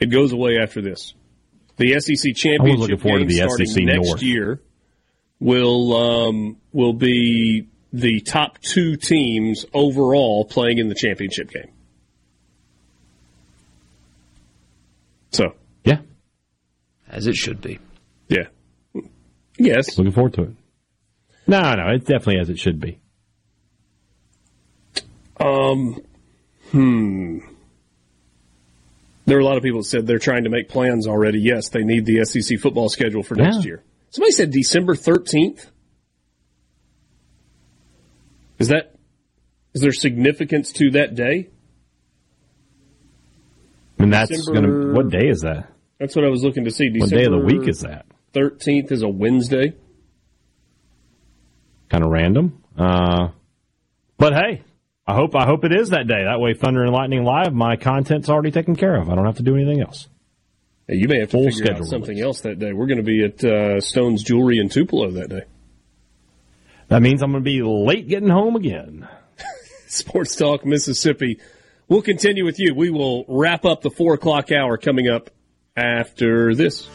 It 0.00 0.06
goes 0.06 0.32
away 0.32 0.58
after 0.60 0.82
this. 0.82 1.14
The 1.80 1.98
SEC 1.98 2.34
championship 2.36 2.78
looking 2.78 2.96
to 2.98 3.02
game 3.02 3.26
the 3.26 3.34
starting 3.36 3.66
SEC 3.66 3.84
next 3.84 4.06
North. 4.08 4.22
year 4.22 4.60
will 5.40 5.96
um, 5.96 6.56
will 6.72 6.92
be 6.92 7.66
the 7.92 8.20
top 8.20 8.58
two 8.60 8.96
teams 8.96 9.64
overall 9.72 10.44
playing 10.44 10.78
in 10.78 10.88
the 10.88 10.94
championship 10.94 11.50
game. 11.50 11.72
So, 15.32 15.54
Yeah. 15.84 16.00
As 17.08 17.26
it 17.26 17.34
should 17.36 17.60
be. 17.60 17.78
yeah. 18.28 18.48
Yes. 19.58 19.96
Looking 19.98 20.12
forward 20.12 20.34
to 20.34 20.42
it. 20.42 20.50
No, 21.46 21.74
no, 21.74 21.88
it's 21.94 22.04
definitely 22.06 22.38
as 22.40 22.50
it 22.50 22.58
should 22.58 22.78
be. 22.80 22.98
Um, 25.38 26.00
Hmm. 26.70 27.38
There 29.30 29.38
are 29.38 29.42
a 29.42 29.44
lot 29.44 29.56
of 29.56 29.62
people 29.62 29.78
that 29.78 29.84
said 29.84 30.08
they're 30.08 30.18
trying 30.18 30.42
to 30.42 30.50
make 30.50 30.68
plans 30.68 31.06
already. 31.06 31.38
Yes, 31.38 31.68
they 31.68 31.84
need 31.84 32.04
the 32.04 32.24
SEC 32.24 32.58
football 32.58 32.88
schedule 32.88 33.22
for 33.22 33.36
next 33.36 33.58
Yeah. 33.58 33.62
year. 33.64 33.82
Somebody 34.10 34.32
said 34.32 34.50
December 34.50 34.96
13th. 34.96 35.70
Is 38.58 38.66
that 38.68 38.96
is 39.72 39.82
there 39.82 39.92
significance 39.92 40.72
to 40.72 40.90
that 40.90 41.14
day? 41.14 41.48
I 44.00 44.02
mean, 44.02 44.10
that's 44.10 44.30
December- 44.30 44.62
going 44.68 44.88
to. 44.88 44.92
What 44.94 45.10
day 45.10 45.28
is 45.28 45.42
that? 45.42 45.70
That's 46.00 46.16
what 46.16 46.24
I 46.24 46.28
was 46.28 46.42
looking 46.42 46.64
to 46.64 46.72
see. 46.72 46.90
What 46.98 47.08
day 47.10 47.24
of 47.26 47.30
the 47.30 47.38
week 47.38 47.68
is 47.68 47.82
that? 47.82 48.06
13th 48.34 48.90
is 48.90 49.02
a 49.02 49.08
Wednesday. 49.08 49.74
Kind 51.88 52.02
of 52.02 52.10
random. 52.10 52.64
Uh, 52.76 53.28
but 54.18 54.32
hey, 54.34 54.62
I 55.10 55.14
hope 55.14 55.34
I 55.34 55.44
hope 55.44 55.64
it 55.64 55.72
is 55.72 55.90
that 55.90 56.06
day. 56.06 56.22
That 56.22 56.38
way, 56.38 56.54
Thunder 56.54 56.84
and 56.84 56.92
Lightning 56.92 57.24
Live, 57.24 57.52
my 57.52 57.74
content's 57.74 58.28
already 58.28 58.52
taken 58.52 58.76
care 58.76 58.94
of. 58.94 59.10
I 59.10 59.16
don't 59.16 59.26
have 59.26 59.38
to 59.38 59.42
do 59.42 59.56
anything 59.56 59.80
else. 59.80 60.06
Hey, 60.86 60.98
you 60.98 61.08
may 61.08 61.18
have 61.18 61.30
to 61.30 61.38
Full 61.38 61.50
figure 61.50 61.72
out 61.74 61.84
something 61.84 62.20
else 62.20 62.42
that 62.42 62.60
day. 62.60 62.72
We're 62.72 62.86
going 62.86 62.98
to 62.98 63.02
be 63.02 63.24
at 63.24 63.42
uh, 63.42 63.80
Stone's 63.80 64.22
Jewelry 64.22 64.60
in 64.60 64.68
Tupelo 64.68 65.10
that 65.10 65.28
day. 65.28 65.42
That 66.86 67.02
means 67.02 67.22
I'm 67.22 67.32
going 67.32 67.42
to 67.42 67.50
be 67.50 67.60
late 67.60 68.06
getting 68.06 68.28
home 68.28 68.54
again. 68.54 69.08
Sports 69.88 70.36
Talk 70.36 70.64
Mississippi. 70.64 71.40
We'll 71.88 72.02
continue 72.02 72.44
with 72.44 72.60
you. 72.60 72.72
We 72.72 72.90
will 72.90 73.24
wrap 73.26 73.64
up 73.64 73.82
the 73.82 73.90
four 73.90 74.14
o'clock 74.14 74.52
hour 74.52 74.78
coming 74.78 75.08
up 75.08 75.30
after 75.76 76.54
this. 76.54 76.88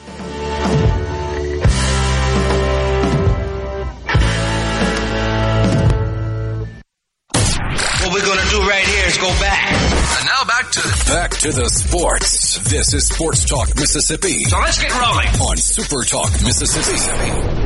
Go 9.25 9.39
back. 9.39 9.71
And 9.71 10.25
now 10.27 10.43
back 10.45 10.71
to 10.71 11.11
back 11.11 11.31
to 11.31 11.51
the 11.51 11.67
sports. 11.69 12.59
This 12.69 12.93
is 12.93 13.07
Sports 13.07 13.45
Talk 13.45 13.75
Mississippi 13.75 14.43
So 14.43 14.59
let's 14.59 14.79
get 14.79 14.93
rolling. 14.93 15.29
on 15.41 15.57
Super 15.57 16.03
Talk 16.03 16.31
Mississippi. 16.43 17.65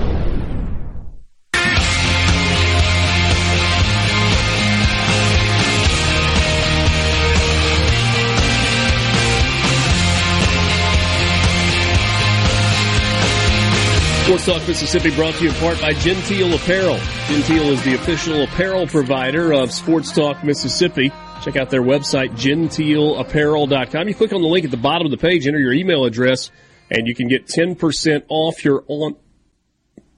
Sports 14.23 14.45
Talk 14.45 14.67
Mississippi 14.67 15.15
brought 15.15 15.33
to 15.35 15.43
you 15.43 15.49
in 15.49 15.55
part 15.55 15.81
by 15.81 15.91
Genteel 15.93 16.53
Apparel. 16.53 16.99
Genteel 17.27 17.73
is 17.73 17.83
the 17.83 17.95
official 17.95 18.43
apparel 18.43 18.85
provider 18.87 19.51
of 19.51 19.73
Sports 19.73 20.13
Talk 20.13 20.43
Mississippi. 20.43 21.11
Check 21.43 21.55
out 21.55 21.69
their 21.69 21.81
website, 21.81 22.31
genteelapparel.com. 22.31 24.07
You 24.07 24.13
click 24.13 24.33
on 24.33 24.41
the 24.41 24.47
link 24.47 24.65
at 24.65 24.71
the 24.71 24.77
bottom 24.77 25.05
of 25.05 25.11
the 25.11 25.17
page, 25.17 25.47
enter 25.47 25.59
your 25.59 25.71
email 25.71 26.03
address, 26.03 26.51
and 26.91 27.07
you 27.07 27.15
can 27.15 27.29
get 27.29 27.47
10% 27.47 28.23
off 28.27 28.65
your 28.65 28.83
on, 28.87 29.15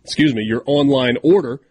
excuse 0.03 0.33
me, 0.33 0.41
your 0.41 0.63
online 0.65 1.17
order. 1.21 1.61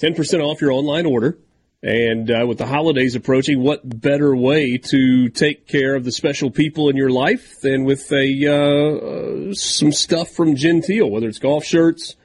10% 0.00 0.40
off 0.40 0.60
your 0.60 0.72
online 0.72 1.06
order. 1.06 1.38
And 1.80 2.28
uh, 2.28 2.44
with 2.46 2.58
the 2.58 2.66
holidays 2.66 3.14
approaching, 3.14 3.62
what 3.62 4.00
better 4.00 4.34
way 4.34 4.78
to 4.78 5.28
take 5.28 5.68
care 5.68 5.94
of 5.94 6.04
the 6.04 6.10
special 6.10 6.50
people 6.50 6.88
in 6.88 6.96
your 6.96 7.10
life 7.10 7.60
than 7.60 7.84
with 7.84 8.10
a 8.10 8.46
uh, 8.46 9.50
uh, 9.50 9.54
some 9.54 9.92
stuff 9.92 10.30
from 10.30 10.56
Genteel, 10.56 11.08
whether 11.08 11.28
it's 11.28 11.38
golf 11.38 11.64
shirts 11.64 12.16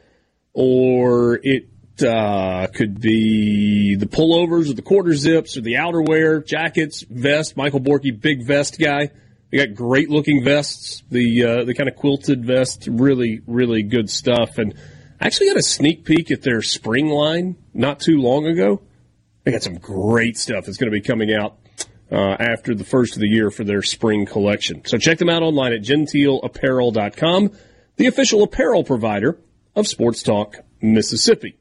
or 0.54 1.40
it 1.44 1.68
uh, 2.02 2.68
could 2.74 3.00
be 3.00 3.96
the 3.96 4.06
pullovers 4.06 4.70
or 4.70 4.74
the 4.74 4.82
quarter 4.82 5.14
zips 5.14 5.58
or 5.58 5.62
the 5.62 5.74
outerwear, 5.74 6.46
jackets, 6.46 7.04
vest. 7.10 7.56
Michael 7.58 7.82
Borky, 7.82 8.20
big 8.20 8.46
vest 8.46 8.80
guy. 8.80 9.12
They 9.52 9.58
got 9.58 9.76
great 9.76 10.10
looking 10.10 10.44
vests. 10.44 11.04
The 11.12 11.44
uh, 11.44 11.64
the 11.66 11.74
kind 11.74 11.88
of 11.88 11.96
quilted 11.96 12.44
vest, 12.44 12.88
really 12.90 13.42
really 13.46 13.84
good 13.84 14.10
stuff. 14.10 14.58
And 14.58 14.74
I 15.22 15.28
actually 15.28 15.48
got 15.48 15.58
a 15.58 15.64
sneak 15.64 16.06
peek 16.06 16.32
at 16.32 16.42
their 16.42 16.62
spring 16.62 17.10
line 17.10 17.58
not 17.74 18.00
too 18.00 18.20
long 18.20 18.48
ago. 18.48 18.82
They 19.44 19.52
got 19.52 19.62
some 19.62 19.78
great 19.78 20.38
stuff 20.38 20.66
that's 20.66 20.78
going 20.78 20.92
to 20.92 20.98
be 20.98 21.02
coming 21.02 21.34
out 21.34 21.58
uh, 22.12 22.36
after 22.40 22.74
the 22.74 22.84
first 22.84 23.16
of 23.16 23.22
the 23.22 23.28
year 23.28 23.52
for 23.52 23.64
their 23.64 23.82
spring 23.82 24.26
collection. 24.26 24.84
So 24.86 24.98
check 24.98 25.18
them 25.18 25.30
out 25.30 25.44
online 25.44 25.74
at 25.74 25.82
genteelapparel.com, 25.82 27.52
the 27.98 28.08
official 28.08 28.44
apparel 28.44 28.84
provider 28.84 29.38
of 29.76 29.88
Sports 29.88 30.24
Talk 30.24 30.58
Mississippi. 30.82 31.58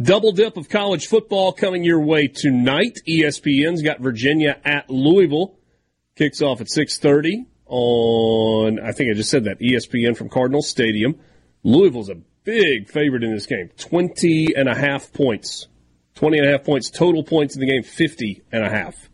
Double 0.00 0.32
dip 0.32 0.56
of 0.56 0.68
college 0.68 1.06
football 1.06 1.52
coming 1.52 1.84
your 1.84 2.00
way 2.00 2.26
tonight. 2.26 2.98
ESPN's 3.06 3.80
got 3.80 4.00
Virginia 4.00 4.58
at 4.64 4.90
Louisville. 4.90 5.56
Kicks 6.16 6.42
off 6.42 6.60
at 6.60 6.66
6:30 6.68 7.46
on 7.66 8.80
I 8.80 8.90
think 8.90 9.10
I 9.10 9.14
just 9.14 9.30
said 9.30 9.44
that 9.44 9.60
ESPN 9.60 10.16
from 10.16 10.28
Cardinal 10.28 10.62
Stadium. 10.62 11.20
Louisville's 11.62 12.08
a 12.08 12.16
big 12.42 12.88
favorite 12.88 13.22
in 13.22 13.32
this 13.32 13.46
game. 13.46 13.70
20 13.76 14.56
and 14.56 14.68
a 14.68 14.74
half 14.74 15.12
points. 15.12 15.68
20 16.16 16.38
and 16.38 16.48
a 16.48 16.50
half 16.50 16.64
points 16.64 16.90
total 16.90 17.22
points 17.22 17.54
in 17.54 17.60
the 17.60 17.66
game 17.68 17.84
50 17.84 18.42
and 18.50 18.64
a 18.64 18.68
half. 18.68 19.08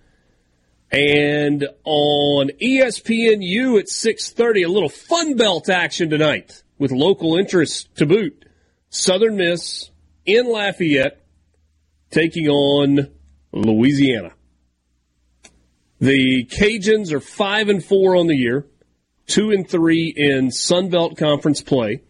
And 0.90 1.68
on 1.84 2.52
ESPNU 2.58 3.78
at 3.78 3.90
6:30 3.90 4.62
a 4.62 4.68
little 4.68 4.88
Fun 4.88 5.34
Belt 5.36 5.68
action 5.68 6.08
tonight 6.08 6.62
with 6.78 6.90
local 6.90 7.36
interest 7.36 7.94
to 7.96 8.06
boot. 8.06 8.46
Southern 8.88 9.36
Miss 9.36 9.90
in 10.24 10.50
Lafayette 10.50 11.24
taking 12.10 12.48
on 12.48 13.10
Louisiana. 13.52 14.32
The 16.00 16.44
Cajuns 16.46 17.12
are 17.12 17.20
5 17.20 17.68
and 17.68 17.84
4 17.84 18.16
on 18.16 18.26
the 18.26 18.36
year, 18.36 18.66
2 19.26 19.50
and 19.50 19.68
3 19.68 20.14
in 20.16 20.50
Sun 20.50 20.88
Belt 20.88 21.18
Conference 21.18 21.60
play. 21.60 22.02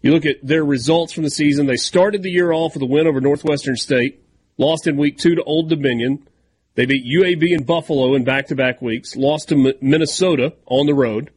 You 0.00 0.12
look 0.12 0.26
at 0.26 0.36
their 0.42 0.64
results 0.64 1.12
from 1.12 1.24
the 1.24 1.30
season. 1.30 1.66
They 1.66 1.76
started 1.76 2.22
the 2.22 2.30
year 2.30 2.52
off 2.52 2.74
with 2.74 2.82
a 2.82 2.86
win 2.86 3.06
over 3.06 3.20
Northwestern 3.20 3.76
State, 3.76 4.22
lost 4.58 4.86
in 4.86 4.96
week 4.96 5.18
two 5.18 5.34
to 5.34 5.42
Old 5.44 5.68
Dominion. 5.68 6.26
They 6.74 6.86
beat 6.86 7.04
UAB 7.06 7.54
and 7.54 7.66
Buffalo 7.66 8.14
in 8.14 8.24
back 8.24 8.48
to 8.48 8.56
back 8.56 8.82
weeks, 8.82 9.16
lost 9.16 9.50
to 9.50 9.74
Minnesota 9.80 10.54
on 10.66 10.86
the 10.86 10.94
road, 10.94 11.30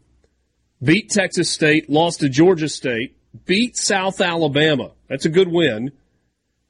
beat 0.82 1.10
Texas 1.10 1.50
State, 1.50 1.90
lost 1.90 2.22
to 2.22 2.30
Georgia 2.30 2.70
State, 2.70 3.17
beat 3.46 3.78
South 3.78 4.22
Alabama. 4.22 4.92
That's 5.08 5.26
a 5.26 5.30
good 5.30 5.48
win. 5.48 5.92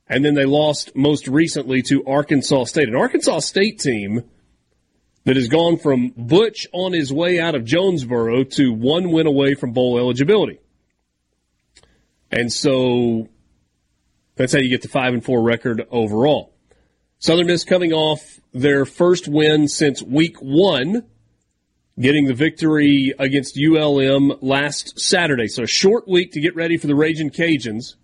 And 0.10 0.24
then 0.24 0.36
they 0.36 0.46
lost 0.46 0.96
most 0.96 1.28
recently 1.28 1.82
to 1.84 2.06
Arkansas 2.06 2.66
State, 2.66 2.88
an 2.88 2.96
Arkansas 2.96 3.40
State 3.40 3.80
team 3.80 4.24
that 5.26 5.36
has 5.36 5.50
gone 5.50 5.78
from 5.78 6.14
Butch 6.16 6.68
on 6.72 6.94
his 6.94 7.12
way 7.12 7.40
out 7.40 7.56
of 7.56 7.66
Jonesboro 7.66 8.46
to 8.46 8.72
one 8.72 9.12
win 9.12 9.28
away 9.28 9.56
from 9.56 9.74
bowl 9.74 9.98
eligibility. 9.98 10.60
And 12.32 12.52
so 12.52 13.28
that's 14.36 14.54
how 14.54 14.60
you 14.60 14.70
get 14.70 14.84
the 14.84 14.88
five 14.88 15.14
and 15.14 15.24
four 15.24 15.42
record 15.42 15.86
overall. 15.92 16.54
Southern 17.20 17.48
Miss 17.48 17.66
coming 17.66 17.92
off 17.92 18.40
their 18.54 18.86
first 18.86 19.28
win 19.28 19.68
since 19.68 20.02
week 20.02 20.38
one, 20.38 21.04
getting 22.00 22.26
the 22.26 22.34
victory 22.34 23.14
against 23.18 23.58
ULM 23.58 24.34
last 24.42 25.00
Saturday. 25.00 25.48
So 25.48 25.64
a 25.64 25.68
short 25.68 26.08
week 26.08 26.34
to 26.34 26.40
get 26.40 26.56
ready 26.56 26.78
for 26.78 26.88
the 26.88 26.96
Raging 26.96 27.30
Cajuns. 27.32 27.96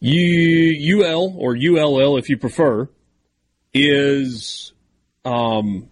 U, 0.00 1.02
UL 1.04 1.34
or 1.36 1.56
ULL 1.56 2.16
if 2.16 2.28
you 2.30 2.36
prefer 2.38 2.88
is 3.74 4.72
um, 5.24 5.88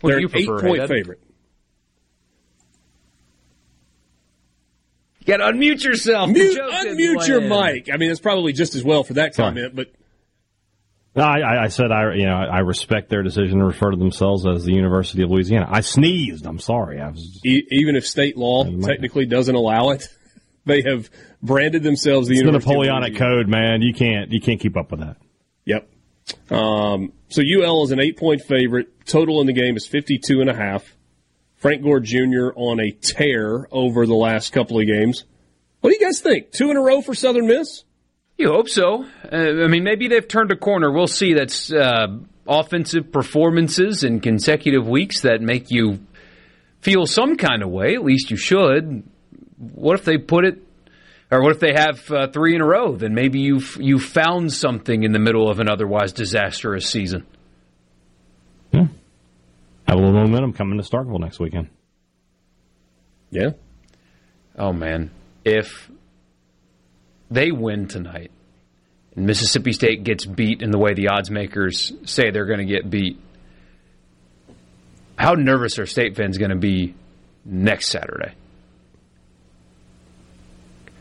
What 0.00 0.10
they're 0.10 0.18
an 0.18 0.28
prefer, 0.28 0.58
eight 0.58 0.62
point 0.62 0.82
Haydad? 0.82 0.88
favorite. 0.88 1.20
You 5.20 5.36
got 5.36 5.38
to 5.38 5.52
unmute 5.52 5.84
yourself. 5.84 6.30
Mute, 6.30 6.58
unmute 6.58 7.28
your 7.28 7.40
land. 7.42 7.74
mic. 7.74 7.90
I 7.92 7.96
mean, 7.98 8.10
it's 8.10 8.20
probably 8.20 8.52
just 8.52 8.74
as 8.74 8.82
well 8.84 9.04
for 9.04 9.14
that 9.14 9.34
Sorry. 9.34 9.48
comment, 9.54 9.74
but 9.76 9.92
No, 11.18 11.24
I, 11.24 11.38
I- 11.40 11.64
I 11.64 11.68
said 11.68 11.90
I, 11.90 12.14
you 12.14 12.26
know, 12.26 12.34
I 12.36 12.60
respect 12.60 13.10
their 13.10 13.22
decision 13.22 13.58
to 13.58 13.64
refer 13.64 13.90
to 13.90 13.96
themselves 13.96 14.46
as 14.46 14.64
the 14.64 14.72
University 14.72 15.22
of 15.22 15.30
Louisiana. 15.30 15.66
I 15.68 15.80
sneezed. 15.80 16.46
I'm 16.46 16.60
sorry. 16.60 17.00
I 17.00 17.08
was. 17.10 17.40
e- 17.44 17.66
even 17.70 17.96
if 17.96 18.06
state 18.06 18.36
law 18.36 18.64
technically 18.64 19.26
doesn't 19.26 19.54
allow 19.54 19.90
it, 19.90 20.08
they 20.64 20.82
have 20.82 21.10
branded 21.42 21.82
themselves 21.82 22.28
the 22.28 22.34
It's 22.34 22.42
the 22.42 22.46
University 22.46 22.72
of 22.72 22.78
Napoleonic 22.78 23.10
Louisiana. 23.14 23.34
Code, 23.36 23.48
man. 23.48 23.82
You 23.82 23.92
can't, 23.94 24.30
you 24.32 24.40
can't 24.40 24.60
keep 24.60 24.76
up 24.76 24.90
with 24.92 25.00
that. 25.00 25.16
Yep. 25.64 25.88
Um, 26.50 27.12
so 27.28 27.42
UL 27.42 27.82
is 27.84 27.90
an 27.90 28.00
eight 28.00 28.16
point 28.16 28.42
favorite. 28.42 29.04
Total 29.06 29.40
in 29.40 29.46
the 29.46 29.52
game 29.52 29.76
is 29.76 29.86
52 29.86 30.40
and 30.40 30.48
a 30.50 30.54
half. 30.54 30.94
Frank 31.56 31.82
Gore 31.82 31.98
Jr. 32.00 32.50
on 32.54 32.78
a 32.78 32.92
tear 32.92 33.66
over 33.72 34.06
the 34.06 34.14
last 34.14 34.52
couple 34.52 34.78
of 34.78 34.86
games. 34.86 35.24
What 35.80 35.90
do 35.90 35.96
you 35.98 36.04
guys 36.04 36.20
think? 36.20 36.52
Two 36.52 36.70
in 36.70 36.76
a 36.76 36.80
row 36.80 37.00
for 37.02 37.14
Southern 37.14 37.46
Miss? 37.48 37.82
You 38.38 38.52
hope 38.52 38.68
so. 38.68 39.04
Uh, 39.04 39.36
I 39.64 39.66
mean, 39.66 39.82
maybe 39.82 40.06
they've 40.06 40.26
turned 40.26 40.52
a 40.52 40.56
corner. 40.56 40.92
We'll 40.92 41.08
see. 41.08 41.34
That's 41.34 41.72
uh, 41.72 42.06
offensive 42.46 43.10
performances 43.12 44.04
in 44.04 44.20
consecutive 44.20 44.86
weeks 44.86 45.22
that 45.22 45.42
make 45.42 45.70
you 45.70 45.98
feel 46.80 47.04
some 47.06 47.36
kind 47.36 47.64
of 47.64 47.70
way. 47.70 47.94
At 47.96 48.04
least 48.04 48.30
you 48.30 48.36
should. 48.36 49.02
What 49.58 49.98
if 49.98 50.04
they 50.04 50.18
put 50.18 50.44
it, 50.44 50.62
or 51.32 51.42
what 51.42 51.50
if 51.50 51.58
they 51.58 51.72
have 51.72 52.10
uh, 52.12 52.28
three 52.28 52.54
in 52.54 52.60
a 52.60 52.64
row? 52.64 52.94
Then 52.94 53.12
maybe 53.12 53.40
you've 53.40 53.76
you 53.80 53.98
found 53.98 54.52
something 54.52 55.02
in 55.02 55.10
the 55.10 55.18
middle 55.18 55.50
of 55.50 55.58
an 55.58 55.68
otherwise 55.68 56.12
disastrous 56.12 56.88
season. 56.88 57.26
Yeah, 58.70 58.86
have 59.88 59.96
a 59.96 60.00
little 60.00 60.12
momentum 60.12 60.52
coming 60.52 60.80
to 60.80 60.88
Starkville 60.88 61.18
next 61.18 61.40
weekend. 61.40 61.70
Yeah. 63.30 63.50
Oh 64.56 64.72
man, 64.72 65.10
if 65.44 65.90
they 67.30 67.50
win 67.50 67.88
tonight, 67.88 68.30
and 69.14 69.26
Mississippi 69.26 69.72
State 69.72 70.04
gets 70.04 70.24
beat 70.24 70.62
in 70.62 70.70
the 70.70 70.78
way 70.78 70.94
the 70.94 71.08
odds 71.08 71.30
makers 71.30 71.92
say 72.04 72.30
they're 72.30 72.46
going 72.46 72.66
to 72.66 72.72
get 72.72 72.88
beat, 72.88 73.18
how 75.18 75.32
nervous 75.32 75.78
are 75.78 75.86
State 75.86 76.16
fans 76.16 76.38
going 76.38 76.50
to 76.50 76.56
be 76.56 76.94
next 77.44 77.90
Saturday? 77.90 78.34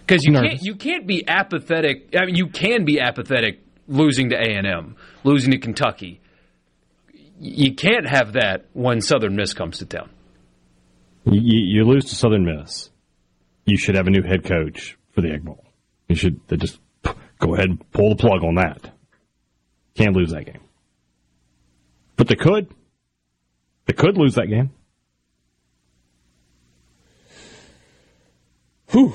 Because 0.05 0.23
you 0.23 0.31
Nervous. 0.31 0.49
can't 0.49 0.63
you 0.63 0.75
can't 0.75 1.05
be 1.05 1.27
apathetic. 1.27 2.15
I 2.17 2.25
mean, 2.25 2.35
you 2.35 2.47
can 2.47 2.85
be 2.85 2.99
apathetic 2.99 3.59
losing 3.87 4.29
to 4.29 4.35
A 4.35 4.55
and 4.55 4.65
M, 4.65 4.95
losing 5.23 5.51
to 5.51 5.57
Kentucky. 5.57 6.21
You 7.39 7.75
can't 7.75 8.07
have 8.07 8.33
that 8.33 8.65
when 8.73 9.01
Southern 9.01 9.35
Miss 9.35 9.53
comes 9.53 9.79
to 9.79 9.85
town. 9.85 10.09
You, 11.25 11.41
you 11.41 11.83
lose 11.83 12.05
to 12.05 12.15
Southern 12.15 12.45
Miss. 12.45 12.89
You 13.65 13.77
should 13.77 13.95
have 13.95 14.07
a 14.07 14.09
new 14.09 14.23
head 14.23 14.45
coach 14.45 14.97
for 15.13 15.21
the 15.21 15.29
Egg 15.29 15.43
Bowl. 15.43 15.63
You 16.07 16.15
should 16.15 16.39
just 16.57 16.79
go 17.39 17.53
ahead 17.53 17.69
and 17.69 17.91
pull 17.91 18.09
the 18.09 18.15
plug 18.15 18.43
on 18.43 18.55
that. 18.55 18.91
Can't 19.95 20.15
lose 20.15 20.31
that 20.31 20.45
game. 20.45 20.61
But 22.15 22.27
they 22.27 22.35
could. 22.35 22.73
They 23.85 23.93
could 23.93 24.17
lose 24.17 24.35
that 24.35 24.47
game. 24.47 24.71
Whew. 28.91 29.13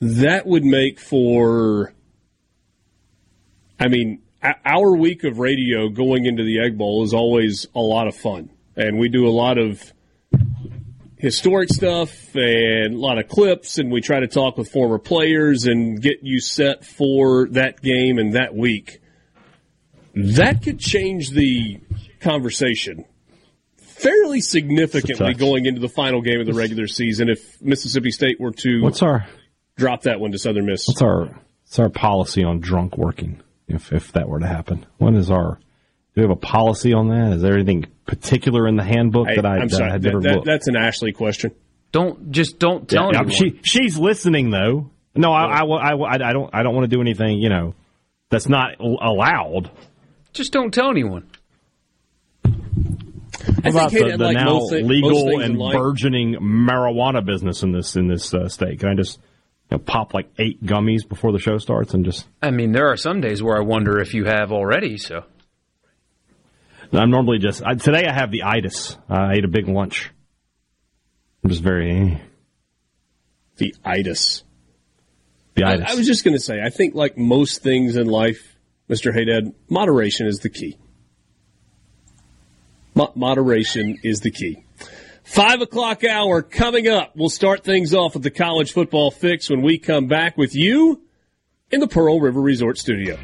That 0.00 0.46
would 0.46 0.64
make 0.64 1.00
for, 1.00 1.92
I 3.80 3.88
mean, 3.88 4.22
our 4.64 4.96
week 4.96 5.24
of 5.24 5.38
radio 5.38 5.88
going 5.88 6.24
into 6.26 6.44
the 6.44 6.60
Egg 6.60 6.78
Bowl 6.78 7.02
is 7.02 7.12
always 7.12 7.66
a 7.74 7.80
lot 7.80 8.06
of 8.06 8.14
fun. 8.14 8.50
And 8.76 8.98
we 8.98 9.08
do 9.08 9.26
a 9.26 9.30
lot 9.30 9.58
of 9.58 9.92
historic 11.18 11.68
stuff 11.68 12.34
and 12.34 12.94
a 12.94 12.98
lot 12.98 13.18
of 13.18 13.28
clips, 13.28 13.78
and 13.78 13.90
we 13.90 14.00
try 14.00 14.20
to 14.20 14.28
talk 14.28 14.56
with 14.56 14.70
former 14.70 14.98
players 14.98 15.64
and 15.64 16.00
get 16.00 16.22
you 16.22 16.40
set 16.40 16.84
for 16.84 17.48
that 17.50 17.82
game 17.82 18.18
and 18.18 18.34
that 18.34 18.54
week. 18.54 19.00
That 20.14 20.62
could 20.62 20.78
change 20.78 21.30
the 21.30 21.80
conversation 22.20 23.04
fairly 23.76 24.40
significantly 24.40 25.34
going 25.34 25.66
into 25.66 25.80
the 25.80 25.88
final 25.88 26.22
game 26.22 26.40
of 26.40 26.46
the 26.46 26.54
regular 26.54 26.86
season 26.86 27.28
if 27.28 27.60
Mississippi 27.60 28.10
State 28.10 28.40
were 28.40 28.52
to 28.52 28.82
What's 28.82 29.02
our 29.02 29.26
drop 29.76 30.02
that 30.02 30.20
one 30.20 30.32
to 30.32 30.38
Southern 30.38 30.66
Miss. 30.66 30.86
what's 30.86 31.02
our 31.02 31.26
what's 31.26 31.78
our 31.78 31.88
policy 31.88 32.44
on 32.44 32.60
drunk 32.60 32.96
working 32.96 33.42
if 33.66 33.92
if 33.92 34.12
that 34.12 34.28
were 34.28 34.40
to 34.40 34.46
happen? 34.46 34.86
What 34.98 35.14
is 35.14 35.30
our 35.30 35.58
do 36.18 36.22
we 36.24 36.28
have 36.28 36.36
a 36.36 36.40
policy 36.40 36.92
on 36.92 37.08
that? 37.08 37.34
Is 37.36 37.42
there 37.42 37.54
anything 37.54 37.86
particular 38.06 38.66
in 38.66 38.76
the 38.76 38.82
handbook 38.84 39.28
that 39.28 39.46
I, 39.46 39.58
am 39.60 39.68
that 39.68 39.80
I 39.82 39.90
had 39.90 40.02
that- 40.02 40.08
never 40.08 40.20
that- 40.22 40.34
looked? 40.34 40.46
that's 40.46 40.66
an 40.68 40.76
Ashley 40.76 41.12
question. 41.12 41.52
Don't 41.92 42.30
just 42.32 42.58
don't 42.58 42.88
tell 42.88 43.10
Yeah, 43.12 43.20
anyone. 43.20 43.30
she 43.34 43.60
she's 43.62 43.96
listening 43.98 44.50
though. 44.50 44.90
No, 45.14 45.32
I, 45.32 45.60
I, 45.60 45.64
I, 45.64 45.92
I, 45.94 46.14
I 46.28 46.32
don't 46.32 46.50
I 46.52 46.62
don't 46.62 46.74
want 46.74 46.90
to 46.90 46.94
do 46.96 47.00
anything 47.00 47.38
you 47.38 47.48
know 47.48 47.74
that's 48.30 48.48
not 48.48 48.78
allowed. 48.80 49.70
just 50.34 50.52
don't 50.52 50.72
tell 50.74 50.90
anyone. 50.90 51.28
I 52.44 52.50
What 52.50 53.68
about 53.70 53.90
think, 53.92 54.10
the, 54.10 54.16
the 54.18 54.24
like 54.24 54.36
now 54.36 54.44
most 54.54 54.70
thi- 54.70 54.82
most 54.82 54.90
legal 54.90 55.40
and 55.40 55.56
burgeoning 55.58 56.34
marijuana 56.40 57.24
business 57.24 57.62
in 57.62 57.72
this 57.72 57.96
in 57.96 58.06
this 58.08 58.34
uh, 58.34 58.48
state? 58.48 58.80
Can 58.80 58.90
I 58.90 58.94
just 58.94 59.18
you 59.70 59.76
know, 59.76 59.78
pop 59.78 60.12
like 60.14 60.28
eight 60.38 60.62
gummies 60.64 61.08
before 61.08 61.32
the 61.32 61.38
show 61.38 61.56
starts 61.58 61.94
and 61.94 62.04
just? 62.04 62.26
I 62.42 62.50
mean, 62.50 62.72
there 62.72 62.88
are 62.88 62.96
some 62.96 63.20
days 63.20 63.42
where 63.42 63.56
I 63.56 63.60
wonder 63.60 63.98
if 64.00 64.12
you 64.14 64.24
have 64.26 64.52
already. 64.52 64.98
So 64.98 65.24
I'm 66.92 67.10
normally 67.10 67.38
just 67.38 67.62
I, 67.62 67.74
today. 67.74 68.06
I 68.06 68.12
have 68.12 68.30
the 68.30 68.44
itis. 68.44 68.96
I 69.08 69.34
ate 69.34 69.44
a 69.44 69.48
big 69.48 69.68
lunch. 69.68 70.10
I'm 71.42 71.50
just 71.50 71.62
very 71.62 72.20
the 73.56 73.74
itis. 73.84 74.44
the 75.54 75.64
I, 75.64 75.74
itis. 75.74 75.90
I 75.90 75.94
was 75.94 76.06
just 76.06 76.24
going 76.24 76.36
to 76.36 76.40
say, 76.42 76.60
I 76.62 76.70
think 76.70 76.94
like 76.94 77.18
most 77.18 77.62
things 77.62 77.96
in 77.96 78.06
life, 78.06 78.56
Mr. 78.88 79.14
Haydad, 79.14 79.54
moderation 79.68 80.26
is 80.26 80.38
the 80.38 80.48
key. 80.48 80.78
Mo- 82.94 83.12
moderation 83.14 83.98
is 84.02 84.20
the 84.20 84.30
key. 84.30 84.64
Five 85.24 85.60
o'clock 85.60 86.04
hour 86.04 86.40
coming 86.40 86.88
up. 86.88 87.12
We'll 87.14 87.28
start 87.28 87.62
things 87.62 87.94
off 87.94 88.14
with 88.14 88.22
the 88.22 88.30
college 88.30 88.72
football 88.72 89.10
fix 89.10 89.50
when 89.50 89.60
we 89.60 89.78
come 89.78 90.06
back 90.06 90.38
with 90.38 90.54
you 90.54 91.02
in 91.70 91.80
the 91.80 91.88
Pearl 91.88 92.18
River 92.18 92.40
Resort 92.40 92.78
Studio. 92.78 93.18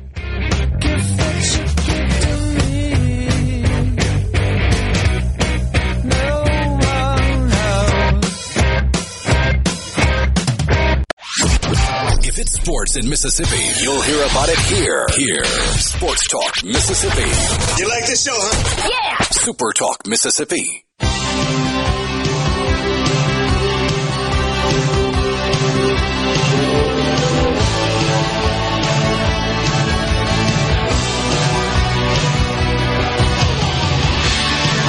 Sports 12.55 12.97
in 12.97 13.09
Mississippi, 13.09 13.59
you'll 13.83 14.03
hear 14.03 14.25
about 14.25 14.49
it 14.49 14.59
here. 14.59 15.07
Here. 15.17 15.45
Sports 15.45 16.29
Talk 16.29 16.65
Mississippi. 16.65 17.83
You 17.83 17.89
like 17.89 18.07
this 18.07 18.25
show, 18.25 18.33
huh? 18.35 18.89
Yeah! 18.89 19.25
Super 19.31 19.73
Talk 19.73 20.07
Mississippi. 20.07 20.85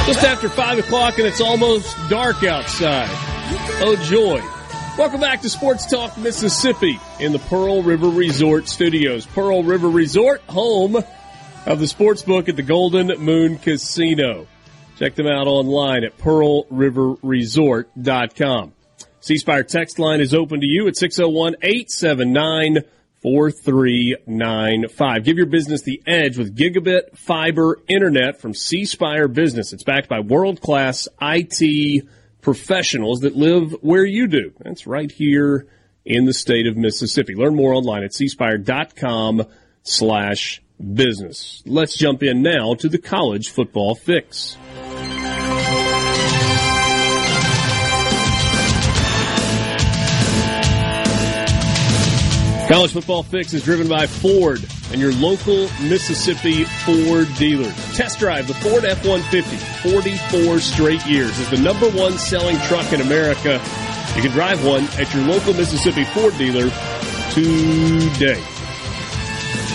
Just 0.06 0.24
after 0.24 0.50
5 0.50 0.80
o'clock 0.80 1.18
and 1.18 1.28
it's 1.28 1.42
almost 1.42 1.98
dark 2.10 2.44
outside. 2.44 3.10
Oh, 3.82 3.96
joy. 4.04 4.55
Welcome 4.98 5.20
back 5.20 5.42
to 5.42 5.50
Sports 5.50 5.88
Talk 5.88 6.18
Mississippi 6.18 6.98
in 7.20 7.34
the 7.34 7.40
Pearl 7.40 7.84
River 7.84 8.08
Resort 8.08 8.70
studios. 8.70 9.26
Pearl 9.26 9.62
River 9.62 9.90
Resort, 9.90 10.40
home 10.48 10.96
of 11.66 11.82
the 11.82 11.88
sports 11.88 12.22
book 12.22 12.48
at 12.48 12.56
the 12.56 12.64
Golden 12.64 13.08
Moon 13.20 13.58
Casino. 13.58 14.48
Check 14.98 15.16
them 15.16 15.28
out 15.28 15.48
online 15.48 16.06
at 16.06 16.18
pearlriverresort.com. 16.18 18.74
C 19.20 19.36
Spire 19.36 19.64
text 19.64 20.00
line 20.00 20.22
is 20.22 20.34
open 20.34 20.62
to 20.62 20.66
you 20.66 20.88
at 20.88 20.96
601 20.96 21.58
879 21.62 22.78
4395. 23.22 25.24
Give 25.26 25.36
your 25.36 25.48
business 25.48 25.82
the 25.82 26.02
edge 26.08 26.38
with 26.38 26.56
gigabit 26.56 27.18
fiber 27.18 27.80
internet 27.90 28.40
from 28.40 28.54
C 28.54 28.86
Spire 28.86 29.28
Business. 29.28 29.74
It's 29.74 29.84
backed 29.84 30.08
by 30.08 30.22
world 30.22 30.62
class 30.62 31.10
IT 31.22 32.06
professionals 32.46 33.22
that 33.22 33.36
live 33.36 33.72
where 33.82 34.06
you 34.06 34.28
do. 34.28 34.54
That's 34.60 34.86
right 34.86 35.12
here 35.12 35.66
in 36.06 36.26
the 36.26 36.34
state 36.34 36.68
of 36.68 36.78
Mississippi. 36.78 37.34
Learn 37.34 37.56
more 37.56 37.74
online 37.74 38.04
at 38.04 38.12
cspire.com 38.12 39.48
slash 39.82 40.62
business. 40.94 41.64
Let's 41.66 41.98
jump 41.98 42.22
in 42.22 42.44
now 42.44 42.76
to 42.76 42.88
the 42.88 43.00
college 43.00 43.50
football 43.50 43.96
fix. 43.96 44.58
College 52.68 52.94
Football 52.94 53.24
Fix 53.24 53.54
is 53.54 53.64
driven 53.64 53.88
by 53.88 54.08
Ford 54.08 54.60
and 54.92 55.02
your 55.02 55.14
local 55.14 55.70
Mississippi 55.82 56.64
Ford 56.64 57.28
dealer. 57.36 57.72
Test 57.94 58.20
drive 58.20 58.48
the 58.48 58.54
Ford 58.56 58.86
F-150, 58.86 59.92
44 59.92 60.60
straight 60.60 61.06
years. 61.06 61.38
Is 61.40 61.50
the 61.50 61.58
number 61.58 61.90
one 61.90 62.18
selling 62.18 62.58
truck 62.68 62.92
in 62.94 63.02
America. 63.02 63.62
You 64.16 64.22
can 64.22 64.32
drive 64.32 64.66
one 64.66 64.84
at 65.00 65.14
your 65.14 65.24
local 65.24 65.54
Mississippi 65.54 66.06
Ford 66.06 66.38
dealer 66.38 66.70
today. 67.32 68.42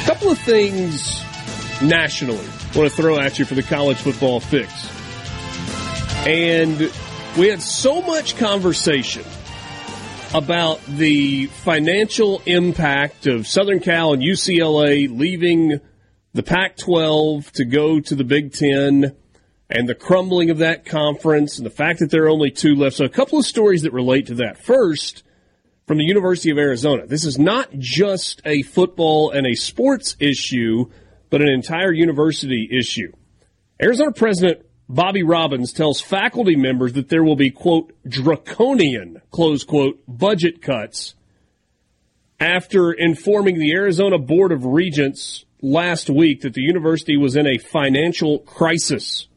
A 0.02 0.06
couple 0.06 0.30
of 0.30 0.38
things 0.38 1.22
nationally 1.82 2.46
I 2.72 2.78
want 2.78 2.88
to 2.88 2.96
throw 2.96 3.18
at 3.18 3.38
you 3.38 3.44
for 3.44 3.56
the 3.56 3.64
College 3.64 3.96
Football 3.96 4.38
Fix. 4.38 4.88
And 6.26 6.78
we 7.36 7.48
had 7.48 7.60
so 7.60 8.00
much 8.00 8.36
conversation 8.36 9.24
about 10.34 10.84
the 10.86 11.46
financial 11.46 12.40
impact 12.46 13.26
of 13.26 13.46
Southern 13.46 13.80
Cal 13.80 14.12
and 14.12 14.22
UCLA 14.22 15.08
leaving 15.10 15.80
the 16.32 16.42
Pac 16.42 16.76
12 16.76 17.50
to 17.52 17.64
go 17.64 18.00
to 18.00 18.14
the 18.14 18.24
Big 18.24 18.52
Ten 18.52 19.16
and 19.68 19.88
the 19.88 19.94
crumbling 19.94 20.50
of 20.50 20.58
that 20.58 20.84
conference 20.84 21.58
and 21.58 21.66
the 21.66 21.70
fact 21.70 21.98
that 21.98 22.10
there 22.10 22.24
are 22.24 22.30
only 22.30 22.50
two 22.50 22.74
left. 22.74 22.96
So, 22.96 23.04
a 23.04 23.08
couple 23.08 23.38
of 23.38 23.44
stories 23.44 23.82
that 23.82 23.92
relate 23.92 24.26
to 24.26 24.34
that. 24.36 24.58
First, 24.58 25.24
from 25.90 25.98
the 25.98 26.04
University 26.04 26.50
of 26.50 26.58
Arizona. 26.58 27.04
This 27.04 27.24
is 27.24 27.36
not 27.36 27.68
just 27.76 28.40
a 28.44 28.62
football 28.62 29.32
and 29.32 29.44
a 29.44 29.56
sports 29.56 30.14
issue, 30.20 30.84
but 31.30 31.42
an 31.42 31.48
entire 31.48 31.92
university 31.92 32.68
issue. 32.70 33.12
Arizona 33.82 34.12
President 34.12 34.64
Bobby 34.92 35.22
Robbins 35.22 35.72
tells 35.72 36.00
faculty 36.00 36.56
members 36.56 36.94
that 36.94 37.08
there 37.08 37.22
will 37.22 37.36
be, 37.36 37.52
quote, 37.52 37.92
draconian, 38.08 39.22
close 39.30 39.62
quote, 39.62 40.02
budget 40.08 40.60
cuts 40.60 41.14
after 42.40 42.90
informing 42.90 43.60
the 43.60 43.70
Arizona 43.72 44.18
Board 44.18 44.50
of 44.50 44.64
Regents 44.64 45.44
last 45.62 46.10
week 46.10 46.40
that 46.40 46.54
the 46.54 46.62
university 46.62 47.16
was 47.16 47.36
in 47.36 47.46
a 47.46 47.56
financial 47.56 48.40
crisis. 48.40 49.28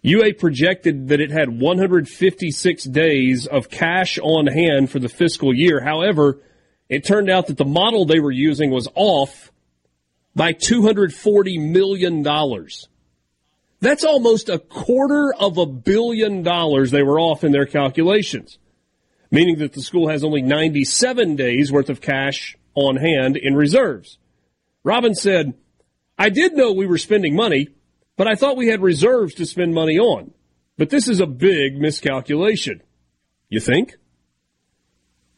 UA 0.00 0.32
projected 0.34 1.08
that 1.08 1.20
it 1.20 1.30
had 1.30 1.60
156 1.60 2.84
days 2.84 3.46
of 3.46 3.68
cash 3.68 4.18
on 4.22 4.46
hand 4.46 4.90
for 4.90 4.98
the 4.98 5.10
fiscal 5.10 5.54
year. 5.54 5.82
However, 5.84 6.40
it 6.88 7.04
turned 7.04 7.28
out 7.28 7.48
that 7.48 7.58
the 7.58 7.66
model 7.66 8.06
they 8.06 8.20
were 8.20 8.32
using 8.32 8.70
was 8.70 8.88
off 8.94 9.52
by 10.34 10.54
$240 10.54 11.60
million. 11.60 12.24
That's 13.80 14.04
almost 14.04 14.48
a 14.48 14.58
quarter 14.58 15.34
of 15.34 15.58
a 15.58 15.66
billion 15.66 16.42
dollars 16.42 16.90
they 16.90 17.02
were 17.02 17.20
off 17.20 17.44
in 17.44 17.52
their 17.52 17.66
calculations, 17.66 18.58
meaning 19.30 19.58
that 19.58 19.74
the 19.74 19.82
school 19.82 20.08
has 20.08 20.24
only 20.24 20.42
97 20.42 21.36
days 21.36 21.70
worth 21.70 21.90
of 21.90 22.00
cash 22.00 22.56
on 22.74 22.96
hand 22.96 23.36
in 23.36 23.54
reserves. 23.54 24.18
Robbins 24.82 25.20
said, 25.20 25.54
I 26.18 26.30
did 26.30 26.54
know 26.54 26.72
we 26.72 26.86
were 26.86 26.98
spending 26.98 27.34
money, 27.34 27.68
but 28.16 28.26
I 28.26 28.34
thought 28.34 28.56
we 28.56 28.68
had 28.68 28.80
reserves 28.80 29.34
to 29.34 29.46
spend 29.46 29.74
money 29.74 29.98
on. 29.98 30.32
But 30.78 30.90
this 30.90 31.08
is 31.08 31.20
a 31.20 31.26
big 31.26 31.78
miscalculation. 31.78 32.82
You 33.48 33.60
think? 33.60 33.94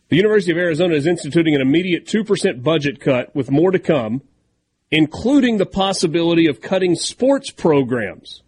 The 0.08 0.16
University 0.16 0.52
of 0.52 0.58
Arizona 0.58 0.94
is 0.94 1.06
instituting 1.06 1.54
an 1.54 1.60
immediate 1.60 2.06
2% 2.06 2.62
budget 2.62 3.00
cut 3.00 3.34
with 3.34 3.50
more 3.50 3.70
to 3.70 3.78
come, 3.78 4.22
including 4.90 5.58
the 5.58 5.66
possibility 5.66 6.46
of 6.46 6.60
cutting 6.60 6.94
sports 6.94 7.50
programs. 7.50 8.42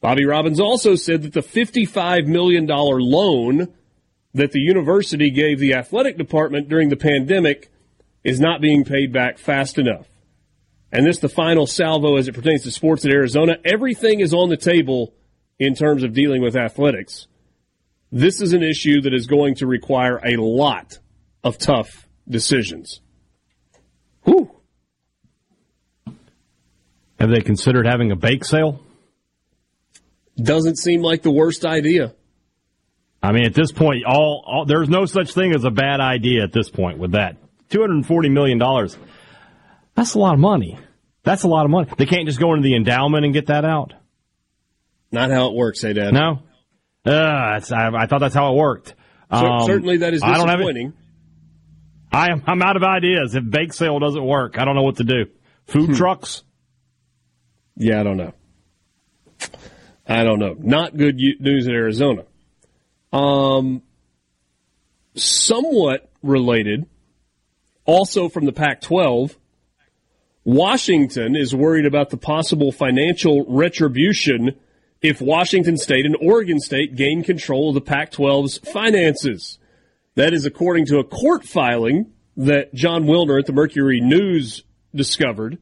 Bobby 0.00 0.24
Robbins 0.24 0.60
also 0.60 0.94
said 0.94 1.22
that 1.22 1.32
the 1.32 1.40
$55 1.40 2.26
million 2.26 2.66
loan 2.66 3.72
that 4.34 4.52
the 4.52 4.60
university 4.60 5.30
gave 5.30 5.58
the 5.58 5.74
athletic 5.74 6.16
department 6.18 6.68
during 6.68 6.90
the 6.90 6.96
pandemic 6.96 7.70
is 8.22 8.38
not 8.38 8.60
being 8.60 8.84
paid 8.84 9.12
back 9.12 9.38
fast 9.38 9.78
enough. 9.78 10.06
And 10.92 11.06
this 11.06 11.18
the 11.18 11.28
final 11.28 11.66
salvo 11.66 12.16
as 12.16 12.28
it 12.28 12.34
pertains 12.34 12.62
to 12.62 12.70
sports 12.70 13.04
at 13.04 13.12
Arizona. 13.12 13.56
Everything 13.64 14.20
is 14.20 14.32
on 14.32 14.48
the 14.48 14.56
table 14.56 15.14
in 15.58 15.74
terms 15.74 16.02
of 16.02 16.12
dealing 16.12 16.42
with 16.42 16.54
athletics. 16.54 17.26
This 18.12 18.40
is 18.40 18.52
an 18.52 18.62
issue 18.62 19.00
that 19.02 19.14
is 19.14 19.26
going 19.26 19.56
to 19.56 19.66
require 19.66 20.18
a 20.18 20.36
lot 20.36 20.98
of 21.42 21.58
tough 21.58 22.08
decisions. 22.28 23.00
Whew. 24.22 24.55
Have 27.18 27.30
they 27.30 27.40
considered 27.40 27.86
having 27.86 28.12
a 28.12 28.16
bake 28.16 28.44
sale? 28.44 28.80
Doesn't 30.36 30.76
seem 30.76 31.02
like 31.02 31.22
the 31.22 31.30
worst 31.30 31.64
idea. 31.64 32.14
I 33.22 33.32
mean, 33.32 33.46
at 33.46 33.54
this 33.54 33.72
point, 33.72 34.04
all, 34.04 34.44
all 34.46 34.64
there's 34.66 34.88
no 34.88 35.06
such 35.06 35.32
thing 35.32 35.54
as 35.54 35.64
a 35.64 35.70
bad 35.70 36.00
idea 36.00 36.42
at 36.42 36.52
this 36.52 36.68
point 36.68 36.98
with 36.98 37.12
that. 37.12 37.36
$240 37.70 38.30
million. 38.30 38.58
That's 39.94 40.14
a 40.14 40.18
lot 40.18 40.34
of 40.34 40.40
money. 40.40 40.78
That's 41.22 41.42
a 41.42 41.48
lot 41.48 41.64
of 41.64 41.70
money. 41.70 41.90
They 41.96 42.06
can't 42.06 42.26
just 42.26 42.38
go 42.38 42.54
into 42.54 42.62
the 42.62 42.76
endowment 42.76 43.24
and 43.24 43.34
get 43.34 43.46
that 43.46 43.64
out. 43.64 43.94
Not 45.10 45.30
how 45.30 45.48
it 45.48 45.54
works, 45.54 45.82
hey, 45.82 45.94
Dad. 45.94 46.12
No? 46.12 46.40
Uh, 47.04 47.10
I, 47.10 47.56
I, 47.56 48.06
thought 48.06 48.20
that's 48.20 48.34
how 48.34 48.52
it 48.52 48.56
worked. 48.56 48.94
Um, 49.30 49.62
certainly 49.64 49.98
that 49.98 50.12
is 50.12 50.22
disappointing. 50.22 50.92
I 52.12 52.30
am, 52.30 52.42
I'm 52.46 52.62
out 52.62 52.76
of 52.76 52.82
ideas. 52.82 53.34
If 53.34 53.48
bake 53.48 53.72
sale 53.72 53.98
doesn't 53.98 54.24
work, 54.24 54.58
I 54.58 54.64
don't 54.64 54.74
know 54.74 54.82
what 54.82 54.96
to 54.96 55.04
do. 55.04 55.26
Food 55.66 55.90
hmm. 55.90 55.94
trucks? 55.94 56.42
Yeah, 57.76 58.00
I 58.00 58.02
don't 58.02 58.16
know. 58.16 58.32
I 60.08 60.24
don't 60.24 60.38
know. 60.38 60.56
Not 60.58 60.96
good 60.96 61.16
news 61.16 61.66
in 61.66 61.72
Arizona. 61.72 62.24
Um, 63.12 63.82
somewhat 65.14 66.10
related, 66.22 66.86
also 67.84 68.28
from 68.28 68.44
the 68.44 68.52
Pac 68.52 68.80
12, 68.80 69.36
Washington 70.44 71.34
is 71.34 71.54
worried 71.54 71.86
about 71.86 72.10
the 72.10 72.16
possible 72.16 72.70
financial 72.70 73.44
retribution 73.48 74.52
if 75.02 75.20
Washington 75.20 75.76
State 75.76 76.06
and 76.06 76.16
Oregon 76.20 76.60
State 76.60 76.94
gain 76.94 77.22
control 77.22 77.70
of 77.70 77.74
the 77.74 77.80
Pac 77.80 78.12
12's 78.12 78.58
finances. 78.58 79.58
That 80.14 80.32
is 80.32 80.46
according 80.46 80.86
to 80.86 80.98
a 80.98 81.04
court 81.04 81.44
filing 81.44 82.12
that 82.36 82.72
Jon 82.74 83.04
Wilner 83.04 83.38
at 83.38 83.46
the 83.46 83.52
Mercury 83.52 84.00
News 84.00 84.62
discovered. 84.94 85.58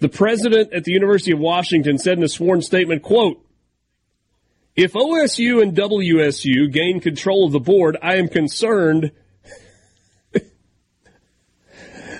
The 0.00 0.08
president 0.08 0.72
at 0.72 0.84
the 0.84 0.92
University 0.92 1.32
of 1.32 1.40
Washington 1.40 1.98
said 1.98 2.18
in 2.18 2.24
a 2.24 2.28
sworn 2.28 2.62
statement, 2.62 3.02
quote, 3.02 3.44
if 4.76 4.92
OSU 4.92 5.60
and 5.60 5.76
WSU 5.76 6.72
gain 6.72 7.00
control 7.00 7.46
of 7.46 7.52
the 7.52 7.58
board, 7.58 7.96
I 8.00 8.14
am 8.14 8.28
concerned 8.28 9.10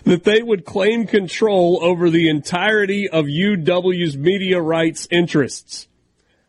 that 0.02 0.24
they 0.24 0.42
would 0.42 0.64
claim 0.64 1.06
control 1.06 1.78
over 1.80 2.10
the 2.10 2.28
entirety 2.28 3.08
of 3.08 3.26
UW's 3.26 4.18
media 4.18 4.60
rights 4.60 5.06
interests. 5.08 5.86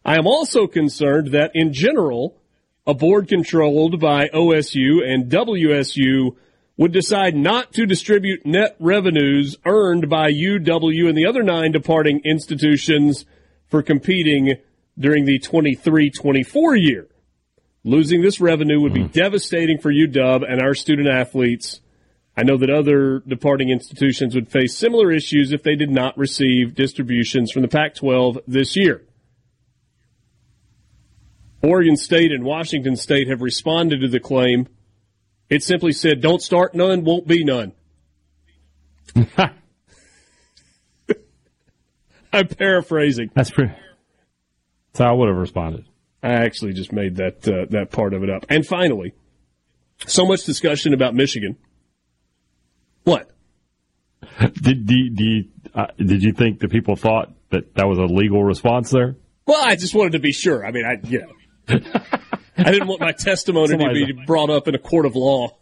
I 0.03 0.17
am 0.17 0.25
also 0.25 0.65
concerned 0.65 1.33
that, 1.33 1.51
in 1.53 1.73
general, 1.73 2.41
a 2.87 2.95
board 2.95 3.27
controlled 3.27 3.99
by 3.99 4.29
OSU 4.29 5.07
and 5.07 5.29
WSU 5.31 6.35
would 6.79 6.93
decide 6.93 7.35
not 7.35 7.73
to 7.73 7.85
distribute 7.85 8.45
net 8.45 8.73
revenues 8.79 9.57
earned 9.65 10.09
by 10.09 10.31
UW 10.31 11.09
and 11.09 11.17
the 11.17 11.25
other 11.25 11.43
nine 11.43 11.73
departing 11.73 12.21
institutions 12.23 13.25
for 13.67 13.83
competing 13.83 14.55
during 14.97 15.25
the 15.25 15.39
23 15.39 16.09
24 16.09 16.75
year. 16.77 17.07
Losing 17.83 18.21
this 18.21 18.39
revenue 18.39 18.79
would 18.79 18.93
be 18.93 19.03
mm. 19.03 19.11
devastating 19.11 19.77
for 19.77 19.91
UW 19.91 20.49
and 20.49 20.61
our 20.61 20.73
student 20.73 21.09
athletes. 21.09 21.81
I 22.37 22.43
know 22.43 22.55
that 22.55 22.69
other 22.69 23.19
departing 23.27 23.71
institutions 23.71 24.33
would 24.33 24.49
face 24.49 24.73
similar 24.73 25.11
issues 25.11 25.51
if 25.51 25.63
they 25.63 25.75
did 25.75 25.91
not 25.91 26.17
receive 26.17 26.75
distributions 26.75 27.51
from 27.51 27.61
the 27.61 27.67
Pac 27.67 27.95
12 27.95 28.39
this 28.47 28.77
year. 28.77 29.03
Oregon 31.61 31.97
State 31.97 32.31
and 32.31 32.45
Washington 32.45 32.95
State 32.95 33.27
have 33.27 33.41
responded 33.41 33.99
to 33.99 34.07
the 34.07 34.21
claim. 34.21 34.69
It 35.49 35.63
simply 35.63 35.93
said, 35.93 36.21
don't 36.21 36.41
start 36.41 36.75
none, 36.75 37.03
won't 37.03 37.27
be 37.27 37.43
none. 37.43 37.73
I'm 42.31 42.47
paraphrasing. 42.47 43.31
That's 43.33 43.49
pretty. 43.49 43.73
That's 44.91 44.99
how 44.99 45.09
I 45.09 45.13
would 45.13 45.29
have 45.29 45.37
responded. 45.37 45.85
I 46.21 46.33
actually 46.33 46.73
just 46.73 46.91
made 46.91 47.15
that 47.15 47.47
uh, 47.47 47.65
that 47.71 47.91
part 47.91 48.13
of 48.13 48.23
it 48.23 48.29
up. 48.29 48.45
And 48.49 48.65
finally, 48.65 49.13
so 50.05 50.25
much 50.25 50.43
discussion 50.45 50.93
about 50.93 51.15
Michigan. 51.15 51.57
What? 53.03 53.31
did 54.39 54.85
did, 54.85 55.15
did, 55.15 55.51
uh, 55.73 55.87
did 55.97 56.21
you 56.23 56.33
think 56.33 56.59
that 56.59 56.69
people 56.69 56.95
thought 56.95 57.33
that 57.49 57.73
that 57.75 57.87
was 57.87 57.97
a 57.97 58.03
legal 58.03 58.43
response 58.43 58.91
there? 58.91 59.15
Well, 59.47 59.63
I 59.63 59.75
just 59.75 59.95
wanted 59.95 60.11
to 60.13 60.19
be 60.19 60.31
sure. 60.31 60.65
I 60.65 60.71
mean, 60.71 60.85
I 60.85 60.97
you 61.07 61.21
know, 61.21 61.79
I 62.59 62.71
didn't 62.71 62.87
want 62.87 63.01
my 63.01 63.11
testimony 63.11 63.77
to 63.77 63.93
be 63.93 64.13
brought 64.25 64.49
up 64.49 64.67
in 64.67 64.75
a 64.75 64.79
court 64.79 65.05
of 65.05 65.15
law. 65.15 65.57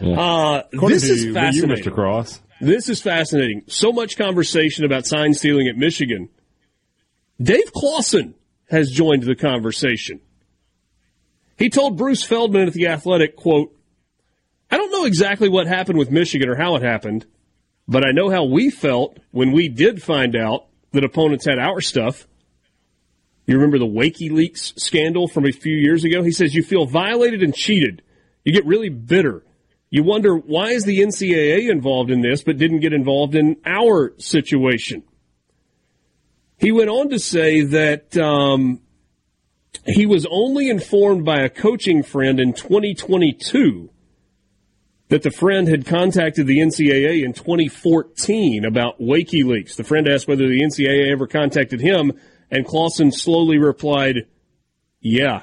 Yeah. 0.00 0.18
Uh, 0.18 0.62
this 0.88 1.04
is 1.04 1.24
you, 1.26 1.34
fascinating, 1.34 1.84
you, 1.84 1.90
Mr. 1.90 1.94
Cross. 1.94 2.40
This 2.60 2.88
is 2.88 3.02
fascinating. 3.02 3.62
So 3.68 3.92
much 3.92 4.16
conversation 4.16 4.84
about 4.84 5.06
sign 5.06 5.34
stealing 5.34 5.68
at 5.68 5.76
Michigan. 5.76 6.28
Dave 7.40 7.72
Clawson 7.72 8.34
has 8.70 8.90
joined 8.90 9.24
the 9.24 9.34
conversation. 9.34 10.20
He 11.58 11.68
told 11.68 11.98
Bruce 11.98 12.22
Feldman 12.22 12.68
at 12.68 12.72
the 12.72 12.86
Athletic, 12.86 13.36
quote, 13.36 13.76
I 14.70 14.76
don't 14.76 14.92
know 14.92 15.04
exactly 15.04 15.48
what 15.48 15.66
happened 15.66 15.98
with 15.98 16.10
Michigan 16.10 16.48
or 16.48 16.56
how 16.56 16.76
it 16.76 16.82
happened, 16.82 17.26
but 17.88 18.06
I 18.06 18.12
know 18.12 18.30
how 18.30 18.44
we 18.44 18.70
felt 18.70 19.18
when 19.30 19.52
we 19.52 19.68
did 19.68 20.02
find 20.02 20.36
out 20.36 20.66
that 20.92 21.04
opponents 21.04 21.44
had 21.44 21.58
our 21.58 21.80
stuff. 21.80 22.26
You 23.50 23.56
remember 23.56 23.80
the 23.80 23.84
Wakeyleaks 23.84 24.78
scandal 24.78 25.26
from 25.26 25.44
a 25.44 25.50
few 25.50 25.76
years 25.76 26.04
ago? 26.04 26.22
He 26.22 26.30
says 26.30 26.54
you 26.54 26.62
feel 26.62 26.86
violated 26.86 27.42
and 27.42 27.52
cheated. 27.52 28.00
You 28.44 28.52
get 28.52 28.64
really 28.64 28.90
bitter. 28.90 29.42
You 29.90 30.04
wonder 30.04 30.36
why 30.36 30.68
is 30.68 30.84
the 30.84 31.00
NCAA 31.00 31.68
involved 31.68 32.12
in 32.12 32.20
this 32.20 32.44
but 32.44 32.58
didn't 32.58 32.78
get 32.78 32.92
involved 32.92 33.34
in 33.34 33.56
our 33.66 34.14
situation. 34.18 35.02
He 36.58 36.70
went 36.70 36.90
on 36.90 37.08
to 37.08 37.18
say 37.18 37.62
that 37.62 38.16
um, 38.16 38.82
he 39.84 40.06
was 40.06 40.28
only 40.30 40.70
informed 40.70 41.24
by 41.24 41.40
a 41.40 41.48
coaching 41.48 42.04
friend 42.04 42.38
in 42.38 42.52
2022 42.52 43.90
that 45.08 45.24
the 45.24 45.32
friend 45.32 45.66
had 45.66 45.86
contacted 45.86 46.46
the 46.46 46.60
NCAA 46.60 47.24
in 47.24 47.32
2014 47.32 48.64
about 48.64 49.00
Wakeyleaks. 49.00 49.74
The 49.74 49.82
friend 49.82 50.06
asked 50.06 50.28
whether 50.28 50.46
the 50.46 50.62
NCAA 50.62 51.10
ever 51.10 51.26
contacted 51.26 51.80
him, 51.80 52.12
and 52.50 52.66
Clawson 52.66 53.12
slowly 53.12 53.58
replied, 53.58 54.26
Yeah, 55.00 55.42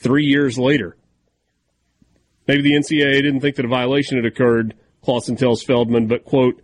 three 0.00 0.24
years 0.24 0.58
later. 0.58 0.96
Maybe 2.46 2.62
the 2.62 2.74
NCAA 2.74 3.22
didn't 3.22 3.40
think 3.40 3.56
that 3.56 3.64
a 3.64 3.68
violation 3.68 4.16
had 4.16 4.24
occurred, 4.24 4.74
Clawson 5.02 5.36
tells 5.36 5.62
Feldman, 5.62 6.06
but, 6.06 6.24
quote, 6.24 6.62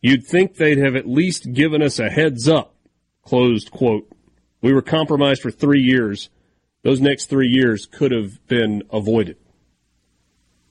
you'd 0.00 0.26
think 0.26 0.56
they'd 0.56 0.78
have 0.78 0.96
at 0.96 1.06
least 1.06 1.52
given 1.52 1.82
us 1.82 1.98
a 1.98 2.08
heads 2.08 2.48
up, 2.48 2.74
closed 3.22 3.70
quote. 3.70 4.10
We 4.62 4.72
were 4.72 4.82
compromised 4.82 5.42
for 5.42 5.50
three 5.50 5.82
years. 5.82 6.30
Those 6.82 7.00
next 7.00 7.26
three 7.26 7.48
years 7.48 7.86
could 7.86 8.12
have 8.12 8.46
been 8.46 8.82
avoided. 8.90 9.36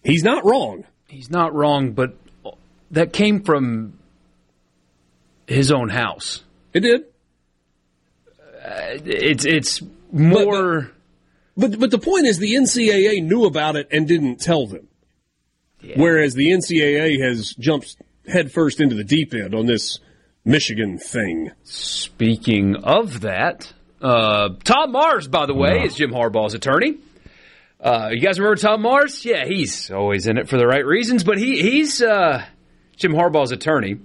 He's 0.03 0.23
not 0.23 0.45
wrong. 0.45 0.85
He's 1.07 1.29
not 1.29 1.53
wrong, 1.53 1.91
but 1.91 2.15
that 2.91 3.13
came 3.13 3.43
from 3.43 3.99
his 5.47 5.71
own 5.71 5.89
house. 5.89 6.43
It 6.73 6.81
did. 6.81 7.05
It's 8.63 9.45
it's 9.45 9.81
more. 10.11 10.91
But, 11.57 11.71
but 11.71 11.79
but 11.79 11.91
the 11.91 11.99
point 11.99 12.25
is, 12.25 12.37
the 12.39 12.53
NCAA 12.53 13.23
knew 13.23 13.45
about 13.45 13.75
it 13.75 13.87
and 13.91 14.07
didn't 14.07 14.39
tell 14.39 14.67
them. 14.67 14.87
Whereas 15.95 16.33
the 16.33 16.51
NCAA 16.51 17.23
has 17.25 17.53
jumped 17.53 17.95
headfirst 18.27 18.81
into 18.81 18.95
the 18.95 19.03
deep 19.03 19.33
end 19.33 19.55
on 19.55 19.65
this 19.65 19.99
Michigan 20.43 20.97
thing. 20.97 21.51
Speaking 21.63 22.75
of 22.75 23.21
that, 23.21 23.71
uh, 24.01 24.49
Tom 24.63 24.91
Mars, 24.91 25.27
by 25.27 25.45
the 25.45 25.53
way, 25.53 25.83
is 25.83 25.95
Jim 25.95 26.11
Harbaugh's 26.11 26.53
attorney. 26.53 26.97
Uh, 27.79 28.09
you 28.11 28.19
guys 28.19 28.39
remember 28.39 28.57
Tom 28.57 28.81
Mars? 28.81 29.23
Yeah, 29.23 29.45
he's 29.45 29.89
always 29.89 30.27
in 30.27 30.37
it 30.37 30.49
for 30.49 30.57
the 30.57 30.67
right 30.67 30.85
reasons, 30.85 31.23
but 31.23 31.37
he 31.37 31.61
he's 31.61 32.01
uh, 32.01 32.43
Jim 32.97 33.13
Harbaugh's 33.13 33.51
attorney. 33.51 33.99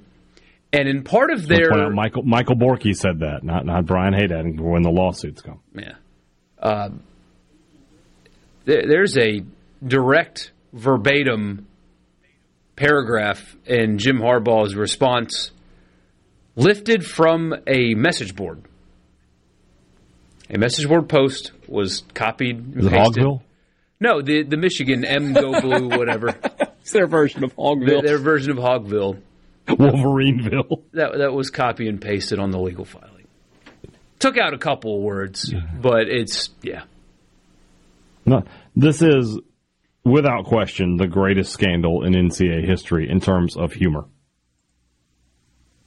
And 0.75 0.89
in 0.89 1.05
part 1.05 1.31
of 1.31 1.47
their 1.47 1.73
out 1.73 1.93
Michael 1.93 2.23
Michael 2.23 2.57
Borky 2.57 2.97
said 2.97 3.21
that, 3.21 3.45
not 3.45 3.65
not 3.65 3.87
Brian 3.87 4.13
Haydad 4.13 4.59
when 4.61 4.83
the 4.83 4.91
lawsuits 4.91 5.41
come. 5.41 5.61
Yeah. 5.75 5.95
Uh, 6.59 6.91
there, 8.65 8.83
there's 8.87 9.17
a 9.17 9.43
direct 9.87 10.51
verbatim 10.73 11.67
paragraph 12.77 13.57
in 13.67 13.99
Jim 13.99 14.19
Harbaugh's 14.19 14.75
response 14.75 15.53
lifted 16.57 17.05
from 17.05 17.55
a 17.67 17.95
message 17.95 18.35
board. 18.35 18.63
A 20.51 20.59
message 20.59 20.89
board 20.89 21.09
post 21.09 21.53
was 21.69 22.03
copied 22.15 22.57
and 22.57 22.79
Is 22.79 22.87
it 22.87 22.93
pasted. 22.93 23.23
Hogville? 23.23 23.43
No, 24.01 24.23
the 24.23 24.43
the 24.43 24.57
Michigan 24.57 25.05
M 25.05 25.33
Go 25.35 25.61
Blue 25.61 25.89
whatever. 25.89 26.35
It's 26.85 26.93
their 26.93 27.07
version 27.07 27.45
of 27.45 27.57
Hogville. 27.57 27.87
Their, 27.87 28.03
their 28.03 28.19
version 28.19 28.51
of 28.51 28.59
Hogville. 28.59 29.19
Wolverineville. 29.69 30.83
That 30.93 31.19
that 31.19 31.33
was 31.33 31.51
copy 31.51 31.89
and 31.89 32.01
pasted 32.01 32.39
on 32.39 32.51
the 32.51 32.59
legal 32.59 32.85
filing. 32.85 33.27
Took 34.19 34.39
out 34.39 34.55
a 34.55 34.59
couple 34.59 34.97
of 34.97 35.03
words, 35.03 35.53
but 35.81 36.09
it's 36.09 36.51
yeah. 36.63 36.85
No, 38.27 38.45
this 38.77 39.03
is 39.03 39.39
without 40.05 40.45
question 40.45 40.97
the 40.97 41.07
greatest 41.07 41.53
scandal 41.53 42.05
in 42.05 42.13
NCAA 42.13 42.67
history 42.67 43.09
in 43.09 43.21
terms 43.21 43.57
of 43.57 43.73
humor. 43.73 44.07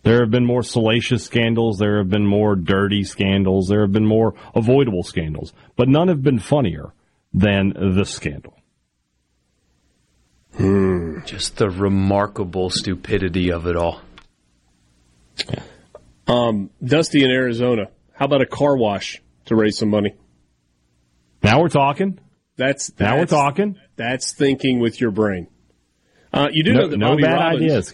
There 0.04 0.22
have 0.22 0.32
been 0.32 0.46
more 0.46 0.64
salacious 0.64 1.24
scandals, 1.24 1.80
there 1.80 1.98
have 1.98 2.10
been 2.10 2.26
more 2.26 2.56
dirty 2.56 3.04
scandals, 3.04 3.68
there 3.68 3.82
have 3.82 3.92
been 3.92 4.06
more 4.06 4.36
avoidable 4.56 5.04
scandals, 5.04 5.54
but 5.76 5.90
none 5.90 6.08
have 6.08 6.24
been 6.24 6.40
funnier 6.40 6.94
than 7.34 7.74
this 7.96 8.12
scandal. 8.12 8.57
Just 10.58 11.58
the 11.58 11.70
remarkable 11.70 12.70
stupidity 12.70 13.52
of 13.52 13.68
it 13.68 13.76
all. 13.76 14.02
Um, 16.28 16.70
Dusty 16.84 17.24
in 17.24 17.30
Arizona. 17.32 17.88
How 18.14 18.26
about 18.26 18.42
a 18.42 18.46
car 18.46 18.76
wash 18.76 19.22
to 19.46 19.56
raise 19.56 19.78
some 19.78 19.90
money? 19.90 20.16
Now 21.44 21.62
we're 21.62 21.70
talking. 21.70 22.20
That's, 22.58 22.92
Now 23.00 23.18
we're 23.18 23.28
talking. 23.28 23.78
That's 23.98 24.34
thinking 24.34 24.80
with 24.80 25.00
your 25.00 25.12
brain. 25.12 25.48
Uh, 26.34 26.50
you 26.52 26.64
do 26.64 26.74
No, 26.74 26.82
know 26.82 26.88
that 26.88 26.98
no 26.98 27.08
Bobby 27.12 27.22
bad 27.24 27.34
Robbins 27.36 27.72
ideas. 27.92 27.94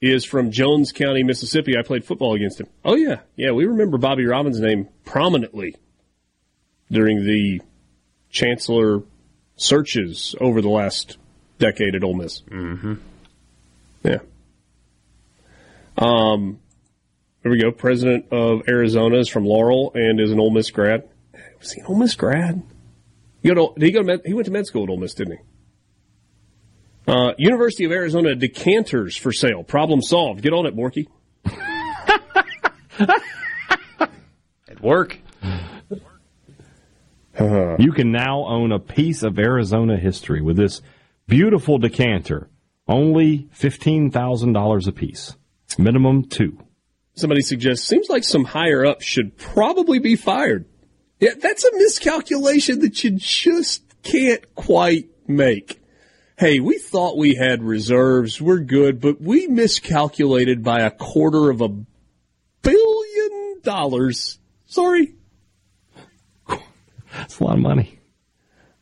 is 0.00 0.24
from 0.24 0.50
Jones 0.50 0.90
County, 0.92 1.22
Mississippi. 1.22 1.76
I 1.78 1.82
played 1.82 2.04
football 2.04 2.34
against 2.34 2.60
him. 2.60 2.66
Oh 2.84 2.96
yeah, 2.96 3.20
yeah. 3.36 3.52
We 3.52 3.66
remember 3.66 3.98
Bobby 3.98 4.26
Robbins' 4.26 4.60
name 4.60 4.88
prominently 5.04 5.76
during 6.90 7.24
the 7.24 7.62
Chancellor 8.30 9.02
searches 9.56 10.34
over 10.40 10.60
the 10.60 10.68
last 10.68 11.16
decade 11.58 11.94
at 11.94 12.04
Ole 12.04 12.14
Miss. 12.14 12.42
Mm-hmm. 12.42 12.94
Yeah. 14.04 14.18
Um, 15.96 16.60
there 17.42 17.52
we 17.52 17.60
go. 17.60 17.70
President 17.70 18.26
of 18.32 18.68
Arizona 18.68 19.18
is 19.18 19.28
from 19.28 19.44
Laurel 19.44 19.92
and 19.94 20.20
is 20.20 20.30
an 20.30 20.40
Ole 20.40 20.50
Miss 20.50 20.70
grad. 20.70 21.08
Was 21.60 21.72
he 21.72 21.80
an 21.80 21.86
Ole 21.86 21.96
Miss 21.96 22.14
grad? 22.14 22.62
He, 23.42 23.48
go 23.48 23.54
to, 23.54 23.80
did 23.80 23.86
he, 23.86 23.92
go 23.92 24.00
to 24.00 24.04
med, 24.04 24.20
he 24.24 24.34
went 24.34 24.46
to 24.46 24.52
med 24.52 24.66
school 24.66 24.84
at 24.84 24.90
Ole 24.90 24.98
Miss, 24.98 25.14
didn't 25.14 25.38
he? 25.38 27.12
Uh, 27.12 27.32
University 27.38 27.84
of 27.84 27.92
Arizona 27.92 28.34
decanters 28.34 29.16
for 29.16 29.32
sale. 29.32 29.64
Problem 29.64 30.02
solved. 30.02 30.42
Get 30.42 30.52
on 30.52 30.66
it, 30.66 30.76
Borky. 30.76 31.06
At 34.68 34.82
work. 34.82 35.18
You 37.40 37.92
can 37.92 38.10
now 38.10 38.44
own 38.46 38.72
a 38.72 38.78
piece 38.78 39.22
of 39.22 39.38
Arizona 39.38 39.96
history 39.96 40.42
with 40.42 40.56
this 40.56 40.82
beautiful 41.28 41.78
decanter. 41.78 42.50
Only 42.88 43.48
$15,000 43.54 44.88
a 44.88 44.92
piece. 44.92 45.36
Minimum 45.78 46.24
two. 46.24 46.58
Somebody 47.14 47.42
suggests, 47.42 47.86
seems 47.86 48.08
like 48.08 48.24
some 48.24 48.44
higher 48.44 48.84
ups 48.84 49.04
should 49.04 49.36
probably 49.36 49.98
be 49.98 50.16
fired. 50.16 50.64
Yeah, 51.20 51.34
that's 51.40 51.64
a 51.64 51.72
miscalculation 51.74 52.80
that 52.80 53.04
you 53.04 53.12
just 53.12 53.82
can't 54.02 54.54
quite 54.54 55.10
make. 55.26 55.80
Hey, 56.38 56.60
we 56.60 56.78
thought 56.78 57.18
we 57.18 57.34
had 57.34 57.62
reserves. 57.62 58.40
We're 58.40 58.60
good, 58.60 59.00
but 59.00 59.20
we 59.20 59.48
miscalculated 59.48 60.62
by 60.62 60.80
a 60.80 60.90
quarter 60.90 61.50
of 61.50 61.60
a 61.60 61.68
billion 62.62 63.60
dollars. 63.62 64.38
Sorry. 64.66 65.14
That's 67.12 67.40
a 67.40 67.44
lot 67.44 67.54
of 67.54 67.62
money. 67.62 67.98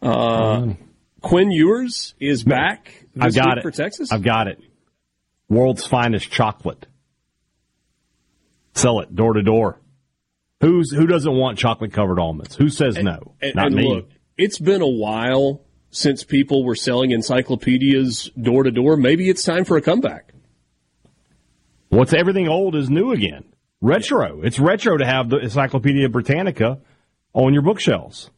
Uh, 0.02 0.74
Quinn 1.27 1.51
Ewers 1.51 2.15
is 2.20 2.44
back 2.44 3.05
I've 3.19 3.35
got 3.35 3.59
it. 3.59 3.62
for 3.62 3.70
Texas. 3.73 4.12
I've 4.12 4.23
got 4.23 4.47
it. 4.47 4.61
World's 5.48 5.85
finest 5.85 6.31
chocolate. 6.31 6.86
Sell 8.74 9.01
it 9.01 9.15
door 9.15 9.32
to 9.35 9.43
door. 9.43 9.81
Who's 10.61 10.93
who 10.93 11.07
doesn't 11.07 11.32
want 11.35 11.59
chocolate 11.59 11.93
covered 11.93 12.20
almonds? 12.20 12.55
Who 12.55 12.69
says 12.69 12.97
no? 12.97 13.35
And, 13.40 13.55
Not 13.57 13.66
and 13.66 13.74
me. 13.74 13.89
look, 13.94 14.09
it's 14.39 14.59
been 14.59 14.82
a 14.82 14.89
while 14.89 15.62
since 15.90 16.23
people 16.23 16.65
were 16.65 16.77
selling 16.77 17.11
encyclopedias 17.11 18.31
door 18.40 18.62
to 18.62 18.70
door. 18.70 18.97
Maybe 18.97 19.28
it's 19.28 19.43
time 19.43 19.65
for 19.65 19.77
a 19.77 19.82
comeback. 19.82 20.32
What's 21.89 22.12
everything 22.15 22.48
old 22.48 22.77
is 22.77 22.89
new 22.89 23.12
again. 23.12 23.44
Retro. 23.81 24.43
It's 24.43 24.59
retro 24.59 24.97
to 24.97 25.07
have 25.07 25.28
the 25.28 25.39
Encyclopedia 25.39 26.09
Britannica 26.09 26.78
on 27.32 27.53
your 27.53 27.62
bookshelves. 27.62 28.31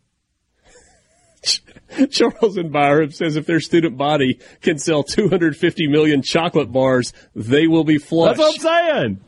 Charles 2.11 2.57
and 2.57 2.73
Byram 2.73 3.11
says 3.11 3.37
if 3.37 3.47
their 3.47 3.61
student 3.61 3.97
body 3.97 4.41
can 4.61 4.79
sell 4.79 5.03
250 5.03 5.89
million 5.89 6.23
chocolate 6.23 6.71
bars, 6.71 7.13
they 7.35 7.67
will 7.67 7.85
be 7.85 7.99
flush. 7.99 8.37
That's 8.37 8.59
what 8.61 8.73
I'm 8.73 8.95
saying. 8.95 9.21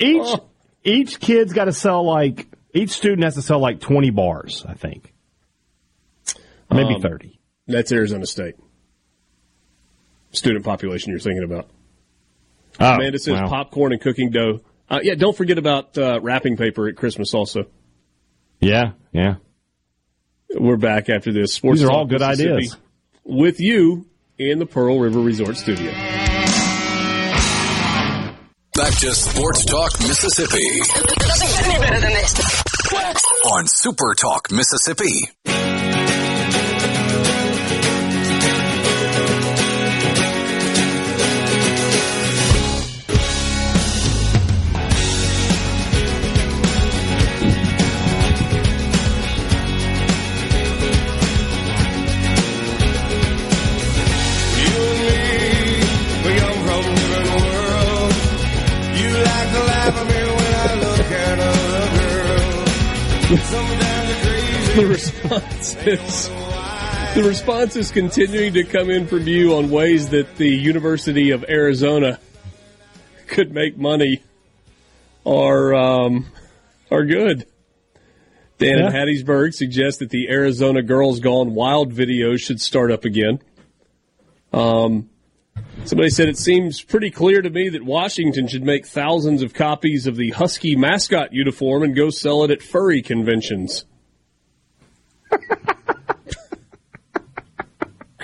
Each 0.00 0.22
Oh. 0.24 0.48
each 0.84 1.20
kid's 1.20 1.52
got 1.52 1.66
to 1.66 1.72
sell 1.72 2.04
like 2.04 2.48
each 2.74 2.90
student 2.90 3.22
has 3.24 3.34
to 3.34 3.42
sell 3.42 3.58
like 3.60 3.80
20 3.80 4.10
bars, 4.10 4.64
I 4.66 4.74
think. 4.74 5.12
Maybe 6.70 6.94
Um, 6.94 7.02
30. 7.02 7.38
That's 7.66 7.92
Arizona 7.92 8.26
State. 8.26 8.54
Student 10.32 10.64
population 10.64 11.10
you're 11.10 11.20
thinking 11.20 11.44
about. 11.44 11.68
Oh, 12.80 12.94
Amanda 12.94 13.18
says 13.18 13.34
wow. 13.40 13.48
popcorn 13.48 13.92
and 13.92 14.00
cooking 14.00 14.30
dough. 14.30 14.60
Uh, 14.88 15.00
yeah, 15.02 15.14
don't 15.14 15.36
forget 15.36 15.58
about 15.58 15.96
uh, 15.98 16.18
wrapping 16.22 16.56
paper 16.56 16.88
at 16.88 16.96
Christmas 16.96 17.34
also. 17.34 17.64
Yeah, 18.60 18.92
yeah. 19.12 19.36
We're 20.58 20.76
back 20.76 21.08
after 21.08 21.32
this. 21.32 21.54
Sports 21.54 21.80
These 21.80 21.88
are 21.88 21.90
Talk 21.90 21.96
all 21.98 22.04
good 22.06 22.22
ideas. 22.22 22.76
With 23.24 23.60
you 23.60 24.06
in 24.38 24.58
the 24.58 24.66
Pearl 24.66 24.98
River 24.98 25.20
Resort 25.20 25.56
Studio. 25.56 25.90
Back 28.74 28.94
to 29.00 29.14
Sports 29.14 29.64
Talk 29.66 29.92
Mississippi 30.00 30.78
Doesn't 31.18 31.48
get 31.48 31.66
any 31.66 31.78
better 31.78 32.00
than 32.00 32.10
this. 32.12 32.62
on 33.46 33.66
Super 33.66 34.14
Talk 34.14 34.50
Mississippi. 34.50 35.28
The 64.76 64.86
response 64.86 65.76
is 65.86 66.28
the 67.14 67.28
response 67.28 67.76
is 67.76 67.90
continuing 67.90 68.54
to 68.54 68.64
come 68.64 68.88
in 68.88 69.06
from 69.06 69.26
you 69.28 69.54
on 69.56 69.68
ways 69.68 70.08
that 70.08 70.36
the 70.36 70.48
University 70.48 71.30
of 71.32 71.44
Arizona 71.46 72.18
could 73.26 73.52
make 73.52 73.76
money 73.76 74.22
are 75.26 75.74
um, 75.74 76.24
are 76.90 77.04
good. 77.04 77.44
Dan 78.56 78.78
in 78.78 78.92
Hattiesburg 78.92 79.52
suggests 79.52 79.98
that 79.98 80.08
the 80.08 80.30
Arizona 80.30 80.80
Girls 80.80 81.20
Gone 81.20 81.54
Wild 81.54 81.92
video 81.92 82.36
should 82.36 82.58
start 82.58 82.90
up 82.90 83.04
again. 83.04 83.40
Um, 84.54 85.10
Somebody 85.84 86.08
said 86.08 86.30
it 86.30 86.38
seems 86.38 86.80
pretty 86.80 87.10
clear 87.10 87.42
to 87.42 87.50
me 87.50 87.68
that 87.68 87.84
Washington 87.84 88.48
should 88.48 88.64
make 88.64 88.86
thousands 88.86 89.42
of 89.42 89.52
copies 89.52 90.06
of 90.06 90.16
the 90.16 90.30
Husky 90.30 90.76
mascot 90.76 91.34
uniform 91.34 91.82
and 91.82 91.94
go 91.94 92.08
sell 92.08 92.42
it 92.44 92.50
at 92.50 92.62
furry 92.62 93.02
conventions. 93.02 93.84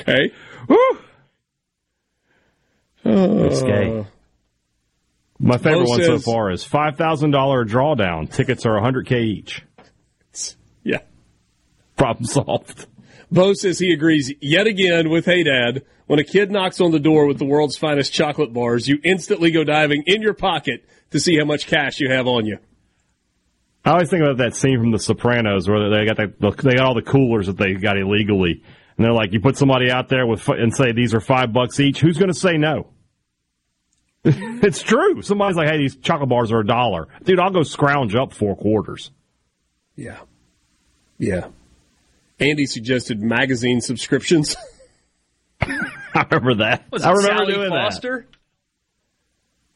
Okay. 0.09 0.35
Woo! 0.69 0.77
Uh, 3.05 3.45
Risque. 3.45 4.07
My 5.39 5.57
favorite 5.57 5.85
Bo 5.85 5.91
one 5.91 6.03
so 6.03 6.19
far 6.19 6.51
is 6.51 6.65
five 6.65 6.97
thousand 6.97 7.31
dollar 7.31 7.65
drawdown. 7.65 8.31
Tickets 8.31 8.67
are 8.67 8.81
hundred 8.81 9.07
k 9.07 9.23
each. 9.23 9.65
Yeah. 10.83 10.99
Problem 11.97 12.25
solved. 12.25 12.87
Bo 13.31 13.53
says 13.53 13.79
he 13.79 13.93
agrees 13.93 14.33
yet 14.41 14.67
again 14.67 15.11
with 15.11 15.27
Hey 15.27 15.43
Dad. 15.45 15.85
When 16.07 16.19
a 16.19 16.25
kid 16.25 16.51
knocks 16.51 16.81
on 16.81 16.91
the 16.91 16.99
door 16.99 17.27
with 17.27 17.39
the 17.39 17.45
world's 17.45 17.77
finest 17.77 18.15
chocolate 18.15 18.55
bars, 18.55 18.89
you 18.89 18.99
instantly 19.05 19.51
go 19.51 19.63
diving 19.63 20.05
in 20.07 20.23
your 20.23 20.33
pocket 20.33 20.83
to 21.11 21.21
see 21.21 21.37
how 21.39 21.45
much 21.45 21.67
cash 21.67 22.01
you 22.01 22.11
have 22.11 22.27
on 22.27 22.47
you. 22.47 22.59
I 23.85 23.91
always 23.91 24.09
think 24.09 24.23
about 24.23 24.39
that 24.39 24.57
scene 24.57 24.79
from 24.81 24.91
The 24.91 24.99
Sopranos 24.99 25.69
where 25.69 25.91
they 25.91 26.07
got 26.07 26.17
the, 26.17 26.51
they 26.63 26.77
got 26.77 26.87
all 26.87 26.95
the 26.95 27.03
coolers 27.03 27.47
that 27.47 27.59
they 27.59 27.75
got 27.75 27.99
illegally, 27.99 28.63
and 28.99 29.05
they're 29.05 29.13
like, 29.13 29.33
you 29.33 29.41
put 29.41 29.57
somebody 29.57 29.91
out 29.91 30.09
there 30.09 30.27
with 30.27 30.47
and 30.49 30.75
say 30.75 30.93
these 30.93 31.15
are 31.15 31.21
five 31.21 31.53
bucks 31.53 31.79
each. 31.79 32.01
Who's 32.01 32.19
going 32.19 32.33
to 32.33 32.39
say 32.39 32.59
no? 32.59 32.89
it's 34.25 34.83
true. 34.83 35.23
Somebody's 35.23 35.57
like, 35.57 35.69
hey, 35.71 35.79
these 35.79 35.97
chocolate 35.97 36.29
bars 36.29 36.51
are 36.51 36.59
a 36.61 36.67
dollar, 36.67 37.07
dude. 37.23 37.39
I'll 37.39 37.51
go 37.53 37.63
scrounge 37.63 38.15
up 38.17 38.33
four 38.33 38.57
quarters. 38.57 39.13
Yeah. 39.95 40.19
Yeah. 41.17 41.49
Andy 42.41 42.67
suggested 42.67 43.21
magazine 43.21 43.81
subscriptions. 43.81 44.57
I 45.61 46.27
remember 46.31 46.57
that. 46.57 46.85
Was 46.91 47.03
I 47.05 47.11
it 47.11 47.15
remember 47.15 47.45
Sally 47.45 47.55
doing 47.55 47.71
Foster? 47.71 48.27
that. 48.31 48.38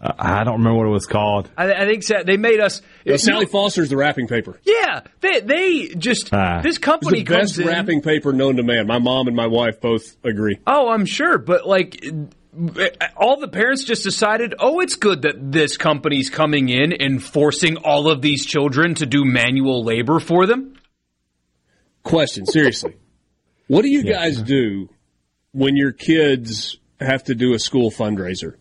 Uh, 0.03 0.13
I 0.19 0.43
don't 0.43 0.55
remember 0.59 0.79
what 0.79 0.87
it 0.89 0.91
was 0.91 1.07
called. 1.07 1.49
I, 1.57 1.73
I 1.73 1.87
think 1.87 2.03
so. 2.03 2.25
they 2.27 2.37
made 2.37 2.59
us. 2.59 2.83
No, 3.07 3.17
Sally 3.17 3.47
Foster's 3.47 3.89
the 3.89 3.97
wrapping 3.97 4.27
paper. 4.27 4.59
Yeah, 4.65 5.03
they 5.21 5.41
they 5.41 5.89
just 5.89 6.33
Ah. 6.35 6.61
this 6.61 6.77
It's 6.77 6.79
company 6.85 7.21
the 7.21 7.25
comes 7.25 7.51
best 7.53 7.61
in. 7.61 7.67
wrapping 7.69 8.03
paper 8.03 8.33
known 8.33 8.57
to 8.57 8.65
man. 8.65 8.87
My 8.89 8.99
mom 8.99 9.29
and 9.29 9.37
my 9.37 9.47
wife 9.47 9.81
both 9.81 10.17
agree. 10.25 10.59
Oh, 10.67 10.89
I'm 10.89 11.07
sure, 11.07 11.39
but 11.39 11.69
like 11.69 12.05
all 13.17 13.39
the 13.41 13.49
parents 13.49 13.85
just 13.85 14.03
decided, 14.03 14.55
oh, 14.59 14.81
it's 14.81 14.97
good 14.97 15.23
that 15.23 15.35
this 15.53 15.77
company's 15.77 16.29
coming 16.31 16.69
in 16.69 16.93
and 16.93 17.23
forcing 17.23 17.77
all 17.79 18.11
of 18.11 18.21
these 18.23 18.45
children 18.45 18.95
to 18.97 19.07
do 19.07 19.25
manual 19.25 19.85
labor 19.85 20.19
for 20.19 20.47
them. 20.47 20.75
Question, 22.03 22.45
seriously. 22.47 22.97
what 23.69 23.83
do 23.83 23.89
you 23.89 24.03
guys 24.03 24.43
do 24.43 24.89
when 25.53 25.77
your 25.77 25.93
kids 25.93 26.77
have 27.01 27.23
to 27.25 27.35
do 27.37 27.55
a 27.55 27.59
school 27.59 27.91
fundraiser? 27.91 28.57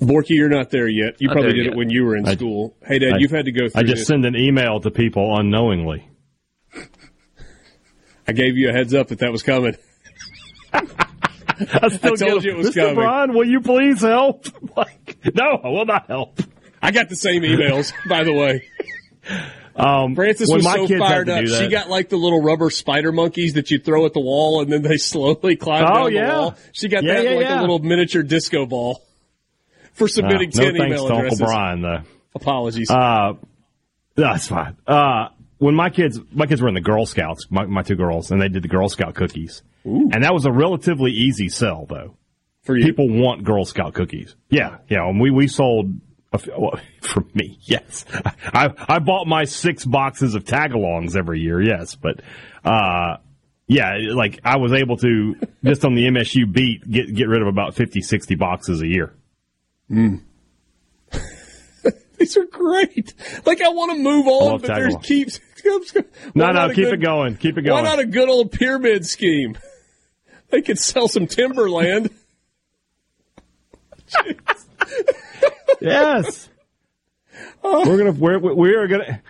Borky, 0.00 0.30
you're 0.30 0.48
not 0.48 0.70
there 0.70 0.86
yet. 0.88 1.20
You 1.20 1.26
Not 1.28 1.32
probably 1.34 1.52
did 1.54 1.64
yet. 1.66 1.72
it 1.72 1.76
when 1.76 1.90
you 1.90 2.04
were 2.04 2.16
in 2.16 2.26
I- 2.28 2.34
school. 2.36 2.76
Hey, 2.86 2.98
Dad, 3.00 3.14
I- 3.14 3.18
you've 3.18 3.30
had 3.32 3.46
to 3.46 3.52
go 3.52 3.68
through 3.68 3.80
I 3.80 3.82
just 3.82 3.96
this. 4.00 4.06
send 4.06 4.24
an 4.24 4.36
email 4.36 4.80
to 4.80 4.90
people 4.90 5.36
unknowingly. 5.36 6.08
I 8.26 8.32
gave 8.32 8.56
you 8.56 8.68
a 8.68 8.72
heads 8.72 8.94
up 8.94 9.08
that 9.08 9.20
that 9.20 9.32
was 9.32 9.42
coming. 9.42 9.76
I 10.72 11.88
still 11.88 12.12
I 12.12 12.16
told 12.16 12.18
get, 12.18 12.44
you 12.44 12.50
it 12.52 12.56
was 12.58 12.70
Mr. 12.70 12.74
coming. 12.74 12.94
Brian, 12.96 13.34
will 13.34 13.46
you 13.48 13.60
please 13.60 14.00
help? 14.02 14.46
like, 14.76 15.18
no, 15.34 15.58
I 15.64 15.68
will 15.68 15.86
not 15.86 16.06
help. 16.06 16.38
I 16.80 16.92
got 16.92 17.08
the 17.08 17.16
same 17.16 17.42
emails, 17.42 17.92
by 18.08 18.22
the 18.22 18.32
way. 18.32 18.64
Um, 19.74 20.14
Francis 20.14 20.48
was 20.50 20.62
my 20.62 20.76
so 20.76 20.86
kids 20.86 21.00
fired 21.00 21.28
up. 21.28 21.44
She 21.46 21.68
got 21.68 21.88
like 21.88 22.08
the 22.10 22.16
little 22.16 22.42
rubber 22.42 22.70
spider 22.70 23.10
monkeys 23.12 23.54
that 23.54 23.70
you 23.70 23.78
throw 23.78 24.06
at 24.06 24.12
the 24.12 24.20
wall 24.20 24.60
and 24.60 24.70
then 24.72 24.82
they 24.82 24.96
slowly 24.98 25.56
climb 25.56 25.84
Oh, 25.84 26.04
down 26.04 26.12
yeah. 26.14 26.26
the 26.28 26.32
wall. 26.40 26.54
She 26.72 26.88
got 26.88 27.02
Yeah, 27.02 27.14
that 27.14 27.24
yeah, 27.24 27.30
like 27.36 27.40
yeah. 27.46 27.60
a 27.60 27.62
little 27.62 27.78
miniature 27.80 28.22
disco 28.22 28.66
ball 28.66 29.02
for 29.98 30.08
submitting 30.08 30.50
no 30.54 30.64
10 30.64 30.76
thanks 30.76 30.86
email 30.86 31.08
to 31.08 31.14
Uncle. 31.14 31.36
Brian, 31.38 31.82
though. 31.82 32.02
Apologies. 32.34 32.90
Uh, 32.90 33.34
that's 34.14 34.48
fine. 34.48 34.76
Uh, 34.86 35.28
when 35.58 35.74
my 35.74 35.90
kids, 35.90 36.20
my 36.32 36.46
kids 36.46 36.62
were 36.62 36.68
in 36.68 36.74
the 36.74 36.80
Girl 36.80 37.04
Scouts, 37.04 37.46
my, 37.50 37.66
my 37.66 37.82
two 37.82 37.96
girls, 37.96 38.30
and 38.30 38.40
they 38.40 38.48
did 38.48 38.62
the 38.62 38.68
Girl 38.68 38.88
Scout 38.88 39.14
cookies. 39.14 39.62
And 39.84 40.22
that 40.22 40.34
was 40.34 40.44
a 40.44 40.52
relatively 40.52 41.12
easy 41.12 41.48
sell, 41.48 41.86
though. 41.88 42.16
for 42.62 42.76
you. 42.76 42.84
People 42.84 43.08
want 43.08 43.42
Girl 43.44 43.64
Scout 43.64 43.94
cookies. 43.94 44.36
Yeah, 44.50 44.78
yeah. 44.88 45.08
And 45.08 45.20
we, 45.20 45.30
we 45.30 45.48
sold, 45.48 45.86
a 46.32 46.36
f 46.36 46.48
well, 46.56 46.78
for 47.00 47.24
me, 47.34 47.58
yes. 47.62 48.04
I, 48.12 48.68
I 48.88 48.98
bought 48.98 49.26
my 49.26 49.44
six 49.44 49.84
boxes 49.84 50.34
of 50.34 50.44
tagalongs 50.44 51.16
every 51.16 51.40
year, 51.40 51.60
yes. 51.60 51.94
But, 51.94 52.20
uh, 52.64 53.16
yeah, 53.66 53.94
like 54.12 54.40
I 54.44 54.58
was 54.58 54.72
able 54.72 54.98
to, 54.98 55.36
just 55.64 55.84
on 55.84 55.94
the 55.94 56.04
MSU 56.04 56.52
beat, 56.52 56.88
get, 56.88 57.14
get 57.14 57.28
rid 57.28 57.40
of 57.40 57.48
about 57.48 57.74
50, 57.74 58.02
60 58.02 58.34
boxes 58.34 58.82
a 58.82 58.86
year. 58.86 59.14
Mm. 59.90 60.20
These 62.18 62.36
are 62.36 62.44
great. 62.46 63.14
Like 63.46 63.62
I 63.62 63.68
want 63.68 63.96
to 63.96 64.02
move 64.02 64.26
on, 64.26 64.60
but 64.60 64.68
there's 64.68 64.96
keeps. 65.02 65.40
No, 66.34 66.50
no, 66.50 66.68
keep 66.68 66.76
good- 66.76 66.94
it 66.94 67.02
going. 67.02 67.36
Keep 67.36 67.58
it 67.58 67.62
going. 67.62 67.82
Why 67.84 67.88
not 67.88 67.98
a 67.98 68.06
good 68.06 68.28
old 68.28 68.52
pyramid 68.52 69.06
scheme? 69.06 69.56
They 70.50 70.62
could 70.62 70.78
sell 70.78 71.08
some 71.08 71.26
timberland. 71.26 72.08
Yes. 75.80 76.48
Oh. 77.62 77.88
we're 77.88 77.98
gonna 77.98 78.12
we're, 78.12 78.54
we 78.54 78.74
are 78.74 78.86
gonna 78.88 79.22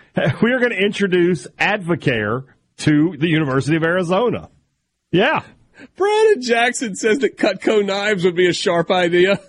we 0.42 0.52
are 0.52 0.60
gonna 0.60 0.76
introduce 0.76 1.46
Advocare 1.58 2.44
to 2.78 3.16
the 3.18 3.26
University 3.28 3.76
of 3.76 3.82
Arizona. 3.82 4.48
Yeah. 5.10 5.42
Brandon 5.96 6.42
Jackson 6.42 6.94
says 6.94 7.18
that 7.18 7.36
Cutco 7.36 7.84
knives 7.84 8.24
would 8.24 8.36
be 8.36 8.48
a 8.48 8.52
sharp 8.52 8.90
idea. 8.90 9.40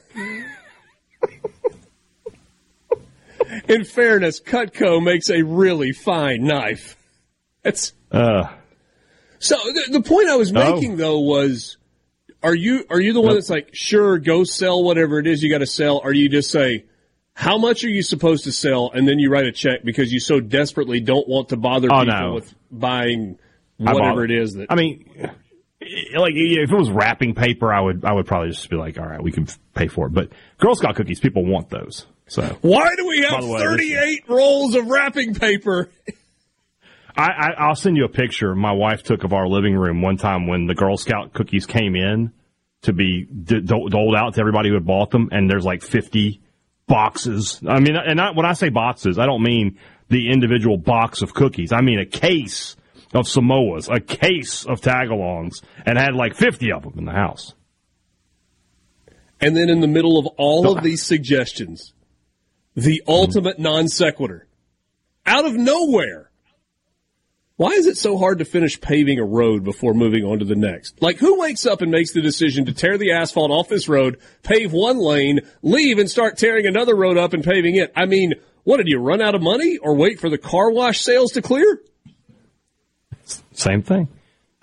In 3.70 3.84
fairness, 3.86 4.42
Cutco 4.42 5.02
makes 5.02 5.30
a 5.30 5.44
really 5.44 5.92
fine 5.92 6.44
knife. 6.44 6.98
That's 7.64 7.94
Uh, 8.12 8.48
so. 9.38 9.56
The, 9.58 10.00
the 10.00 10.02
point 10.02 10.28
I 10.28 10.36
was 10.36 10.52
Oh. 10.52 10.54
making 10.74 10.98
though 10.98 11.20
was, 11.20 11.78
are 12.42 12.56
you 12.56 12.84
are 12.90 13.00
you 13.00 13.14
the 13.14 13.22
one 13.22 13.36
that's 13.36 13.50
like, 13.50 13.70
sure, 13.74 14.18
go 14.18 14.44
sell 14.44 14.84
whatever 14.84 15.20
it 15.20 15.28
is 15.28 15.44
you 15.44 15.52
got 15.52 15.60
to 15.60 15.68
sell, 15.68 16.02
or 16.04 16.14
do 16.14 16.20
you 16.20 16.30
just 16.30 16.50
say, 16.52 16.86
how 17.36 17.58
much 17.58 17.84
are 17.84 17.90
you 17.90 18.02
supposed 18.02 18.46
to 18.46 18.52
sell, 18.52 18.90
and 18.94 19.08
then 19.08 19.20
you 19.20 19.30
write 19.30 19.46
a 19.46 19.52
check 19.52 19.84
because 19.84 20.12
you 20.12 20.20
so 20.20 20.40
desperately 20.40 21.00
don't 21.00 21.28
want 21.28 21.50
to 21.50 21.58
bother 21.58 21.90
Oh, 21.92 22.00
people 22.04 22.20
no. 22.20 22.34
with 22.34 22.54
buying 22.72 23.38
whatever 23.78 24.26
it 24.26 24.32
is 24.32 24.56
that 24.56 24.68
I 24.70 24.76
mean, 24.76 25.06
like 26.18 26.34
if 26.36 26.72
it 26.72 26.76
was 26.76 26.90
wrapping 26.90 27.36
paper, 27.36 27.72
I 27.72 27.80
would 27.82 28.04
I 28.04 28.14
would 28.14 28.26
probably 28.26 28.50
just 28.50 28.70
be 28.70 28.76
like, 28.78 28.98
all 28.98 29.06
right, 29.06 29.22
we 29.22 29.32
can 29.32 29.48
pay 29.76 29.88
for 29.88 30.08
it. 30.08 30.14
But 30.14 30.32
Girl 30.58 30.76
Scout 30.76 30.96
cookies, 30.96 31.20
people 31.20 31.46
want 31.46 31.70
those. 31.70 32.06
So 32.30 32.44
Why 32.62 32.96
do 32.96 33.08
we 33.08 33.22
have 33.22 33.44
way, 33.44 33.60
38 33.60 34.24
rolls 34.28 34.76
of 34.76 34.88
wrapping 34.88 35.34
paper? 35.34 35.90
I, 37.18 37.28
I 37.28 37.50
I'll 37.58 37.76
send 37.76 37.98
you 37.98 38.06
a 38.06 38.10
picture 38.10 38.56
my 38.56 38.72
wife 38.72 39.04
took 39.04 39.24
of 39.24 39.34
our 39.34 39.48
living 39.48 39.76
room 39.76 40.02
one 40.02 40.18
time 40.18 40.48
when 40.48 40.68
the 40.68 40.76
Girl 40.76 40.96
Scout 40.96 41.34
cookies 41.34 41.66
came 41.66 41.96
in 41.96 42.32
to 42.84 42.94
be 42.94 43.26
d- 43.26 43.62
do- 43.62 43.90
doled 43.90 44.16
out 44.16 44.36
to 44.36 44.40
everybody 44.40 44.70
who 44.70 44.76
had 44.76 44.86
bought 44.86 45.12
them, 45.12 45.30
and 45.32 45.50
there's 45.50 45.66
like 45.66 45.82
50 45.82 46.40
boxes. 46.88 47.62
I 47.68 47.80
mean, 47.80 47.96
and 47.98 48.22
I, 48.22 48.32
when 48.32 48.46
I 48.46 48.54
say 48.54 48.70
boxes, 48.70 49.20
I 49.20 49.26
don't 49.26 49.44
mean 49.44 49.78
the 50.08 50.32
individual 50.32 50.78
box 50.78 51.22
of 51.22 51.34
cookies. 51.34 51.72
I 51.72 51.82
mean 51.82 52.00
a 52.00 52.06
case 52.06 52.76
of 53.14 53.26
Samoas, 53.26 53.94
a 53.94 54.00
case 54.00 54.66
of 54.66 54.82
tagalongs, 54.82 55.62
and 55.86 55.98
had 55.98 56.14
like 56.14 56.36
50 56.36 56.72
of 56.72 56.84
them 56.84 56.94
in 57.00 57.06
the 57.06 57.12
house. 57.12 57.54
And 59.42 59.56
then 59.56 59.70
in 59.70 59.80
the 59.80 59.88
middle 59.88 60.18
of 60.18 60.28
all 60.38 60.78
of 60.78 60.84
these 60.84 61.04
suggestions, 61.04 61.94
the 62.82 63.04
ultimate 63.08 63.60
non 63.60 63.88
sequitur. 63.88 64.48
Out 65.26 65.46
of 65.46 65.54
nowhere. 65.56 66.30
Why 67.58 67.72
is 67.72 67.88
it 67.88 67.98
so 67.98 68.18
hard 68.18 68.40
to 68.40 68.46
finish 68.46 68.80
paving 68.80 69.20
a 69.20 69.26
road 69.26 69.66
before 69.66 69.94
moving 69.94 70.24
on 70.24 70.40
to 70.40 70.46
the 70.46 70.56
next? 70.56 71.02
Like, 71.02 71.18
who 71.18 71.42
wakes 71.42 71.66
up 71.66 71.82
and 71.82 71.92
makes 71.92 72.14
the 72.14 72.22
decision 72.22 72.66
to 72.66 72.74
tear 72.74 72.98
the 72.98 73.12
asphalt 73.12 73.52
off 73.52 73.68
this 73.68 73.90
road, 73.90 74.18
pave 74.44 74.72
one 74.72 74.98
lane, 74.98 75.42
leave 75.62 76.00
and 76.00 76.10
start 76.10 76.38
tearing 76.38 76.66
another 76.66 76.96
road 76.96 77.18
up 77.18 77.34
and 77.34 77.44
paving 77.44 77.76
it? 77.76 77.92
I 77.98 78.06
mean, 78.06 78.36
what 78.64 78.78
did 78.78 78.88
you 78.88 79.00
run 79.00 79.22
out 79.22 79.36
of 79.36 79.42
money 79.42 79.78
or 79.78 79.94
wait 79.96 80.22
for 80.22 80.30
the 80.30 80.38
car 80.38 80.72
wash 80.72 81.02
sales 81.02 81.34
to 81.34 81.42
clear? 81.42 81.82
Same 83.52 83.82
thing. 83.82 84.08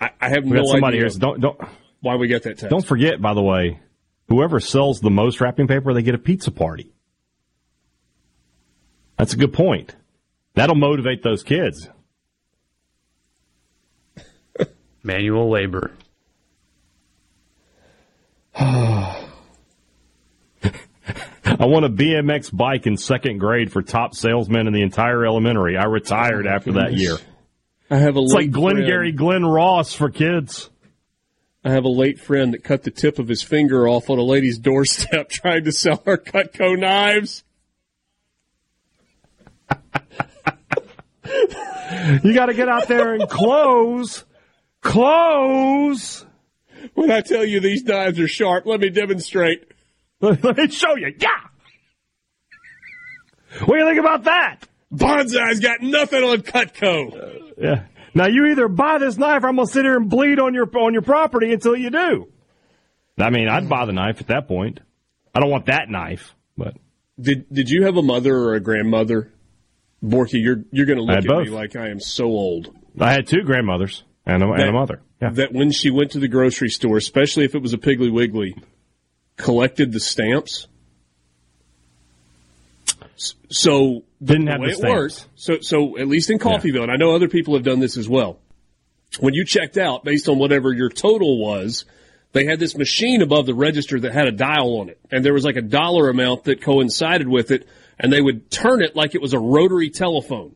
I, 0.01 0.09
I 0.19 0.29
have 0.29 0.43
We 0.43 0.51
no 0.51 0.65
somebody 0.65 0.97
idea 0.97 1.01
here. 1.01 1.09
So 1.09 1.19
don't 1.19 1.39
don't 1.39 1.61
why 2.01 2.15
we 2.15 2.27
get 2.27 2.43
that 2.43 2.57
text. 2.57 2.69
don't 2.69 2.85
forget, 2.85 3.21
by 3.21 3.35
the 3.35 3.43
way, 3.43 3.79
whoever 4.27 4.59
sells 4.59 5.01
the 5.01 5.09
most 5.11 5.39
wrapping 5.39 5.67
paper, 5.67 5.93
they 5.93 6.01
get 6.01 6.15
a 6.15 6.19
pizza 6.19 6.51
party. 6.51 6.91
That's 9.17 9.33
a 9.33 9.37
good 9.37 9.53
point. 9.53 9.95
That'll 10.53 10.75
motivate 10.75 11.23
those 11.23 11.43
kids. 11.43 11.89
Manual 15.03 15.49
labor. 15.49 15.91
I 18.55 19.25
want 21.65 21.85
a 21.85 21.89
BMX 21.89 22.55
bike 22.55 22.85
in 22.87 22.97
second 22.97 23.37
grade 23.39 23.71
for 23.71 23.81
top 23.81 24.13
salesman 24.15 24.67
in 24.67 24.73
the 24.73 24.81
entire 24.81 25.25
elementary. 25.25 25.77
I 25.77 25.85
retired 25.85 26.45
oh 26.45 26.51
after 26.51 26.73
that 26.73 26.93
year. 26.93 27.17
I 27.89 27.97
have 27.97 28.17
a 28.17 28.21
It's 28.21 28.33
like 28.33 28.47
late 28.47 28.53
friend- 28.53 28.75
Glengarry 28.77 29.11
Glen 29.13 29.45
Ross 29.45 29.93
for 29.93 30.09
kids. 30.09 30.69
I 31.63 31.71
have 31.71 31.85
a 31.85 31.89
late 31.89 32.19
friend 32.19 32.53
that 32.53 32.63
cut 32.63 32.83
the 32.83 32.91
tip 32.91 33.17
of 33.19 33.27
his 33.27 33.41
finger 33.43 33.87
off 33.87 34.09
on 34.09 34.19
a 34.19 34.23
lady's 34.23 34.57
doorstep 34.57 35.29
trying 35.31 35.63
to 35.65 35.71
sell 35.71 36.01
her 36.05 36.17
Cutco 36.17 36.77
knives. 36.77 37.43
You 42.23 42.33
got 42.33 42.47
to 42.47 42.53
get 42.53 42.69
out 42.69 42.87
there 42.87 43.13
and 43.13 43.29
close. 43.29 44.25
Close. 44.81 46.25
When 46.93 47.11
I 47.11 47.21
tell 47.21 47.45
you 47.45 47.59
these 47.59 47.83
knives 47.83 48.19
are 48.19 48.27
sharp, 48.27 48.65
let 48.65 48.79
me 48.79 48.89
demonstrate. 48.89 49.71
Let 50.19 50.57
me 50.57 50.67
show 50.69 50.95
you. 50.95 51.13
Yeah. 51.19 51.29
What 53.65 53.75
do 53.75 53.83
you 53.83 53.87
think 53.87 53.99
about 53.99 54.23
that? 54.23 54.61
Bonsai's 54.91 55.59
got 55.59 55.81
nothing 55.81 56.23
on 56.23 56.37
Cutco. 56.39 57.53
Yeah. 57.57 57.83
Now 58.15 58.27
you 58.27 58.47
either 58.47 58.67
buy 58.67 58.97
this 58.97 59.17
knife 59.17 59.43
or 59.43 59.47
I'm 59.47 59.57
gonna 59.57 59.67
sit 59.67 59.85
here 59.85 59.95
and 59.95 60.09
bleed 60.09 60.39
on 60.39 60.55
your 60.55 60.67
on 60.79 60.93
your 60.93 61.03
property 61.03 61.53
until 61.53 61.75
you 61.75 61.91
do. 61.91 62.27
I 63.19 63.29
mean, 63.29 63.47
I'd 63.47 63.69
buy 63.69 63.85
the 63.85 63.93
knife 63.93 64.21
at 64.21 64.27
that 64.27 64.47
point. 64.47 64.79
I 65.35 65.39
don't 65.39 65.51
want 65.51 65.67
that 65.67 65.87
knife, 65.87 66.33
but 66.57 66.75
Did 67.19 67.45
Did 67.51 67.69
you 67.69 67.83
have 67.85 67.97
a 67.97 68.01
mother 68.01 68.35
or 68.35 68.55
a 68.55 68.59
grandmother? 68.59 69.31
Borky, 70.03 70.41
you're 70.41 70.63
you're 70.71 70.85
going 70.85 70.97
to 70.97 71.03
look 71.03 71.17
at 71.17 71.25
me 71.25 71.49
like 71.49 71.75
I 71.75 71.89
am 71.89 71.99
so 71.99 72.25
old. 72.25 72.73
I 72.99 73.11
had 73.11 73.27
two 73.27 73.41
grandmothers 73.43 74.03
and 74.25 74.43
a, 74.43 74.51
and 74.51 74.63
a 74.63 74.71
mother. 74.71 75.01
Yeah. 75.21 75.29
That 75.31 75.53
when 75.53 75.71
she 75.71 75.89
went 75.89 76.11
to 76.11 76.19
the 76.19 76.27
grocery 76.27 76.69
store, 76.69 76.97
especially 76.97 77.45
if 77.45 77.55
it 77.55 77.61
was 77.61 77.73
a 77.73 77.77
Piggly 77.77 78.11
Wiggly, 78.11 78.55
collected 79.37 79.91
the 79.91 79.99
stamps. 79.99 80.67
So 83.49 84.03
Didn't 84.23 84.47
have 84.47 84.61
the 84.61 84.67
it 84.67 84.77
stamps. 84.77 84.93
worked. 84.93 85.27
So 85.35 85.59
so 85.61 85.97
at 85.97 86.07
least 86.07 86.29
in 86.29 86.37
Coffeeville, 86.37 86.83
and 86.83 86.91
I 86.91 86.97
know 86.97 87.15
other 87.15 87.27
people 87.29 87.55
have 87.55 87.63
done 87.63 87.79
this 87.79 87.97
as 87.97 88.07
well. 88.07 88.39
When 89.19 89.33
you 89.33 89.45
checked 89.45 89.77
out 89.77 90.03
based 90.03 90.29
on 90.29 90.37
whatever 90.37 90.71
your 90.73 90.89
total 90.89 91.39
was, 91.39 91.85
they 92.33 92.45
had 92.45 92.59
this 92.59 92.75
machine 92.77 93.21
above 93.21 93.45
the 93.45 93.55
register 93.55 93.99
that 94.01 94.13
had 94.13 94.27
a 94.27 94.31
dial 94.31 94.79
on 94.81 94.89
it, 94.89 94.99
and 95.11 95.25
there 95.25 95.33
was 95.33 95.45
like 95.45 95.55
a 95.55 95.61
dollar 95.61 96.09
amount 96.09 96.43
that 96.43 96.61
coincided 96.61 97.27
with 97.27 97.49
it, 97.51 97.67
and 97.99 98.11
they 98.13 98.21
would 98.21 98.49
turn 98.51 98.81
it 98.81 98.95
like 98.95 99.15
it 99.15 99.21
was 99.21 99.33
a 99.33 99.39
rotary 99.39 99.89
telephone, 99.89 100.55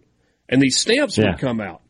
and 0.50 0.62
these 0.62 0.78
stamps 0.80 1.18
Yeah. 1.18 1.32
would 1.32 1.40
come 1.40 1.60
out. 1.62 1.82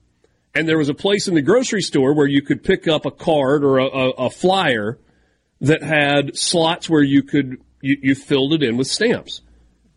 And 0.53 0.67
there 0.67 0.77
was 0.77 0.89
a 0.89 0.93
place 0.93 1.27
in 1.27 1.33
the 1.35 1.41
grocery 1.41 1.81
store 1.81 2.13
where 2.13 2.27
you 2.27 2.41
could 2.41 2.61
pick 2.63 2.87
up 2.87 3.05
a 3.05 3.11
card 3.11 3.63
or 3.63 3.77
a, 3.79 3.85
a, 3.85 4.09
a 4.25 4.29
flyer 4.29 4.99
that 5.61 5.81
had 5.81 6.35
slots 6.37 6.89
where 6.89 7.03
you 7.03 7.23
could 7.23 7.61
you, 7.81 7.97
you 8.01 8.15
filled 8.15 8.53
it 8.53 8.61
in 8.63 8.77
with 8.77 8.87
stamps. 8.87 9.41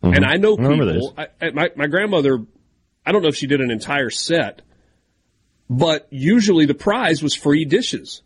And 0.03 0.25
I 0.25 0.37
know 0.37 0.57
Mm-hmm. 0.57 0.81
People. 0.93 1.15
I, 1.17 1.27
I- 1.41 1.51
my 1.51 1.71
my 1.77 1.87
grandmother, 1.87 2.39
I 3.07 3.13
don't 3.13 3.23
know 3.23 3.29
if 3.29 3.37
she 3.37 3.47
did 3.47 3.61
an 3.61 3.71
entire 3.71 4.11
set, 4.11 4.63
but 5.71 6.07
usually 6.11 6.67
the 6.67 6.75
prize 6.75 7.23
was 7.23 7.35
free 7.35 7.65
dishes. 7.65 8.23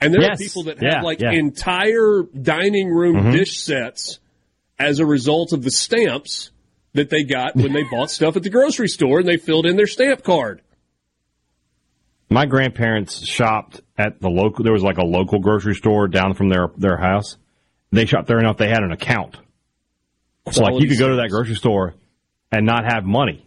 And 0.00 0.12
there 0.12 0.22
Yes. 0.22 0.40
are 0.40 0.44
people 0.44 0.62
that 0.64 0.78
Yeah, 0.82 0.96
have 0.96 1.04
like 1.04 1.20
yeah. 1.20 1.32
entire 1.32 2.22
dining 2.40 2.88
room 2.88 3.16
Mhm. 3.16 3.32
dish 3.32 3.58
sets 3.60 4.18
as 4.78 4.98
a 4.98 5.06
result 5.06 5.52
of 5.52 5.62
the 5.62 5.70
stamps 5.70 6.50
that 6.94 7.10
they 7.10 7.24
got 7.24 7.54
when 7.56 7.72
they 7.72 7.84
bought 7.84 8.10
stuff 8.10 8.36
at 8.36 8.42
the 8.42 8.50
grocery 8.50 8.88
store 8.88 9.20
and 9.20 9.28
they 9.28 9.36
filled 9.36 9.66
in 9.66 9.76
their 9.76 9.86
stamp 9.86 10.22
card. 10.22 10.62
My 12.28 12.46
grandparents 12.46 13.24
shopped 13.24 13.80
at 13.96 14.20
the 14.20 14.28
local. 14.28 14.64
There 14.64 14.72
was 14.72 14.82
like 14.82 14.98
a 14.98 15.04
local 15.04 15.38
grocery 15.38 15.74
store 15.74 16.08
down 16.08 16.34
from 16.34 16.48
their 16.48 16.68
their 16.76 16.96
house. 16.96 17.36
They 17.92 18.04
shopped 18.04 18.26
there 18.26 18.40
enough 18.40 18.56
they 18.56 18.68
had 18.68 18.82
an 18.82 18.90
account. 18.90 19.36
So 20.50 20.62
like 20.62 20.82
you 20.82 20.88
could 20.88 20.98
go 20.98 21.08
to 21.08 21.16
that 21.16 21.30
grocery 21.30 21.54
store 21.54 21.94
and 22.50 22.66
not 22.66 22.84
have 22.84 23.04
money. 23.04 23.46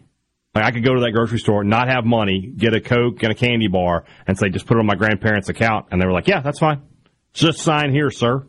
Like 0.56 0.64
I 0.64 0.72
could 0.72 0.84
go 0.84 0.96
to 0.96 1.02
that 1.02 1.12
grocery 1.12 1.40
store, 1.40 1.64
not 1.64 1.90
have 1.90 2.06
money, 2.06 2.54
get 2.56 2.74
a 2.74 2.82
Coke 2.82 3.22
and 3.24 3.32
a 3.32 3.36
candy 3.36 3.68
bar, 3.68 4.06
and 4.26 4.38
say 4.38 4.50
just 4.50 4.66
put 4.66 4.78
it 4.78 4.80
on 4.80 4.86
my 4.86 4.96
grandparents' 4.96 5.50
account, 5.50 5.88
and 5.92 6.02
they 6.02 6.06
were 6.06 6.12
like, 6.12 6.28
"Yeah, 6.28 6.42
that's 6.42 6.60
fine. 6.60 6.82
Just 7.34 7.60
sign 7.60 7.92
here, 7.92 8.10
sir." 8.10 8.46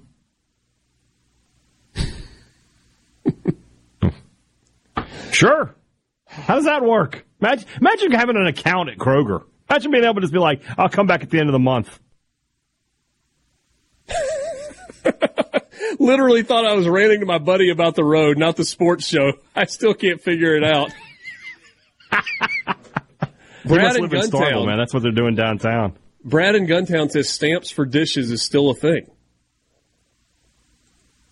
Sure. 5.41 5.75
How 6.27 6.55
does 6.55 6.65
that 6.67 6.83
work? 6.85 7.25
Imagine, 7.41 7.67
imagine 7.81 8.13
having 8.13 8.37
an 8.37 8.47
account 8.47 8.89
at 8.91 8.99
Kroger. 8.99 9.43
Imagine 9.69 9.91
being 9.91 10.05
able 10.05 10.15
to 10.17 10.21
just 10.21 10.33
be 10.33 10.39
like, 10.39 10.63
"I'll 10.79 10.89
come 10.89 11.07
back 11.07 11.23
at 11.23 11.31
the 11.31 11.39
end 11.41 11.49
of 11.49 11.53
the 11.53 11.59
month." 11.59 11.99
Literally 15.99 16.43
thought 16.43 16.65
I 16.67 16.75
was 16.75 16.87
ranting 16.89 17.21
to 17.21 17.27
my 17.27 17.39
buddy 17.39 17.71
about 17.71 17.95
the 17.95 18.05
road, 18.05 18.39
not 18.39 18.57
the 18.57 18.65
sports 18.65 19.07
show. 19.07 19.33
I 19.57 19.65
still 19.65 19.95
can't 19.95 20.21
figure 20.21 20.55
it 20.57 20.65
out. 20.65 20.93
Brad 23.65 23.83
must 23.83 23.97
in 23.97 24.03
live 24.03 24.13
in 24.13 24.21
Starkville, 24.23 24.41
Guntown. 24.41 24.67
man. 24.67 24.79
That's 24.79 24.95
what 24.95 25.03
they're 25.03 25.13
doing 25.13 25.35
downtown. 25.35 25.97
Brad 26.25 26.55
in 26.55 26.67
Guntown 26.67 27.11
says 27.11 27.29
stamps 27.29 27.71
for 27.71 27.85
dishes 27.85 28.31
is 28.31 28.43
still 28.43 28.71
a 28.71 28.75
thing. 28.75 29.11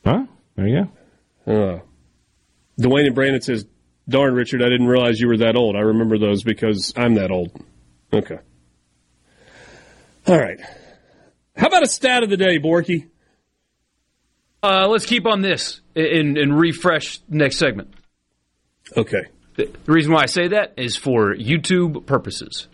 Huh? 0.04 0.26
There 0.56 0.66
you 0.68 0.88
go. 1.46 1.52
Uh, 1.52 1.80
Dwayne 2.80 3.06
and 3.06 3.14
Brandon 3.14 3.40
says, 3.42 3.66
"Darn, 4.08 4.34
Richard, 4.34 4.62
I 4.62 4.68
didn't 4.68 4.86
realize 4.86 5.20
you 5.20 5.28
were 5.28 5.38
that 5.38 5.56
old. 5.56 5.76
I 5.76 5.80
remember 5.80 6.18
those 6.18 6.42
because 6.42 6.92
I'm 6.96 7.14
that 7.14 7.30
old." 7.30 7.50
Okay. 8.12 8.38
All 10.26 10.38
right. 10.38 10.60
How 11.56 11.66
about 11.66 11.82
a 11.82 11.88
stat 11.88 12.22
of 12.22 12.30
the 12.30 12.36
day, 12.36 12.58
Borky? 12.58 13.08
Uh, 14.62 14.88
let's 14.88 15.06
keep 15.06 15.26
on 15.26 15.40
this 15.40 15.80
and, 15.94 16.36
and 16.36 16.58
refresh 16.58 17.20
next 17.28 17.58
segment. 17.58 17.94
Okay. 18.96 19.22
The 19.56 19.70
the 19.84 19.92
reason 19.92 20.12
why 20.12 20.22
I 20.22 20.26
say 20.26 20.48
that 20.48 20.74
is 20.76 20.96
for 20.96 21.34
YouTube 21.34 22.06
purposes. 22.06 22.68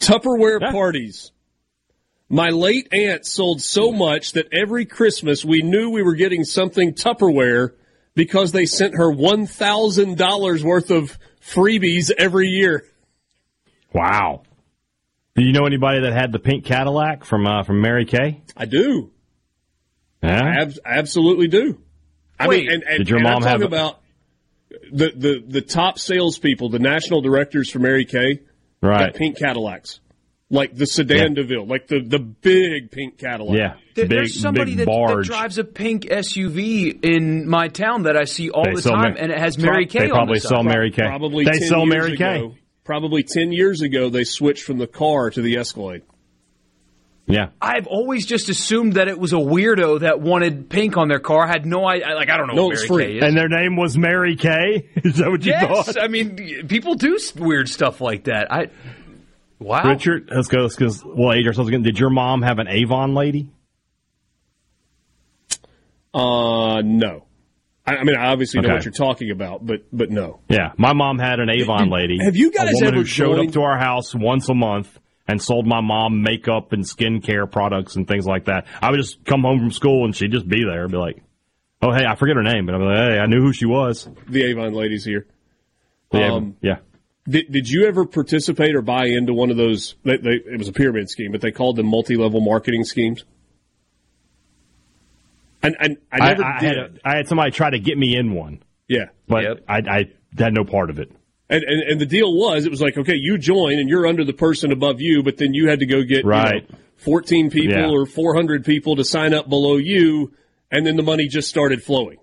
Tupperware 0.00 0.60
parties. 0.70 1.32
My 2.28 2.50
late 2.50 2.88
aunt 2.92 3.24
sold 3.24 3.62
so 3.62 3.90
much 3.90 4.32
that 4.32 4.52
every 4.52 4.84
Christmas 4.84 5.44
we 5.44 5.62
knew 5.62 5.90
we 5.90 6.02
were 6.02 6.14
getting 6.14 6.44
something 6.44 6.92
Tupperware 6.92 7.72
because 8.18 8.50
they 8.50 8.66
sent 8.66 8.96
her 8.96 9.12
$1,000 9.14 10.62
worth 10.64 10.90
of 10.90 11.16
freebies 11.40 12.10
every 12.18 12.48
year. 12.48 12.84
Wow. 13.94 14.42
Do 15.36 15.44
you 15.44 15.52
know 15.52 15.66
anybody 15.66 16.00
that 16.00 16.12
had 16.12 16.32
the 16.32 16.40
pink 16.40 16.64
Cadillac 16.64 17.24
from 17.24 17.46
uh, 17.46 17.62
from 17.62 17.80
Mary 17.80 18.04
Kay? 18.04 18.42
I 18.56 18.64
do. 18.64 19.12
Yeah. 20.20 20.42
I 20.42 20.62
ab- 20.62 20.74
absolutely 20.84 21.46
do. 21.46 21.80
I 22.40 22.48
Wait. 22.48 22.64
mean, 22.66 22.72
and, 22.72 22.82
and, 22.82 22.98
Did 22.98 23.08
your 23.08 23.18
and 23.18 23.24
mom 23.24 23.36
I'm 23.36 23.42
talking 23.42 23.52
have 23.52 23.62
a- 23.62 23.66
about 23.66 24.00
the, 24.90 25.12
the, 25.14 25.44
the 25.46 25.60
top 25.60 26.00
salespeople, 26.00 26.70
the 26.70 26.80
national 26.80 27.20
directors 27.20 27.70
for 27.70 27.78
Mary 27.78 28.04
Kay, 28.04 28.40
Right. 28.82 29.12
got 29.12 29.14
pink 29.14 29.38
Cadillacs. 29.38 30.00
Like 30.50 30.74
the 30.74 30.86
sedan 30.86 31.34
DeVille, 31.34 31.66
like 31.66 31.88
the, 31.88 32.00
the 32.00 32.18
big 32.18 32.90
pink 32.90 33.18
Cadillac. 33.18 33.54
Yeah. 33.58 33.74
There- 33.94 34.06
big 34.06 34.10
There's 34.10 34.40
somebody 34.40 34.76
big 34.76 34.86
that, 34.86 35.16
that 35.16 35.24
drives 35.24 35.58
a 35.58 35.64
pink 35.64 36.04
SUV 36.04 37.04
in 37.04 37.46
my 37.46 37.68
town 37.68 38.04
that 38.04 38.16
I 38.16 38.24
see 38.24 38.48
all 38.48 38.64
They 38.64 38.72
the 38.74 38.80
time, 38.80 39.12
Ma- 39.14 39.20
and 39.20 39.30
it 39.30 39.38
has 39.38 39.58
Mary 39.58 39.84
Kay 39.84 39.98
They 39.98 40.04
on 40.06 40.10
probably 40.16 40.38
the 40.38 40.48
sell 40.48 40.62
side. 40.62 40.70
Mary 40.70 40.90
Kay. 40.90 41.02
Probably 41.02 41.44
they 41.44 41.58
10 41.58 41.68
sell 41.68 41.80
years 41.80 41.88
Mary 41.94 42.12
ago, 42.14 42.48
Kay. 42.54 42.58
Probably 42.84 43.22
10 43.24 43.52
years 43.52 43.82
ago, 43.82 44.08
they 44.08 44.24
switched 44.24 44.62
from 44.62 44.78
the 44.78 44.86
car 44.86 45.28
to 45.28 45.42
the 45.42 45.58
Escalade. 45.58 46.00
Yeah. 47.26 47.48
I've 47.60 47.86
always 47.86 48.24
just 48.24 48.48
assumed 48.48 48.94
that 48.94 49.06
it 49.08 49.18
was 49.18 49.34
a 49.34 49.36
weirdo 49.36 50.00
that 50.00 50.18
wanted 50.20 50.70
pink 50.70 50.96
on 50.96 51.08
their 51.08 51.18
car. 51.18 51.44
I 51.44 51.48
had 51.48 51.66
no 51.66 51.86
idea. 51.86 52.14
Like 52.14 52.30
I 52.30 52.38
don't 52.38 52.46
know 52.46 52.54
No, 52.54 52.64
what 52.68 52.72
it's 52.78 52.88
Mary 52.88 53.04
free. 53.04 53.12
Kay 53.12 53.16
is. 53.18 53.28
And 53.28 53.36
their 53.36 53.48
name 53.50 53.76
was 53.76 53.98
Mary 53.98 54.34
Kay. 54.36 54.88
Is 55.04 55.16
that 55.18 55.28
what 55.30 55.44
you 55.44 55.52
yes, 55.52 55.92
thought? 55.92 56.02
I 56.02 56.08
mean 56.08 56.66
people 56.68 56.94
do 56.94 57.18
weird 57.36 57.68
stuff 57.68 58.00
like 58.00 58.24
that. 58.24 58.50
I 58.50 58.68
wow. 59.58 59.82
Richard, 59.88 60.30
let's 60.34 60.48
go. 60.48 60.58
Let's 60.60 60.76
go. 60.76 60.88
We'll 61.04 61.32
age 61.32 61.46
ourselves 61.46 61.68
again. 61.68 61.82
Did 61.82 61.98
your 61.98 62.10
mom 62.10 62.42
have 62.42 62.58
an 62.58 62.68
Avon 62.68 63.14
lady? 63.14 63.50
Uh, 66.14 66.80
no. 66.84 67.24
I, 67.86 67.96
I 67.96 68.04
mean, 68.04 68.16
I 68.16 68.28
obviously 68.28 68.60
know 68.60 68.74
what 68.74 68.84
you're 68.84 68.92
talking 68.92 69.30
about, 69.30 69.64
but 69.64 69.84
but 69.92 70.10
no. 70.10 70.40
Yeah, 70.48 70.72
my 70.76 70.92
mom 70.92 71.18
had 71.18 71.40
an 71.40 71.48
Avon 71.50 71.90
lady. 71.90 72.18
have 72.22 72.36
you 72.36 72.50
guys 72.50 72.70
a 72.70 72.74
woman 72.74 72.88
ever 72.88 72.96
who 72.98 73.04
showed 73.04 73.36
joined- 73.36 73.48
up 73.48 73.54
to 73.54 73.62
our 73.62 73.78
house 73.78 74.14
once 74.14 74.48
a 74.48 74.54
month 74.54 74.98
and 75.26 75.40
sold 75.42 75.66
my 75.66 75.80
mom 75.80 76.22
makeup 76.22 76.72
and 76.72 76.84
skincare 76.84 77.50
products 77.50 77.96
and 77.96 78.06
things 78.06 78.26
like 78.26 78.46
that? 78.46 78.66
I 78.82 78.90
would 78.90 78.98
just 78.98 79.24
come 79.24 79.42
home 79.42 79.58
from 79.58 79.70
school 79.70 80.04
and 80.04 80.14
she'd 80.14 80.32
just 80.32 80.48
be 80.48 80.64
there, 80.64 80.82
and 80.82 80.92
be 80.92 80.98
like, 80.98 81.22
"Oh, 81.80 81.92
hey, 81.92 82.04
I 82.06 82.14
forget 82.16 82.36
her 82.36 82.42
name, 82.42 82.66
but 82.66 82.74
I'm 82.74 82.82
like, 82.82 82.98
hey, 82.98 83.18
I 83.18 83.26
knew 83.26 83.40
who 83.40 83.52
she 83.52 83.66
was." 83.66 84.08
The 84.28 84.44
Avon 84.44 84.72
ladies 84.74 85.04
here. 85.04 85.26
Yeah, 86.12 86.32
Um, 86.34 86.56
yeah. 86.62 86.78
Did, 87.28 87.50
did 87.52 87.68
you 87.68 87.86
ever 87.86 88.06
participate 88.06 88.74
or 88.74 88.80
buy 88.82 89.06
into 89.06 89.34
one 89.34 89.50
of 89.50 89.56
those? 89.56 89.96
They, 90.04 90.16
they, 90.16 90.30
it 90.46 90.58
was 90.58 90.68
a 90.68 90.72
pyramid 90.72 91.10
scheme, 91.10 91.32
but 91.32 91.40
they 91.40 91.50
called 91.50 91.76
them 91.76 91.86
multi-level 91.86 92.40
marketing 92.40 92.84
schemes. 92.84 93.24
And, 95.62 95.76
and 95.80 95.96
I 96.12 96.16
I, 96.20 96.28
never 96.30 96.44
I 96.44 96.60
did. 96.60 96.68
had 96.68 96.78
a, 96.78 96.90
I 97.04 97.16
had 97.16 97.28
somebody 97.28 97.50
try 97.50 97.70
to 97.70 97.78
get 97.78 97.98
me 97.98 98.16
in 98.16 98.32
one, 98.32 98.62
yeah, 98.86 99.06
but 99.26 99.42
Yep. 99.42 99.64
I, 99.68 99.76
I 99.78 100.04
had 100.38 100.54
no 100.54 100.64
part 100.64 100.88
of 100.90 100.98
it. 101.00 101.10
and, 101.50 101.64
and 101.64 101.82
and 101.82 102.00
the 102.00 102.06
deal 102.06 102.32
was, 102.32 102.64
it 102.64 102.70
was 102.70 102.80
like, 102.80 102.96
okay, 102.96 103.16
you 103.16 103.38
join 103.38 103.78
and 103.78 103.88
you're 103.88 104.06
under 104.06 104.24
the 104.24 104.32
person 104.32 104.70
above 104.70 105.00
you, 105.00 105.22
but 105.24 105.36
then 105.36 105.54
you 105.54 105.68
had 105.68 105.80
to 105.80 105.86
go 105.86 106.02
get 106.02 106.24
you 106.24 106.30
know, 106.30 106.60
14 106.98 107.50
people 107.50 107.76
Yeah. 107.76 107.90
or 107.90 108.06
400 108.06 108.64
people 108.64 108.96
to 108.96 109.04
sign 109.04 109.34
up 109.34 109.48
below 109.48 109.76
you, 109.76 110.32
and 110.70 110.86
then 110.86 110.96
the 110.96 111.02
money 111.02 111.26
just 111.26 111.48
started 111.48 111.82
flowing. 111.82 112.18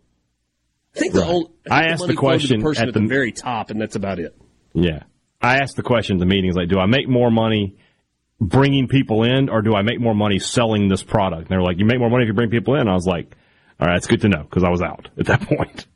I 0.95 0.99
think 0.99 1.13
the 1.13 1.25
whole 1.25 1.51
I 1.69 1.81
think 1.81 1.91
asked 1.91 2.01
the 2.01 2.07
money 2.07 2.15
to 2.15 2.19
question 2.19 2.59
the 2.61 2.63
person 2.63 2.83
at 2.83 2.87
at 2.89 2.93
the, 2.93 3.01
the- 3.01 3.07
very 3.07 3.33
top, 3.33 3.69
and 3.69 3.81
that's 3.81 3.97
about 3.97 4.19
it. 4.19 4.33
Yeah. 4.75 5.03
I 5.41 5.57
asked 5.57 5.75
the 5.75 5.83
question 5.83 6.17
at 6.17 6.19
the 6.19 6.25
meetings 6.25 6.55
like, 6.55 6.69
do 6.69 6.79
I 6.79 6.85
make 6.85 7.07
more 7.07 7.31
money 7.31 7.77
bringing 8.39 8.87
people 8.87 9.23
in, 9.23 9.49
or 9.49 9.61
do 9.61 9.73
I 9.73 9.81
make 9.81 9.99
more 9.99 10.13
money 10.13 10.39
selling 10.39 10.89
this 10.89 11.03
product? 11.03 11.43
And 11.43 11.49
they're 11.49 11.61
like, 11.61 11.79
you 11.79 11.85
make 11.85 11.99
more 11.99 12.09
money 12.09 12.23
if 12.23 12.27
you 12.27 12.33
bring 12.33 12.49
people 12.49 12.75
in. 12.75 12.87
I 12.87 12.93
was 12.93 13.07
like, 13.07 13.35
all 13.79 13.87
right, 13.87 13.97
it's 13.97 14.07
good 14.07 14.21
to 14.21 14.29
know 14.29 14.43
because 14.43 14.63
I 14.63 14.69
was 14.69 14.81
out 14.81 15.09
at 15.17 15.25
that 15.27 15.41
point. 15.47 15.87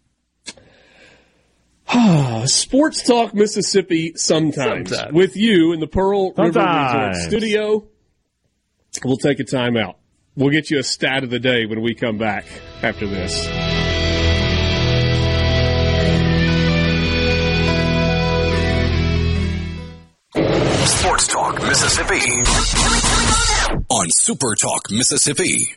Sports 2.50 3.04
Talk 3.04 3.34
Mississippi 3.34 4.14
sometimes. 4.16 4.90
Sometimes. 4.90 5.14
With 5.14 5.36
you 5.36 5.74
in 5.74 5.80
the 5.80 5.88
Pearl 5.88 6.34
River 6.34 6.60
Resort 6.60 7.16
studio. 7.16 7.88
We'll 9.04 9.18
take 9.18 9.40
a 9.40 9.44
timeout. 9.44 9.96
We'll 10.36 10.52
get 10.52 10.70
you 10.70 10.80
a 10.80 10.84
stat 10.84 11.24
of 11.24 11.30
the 11.30 11.40
day 11.40 11.66
when 11.66 11.82
we 11.82 11.96
come 11.96 12.18
back 12.18 12.46
after 12.82 13.08
this. 13.08 13.69
Mississippi 21.70 22.20
on 23.92 24.10
Super 24.10 24.56
Talk 24.56 24.90
Mississippi. 24.90 25.68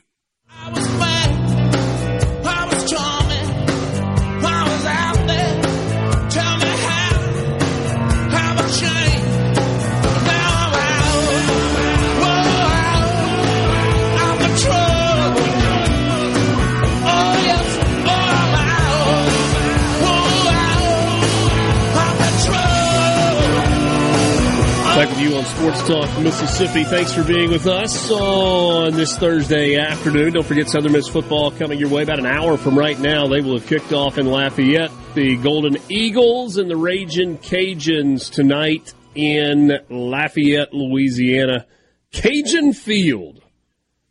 On 25.42 25.48
Sports 25.48 25.88
Talk 25.88 26.22
Mississippi. 26.22 26.84
Thanks 26.84 27.12
for 27.12 27.24
being 27.24 27.50
with 27.50 27.66
us 27.66 28.10
on 28.10 28.92
this 28.92 29.16
Thursday 29.16 29.76
afternoon. 29.76 30.34
Don't 30.34 30.46
forget 30.46 30.68
Southern 30.68 30.92
Miss 30.92 31.08
football 31.08 31.50
coming 31.50 31.78
your 31.78 31.88
way 31.88 32.02
about 32.02 32.18
an 32.18 32.26
hour 32.26 32.56
from 32.56 32.78
right 32.78 32.98
now. 32.98 33.26
They 33.26 33.40
will 33.40 33.58
have 33.58 33.66
kicked 33.66 33.92
off 33.92 34.18
in 34.18 34.26
Lafayette. 34.26 34.90
The 35.14 35.36
Golden 35.36 35.78
Eagles 35.88 36.58
and 36.58 36.70
the 36.70 36.76
Raging 36.76 37.38
Cajuns 37.38 38.30
tonight 38.30 38.94
in 39.14 39.78
Lafayette, 39.88 40.72
Louisiana. 40.72 41.66
Cajun 42.12 42.72
Field. 42.72 43.42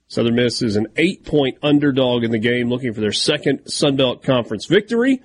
Southern 0.08 0.36
Miss 0.36 0.62
is 0.62 0.76
an 0.76 0.88
eight 0.98 1.26
point 1.26 1.58
underdog 1.64 2.24
in 2.24 2.32
the 2.32 2.40
game, 2.40 2.70
looking 2.70 2.94
for 2.94 3.02
their 3.02 3.14
second 3.14 3.66
Sunbelt 3.66 4.24
Conference 4.24 4.66
victory. 4.66 5.22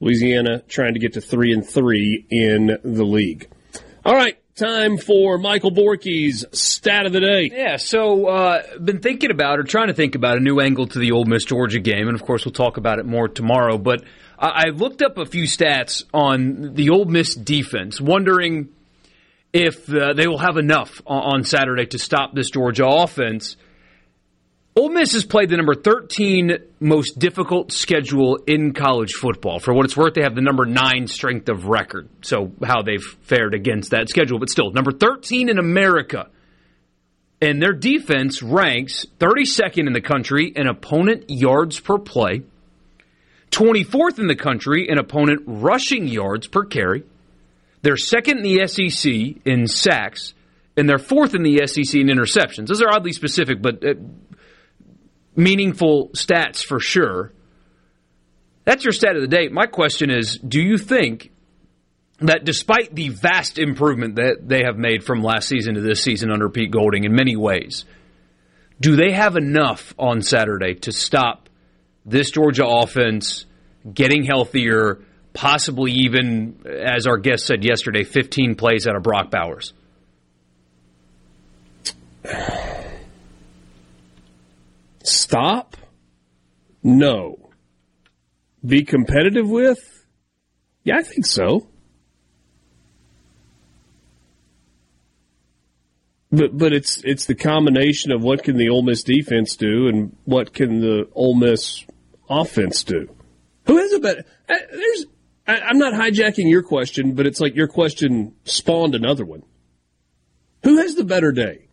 Louisiana 0.00 0.62
trying 0.68 0.94
to 0.94 1.00
get 1.00 1.14
to 1.14 1.20
three 1.20 1.52
and 1.52 1.66
three 1.66 2.26
in 2.30 2.78
the 2.84 3.04
league. 3.04 3.48
All 4.04 4.14
right, 4.14 4.36
time 4.60 4.98
for 4.98 5.38
Michael 5.38 5.70
Borky's 5.70 6.44
stat 6.52 7.06
of 7.06 7.12
the 7.12 7.20
day. 7.20 7.50
Yeah, 7.50 7.76
so 7.76 8.26
uh, 8.26 8.62
been 8.78 9.00
thinking 9.00 9.30
about 9.30 9.58
or 9.58 9.62
trying 9.62 9.88
to 9.88 9.94
think 9.94 10.14
about 10.14 10.36
a 10.36 10.40
new 10.40 10.60
angle 10.60 10.86
to 10.86 10.98
the 10.98 11.12
Ole 11.12 11.24
Miss 11.24 11.44
Georgia 11.44 11.80
game, 11.80 12.08
and 12.08 12.14
of 12.14 12.22
course 12.22 12.44
we'll 12.44 12.52
talk 12.52 12.76
about 12.76 12.98
it 12.98 13.06
more 13.06 13.26
tomorrow. 13.26 13.78
But 13.78 14.04
I, 14.38 14.48
I 14.48 14.68
looked 14.68 15.00
up 15.00 15.16
a 15.16 15.24
few 15.24 15.44
stats 15.44 16.04
on 16.12 16.74
the 16.74 16.90
Ole 16.90 17.06
Miss 17.06 17.34
defense, 17.34 18.00
wondering 18.00 18.68
if 19.52 19.92
uh, 19.92 20.12
they 20.12 20.26
will 20.26 20.38
have 20.38 20.58
enough 20.58 21.00
on, 21.06 21.34
on 21.34 21.44
Saturday 21.44 21.86
to 21.86 21.98
stop 21.98 22.34
this 22.34 22.50
Georgia 22.50 22.86
offense. 22.86 23.56
Ole 24.76 24.88
Miss 24.90 25.12
has 25.12 25.24
played 25.24 25.50
the 25.50 25.56
number 25.56 25.74
13 25.74 26.52
most 26.78 27.18
difficult 27.18 27.72
schedule 27.72 28.36
in 28.46 28.72
college 28.72 29.14
football. 29.14 29.58
For 29.58 29.74
what 29.74 29.84
it's 29.84 29.96
worth, 29.96 30.14
they 30.14 30.22
have 30.22 30.36
the 30.36 30.42
number 30.42 30.64
9 30.64 31.08
strength 31.08 31.48
of 31.48 31.66
record. 31.66 32.08
So, 32.22 32.52
how 32.64 32.82
they've 32.82 33.02
fared 33.22 33.54
against 33.54 33.90
that 33.90 34.08
schedule. 34.08 34.38
But 34.38 34.48
still, 34.48 34.70
number 34.70 34.92
13 34.92 35.48
in 35.48 35.58
America. 35.58 36.28
And 37.42 37.60
their 37.60 37.72
defense 37.72 38.42
ranks 38.42 39.06
32nd 39.18 39.86
in 39.86 39.92
the 39.92 40.00
country 40.00 40.52
in 40.54 40.68
opponent 40.68 41.24
yards 41.28 41.80
per 41.80 41.98
play, 41.98 42.42
24th 43.50 44.18
in 44.18 44.28
the 44.28 44.36
country 44.36 44.88
in 44.88 44.98
opponent 44.98 45.42
rushing 45.46 46.06
yards 46.06 46.46
per 46.46 46.64
carry. 46.64 47.02
They're 47.82 47.96
second 47.96 48.38
in 48.38 48.44
the 48.44 48.66
SEC 48.68 49.42
in 49.44 49.66
sacks, 49.66 50.34
and 50.76 50.88
they're 50.88 50.98
fourth 50.98 51.34
in 51.34 51.42
the 51.42 51.66
SEC 51.66 51.94
in 51.94 52.06
interceptions. 52.06 52.66
Those 52.66 52.82
are 52.82 52.92
oddly 52.92 53.12
specific, 53.12 53.62
but 53.62 53.82
uh, 53.84 53.94
meaningful 55.36 56.08
stats 56.10 56.64
for 56.64 56.80
sure. 56.80 57.32
That's 58.64 58.84
your 58.84 58.92
stat 58.92 59.16
of 59.16 59.22
the 59.22 59.28
day. 59.28 59.48
My 59.48 59.66
question 59.66 60.10
is 60.10 60.38
do 60.38 60.60
you 60.60 60.78
think 60.78 61.30
that 62.20 62.44
despite 62.44 62.94
the 62.94 63.08
vast 63.08 63.58
improvement 63.58 64.16
that 64.16 64.46
they 64.46 64.62
have 64.64 64.76
made 64.76 65.02
from 65.04 65.22
last 65.22 65.48
season 65.48 65.74
to 65.74 65.80
this 65.80 66.02
season 66.02 66.30
under 66.30 66.48
Pete 66.48 66.70
Golding 66.70 67.04
in 67.04 67.14
many 67.14 67.36
ways, 67.36 67.84
do 68.80 68.96
they 68.96 69.12
have 69.12 69.36
enough 69.36 69.94
on 69.98 70.22
Saturday 70.22 70.74
to 70.74 70.92
stop 70.92 71.48
this 72.04 72.30
Georgia 72.30 72.66
offense 72.66 73.46
getting 73.92 74.24
healthier, 74.24 75.00
possibly 75.32 75.92
even, 75.92 76.62
as 76.66 77.06
our 77.06 77.18
guest 77.18 77.46
said 77.46 77.64
yesterday, 77.64 78.04
15 78.04 78.54
plays 78.54 78.86
out 78.86 78.96
of 78.96 79.02
Brock 79.02 79.30
Bowers? 79.30 79.72
Stop? 85.02 85.76
No. 86.82 87.50
Be 88.64 88.84
competitive 88.84 89.48
with? 89.48 90.04
Yeah, 90.84 90.98
I 90.98 91.02
think 91.02 91.26
so. 91.26 91.66
But 96.32 96.56
but 96.56 96.72
it's 96.72 97.02
it's 97.04 97.26
the 97.26 97.34
combination 97.34 98.12
of 98.12 98.22
what 98.22 98.44
can 98.44 98.56
the 98.56 98.68
Ole 98.68 98.82
Miss 98.82 99.02
defense 99.02 99.56
do 99.56 99.88
and 99.88 100.16
what 100.24 100.52
can 100.52 100.80
the 100.80 101.08
Ole 101.14 101.34
Miss 101.34 101.84
offense 102.28 102.84
do. 102.84 103.10
Who 103.66 103.78
has 103.78 103.92
a 103.92 103.98
better? 103.98 104.24
uh, 104.48 104.54
There's 104.70 105.06
I, 105.46 105.58
I'm 105.60 105.78
not 105.78 105.92
hijacking 105.92 106.48
your 106.48 106.62
question, 106.62 107.14
but 107.14 107.26
it's 107.26 107.40
like 107.40 107.56
your 107.56 107.66
question 107.66 108.34
spawned 108.44 108.94
another 108.94 109.24
one. 109.24 109.42
Who 110.62 110.76
has 110.78 110.94
the 110.94 111.04
better 111.04 111.32
day? 111.32 111.68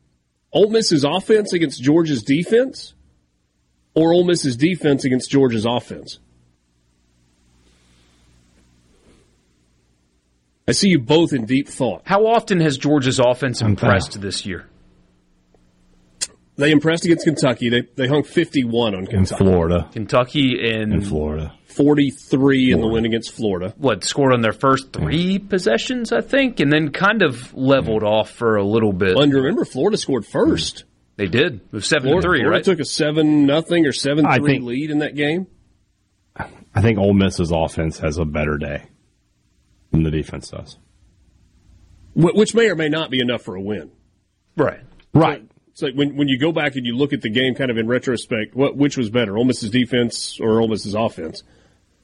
Ole 0.51 0.69
Miss's 0.71 1.03
offense 1.03 1.53
against 1.53 1.83
Georgia's 1.83 2.23
defense, 2.23 2.95
or 3.97 4.13
Ole 4.13 4.23
Miss's 4.25 4.55
defense 4.55 5.05
against 5.05 5.31
Georgia's 5.31 5.65
offense? 5.65 6.19
I 10.67 10.73
see 10.73 10.89
you 10.89 10.99
both 10.99 11.33
in 11.33 11.45
deep 11.45 11.67
thought. 11.67 12.03
How 12.05 12.27
often 12.27 12.59
has 12.59 12.77
Georgia's 12.77 13.19
offense 13.19 13.61
impressed 13.61 14.21
this 14.21 14.45
year? 14.45 14.67
They 16.57 16.71
impressed 16.71 17.05
against 17.05 17.25
Kentucky. 17.25 17.69
They 17.69 17.83
they 17.95 18.07
hung 18.07 18.23
51 18.23 18.93
on 18.93 18.99
In 19.01 19.05
Kentucky. 19.07 19.43
Florida. 19.43 19.89
Kentucky 19.93 20.59
in, 20.59 20.91
In 20.91 21.01
Florida. 21.01 21.53
43 21.65 22.71
in 22.71 22.81
the 22.81 22.87
win 22.87 23.05
against 23.05 23.31
Florida. 23.31 23.73
what 23.77 24.03
scored 24.03 24.33
on 24.33 24.41
their 24.41 24.53
first 24.53 24.91
three 24.91 25.37
possessions, 25.39 26.11
I 26.11 26.21
think, 26.21 26.59
and 26.59 26.71
then 26.73 26.91
kind 26.91 27.21
of 27.21 27.53
leveled 27.53 28.03
off 28.03 28.31
for 28.31 28.55
a 28.57 28.63
little 28.63 28.91
bit. 28.93 29.17
And 29.17 29.31
remember, 29.33 29.65
Florida 29.65 29.97
scored 29.97 30.25
first. 30.25 30.83
They 31.17 31.25
did. 31.27 31.55
It 31.55 31.71
was 31.73 31.85
seven 31.87 32.03
Florida, 32.09 32.21
to 32.21 32.27
three, 32.29 32.39
Florida 32.39 32.57
right? 32.57 32.63
took 32.63 32.79
a 32.79 32.85
seven 32.85 33.45
nothing 33.45 33.85
or 33.85 33.91
seven 33.91 34.25
three 34.37 34.53
think- 34.53 34.63
lead 34.65 34.91
in 34.91 34.99
that 34.99 35.15
game. 35.15 35.47
I 36.75 36.81
think 36.81 36.99
Ole 36.99 37.13
Miss's 37.13 37.51
offense 37.51 37.97
has 37.99 38.19
a 38.19 38.25
better 38.25 38.57
day 38.59 38.83
than 39.91 40.03
the 40.03 40.11
defense 40.11 40.49
does. 40.49 40.77
Which 42.13 42.53
may 42.53 42.69
or 42.69 42.75
may 42.75 42.89
not 42.89 43.09
be 43.09 43.19
enough 43.19 43.41
for 43.41 43.55
a 43.55 43.61
win. 43.61 43.91
right. 44.55 44.79
Right. 45.13 45.43
It's 45.71 45.81
like 45.81 45.93
when, 45.95 46.15
when 46.15 46.27
you 46.27 46.39
go 46.39 46.51
back 46.51 46.75
and 46.75 46.85
you 46.85 46.95
look 46.95 47.13
at 47.13 47.21
the 47.21 47.29
game 47.29 47.53
kind 47.55 47.69
of 47.71 47.77
in 47.77 47.87
retrospect, 47.87 48.55
what 48.55 48.75
which 48.75 48.97
was 48.97 49.09
better, 49.11 49.37
Ole 49.37 49.45
Miss's 49.45 49.69
defense 49.71 50.39
or 50.39 50.59
Ole 50.61 50.67
Miss's 50.67 50.93
offense? 50.95 51.43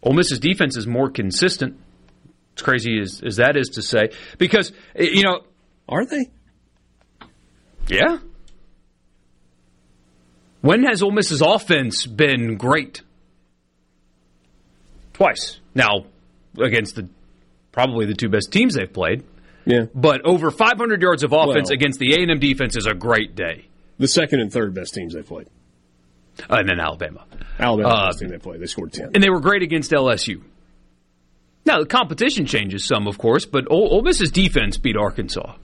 Ole 0.03 0.14
Miss's 0.14 0.40
defense 0.40 0.77
is 0.77 0.85
more 0.88 1.10
consistent. 1.11 1.80
It's 2.53 2.61
crazy 2.61 2.99
as, 2.99 3.22
as 3.26 3.35
that 3.38 3.56
is 3.57 3.69
to 3.69 3.81
say, 3.84 4.10
because 4.38 4.72
eh, 4.95 5.07
you 5.11 5.23
know, 5.23 5.41
Are 5.90 6.06
they? 6.06 6.30
yeah. 7.88 8.18
When 10.64 10.84
has 10.85 11.03
Ole 11.03 11.11
Miss's 11.11 11.41
offense 11.41 12.06
been 12.06 12.56
great? 12.56 13.02
Twice 15.11 15.60
now, 15.76 16.06
against 16.57 16.95
the 16.95 17.10
probably 17.73 18.06
the 18.06 18.14
two 18.14 18.30
best 18.30 18.52
teams 18.53 18.76
they've 18.76 18.91
played. 18.91 19.23
Yeah. 19.65 19.85
But 19.94 20.22
over 20.26 20.52
500 20.52 21.02
yards 21.02 21.23
of 21.23 21.34
offense 21.34 21.69
Well- 21.69 21.73
against 21.73 21.99
the 21.99 22.14
A&M 22.14 22.40
defense 22.40 22.77
is 22.77 22.85
a 22.85 22.94
great 22.94 23.35
day. 23.35 23.65
The 23.98 24.07
second 24.07 24.40
and 24.40 24.52
third 24.52 24.73
best 24.73 24.94
teams 24.94 25.14
they 25.14 25.22
played. 25.22 25.48
Uh, 26.49 26.56
and 26.60 26.69
then 26.69 26.80
Alabama. 26.80 27.26
Alabama 27.60 27.90
Uh, 27.90 28.06
best 28.07 28.19
team 28.19 28.30
they 28.30 28.38
played. 28.38 28.61
They 28.61 28.65
scored 28.65 28.94
10. 28.94 29.11
and 29.14 29.22
they 29.23 29.30
were 29.30 29.41
great 29.41 29.64
against 29.64 29.91
LSU. 29.91 30.41
Now 31.65 31.80
the 31.80 31.85
competition 31.85 32.45
changes 32.45 32.85
some, 32.85 33.06
of 33.07 33.18
course, 33.18 33.45
but 33.45 33.69
Ole, 33.69 33.90
Ole 33.91 34.02
Miss's 34.02 34.31
defense 34.31 34.77
beat 34.77 34.95
Arkansas. 34.95 35.56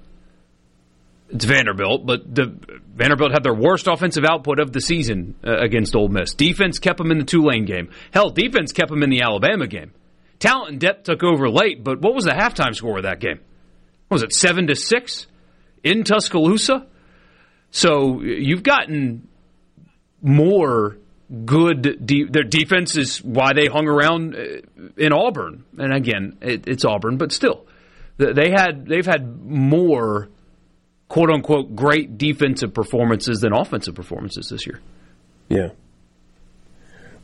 It's 1.31 1.45
Vanderbilt, 1.45 2.05
but 2.05 2.33
the 2.33 2.57
Vanderbilt 2.95 3.31
had 3.31 3.43
their 3.43 3.53
worst 3.53 3.87
offensive 3.87 4.25
output 4.25 4.59
of 4.59 4.73
the 4.73 4.81
season 4.81 5.35
uh, 5.45 5.57
against 5.57 5.95
Ole 5.95 6.09
Miss. 6.09 6.33
Defense 6.33 6.79
kept 6.79 6.97
them 6.97 7.11
in 7.11 7.19
the 7.19 7.23
Tulane 7.23 7.65
game. 7.65 7.91
Hell, 8.11 8.31
defense 8.31 8.71
kept 8.71 8.89
them 8.89 9.03
in 9.03 9.11
the 9.11 9.21
Alabama 9.21 9.67
game. 9.67 9.91
Talent 10.39 10.71
and 10.71 10.79
depth 10.79 11.03
took 11.03 11.23
over 11.23 11.49
late, 11.49 11.83
but 11.83 12.01
what 12.01 12.15
was 12.15 12.25
the 12.25 12.31
halftime 12.31 12.73
score 12.73 12.97
of 12.97 13.03
that 13.03 13.19
game? 13.19 13.39
What 14.07 14.15
was 14.15 14.23
it 14.23 14.33
seven 14.33 14.67
to 14.67 14.75
six 14.75 15.27
in 15.83 16.03
Tuscaloosa? 16.03 16.87
So 17.71 18.21
you've 18.21 18.63
gotten 18.63 19.27
more 20.21 20.97
good. 21.45 22.05
De- 22.05 22.25
their 22.25 22.43
defense 22.43 22.97
is 22.97 23.23
why 23.23 23.53
they 23.53 23.67
hung 23.67 23.87
around 23.87 24.35
uh, 24.35 24.61
in 24.97 25.13
Auburn. 25.13 25.63
And 25.77 25.93
again, 25.93 26.37
it, 26.41 26.67
it's 26.67 26.85
Auburn, 26.85 27.17
but 27.17 27.31
still, 27.31 27.67
they 28.17 28.49
had 28.49 28.87
they've 28.87 29.05
had 29.05 29.45
more 29.45 30.29
quote 31.09 31.29
unquote 31.29 31.75
great 31.75 32.17
defensive 32.17 32.73
performances 32.73 33.41
than 33.41 33.51
offensive 33.51 33.95
performances 33.95 34.47
this 34.49 34.65
year. 34.65 34.79
Yeah. 35.49 35.69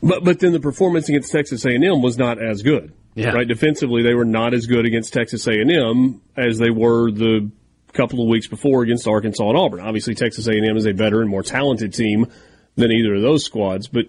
But 0.02 0.24
but 0.24 0.40
then 0.40 0.52
the 0.52 0.60
performance 0.60 1.08
against 1.08 1.32
Texas 1.32 1.64
A&M 1.64 2.02
was 2.02 2.18
not 2.18 2.42
as 2.42 2.62
good. 2.62 2.92
Yeah. 3.14 3.30
Right. 3.30 3.48
Defensively, 3.48 4.02
they 4.02 4.12
were 4.12 4.26
not 4.26 4.52
as 4.52 4.66
good 4.66 4.84
against 4.84 5.14
Texas 5.14 5.46
A&M 5.46 6.20
as 6.36 6.58
they 6.58 6.68
were 6.68 7.10
the 7.10 7.50
couple 7.94 8.20
of 8.20 8.28
weeks 8.28 8.46
before 8.46 8.82
against 8.82 9.08
Arkansas 9.08 9.48
and 9.48 9.56
Auburn. 9.56 9.80
Obviously, 9.80 10.14
Texas 10.14 10.46
A&M 10.46 10.76
is 10.76 10.86
a 10.86 10.92
better 10.92 11.22
and 11.22 11.30
more 11.30 11.42
talented 11.42 11.94
team 11.94 12.26
than 12.74 12.92
either 12.92 13.14
of 13.14 13.22
those 13.22 13.42
squads. 13.42 13.88
But 13.88 14.08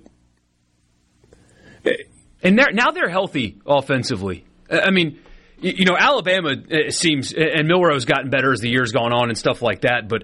And 2.43 2.57
they're, 2.57 2.71
now 2.71 2.91
they're 2.91 3.09
healthy 3.09 3.61
offensively. 3.65 4.45
I 4.69 4.91
mean, 4.91 5.19
you 5.59 5.85
know, 5.85 5.97
Alabama 5.97 6.51
uh, 6.51 6.91
seems, 6.91 7.33
and 7.33 7.67
Milroe's 7.67 8.05
gotten 8.05 8.29
better 8.29 8.51
as 8.51 8.59
the 8.59 8.69
years 8.69 8.91
gone 8.91 9.13
on 9.13 9.29
and 9.29 9.37
stuff 9.37 9.61
like 9.61 9.81
that. 9.81 10.07
But 10.07 10.23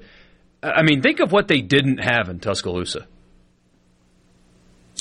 uh, 0.61 0.71
I 0.75 0.83
mean, 0.83 1.01
think 1.01 1.19
of 1.19 1.31
what 1.31 1.47
they 1.47 1.61
didn't 1.61 1.97
have 1.97 2.29
in 2.29 2.39
Tuscaloosa. 2.39 3.07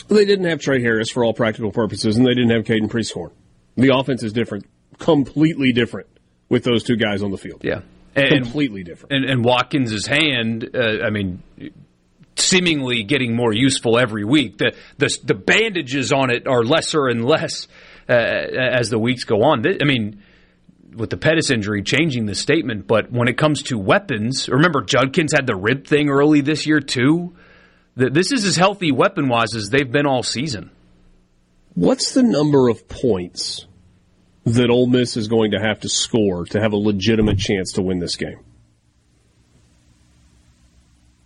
they 0.08 0.24
didn't 0.24 0.46
have 0.46 0.60
Tre 0.60 0.80
Harris 0.82 1.10
for 1.10 1.24
all 1.24 1.34
practical 1.34 1.70
purposes, 1.70 2.16
and 2.16 2.26
they 2.26 2.34
didn't 2.34 2.50
have 2.50 2.64
Caden 2.64 2.88
Prieskorn. 2.88 3.30
The 3.76 3.94
offense 3.94 4.22
is 4.22 4.32
different, 4.32 4.66
completely 4.98 5.72
different 5.72 6.08
with 6.48 6.64
those 6.64 6.82
two 6.82 6.96
guys 6.96 7.22
on 7.22 7.30
the 7.30 7.38
field. 7.38 7.62
Yeah, 7.64 7.82
and, 8.14 8.42
completely 8.44 8.84
different. 8.84 9.14
And, 9.14 9.24
and 9.24 9.44
Watkins' 9.44 10.06
hand, 10.06 10.70
uh, 10.74 11.04
I 11.04 11.10
mean, 11.10 11.42
seemingly 12.36 13.02
getting 13.04 13.34
more 13.34 13.52
useful 13.52 13.98
every 13.98 14.24
week. 14.24 14.58
The 14.58 14.74
the, 14.98 15.18
the 15.24 15.34
bandages 15.34 16.12
on 16.12 16.30
it 16.30 16.46
are 16.46 16.64
lesser 16.64 17.08
and 17.08 17.24
less 17.24 17.68
uh, 18.08 18.12
as 18.12 18.90
the 18.90 18.98
weeks 18.98 19.24
go 19.24 19.42
on. 19.42 19.64
I 19.66 19.84
mean. 19.84 20.21
With 20.94 21.10
the 21.10 21.16
Pettus 21.16 21.50
injury 21.50 21.82
changing 21.82 22.26
the 22.26 22.34
statement, 22.34 22.86
but 22.86 23.10
when 23.10 23.28
it 23.28 23.38
comes 23.38 23.62
to 23.64 23.78
weapons, 23.78 24.48
remember 24.48 24.82
Judkins 24.82 25.32
had 25.34 25.46
the 25.46 25.56
rib 25.56 25.86
thing 25.86 26.08
early 26.10 26.40
this 26.40 26.66
year 26.66 26.80
too. 26.80 27.34
This 27.94 28.32
is 28.32 28.44
as 28.44 28.56
healthy 28.56 28.92
weapon 28.92 29.28
wise 29.28 29.54
as 29.54 29.68
they've 29.70 29.90
been 29.90 30.06
all 30.06 30.22
season. 30.22 30.70
What's 31.74 32.12
the 32.12 32.22
number 32.22 32.68
of 32.68 32.88
points 32.88 33.66
that 34.44 34.70
Ole 34.70 34.86
Miss 34.86 35.16
is 35.16 35.28
going 35.28 35.52
to 35.52 35.60
have 35.60 35.80
to 35.80 35.88
score 35.88 36.44
to 36.46 36.60
have 36.60 36.72
a 36.72 36.76
legitimate 36.76 37.38
chance 37.38 37.72
to 37.72 37.82
win 37.82 37.98
this 37.98 38.16
game? 38.16 38.40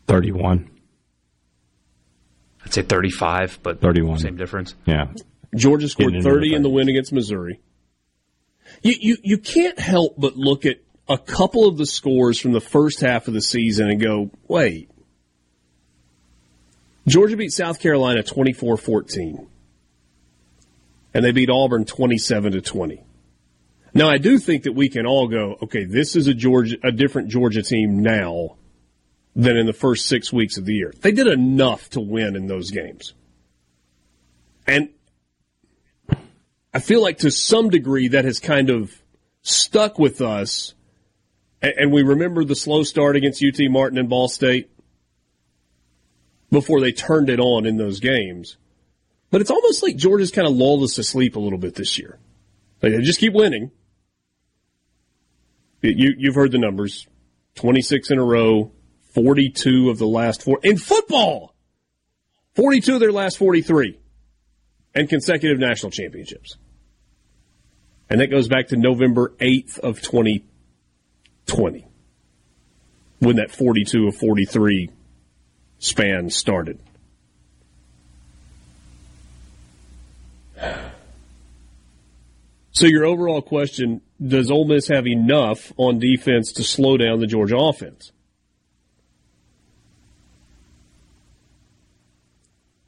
31. 0.06 0.70
I'd 2.64 2.72
say 2.74 2.82
35, 2.82 3.60
but 3.62 3.80
31. 3.80 4.18
same 4.18 4.36
difference. 4.36 4.74
Yeah. 4.86 5.08
Georgia 5.54 5.88
scored 5.88 6.14
30 6.22 6.54
in 6.54 6.62
the 6.62 6.68
win 6.68 6.88
against 6.88 7.12
Missouri. 7.12 7.60
You, 8.82 8.94
you, 9.00 9.16
you 9.22 9.38
can't 9.38 9.78
help 9.78 10.14
but 10.18 10.36
look 10.36 10.66
at 10.66 10.78
a 11.08 11.18
couple 11.18 11.66
of 11.66 11.76
the 11.76 11.86
scores 11.86 12.38
from 12.38 12.52
the 12.52 12.60
first 12.60 13.00
half 13.00 13.28
of 13.28 13.34
the 13.34 13.40
season 13.40 13.88
and 13.88 14.00
go, 14.00 14.30
wait. 14.48 14.90
Georgia 17.06 17.36
beat 17.36 17.52
South 17.52 17.80
Carolina 17.80 18.22
24 18.22 18.76
14. 18.76 19.48
And 21.14 21.24
they 21.24 21.32
beat 21.32 21.48
Auburn 21.48 21.84
27 21.84 22.52
to 22.52 22.60
20. 22.60 23.02
Now, 23.94 24.10
I 24.10 24.18
do 24.18 24.38
think 24.38 24.64
that 24.64 24.72
we 24.72 24.90
can 24.90 25.06
all 25.06 25.28
go, 25.28 25.56
okay, 25.62 25.84
this 25.84 26.16
is 26.16 26.26
a 26.26 26.34
Georgia, 26.34 26.76
a 26.84 26.92
different 26.92 27.28
Georgia 27.28 27.62
team 27.62 28.02
now 28.02 28.56
than 29.34 29.56
in 29.56 29.64
the 29.64 29.72
first 29.72 30.06
six 30.06 30.30
weeks 30.32 30.58
of 30.58 30.66
the 30.66 30.74
year. 30.74 30.92
They 31.00 31.12
did 31.12 31.26
enough 31.26 31.88
to 31.90 32.00
win 32.00 32.36
in 32.36 32.46
those 32.46 32.70
games. 32.70 33.14
And 34.66 34.90
I 36.76 36.78
feel 36.78 37.00
like 37.00 37.20
to 37.20 37.30
some 37.30 37.70
degree 37.70 38.08
that 38.08 38.26
has 38.26 38.38
kind 38.38 38.68
of 38.68 38.92
stuck 39.40 39.98
with 39.98 40.20
us. 40.20 40.74
And 41.62 41.90
we 41.90 42.02
remember 42.02 42.44
the 42.44 42.54
slow 42.54 42.82
start 42.82 43.16
against 43.16 43.42
UT 43.42 43.58
Martin 43.70 43.96
and 43.96 44.10
Ball 44.10 44.28
State 44.28 44.68
before 46.50 46.82
they 46.82 46.92
turned 46.92 47.30
it 47.30 47.40
on 47.40 47.64
in 47.64 47.78
those 47.78 47.98
games. 47.98 48.58
But 49.30 49.40
it's 49.40 49.50
almost 49.50 49.82
like 49.82 49.96
Georgia's 49.96 50.30
kind 50.30 50.46
of 50.46 50.54
lulled 50.54 50.82
us 50.82 50.96
to 50.96 51.02
sleep 51.02 51.36
a 51.36 51.40
little 51.40 51.58
bit 51.58 51.76
this 51.76 51.98
year. 51.98 52.18
Like, 52.82 52.92
they 52.92 53.00
just 53.00 53.20
keep 53.20 53.32
winning. 53.32 53.70
You, 55.80 56.12
you've 56.18 56.34
heard 56.34 56.52
the 56.52 56.58
numbers 56.58 57.06
26 57.54 58.10
in 58.10 58.18
a 58.18 58.22
row, 58.22 58.70
42 59.14 59.88
of 59.88 59.96
the 59.96 60.06
last 60.06 60.42
four. 60.42 60.60
In 60.62 60.76
football! 60.76 61.54
42 62.54 62.92
of 62.92 63.00
their 63.00 63.12
last 63.12 63.38
43 63.38 63.98
and 64.94 65.08
consecutive 65.08 65.58
national 65.58 65.90
championships. 65.90 66.58
And 68.08 68.20
that 68.20 68.28
goes 68.28 68.48
back 68.48 68.68
to 68.68 68.76
November 68.76 69.32
8th 69.40 69.78
of 69.80 70.00
2020 70.00 71.86
when 73.18 73.36
that 73.36 73.50
42 73.50 74.08
of 74.08 74.16
43 74.16 74.90
span 75.78 76.30
started. 76.30 76.78
So 82.72 82.86
your 82.86 83.06
overall 83.06 83.40
question, 83.40 84.02
does 84.24 84.50
Ole 84.50 84.66
Miss 84.66 84.88
have 84.88 85.06
enough 85.06 85.72
on 85.78 85.98
defense 85.98 86.52
to 86.52 86.62
slow 86.62 86.98
down 86.98 87.20
the 87.20 87.26
Georgia 87.26 87.56
offense? 87.56 88.12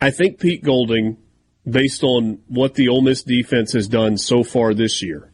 I 0.00 0.10
think 0.10 0.38
Pete 0.38 0.62
Golding, 0.62 1.16
based 1.68 2.02
on 2.02 2.40
what 2.48 2.74
the 2.74 2.88
Ole 2.88 3.02
Miss 3.02 3.22
defense 3.22 3.72
has 3.72 3.88
done 3.88 4.16
so 4.16 4.42
far 4.42 4.74
this 4.74 5.02
year, 5.02 5.30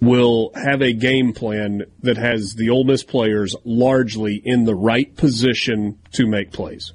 will 0.00 0.52
have 0.54 0.82
a 0.82 0.92
game 0.92 1.32
plan 1.32 1.84
that 2.02 2.16
has 2.16 2.54
the 2.54 2.70
Ole 2.70 2.84
Miss 2.84 3.02
players 3.02 3.56
largely 3.64 4.40
in 4.44 4.64
the 4.64 4.74
right 4.74 5.14
position 5.16 5.98
to 6.12 6.26
make 6.26 6.52
plays. 6.52 6.92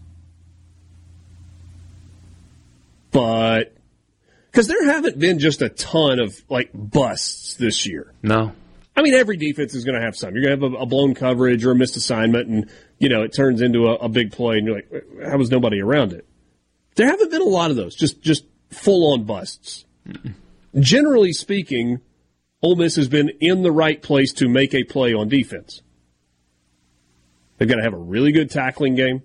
But 3.12 3.76
because 4.52 4.68
there 4.68 4.86
haven't 4.86 5.20
been 5.20 5.40
just 5.40 5.62
a 5.62 5.70
ton 5.70 6.20
of 6.20 6.42
like 6.50 6.70
busts 6.74 7.56
this 7.56 7.86
year. 7.86 8.14
No. 8.22 8.54
I 8.96 9.02
mean, 9.02 9.14
every 9.14 9.38
defense 9.38 9.74
is 9.74 9.86
going 9.86 10.00
to 10.00 10.06
have 10.06 10.16
some. 10.16 10.36
You're 10.36 10.44
going 10.44 10.60
to 10.60 10.66
have 10.66 10.74
a, 10.74 10.84
a 10.84 10.86
blown 10.86 11.14
coverage 11.14 11.66
or 11.66 11.72
a 11.72 11.76
missed 11.76 11.96
assignment, 11.96 12.50
and 12.50 12.70
you 13.00 13.10
know 13.10 13.24
it 13.24 13.34
turns 13.34 13.62
into 13.62 13.88
a, 13.88 13.96
a 13.96 14.10
big 14.10 14.32
play, 14.34 14.58
and 14.58 14.68
you're 14.68 14.76
like, 14.76 14.90
how 15.26 15.38
was 15.38 15.50
nobody 15.50 15.82
around 15.82 16.14
it? 16.14 16.26
There 16.96 17.08
haven't 17.08 17.32
been 17.32 17.42
a 17.42 17.46
lot 17.46 17.72
of 17.72 17.78
those. 17.78 17.96
Just 17.96 18.22
just 18.22 18.46
full 18.70 19.14
on 19.14 19.24
busts. 19.24 19.86
Generally 20.80 21.34
speaking, 21.34 22.02
Ole 22.62 22.76
Miss 22.76 22.96
has 22.96 23.08
been 23.08 23.30
in 23.40 23.64
the 23.64 23.72
right 23.72 24.02
place 24.02 24.34
to 24.34 24.48
make 24.48 24.74
a 24.74 24.84
play 24.84 25.14
on 25.14 25.30
defense. 25.30 25.82
They've 27.58 27.68
got 27.68 27.76
to 27.76 27.84
have 27.84 27.94
a 27.94 27.98
really 27.98 28.32
good 28.32 28.50
tackling 28.50 28.96
game, 28.96 29.22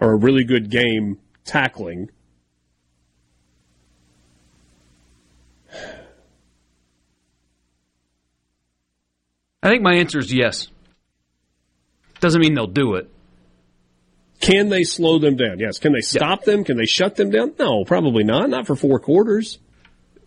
or 0.00 0.12
a 0.12 0.16
really 0.16 0.44
good 0.44 0.70
game 0.70 1.18
tackling. 1.44 2.10
I 9.62 9.68
think 9.68 9.82
my 9.82 9.94
answer 9.94 10.18
is 10.18 10.32
yes. 10.32 10.68
Doesn't 12.20 12.40
mean 12.40 12.54
they'll 12.54 12.66
do 12.66 12.94
it. 12.94 13.10
Can 14.40 14.68
they 14.68 14.84
slow 14.84 15.18
them 15.18 15.36
down? 15.36 15.58
Yes. 15.58 15.78
Can 15.78 15.92
they 15.92 16.00
stop 16.00 16.44
them? 16.44 16.64
Can 16.64 16.76
they 16.76 16.86
shut 16.86 17.16
them 17.16 17.30
down? 17.30 17.54
No, 17.58 17.84
probably 17.84 18.24
not. 18.24 18.50
Not 18.50 18.66
for 18.66 18.76
four 18.76 18.98
quarters. 18.98 19.58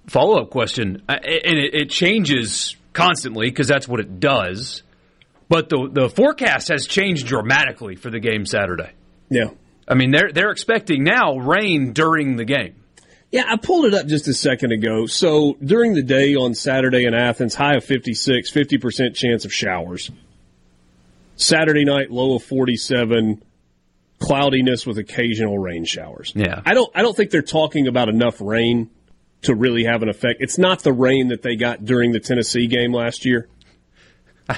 Follow 0.08 0.42
up 0.42 0.50
question, 0.50 1.04
uh, 1.08 1.18
and 1.22 1.60
it, 1.60 1.76
it 1.76 1.90
changes 1.92 2.76
constantly 2.94 3.48
because 3.50 3.68
that's 3.68 3.88
what 3.88 4.00
it 4.00 4.20
does. 4.20 4.82
But 5.50 5.70
the 5.70 5.88
the 5.92 6.10
forecast 6.10 6.70
has 6.70 6.88
changed 6.88 7.28
dramatically 7.28 7.96
for 7.96 8.10
the 8.10 8.20
game 8.20 8.46
Saturday. 8.46 8.92
Yeah. 9.30 9.52
I 9.88 9.94
mean, 9.94 10.12
they're 10.12 10.32
they're 10.32 10.52
expecting 10.52 11.04
now 11.04 11.38
rain 11.38 11.94
during 11.94 12.38
the 12.38 12.46
game. 12.46 12.76
Yeah, 13.32 13.44
I 13.48 13.58
pulled 13.58 13.86
it 13.86 13.94
up 13.94 14.08
just 14.08 14.28
a 14.28 14.34
second 14.34 14.72
ago. 14.72 15.06
So 15.06 15.56
during 15.64 15.94
the 15.94 16.02
day 16.02 16.36
on 16.36 16.56
Saturday 16.56 17.06
in 17.06 17.14
Athens, 17.14 17.54
high 17.54 17.76
of 17.76 17.84
56, 17.84 18.52
50% 18.52 19.14
chance 19.14 19.46
of 19.46 19.54
showers. 19.54 20.10
Saturday 21.36 21.86
night, 21.86 22.10
low 22.10 22.36
of 22.36 22.44
47, 22.44 23.44
cloudiness 24.20 24.86
with 24.86 24.98
occasional 24.98 25.58
rain 25.58 25.86
showers. 25.86 26.34
Yeah. 26.36 26.62
I 26.66 26.74
don't 26.74 26.92
I 26.94 27.02
don't 27.02 27.16
think 27.16 27.32
they're 27.32 27.42
talking 27.42 27.88
about 27.88 28.10
enough 28.10 28.42
rain 28.42 28.90
to 29.44 29.56
really 29.56 29.86
have 29.86 30.04
an 30.04 30.10
effect. 30.10 30.42
It's 30.42 30.58
not 30.58 30.84
the 30.84 30.94
rain 30.94 31.30
that 31.30 31.42
they 31.42 31.56
got 31.56 31.86
during 31.86 32.12
the 32.12 32.20
Tennessee 32.20 32.68
game 32.68 32.94
last 32.94 33.26
year. 33.26 33.48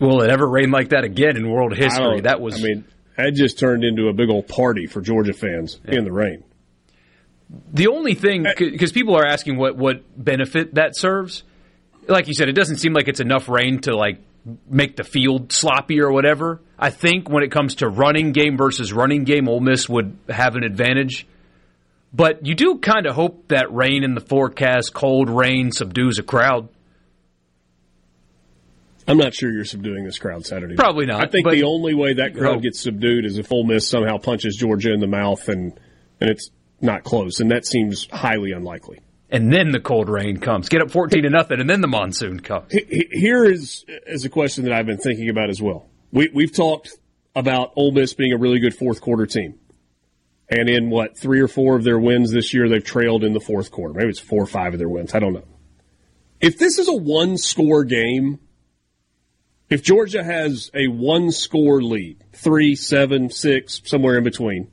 Will 0.00 0.22
it 0.22 0.30
ever 0.30 0.48
rain 0.48 0.70
like 0.70 0.90
that 0.90 1.04
again 1.04 1.36
in 1.36 1.50
world 1.50 1.76
history? 1.76 2.22
That 2.22 2.40
was 2.40 2.62
I 2.62 2.66
mean, 2.66 2.84
that 3.16 3.34
just 3.34 3.58
turned 3.58 3.84
into 3.84 4.08
a 4.08 4.12
big 4.12 4.30
old 4.30 4.48
party 4.48 4.86
for 4.86 5.00
Georgia 5.00 5.32
fans 5.32 5.78
in 5.84 6.04
the 6.04 6.12
rain. 6.12 6.44
The 7.70 7.88
only 7.88 8.14
thing, 8.14 8.46
because 8.56 8.92
people 8.92 9.14
are 9.14 9.26
asking 9.26 9.58
what, 9.58 9.76
what 9.76 10.02
benefit 10.16 10.74
that 10.76 10.96
serves, 10.96 11.42
like 12.08 12.26
you 12.26 12.34
said, 12.34 12.48
it 12.48 12.54
doesn't 12.54 12.78
seem 12.78 12.94
like 12.94 13.08
it's 13.08 13.20
enough 13.20 13.48
rain 13.48 13.80
to 13.82 13.94
like 13.94 14.20
make 14.68 14.96
the 14.96 15.04
field 15.04 15.52
sloppy 15.52 16.00
or 16.00 16.10
whatever. 16.10 16.62
I 16.82 16.90
think 16.90 17.30
when 17.30 17.44
it 17.44 17.52
comes 17.52 17.76
to 17.76 17.88
running 17.88 18.32
game 18.32 18.56
versus 18.56 18.92
running 18.92 19.22
game, 19.22 19.48
Ole 19.48 19.60
Miss 19.60 19.88
would 19.88 20.18
have 20.28 20.56
an 20.56 20.64
advantage. 20.64 21.28
But 22.12 22.44
you 22.44 22.56
do 22.56 22.78
kind 22.78 23.06
of 23.06 23.14
hope 23.14 23.48
that 23.48 23.72
rain 23.72 24.02
in 24.02 24.14
the 24.16 24.20
forecast, 24.20 24.92
cold 24.92 25.30
rain, 25.30 25.70
subdues 25.70 26.18
a 26.18 26.24
crowd. 26.24 26.68
I'm 29.06 29.16
not 29.16 29.32
sure 29.32 29.50
you're 29.52 29.64
subduing 29.64 30.04
this 30.04 30.18
crowd 30.18 30.44
Saturday. 30.44 30.74
Probably 30.74 31.06
not, 31.06 31.24
I 31.24 31.28
think 31.30 31.48
the 31.48 31.62
only 31.62 31.94
way 31.94 32.14
that 32.14 32.34
crowd 32.34 32.56
No. 32.56 32.60
gets 32.60 32.80
subdued 32.80 33.26
is 33.26 33.38
if 33.38 33.50
Ole 33.52 33.64
Miss 33.64 33.86
somehow 33.86 34.18
punches 34.18 34.56
Georgia 34.56 34.92
in 34.92 34.98
the 34.98 35.06
mouth 35.06 35.48
and 35.48 35.72
and 36.20 36.30
it's 36.30 36.50
not 36.80 37.04
close, 37.04 37.38
and 37.40 37.50
that 37.52 37.64
seems 37.64 38.08
highly 38.12 38.50
unlikely. 38.52 38.98
And 39.30 39.52
then 39.52 39.70
the 39.70 39.80
cold 39.80 40.08
rain 40.08 40.38
comes. 40.38 40.68
Get 40.68 40.82
up 40.82 40.90
14 40.90 41.22
to 41.22 41.30
nothing, 41.30 41.60
and 41.60 41.70
then 41.70 41.80
the 41.80 41.88
monsoon 41.88 42.40
comes. 42.40 42.72
Here 43.10 43.44
is 43.44 43.84
is 44.06 44.24
a 44.24 44.28
question 44.28 44.64
that 44.64 44.72
I've 44.72 44.86
been 44.86 44.98
thinking 44.98 45.28
about 45.30 45.48
as 45.48 45.62
well. 45.62 45.88
We 46.12 46.30
we've 46.32 46.54
talked 46.54 46.90
about 47.34 47.72
Ole 47.74 47.92
Miss 47.92 48.12
being 48.12 48.32
a 48.32 48.36
really 48.36 48.60
good 48.60 48.74
fourth 48.74 49.00
quarter 49.00 49.26
team, 49.26 49.58
and 50.48 50.68
in 50.68 50.90
what 50.90 51.16
three 51.16 51.40
or 51.40 51.48
four 51.48 51.74
of 51.76 51.84
their 51.84 51.98
wins 51.98 52.30
this 52.30 52.52
year, 52.52 52.68
they've 52.68 52.84
trailed 52.84 53.24
in 53.24 53.32
the 53.32 53.40
fourth 53.40 53.70
quarter. 53.70 53.94
Maybe 53.94 54.10
it's 54.10 54.20
four 54.20 54.42
or 54.42 54.46
five 54.46 54.74
of 54.74 54.78
their 54.78 54.88
wins. 54.88 55.14
I 55.14 55.18
don't 55.18 55.32
know. 55.32 55.44
If 56.40 56.58
this 56.58 56.78
is 56.78 56.88
a 56.88 56.94
one 56.94 57.38
score 57.38 57.84
game, 57.84 58.40
if 59.70 59.82
Georgia 59.82 60.22
has 60.22 60.70
a 60.74 60.88
one 60.88 61.30
score 61.32 61.82
lead, 61.82 62.22
three, 62.32 62.76
seven, 62.76 63.30
six, 63.30 63.80
somewhere 63.84 64.18
in 64.18 64.24
between, 64.24 64.70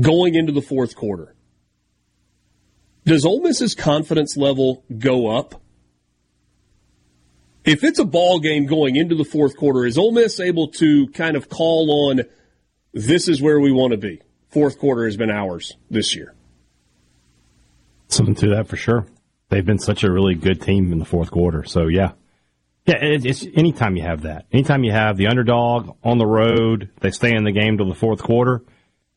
going 0.00 0.34
into 0.34 0.52
the 0.52 0.62
fourth 0.62 0.96
quarter, 0.96 1.34
does 3.04 3.26
Ole 3.26 3.42
Miss's 3.42 3.74
confidence 3.74 4.36
level 4.36 4.84
go 4.96 5.26
up? 5.26 5.61
If 7.64 7.84
it's 7.84 7.98
a 7.98 8.04
ball 8.04 8.40
game 8.40 8.66
going 8.66 8.96
into 8.96 9.14
the 9.14 9.24
fourth 9.24 9.56
quarter, 9.56 9.86
is 9.86 9.96
Ole 9.96 10.12
Miss 10.12 10.40
able 10.40 10.68
to 10.72 11.06
kind 11.08 11.36
of 11.36 11.48
call 11.48 12.10
on 12.10 12.22
this 12.92 13.28
is 13.28 13.40
where 13.40 13.60
we 13.60 13.72
want 13.72 13.92
to 13.92 13.98
be? 13.98 14.20
Fourth 14.50 14.78
quarter 14.78 15.04
has 15.06 15.16
been 15.16 15.30
ours 15.30 15.76
this 15.90 16.14
year. 16.14 16.34
Something 18.08 18.34
to 18.36 18.48
that 18.50 18.68
for 18.68 18.76
sure. 18.76 19.06
They've 19.48 19.64
been 19.64 19.78
such 19.78 20.04
a 20.04 20.10
really 20.10 20.34
good 20.34 20.60
team 20.60 20.92
in 20.92 20.98
the 20.98 21.04
fourth 21.04 21.30
quarter. 21.30 21.64
So 21.64 21.86
yeah, 21.86 22.12
yeah. 22.86 22.96
It's 23.00 23.46
anytime 23.54 23.96
you 23.96 24.02
have 24.02 24.22
that, 24.22 24.46
anytime 24.52 24.84
you 24.84 24.92
have 24.92 25.16
the 25.16 25.28
underdog 25.28 25.96
on 26.02 26.18
the 26.18 26.26
road, 26.26 26.90
they 27.00 27.10
stay 27.10 27.34
in 27.34 27.44
the 27.44 27.52
game 27.52 27.78
till 27.78 27.88
the 27.88 27.94
fourth 27.94 28.22
quarter. 28.22 28.62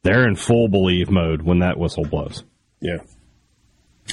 They're 0.04 0.28
in 0.28 0.36
full 0.36 0.68
believe 0.68 1.10
mode 1.10 1.42
when 1.42 1.60
that 1.60 1.78
whistle 1.78 2.06
blows. 2.06 2.44
Yeah. 2.80 2.98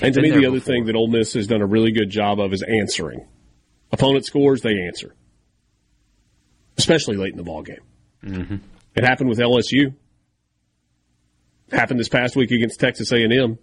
And 0.01 0.15
to 0.15 0.23
me, 0.23 0.31
the 0.31 0.47
other 0.47 0.53
before. 0.53 0.61
thing 0.61 0.87
that 0.87 0.97
Ole 0.97 1.09
Miss 1.09 1.35
has 1.35 1.47
done 1.47 1.61
a 1.61 1.67
really 1.67 1.93
good 1.93 2.09
job 2.09 2.41
of 2.41 2.53
is 2.53 2.63
answering. 2.63 3.27
Opponent 3.93 4.25
scores, 4.25 4.63
they 4.63 4.87
answer, 4.87 5.15
especially 6.79 7.17
late 7.17 7.33
in 7.33 7.37
the 7.37 7.43
ball 7.43 7.63
game. 7.63 7.83
Mm-hmm. 8.25 8.57
It 8.95 9.05
happened 9.05 9.29
with 9.29 9.39
LSU. 9.39 9.95
Happened 11.71 12.01
this 12.01 12.09
past 12.09 12.37
week 12.37 12.51
against 12.51 12.81
Texas 12.81 13.13
A&M. 13.13 13.59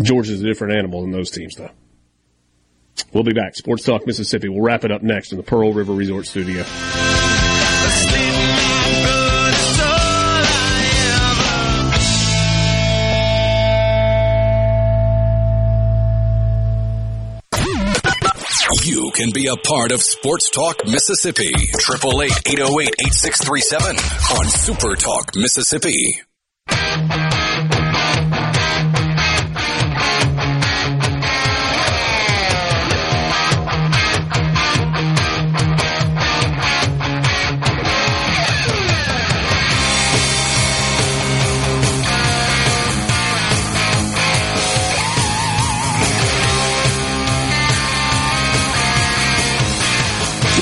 Georgia's 0.00 0.42
a 0.42 0.46
different 0.46 0.74
animal 0.76 1.02
than 1.02 1.10
those 1.10 1.30
teams, 1.30 1.56
though. 1.56 1.70
We'll 3.12 3.24
be 3.24 3.32
back. 3.32 3.56
Sports 3.56 3.84
Talk 3.84 4.06
Mississippi. 4.06 4.48
We'll 4.48 4.62
wrap 4.62 4.84
it 4.84 4.92
up 4.92 5.02
next 5.02 5.32
in 5.32 5.38
the 5.38 5.44
Pearl 5.44 5.72
River 5.72 5.92
Resort 5.92 6.26
Studio. 6.26 6.64
Can 19.18 19.32
be 19.32 19.48
a 19.48 19.56
part 19.56 19.90
of 19.90 20.00
Sports 20.00 20.48
Talk 20.48 20.86
Mississippi. 20.86 21.50
888-808-8637 21.50 24.38
on 24.38 24.48
Super 24.48 24.94
Talk 24.94 25.34
Mississippi. 25.34 26.27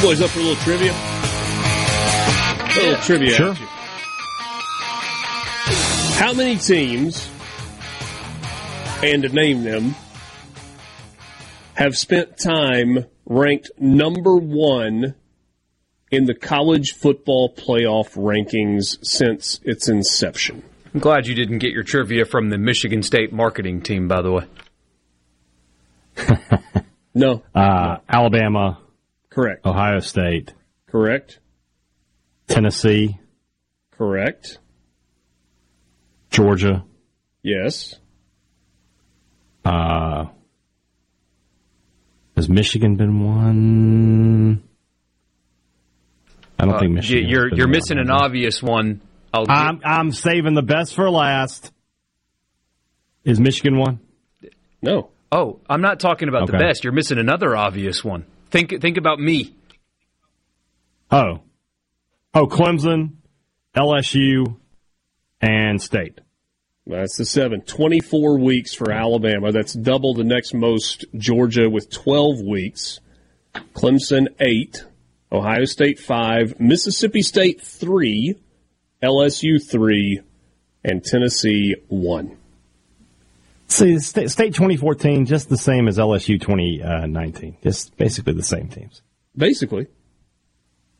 Boys 0.06 0.22
up 0.22 0.30
for 0.30 0.38
a 0.38 0.42
little 0.42 0.62
trivia? 0.62 0.92
A 0.92 2.78
little 2.78 3.02
trivia. 3.02 3.32
Sure. 3.32 3.54
How 6.14 6.32
many 6.32 6.54
teams, 6.58 7.28
and 9.02 9.24
to 9.24 9.28
name 9.30 9.64
them, 9.64 9.96
have 11.74 11.98
spent 11.98 12.38
time 12.38 13.06
ranked 13.24 13.72
number 13.80 14.36
one 14.36 15.16
in 16.12 16.26
the 16.26 16.34
college 16.34 16.92
football 16.92 17.52
playoff 17.52 18.14
rankings 18.14 19.04
since 19.04 19.58
its 19.64 19.88
inception? 19.88 20.62
I'm 20.94 21.00
glad 21.00 21.26
you 21.26 21.34
didn't 21.34 21.58
get 21.58 21.72
your 21.72 21.82
trivia 21.82 22.26
from 22.26 22.50
the 22.50 22.58
Michigan 22.58 23.02
State 23.02 23.32
marketing 23.32 23.80
team, 23.82 24.06
by 24.06 24.22
the 24.22 24.30
way. 24.30 24.44
No. 27.12 27.42
Uh, 27.52 27.96
Alabama, 28.08 28.78
Correct. 29.36 29.66
Ohio 29.66 30.00
State, 30.00 30.54
Correct. 30.86 31.40
Tennessee, 32.48 33.18
Correct. 33.90 34.58
Georgia. 36.30 36.84
Yes. 37.42 37.96
Uh, 39.62 40.24
has 42.34 42.48
Michigan 42.48 42.96
been 42.96 43.22
one? 43.22 44.62
I 46.58 46.64
don't 46.64 46.74
Uh, 46.74 46.78
think 46.78 46.92
Michigan. 46.94 47.24
you- 47.24 47.28
You're 47.30 47.48
been 47.50 47.58
you're 47.58 47.66
one, 47.66 47.72
missing 47.72 47.98
an 47.98 48.10
obvious 48.10 48.62
one. 48.62 49.02
I'll 49.34 49.44
I'm 49.50 49.80
I'm 49.84 50.12
saving 50.12 50.54
the 50.54 50.62
best 50.62 50.94
for 50.94 51.10
last. 51.10 51.72
Is 53.24 53.38
Michigan 53.38 53.76
one? 53.76 54.00
No. 54.80 55.10
oh, 55.30 55.60
I'm 55.68 55.82
not 55.82 56.00
talking 56.00 56.30
about 56.30 56.46
the 56.46 56.56
best. 56.56 56.84
You're 56.84 56.94
missing 56.94 57.18
another 57.18 57.54
obvious 57.54 58.02
one. 58.02 58.24
Think 58.50 58.80
think 58.80 58.96
about 58.96 59.18
me. 59.18 59.54
Oh, 61.10 61.40
oh, 62.34 62.46
Clemson, 62.46 63.16
LSU, 63.76 64.56
and 65.40 65.80
State. 65.80 66.20
That's 66.86 67.16
the 67.16 67.24
seven. 67.24 67.62
24 67.62 68.38
weeks 68.38 68.72
for 68.72 68.92
Alabama. 68.92 69.50
That's 69.50 69.72
double 69.72 70.14
the 70.14 70.24
next 70.24 70.54
most. 70.54 71.04
Georgia 71.16 71.68
with 71.68 71.90
12 71.90 72.40
weeks. 72.40 73.00
Clemson, 73.74 74.28
eight. 74.38 74.84
Ohio 75.32 75.64
State, 75.64 75.98
five. 75.98 76.60
Mississippi 76.60 77.22
State, 77.22 77.60
three. 77.60 78.36
LSU, 79.02 79.60
three. 79.60 80.20
And 80.84 81.04
Tennessee, 81.04 81.74
one. 81.88 82.36
See, 83.68 83.98
State, 83.98 84.30
State 84.30 84.54
2014, 84.54 85.26
just 85.26 85.48
the 85.48 85.56
same 85.56 85.88
as 85.88 85.98
LSU 85.98 86.40
2019. 86.40 87.56
Just 87.62 87.96
basically 87.96 88.32
the 88.34 88.42
same 88.42 88.68
teams. 88.68 89.02
Basically. 89.36 89.88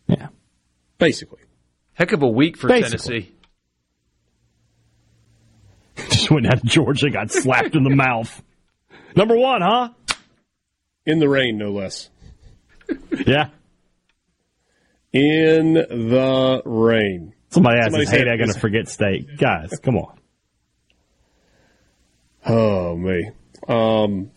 Yeah. 0.08 0.28
Basically. 0.98 1.40
Heck 1.94 2.12
of 2.12 2.22
a 2.22 2.28
week 2.28 2.56
for 2.56 2.68
Basically. 2.68 3.20
Tennessee. 3.20 3.32
Just 6.10 6.30
went 6.30 6.46
out 6.46 6.60
to 6.60 6.66
Georgia, 6.66 7.08
got 7.10 7.30
slapped 7.30 7.74
in 7.74 7.82
the 7.84 7.90
mouth. 7.96 8.42
Number 9.14 9.34
one, 9.36 9.62
huh? 9.62 9.90
In 11.06 11.20
the 11.20 11.28
rain, 11.28 11.56
no 11.56 11.70
less. 11.70 12.10
Yeah. 13.26 13.48
In 15.12 15.72
the 15.74 16.62
rain. 16.66 17.32
Somebody 17.48 17.78
asked, 17.78 17.86
Somebody 17.86 18.02
is 18.02 18.10
Hey 18.10 18.18
said- 18.18 18.24
Dad 18.24 18.36
going 18.36 18.52
to 18.52 18.58
forget 18.58 18.88
State? 18.88 19.38
Guys, 19.38 19.70
come 19.82 19.96
on. 19.96 20.15
Oh, 22.46 22.96
me. 22.96 23.30
Um, 23.68 24.30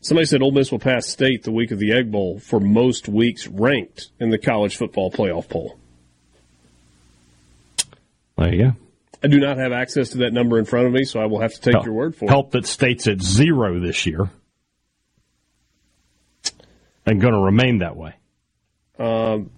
somebody 0.00 0.26
said 0.26 0.42
Ole 0.42 0.50
Miss 0.52 0.72
will 0.72 0.78
pass 0.78 1.06
State 1.06 1.44
the 1.44 1.52
week 1.52 1.70
of 1.70 1.78
the 1.78 1.92
Egg 1.92 2.10
Bowl 2.10 2.40
for 2.40 2.58
most 2.58 3.08
weeks 3.08 3.46
ranked 3.46 4.08
in 4.18 4.30
the 4.30 4.38
college 4.38 4.76
football 4.76 5.10
playoff 5.10 5.48
poll. 5.48 5.78
There 8.36 8.54
you 8.54 8.62
go. 8.64 8.72
I 9.22 9.28
do 9.28 9.40
not 9.40 9.56
have 9.56 9.72
access 9.72 10.10
to 10.10 10.18
that 10.18 10.32
number 10.32 10.58
in 10.58 10.64
front 10.66 10.86
of 10.86 10.92
me, 10.92 11.04
so 11.04 11.20
I 11.20 11.26
will 11.26 11.40
have 11.40 11.54
to 11.54 11.60
take 11.60 11.74
Help- 11.74 11.86
your 11.86 11.94
word 11.94 12.14
for 12.14 12.26
it. 12.26 12.28
Help 12.28 12.50
that 12.50 12.66
State's 12.66 13.06
at 13.06 13.22
zero 13.22 13.80
this 13.80 14.06
year. 14.06 14.30
And 17.06 17.20
going 17.20 17.34
to 17.34 17.40
remain 17.40 17.78
that 17.78 17.96
way. 17.96 18.14
Um, 18.98 19.50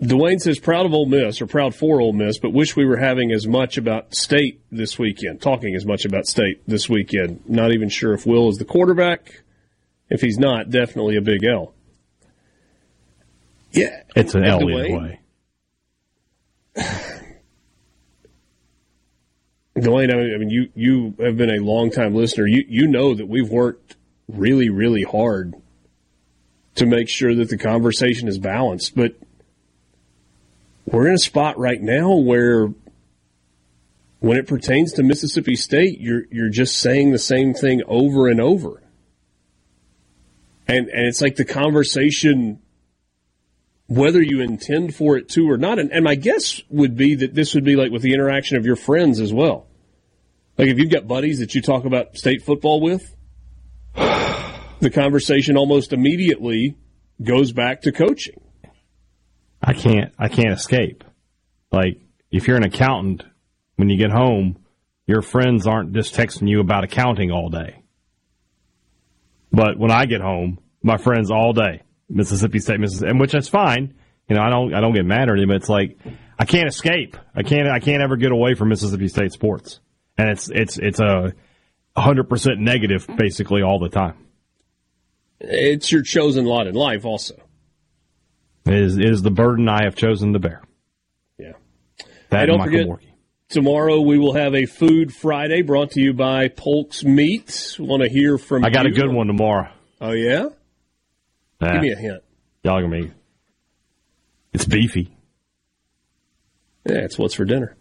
Dwayne 0.00 0.40
says 0.40 0.58
proud 0.58 0.86
of 0.86 0.94
Ole 0.94 1.04
Miss 1.06 1.42
or 1.42 1.46
proud 1.46 1.74
for 1.74 2.00
Ole 2.00 2.14
Miss, 2.14 2.38
but 2.38 2.52
wish 2.54 2.74
we 2.74 2.86
were 2.86 2.96
having 2.96 3.32
as 3.32 3.46
much 3.46 3.76
about 3.76 4.14
State 4.14 4.60
this 4.72 4.98
weekend, 4.98 5.42
talking 5.42 5.74
as 5.74 5.84
much 5.84 6.06
about 6.06 6.26
State 6.26 6.62
this 6.66 6.88
weekend. 6.88 7.42
Not 7.46 7.72
even 7.72 7.90
sure 7.90 8.14
if 8.14 8.24
Will 8.26 8.48
is 8.48 8.56
the 8.56 8.64
quarterback 8.64 9.42
If 10.08 10.22
he's 10.22 10.38
not, 10.38 10.70
definitely 10.70 11.16
a 11.16 11.20
big 11.20 11.44
L. 11.44 11.74
Yeah, 13.72 14.02
It's 14.16 14.34
an 14.34 14.44
L 14.44 14.60
Dwayne- 14.60 14.84
either 14.84 14.98
way. 14.98 15.20
Dwayne, 19.76 20.12
I 20.12 20.36
mean, 20.38 20.50
you 20.50 20.68
you 20.74 21.14
have 21.20 21.36
been 21.36 21.50
a 21.50 21.60
long 21.62 21.90
time 21.90 22.14
listener. 22.14 22.46
You 22.46 22.64
you 22.68 22.86
know 22.88 23.14
that 23.14 23.28
we've 23.28 23.48
worked 23.48 23.96
really 24.28 24.68
really 24.68 25.04
hard 25.04 25.54
to 26.74 26.86
make 26.86 27.08
sure 27.08 27.34
that 27.34 27.48
the 27.50 27.56
conversation 27.58 28.26
is 28.28 28.38
balanced, 28.38 28.96
but 28.96 29.14
we're 30.92 31.08
in 31.08 31.14
a 31.14 31.18
spot 31.18 31.58
right 31.58 31.80
now 31.80 32.14
where 32.14 32.68
when 34.18 34.36
it 34.36 34.46
pertains 34.46 34.92
to 34.94 35.02
Mississippi 35.02 35.56
State, 35.56 36.00
you're 36.00 36.24
you're 36.30 36.50
just 36.50 36.78
saying 36.78 37.12
the 37.12 37.18
same 37.18 37.54
thing 37.54 37.82
over 37.86 38.28
and 38.28 38.40
over. 38.40 38.82
And 40.68 40.88
and 40.88 41.06
it's 41.06 41.20
like 41.20 41.36
the 41.36 41.44
conversation 41.44 42.60
whether 43.86 44.22
you 44.22 44.40
intend 44.40 44.94
for 44.94 45.16
it 45.16 45.28
to 45.28 45.50
or 45.50 45.56
not. 45.56 45.80
And, 45.80 45.90
and 45.90 46.04
my 46.04 46.14
guess 46.14 46.62
would 46.68 46.96
be 46.96 47.16
that 47.16 47.34
this 47.34 47.56
would 47.56 47.64
be 47.64 47.74
like 47.74 47.90
with 47.90 48.02
the 48.02 48.14
interaction 48.14 48.56
of 48.56 48.64
your 48.64 48.76
friends 48.76 49.18
as 49.18 49.32
well. 49.32 49.66
Like 50.56 50.68
if 50.68 50.78
you've 50.78 50.92
got 50.92 51.08
buddies 51.08 51.40
that 51.40 51.56
you 51.56 51.60
talk 51.60 51.84
about 51.84 52.16
state 52.16 52.42
football 52.42 52.80
with, 52.80 53.16
the 53.94 54.90
conversation 54.94 55.56
almost 55.56 55.92
immediately 55.92 56.76
goes 57.20 57.50
back 57.50 57.82
to 57.82 57.90
coaching. 57.90 58.40
I 59.70 59.72
can't 59.72 60.12
I 60.18 60.26
can't 60.26 60.50
escape. 60.50 61.04
Like 61.70 62.00
if 62.32 62.48
you're 62.48 62.56
an 62.56 62.64
accountant, 62.64 63.22
when 63.76 63.88
you 63.88 63.96
get 63.96 64.10
home, 64.10 64.58
your 65.06 65.22
friends 65.22 65.64
aren't 65.68 65.92
just 65.92 66.12
texting 66.12 66.48
you 66.48 66.58
about 66.58 66.82
accounting 66.82 67.30
all 67.30 67.50
day. 67.50 67.80
But 69.52 69.78
when 69.78 69.92
I 69.92 70.06
get 70.06 70.22
home, 70.22 70.58
my 70.82 70.96
friends 70.96 71.30
all 71.30 71.52
day, 71.52 71.82
Mississippi 72.08 72.58
State, 72.58 72.80
Mississippi, 72.80 73.10
and 73.10 73.20
which 73.20 73.32
is 73.32 73.48
fine. 73.48 73.94
You 74.28 74.34
know, 74.34 74.42
I 74.42 74.50
don't 74.50 74.74
I 74.74 74.80
don't 74.80 74.92
get 74.92 75.06
mad 75.06 75.28
at 75.28 75.46
but 75.46 75.56
it's 75.56 75.68
like 75.68 75.96
I 76.36 76.46
can't 76.46 76.66
escape. 76.66 77.16
I 77.36 77.44
can't 77.44 77.68
I 77.68 77.78
can't 77.78 78.02
ever 78.02 78.16
get 78.16 78.32
away 78.32 78.54
from 78.54 78.70
Mississippi 78.70 79.06
State 79.06 79.30
sports, 79.30 79.78
and 80.18 80.28
it's 80.30 80.50
it's 80.50 80.78
it's 80.78 80.98
a 80.98 81.32
hundred 81.96 82.28
percent 82.28 82.58
negative 82.58 83.06
basically 83.16 83.62
all 83.62 83.78
the 83.78 83.88
time. 83.88 84.26
It's 85.38 85.92
your 85.92 86.02
chosen 86.02 86.44
lot 86.44 86.66
in 86.66 86.74
life, 86.74 87.04
also. 87.04 87.40
It 88.70 88.78
is 88.78 88.98
it 88.98 89.10
is 89.10 89.22
the 89.22 89.32
burden 89.32 89.68
I 89.68 89.82
have 89.82 89.96
chosen 89.96 90.32
to 90.32 90.38
bear. 90.38 90.62
Yeah. 91.36 91.52
That 92.28 92.40
Hey, 92.40 92.46
don't 92.46 92.58
Michael 92.58 92.94
forget, 92.94 93.08
tomorrow 93.48 94.00
we 94.00 94.16
will 94.16 94.34
have 94.34 94.54
a 94.54 94.66
Food 94.66 95.12
Friday 95.12 95.62
brought 95.62 95.90
to 95.92 96.00
you 96.00 96.12
by 96.12 96.46
Polk's 96.46 97.02
Meats. 97.02 97.80
Want 97.80 98.04
to 98.04 98.08
hear 98.08 98.38
from 98.38 98.64
I 98.64 98.70
got 98.70 98.86
a 98.86 98.90
good 98.90 99.12
one 99.12 99.26
tomorrow. 99.26 99.72
Oh, 100.00 100.12
yeah? 100.12 100.46
Yeah. 101.60 101.72
Give 101.72 101.82
me 101.82 101.90
a 101.90 101.96
hint. 101.96 102.22
Y'all 102.62 102.80
gonna 102.80 103.02
be. 103.02 103.12
It's 104.52 104.66
beefy. 104.66 105.16
Yeah, 106.88 106.98
it's 106.98 107.18
what's 107.18 107.34
for 107.34 107.44
dinner. 107.44 107.76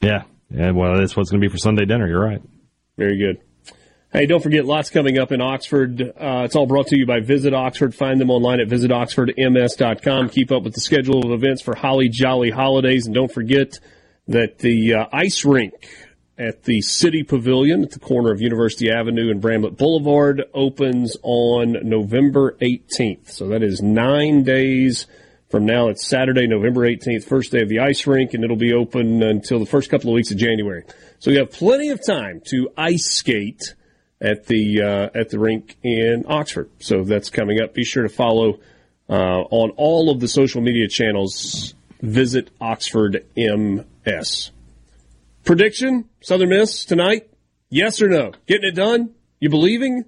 Yeah. 0.00 0.22
Yeah. 0.50 0.70
Well, 0.70 0.98
that's 0.98 1.16
what's 1.16 1.30
gonna 1.30 1.40
be 1.40 1.48
for 1.48 1.58
Sunday 1.58 1.84
dinner. 1.84 2.06
You're 2.06 2.24
right. 2.24 2.42
Very 2.96 3.18
good. 3.18 3.40
Hey, 4.16 4.26
don't 4.26 4.40
forget, 4.40 4.64
lots 4.64 4.90
coming 4.90 5.18
up 5.18 5.32
in 5.32 5.40
Oxford. 5.40 6.00
Uh, 6.00 6.42
it's 6.44 6.54
all 6.54 6.66
brought 6.66 6.86
to 6.86 6.96
you 6.96 7.04
by 7.04 7.18
Visit 7.18 7.52
Oxford. 7.52 7.96
Find 7.96 8.20
them 8.20 8.30
online 8.30 8.60
at 8.60 8.68
visitoxfordms.com. 8.68 10.28
Keep 10.28 10.52
up 10.52 10.62
with 10.62 10.72
the 10.72 10.80
schedule 10.80 11.26
of 11.26 11.32
events 11.32 11.62
for 11.62 11.74
Holly 11.74 12.08
Jolly 12.08 12.50
Holidays. 12.50 13.06
And 13.06 13.14
don't 13.16 13.32
forget 13.32 13.80
that 14.28 14.58
the 14.58 14.94
uh, 14.94 15.06
ice 15.12 15.44
rink 15.44 15.74
at 16.38 16.62
the 16.62 16.80
City 16.80 17.24
Pavilion 17.24 17.82
at 17.82 17.90
the 17.90 17.98
corner 17.98 18.30
of 18.30 18.40
University 18.40 18.88
Avenue 18.88 19.32
and 19.32 19.40
Bramlett 19.40 19.76
Boulevard 19.76 20.44
opens 20.54 21.16
on 21.24 21.76
November 21.82 22.56
18th. 22.62 23.30
So 23.30 23.48
that 23.48 23.64
is 23.64 23.82
nine 23.82 24.44
days 24.44 25.08
from 25.50 25.66
now. 25.66 25.88
It's 25.88 26.06
Saturday, 26.06 26.46
November 26.46 26.82
18th, 26.82 27.24
first 27.24 27.50
day 27.50 27.62
of 27.62 27.68
the 27.68 27.80
ice 27.80 28.06
rink, 28.06 28.32
and 28.32 28.44
it'll 28.44 28.54
be 28.54 28.74
open 28.74 29.24
until 29.24 29.58
the 29.58 29.66
first 29.66 29.90
couple 29.90 30.10
of 30.10 30.14
weeks 30.14 30.30
of 30.30 30.36
January. 30.36 30.84
So 31.18 31.32
you 31.32 31.40
have 31.40 31.50
plenty 31.50 31.88
of 31.88 31.98
time 32.06 32.42
to 32.50 32.70
ice 32.76 33.06
skate 33.06 33.74
at 34.20 34.46
the 34.46 34.80
uh, 34.82 35.18
at 35.18 35.30
the 35.30 35.38
rink 35.38 35.76
in 35.82 36.24
Oxford. 36.28 36.70
So 36.78 37.04
that's 37.04 37.30
coming 37.30 37.60
up. 37.60 37.74
Be 37.74 37.84
sure 37.84 38.02
to 38.02 38.08
follow 38.08 38.60
uh, 39.08 39.12
on 39.12 39.70
all 39.76 40.10
of 40.10 40.20
the 40.20 40.28
social 40.28 40.60
media 40.60 40.88
channels. 40.88 41.74
Visit 42.00 42.50
Oxford 42.60 43.24
MS. 43.36 44.50
Prediction: 45.44 46.08
Southern 46.20 46.48
Miss 46.50 46.84
tonight? 46.84 47.28
Yes 47.70 48.00
or 48.00 48.08
no? 48.08 48.32
Getting 48.46 48.68
it 48.68 48.74
done? 48.74 49.14
You 49.40 49.50
believing? 49.50 50.04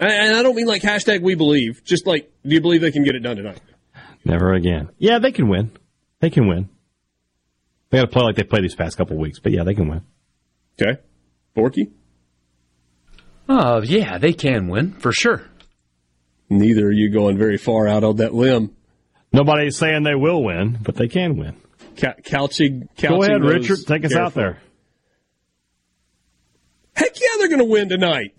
And- 0.00 0.36
I 0.36 0.42
don't 0.42 0.56
mean 0.56 0.66
like 0.66 0.82
hashtag 0.82 1.22
We 1.22 1.34
Believe. 1.34 1.84
Just 1.84 2.06
like, 2.06 2.30
do 2.44 2.54
you 2.54 2.60
believe 2.60 2.80
they 2.80 2.90
can 2.90 3.04
get 3.04 3.14
it 3.14 3.20
done 3.20 3.36
tonight? 3.36 3.60
Never 4.24 4.52
again. 4.52 4.88
Yeah, 4.98 5.18
they 5.18 5.32
can 5.32 5.48
win. 5.48 5.70
They 6.20 6.30
can 6.30 6.48
win. 6.48 6.68
They 7.90 7.98
got 7.98 8.06
to 8.06 8.10
play 8.10 8.22
like 8.22 8.36
they 8.36 8.42
played 8.42 8.64
these 8.64 8.74
past 8.74 8.96
couple 8.96 9.16
weeks, 9.18 9.38
but 9.38 9.52
yeah, 9.52 9.64
they 9.64 9.74
can 9.74 9.88
win. 9.88 10.02
Okay, 10.80 11.00
Borky. 11.54 11.90
Uh, 13.52 13.82
yeah, 13.84 14.16
they 14.16 14.32
can 14.32 14.68
win 14.68 14.92
for 14.92 15.12
sure. 15.12 15.42
Neither 16.48 16.86
are 16.86 16.92
you 16.92 17.10
going 17.10 17.36
very 17.36 17.58
far 17.58 17.86
out 17.86 18.02
on 18.02 18.16
that 18.16 18.32
limb. 18.32 18.74
Nobody's 19.30 19.76
saying 19.76 20.04
they 20.04 20.14
will 20.14 20.42
win, 20.42 20.78
but 20.82 20.94
they 20.94 21.06
can 21.06 21.36
win. 21.36 21.56
Ca- 21.98 22.14
couching, 22.24 22.88
couching 22.96 23.16
Go 23.16 23.22
ahead, 23.22 23.42
Richard. 23.42 23.80
Take 23.86 24.06
us 24.06 24.14
out 24.14 24.32
there. 24.32 24.58
Heck 26.94 27.20
yeah, 27.20 27.28
they're 27.38 27.48
going 27.48 27.58
to 27.58 27.66
win 27.66 27.90
tonight. 27.90 28.34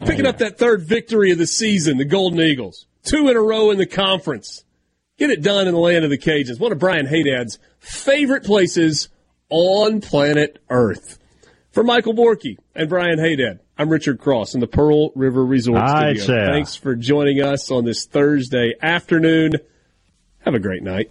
Picking 0.00 0.26
up 0.26 0.38
that 0.38 0.56
third 0.56 0.82
victory 0.82 1.32
of 1.32 1.38
the 1.38 1.46
season, 1.46 1.98
the 1.98 2.04
Golden 2.06 2.40
Eagles. 2.40 2.86
Two 3.02 3.28
in 3.28 3.36
a 3.36 3.40
row 3.40 3.70
in 3.70 3.76
the 3.76 3.86
conference. 3.86 4.64
Get 5.18 5.30
it 5.30 5.42
done 5.42 5.66
in 5.66 5.74
the 5.74 5.80
land 5.80 6.04
of 6.04 6.10
the 6.10 6.18
Cajuns. 6.18 6.58
One 6.58 6.72
of 6.72 6.78
Brian 6.78 7.06
Haydad's 7.06 7.58
favorite 7.80 8.44
places 8.44 9.10
on 9.50 10.00
planet 10.00 10.58
Earth. 10.70 11.18
For 11.72 11.82
Michael 11.82 12.14
Borky 12.14 12.56
and 12.74 12.88
Brian 12.88 13.18
Haydad, 13.18 13.60
I'm 13.78 13.90
Richard 13.90 14.18
Cross 14.20 14.54
in 14.54 14.60
the 14.60 14.66
Pearl 14.66 15.10
River 15.14 15.44
Resort 15.44 15.82
Hi, 15.82 16.14
Studio. 16.14 16.46
Thanks 16.46 16.76
for 16.76 16.94
joining 16.94 17.42
us 17.42 17.70
on 17.70 17.84
this 17.84 18.06
Thursday 18.06 18.72
afternoon. 18.80 19.52
Have 20.38 20.54
a 20.54 20.58
great 20.58 20.82
night. 20.82 21.10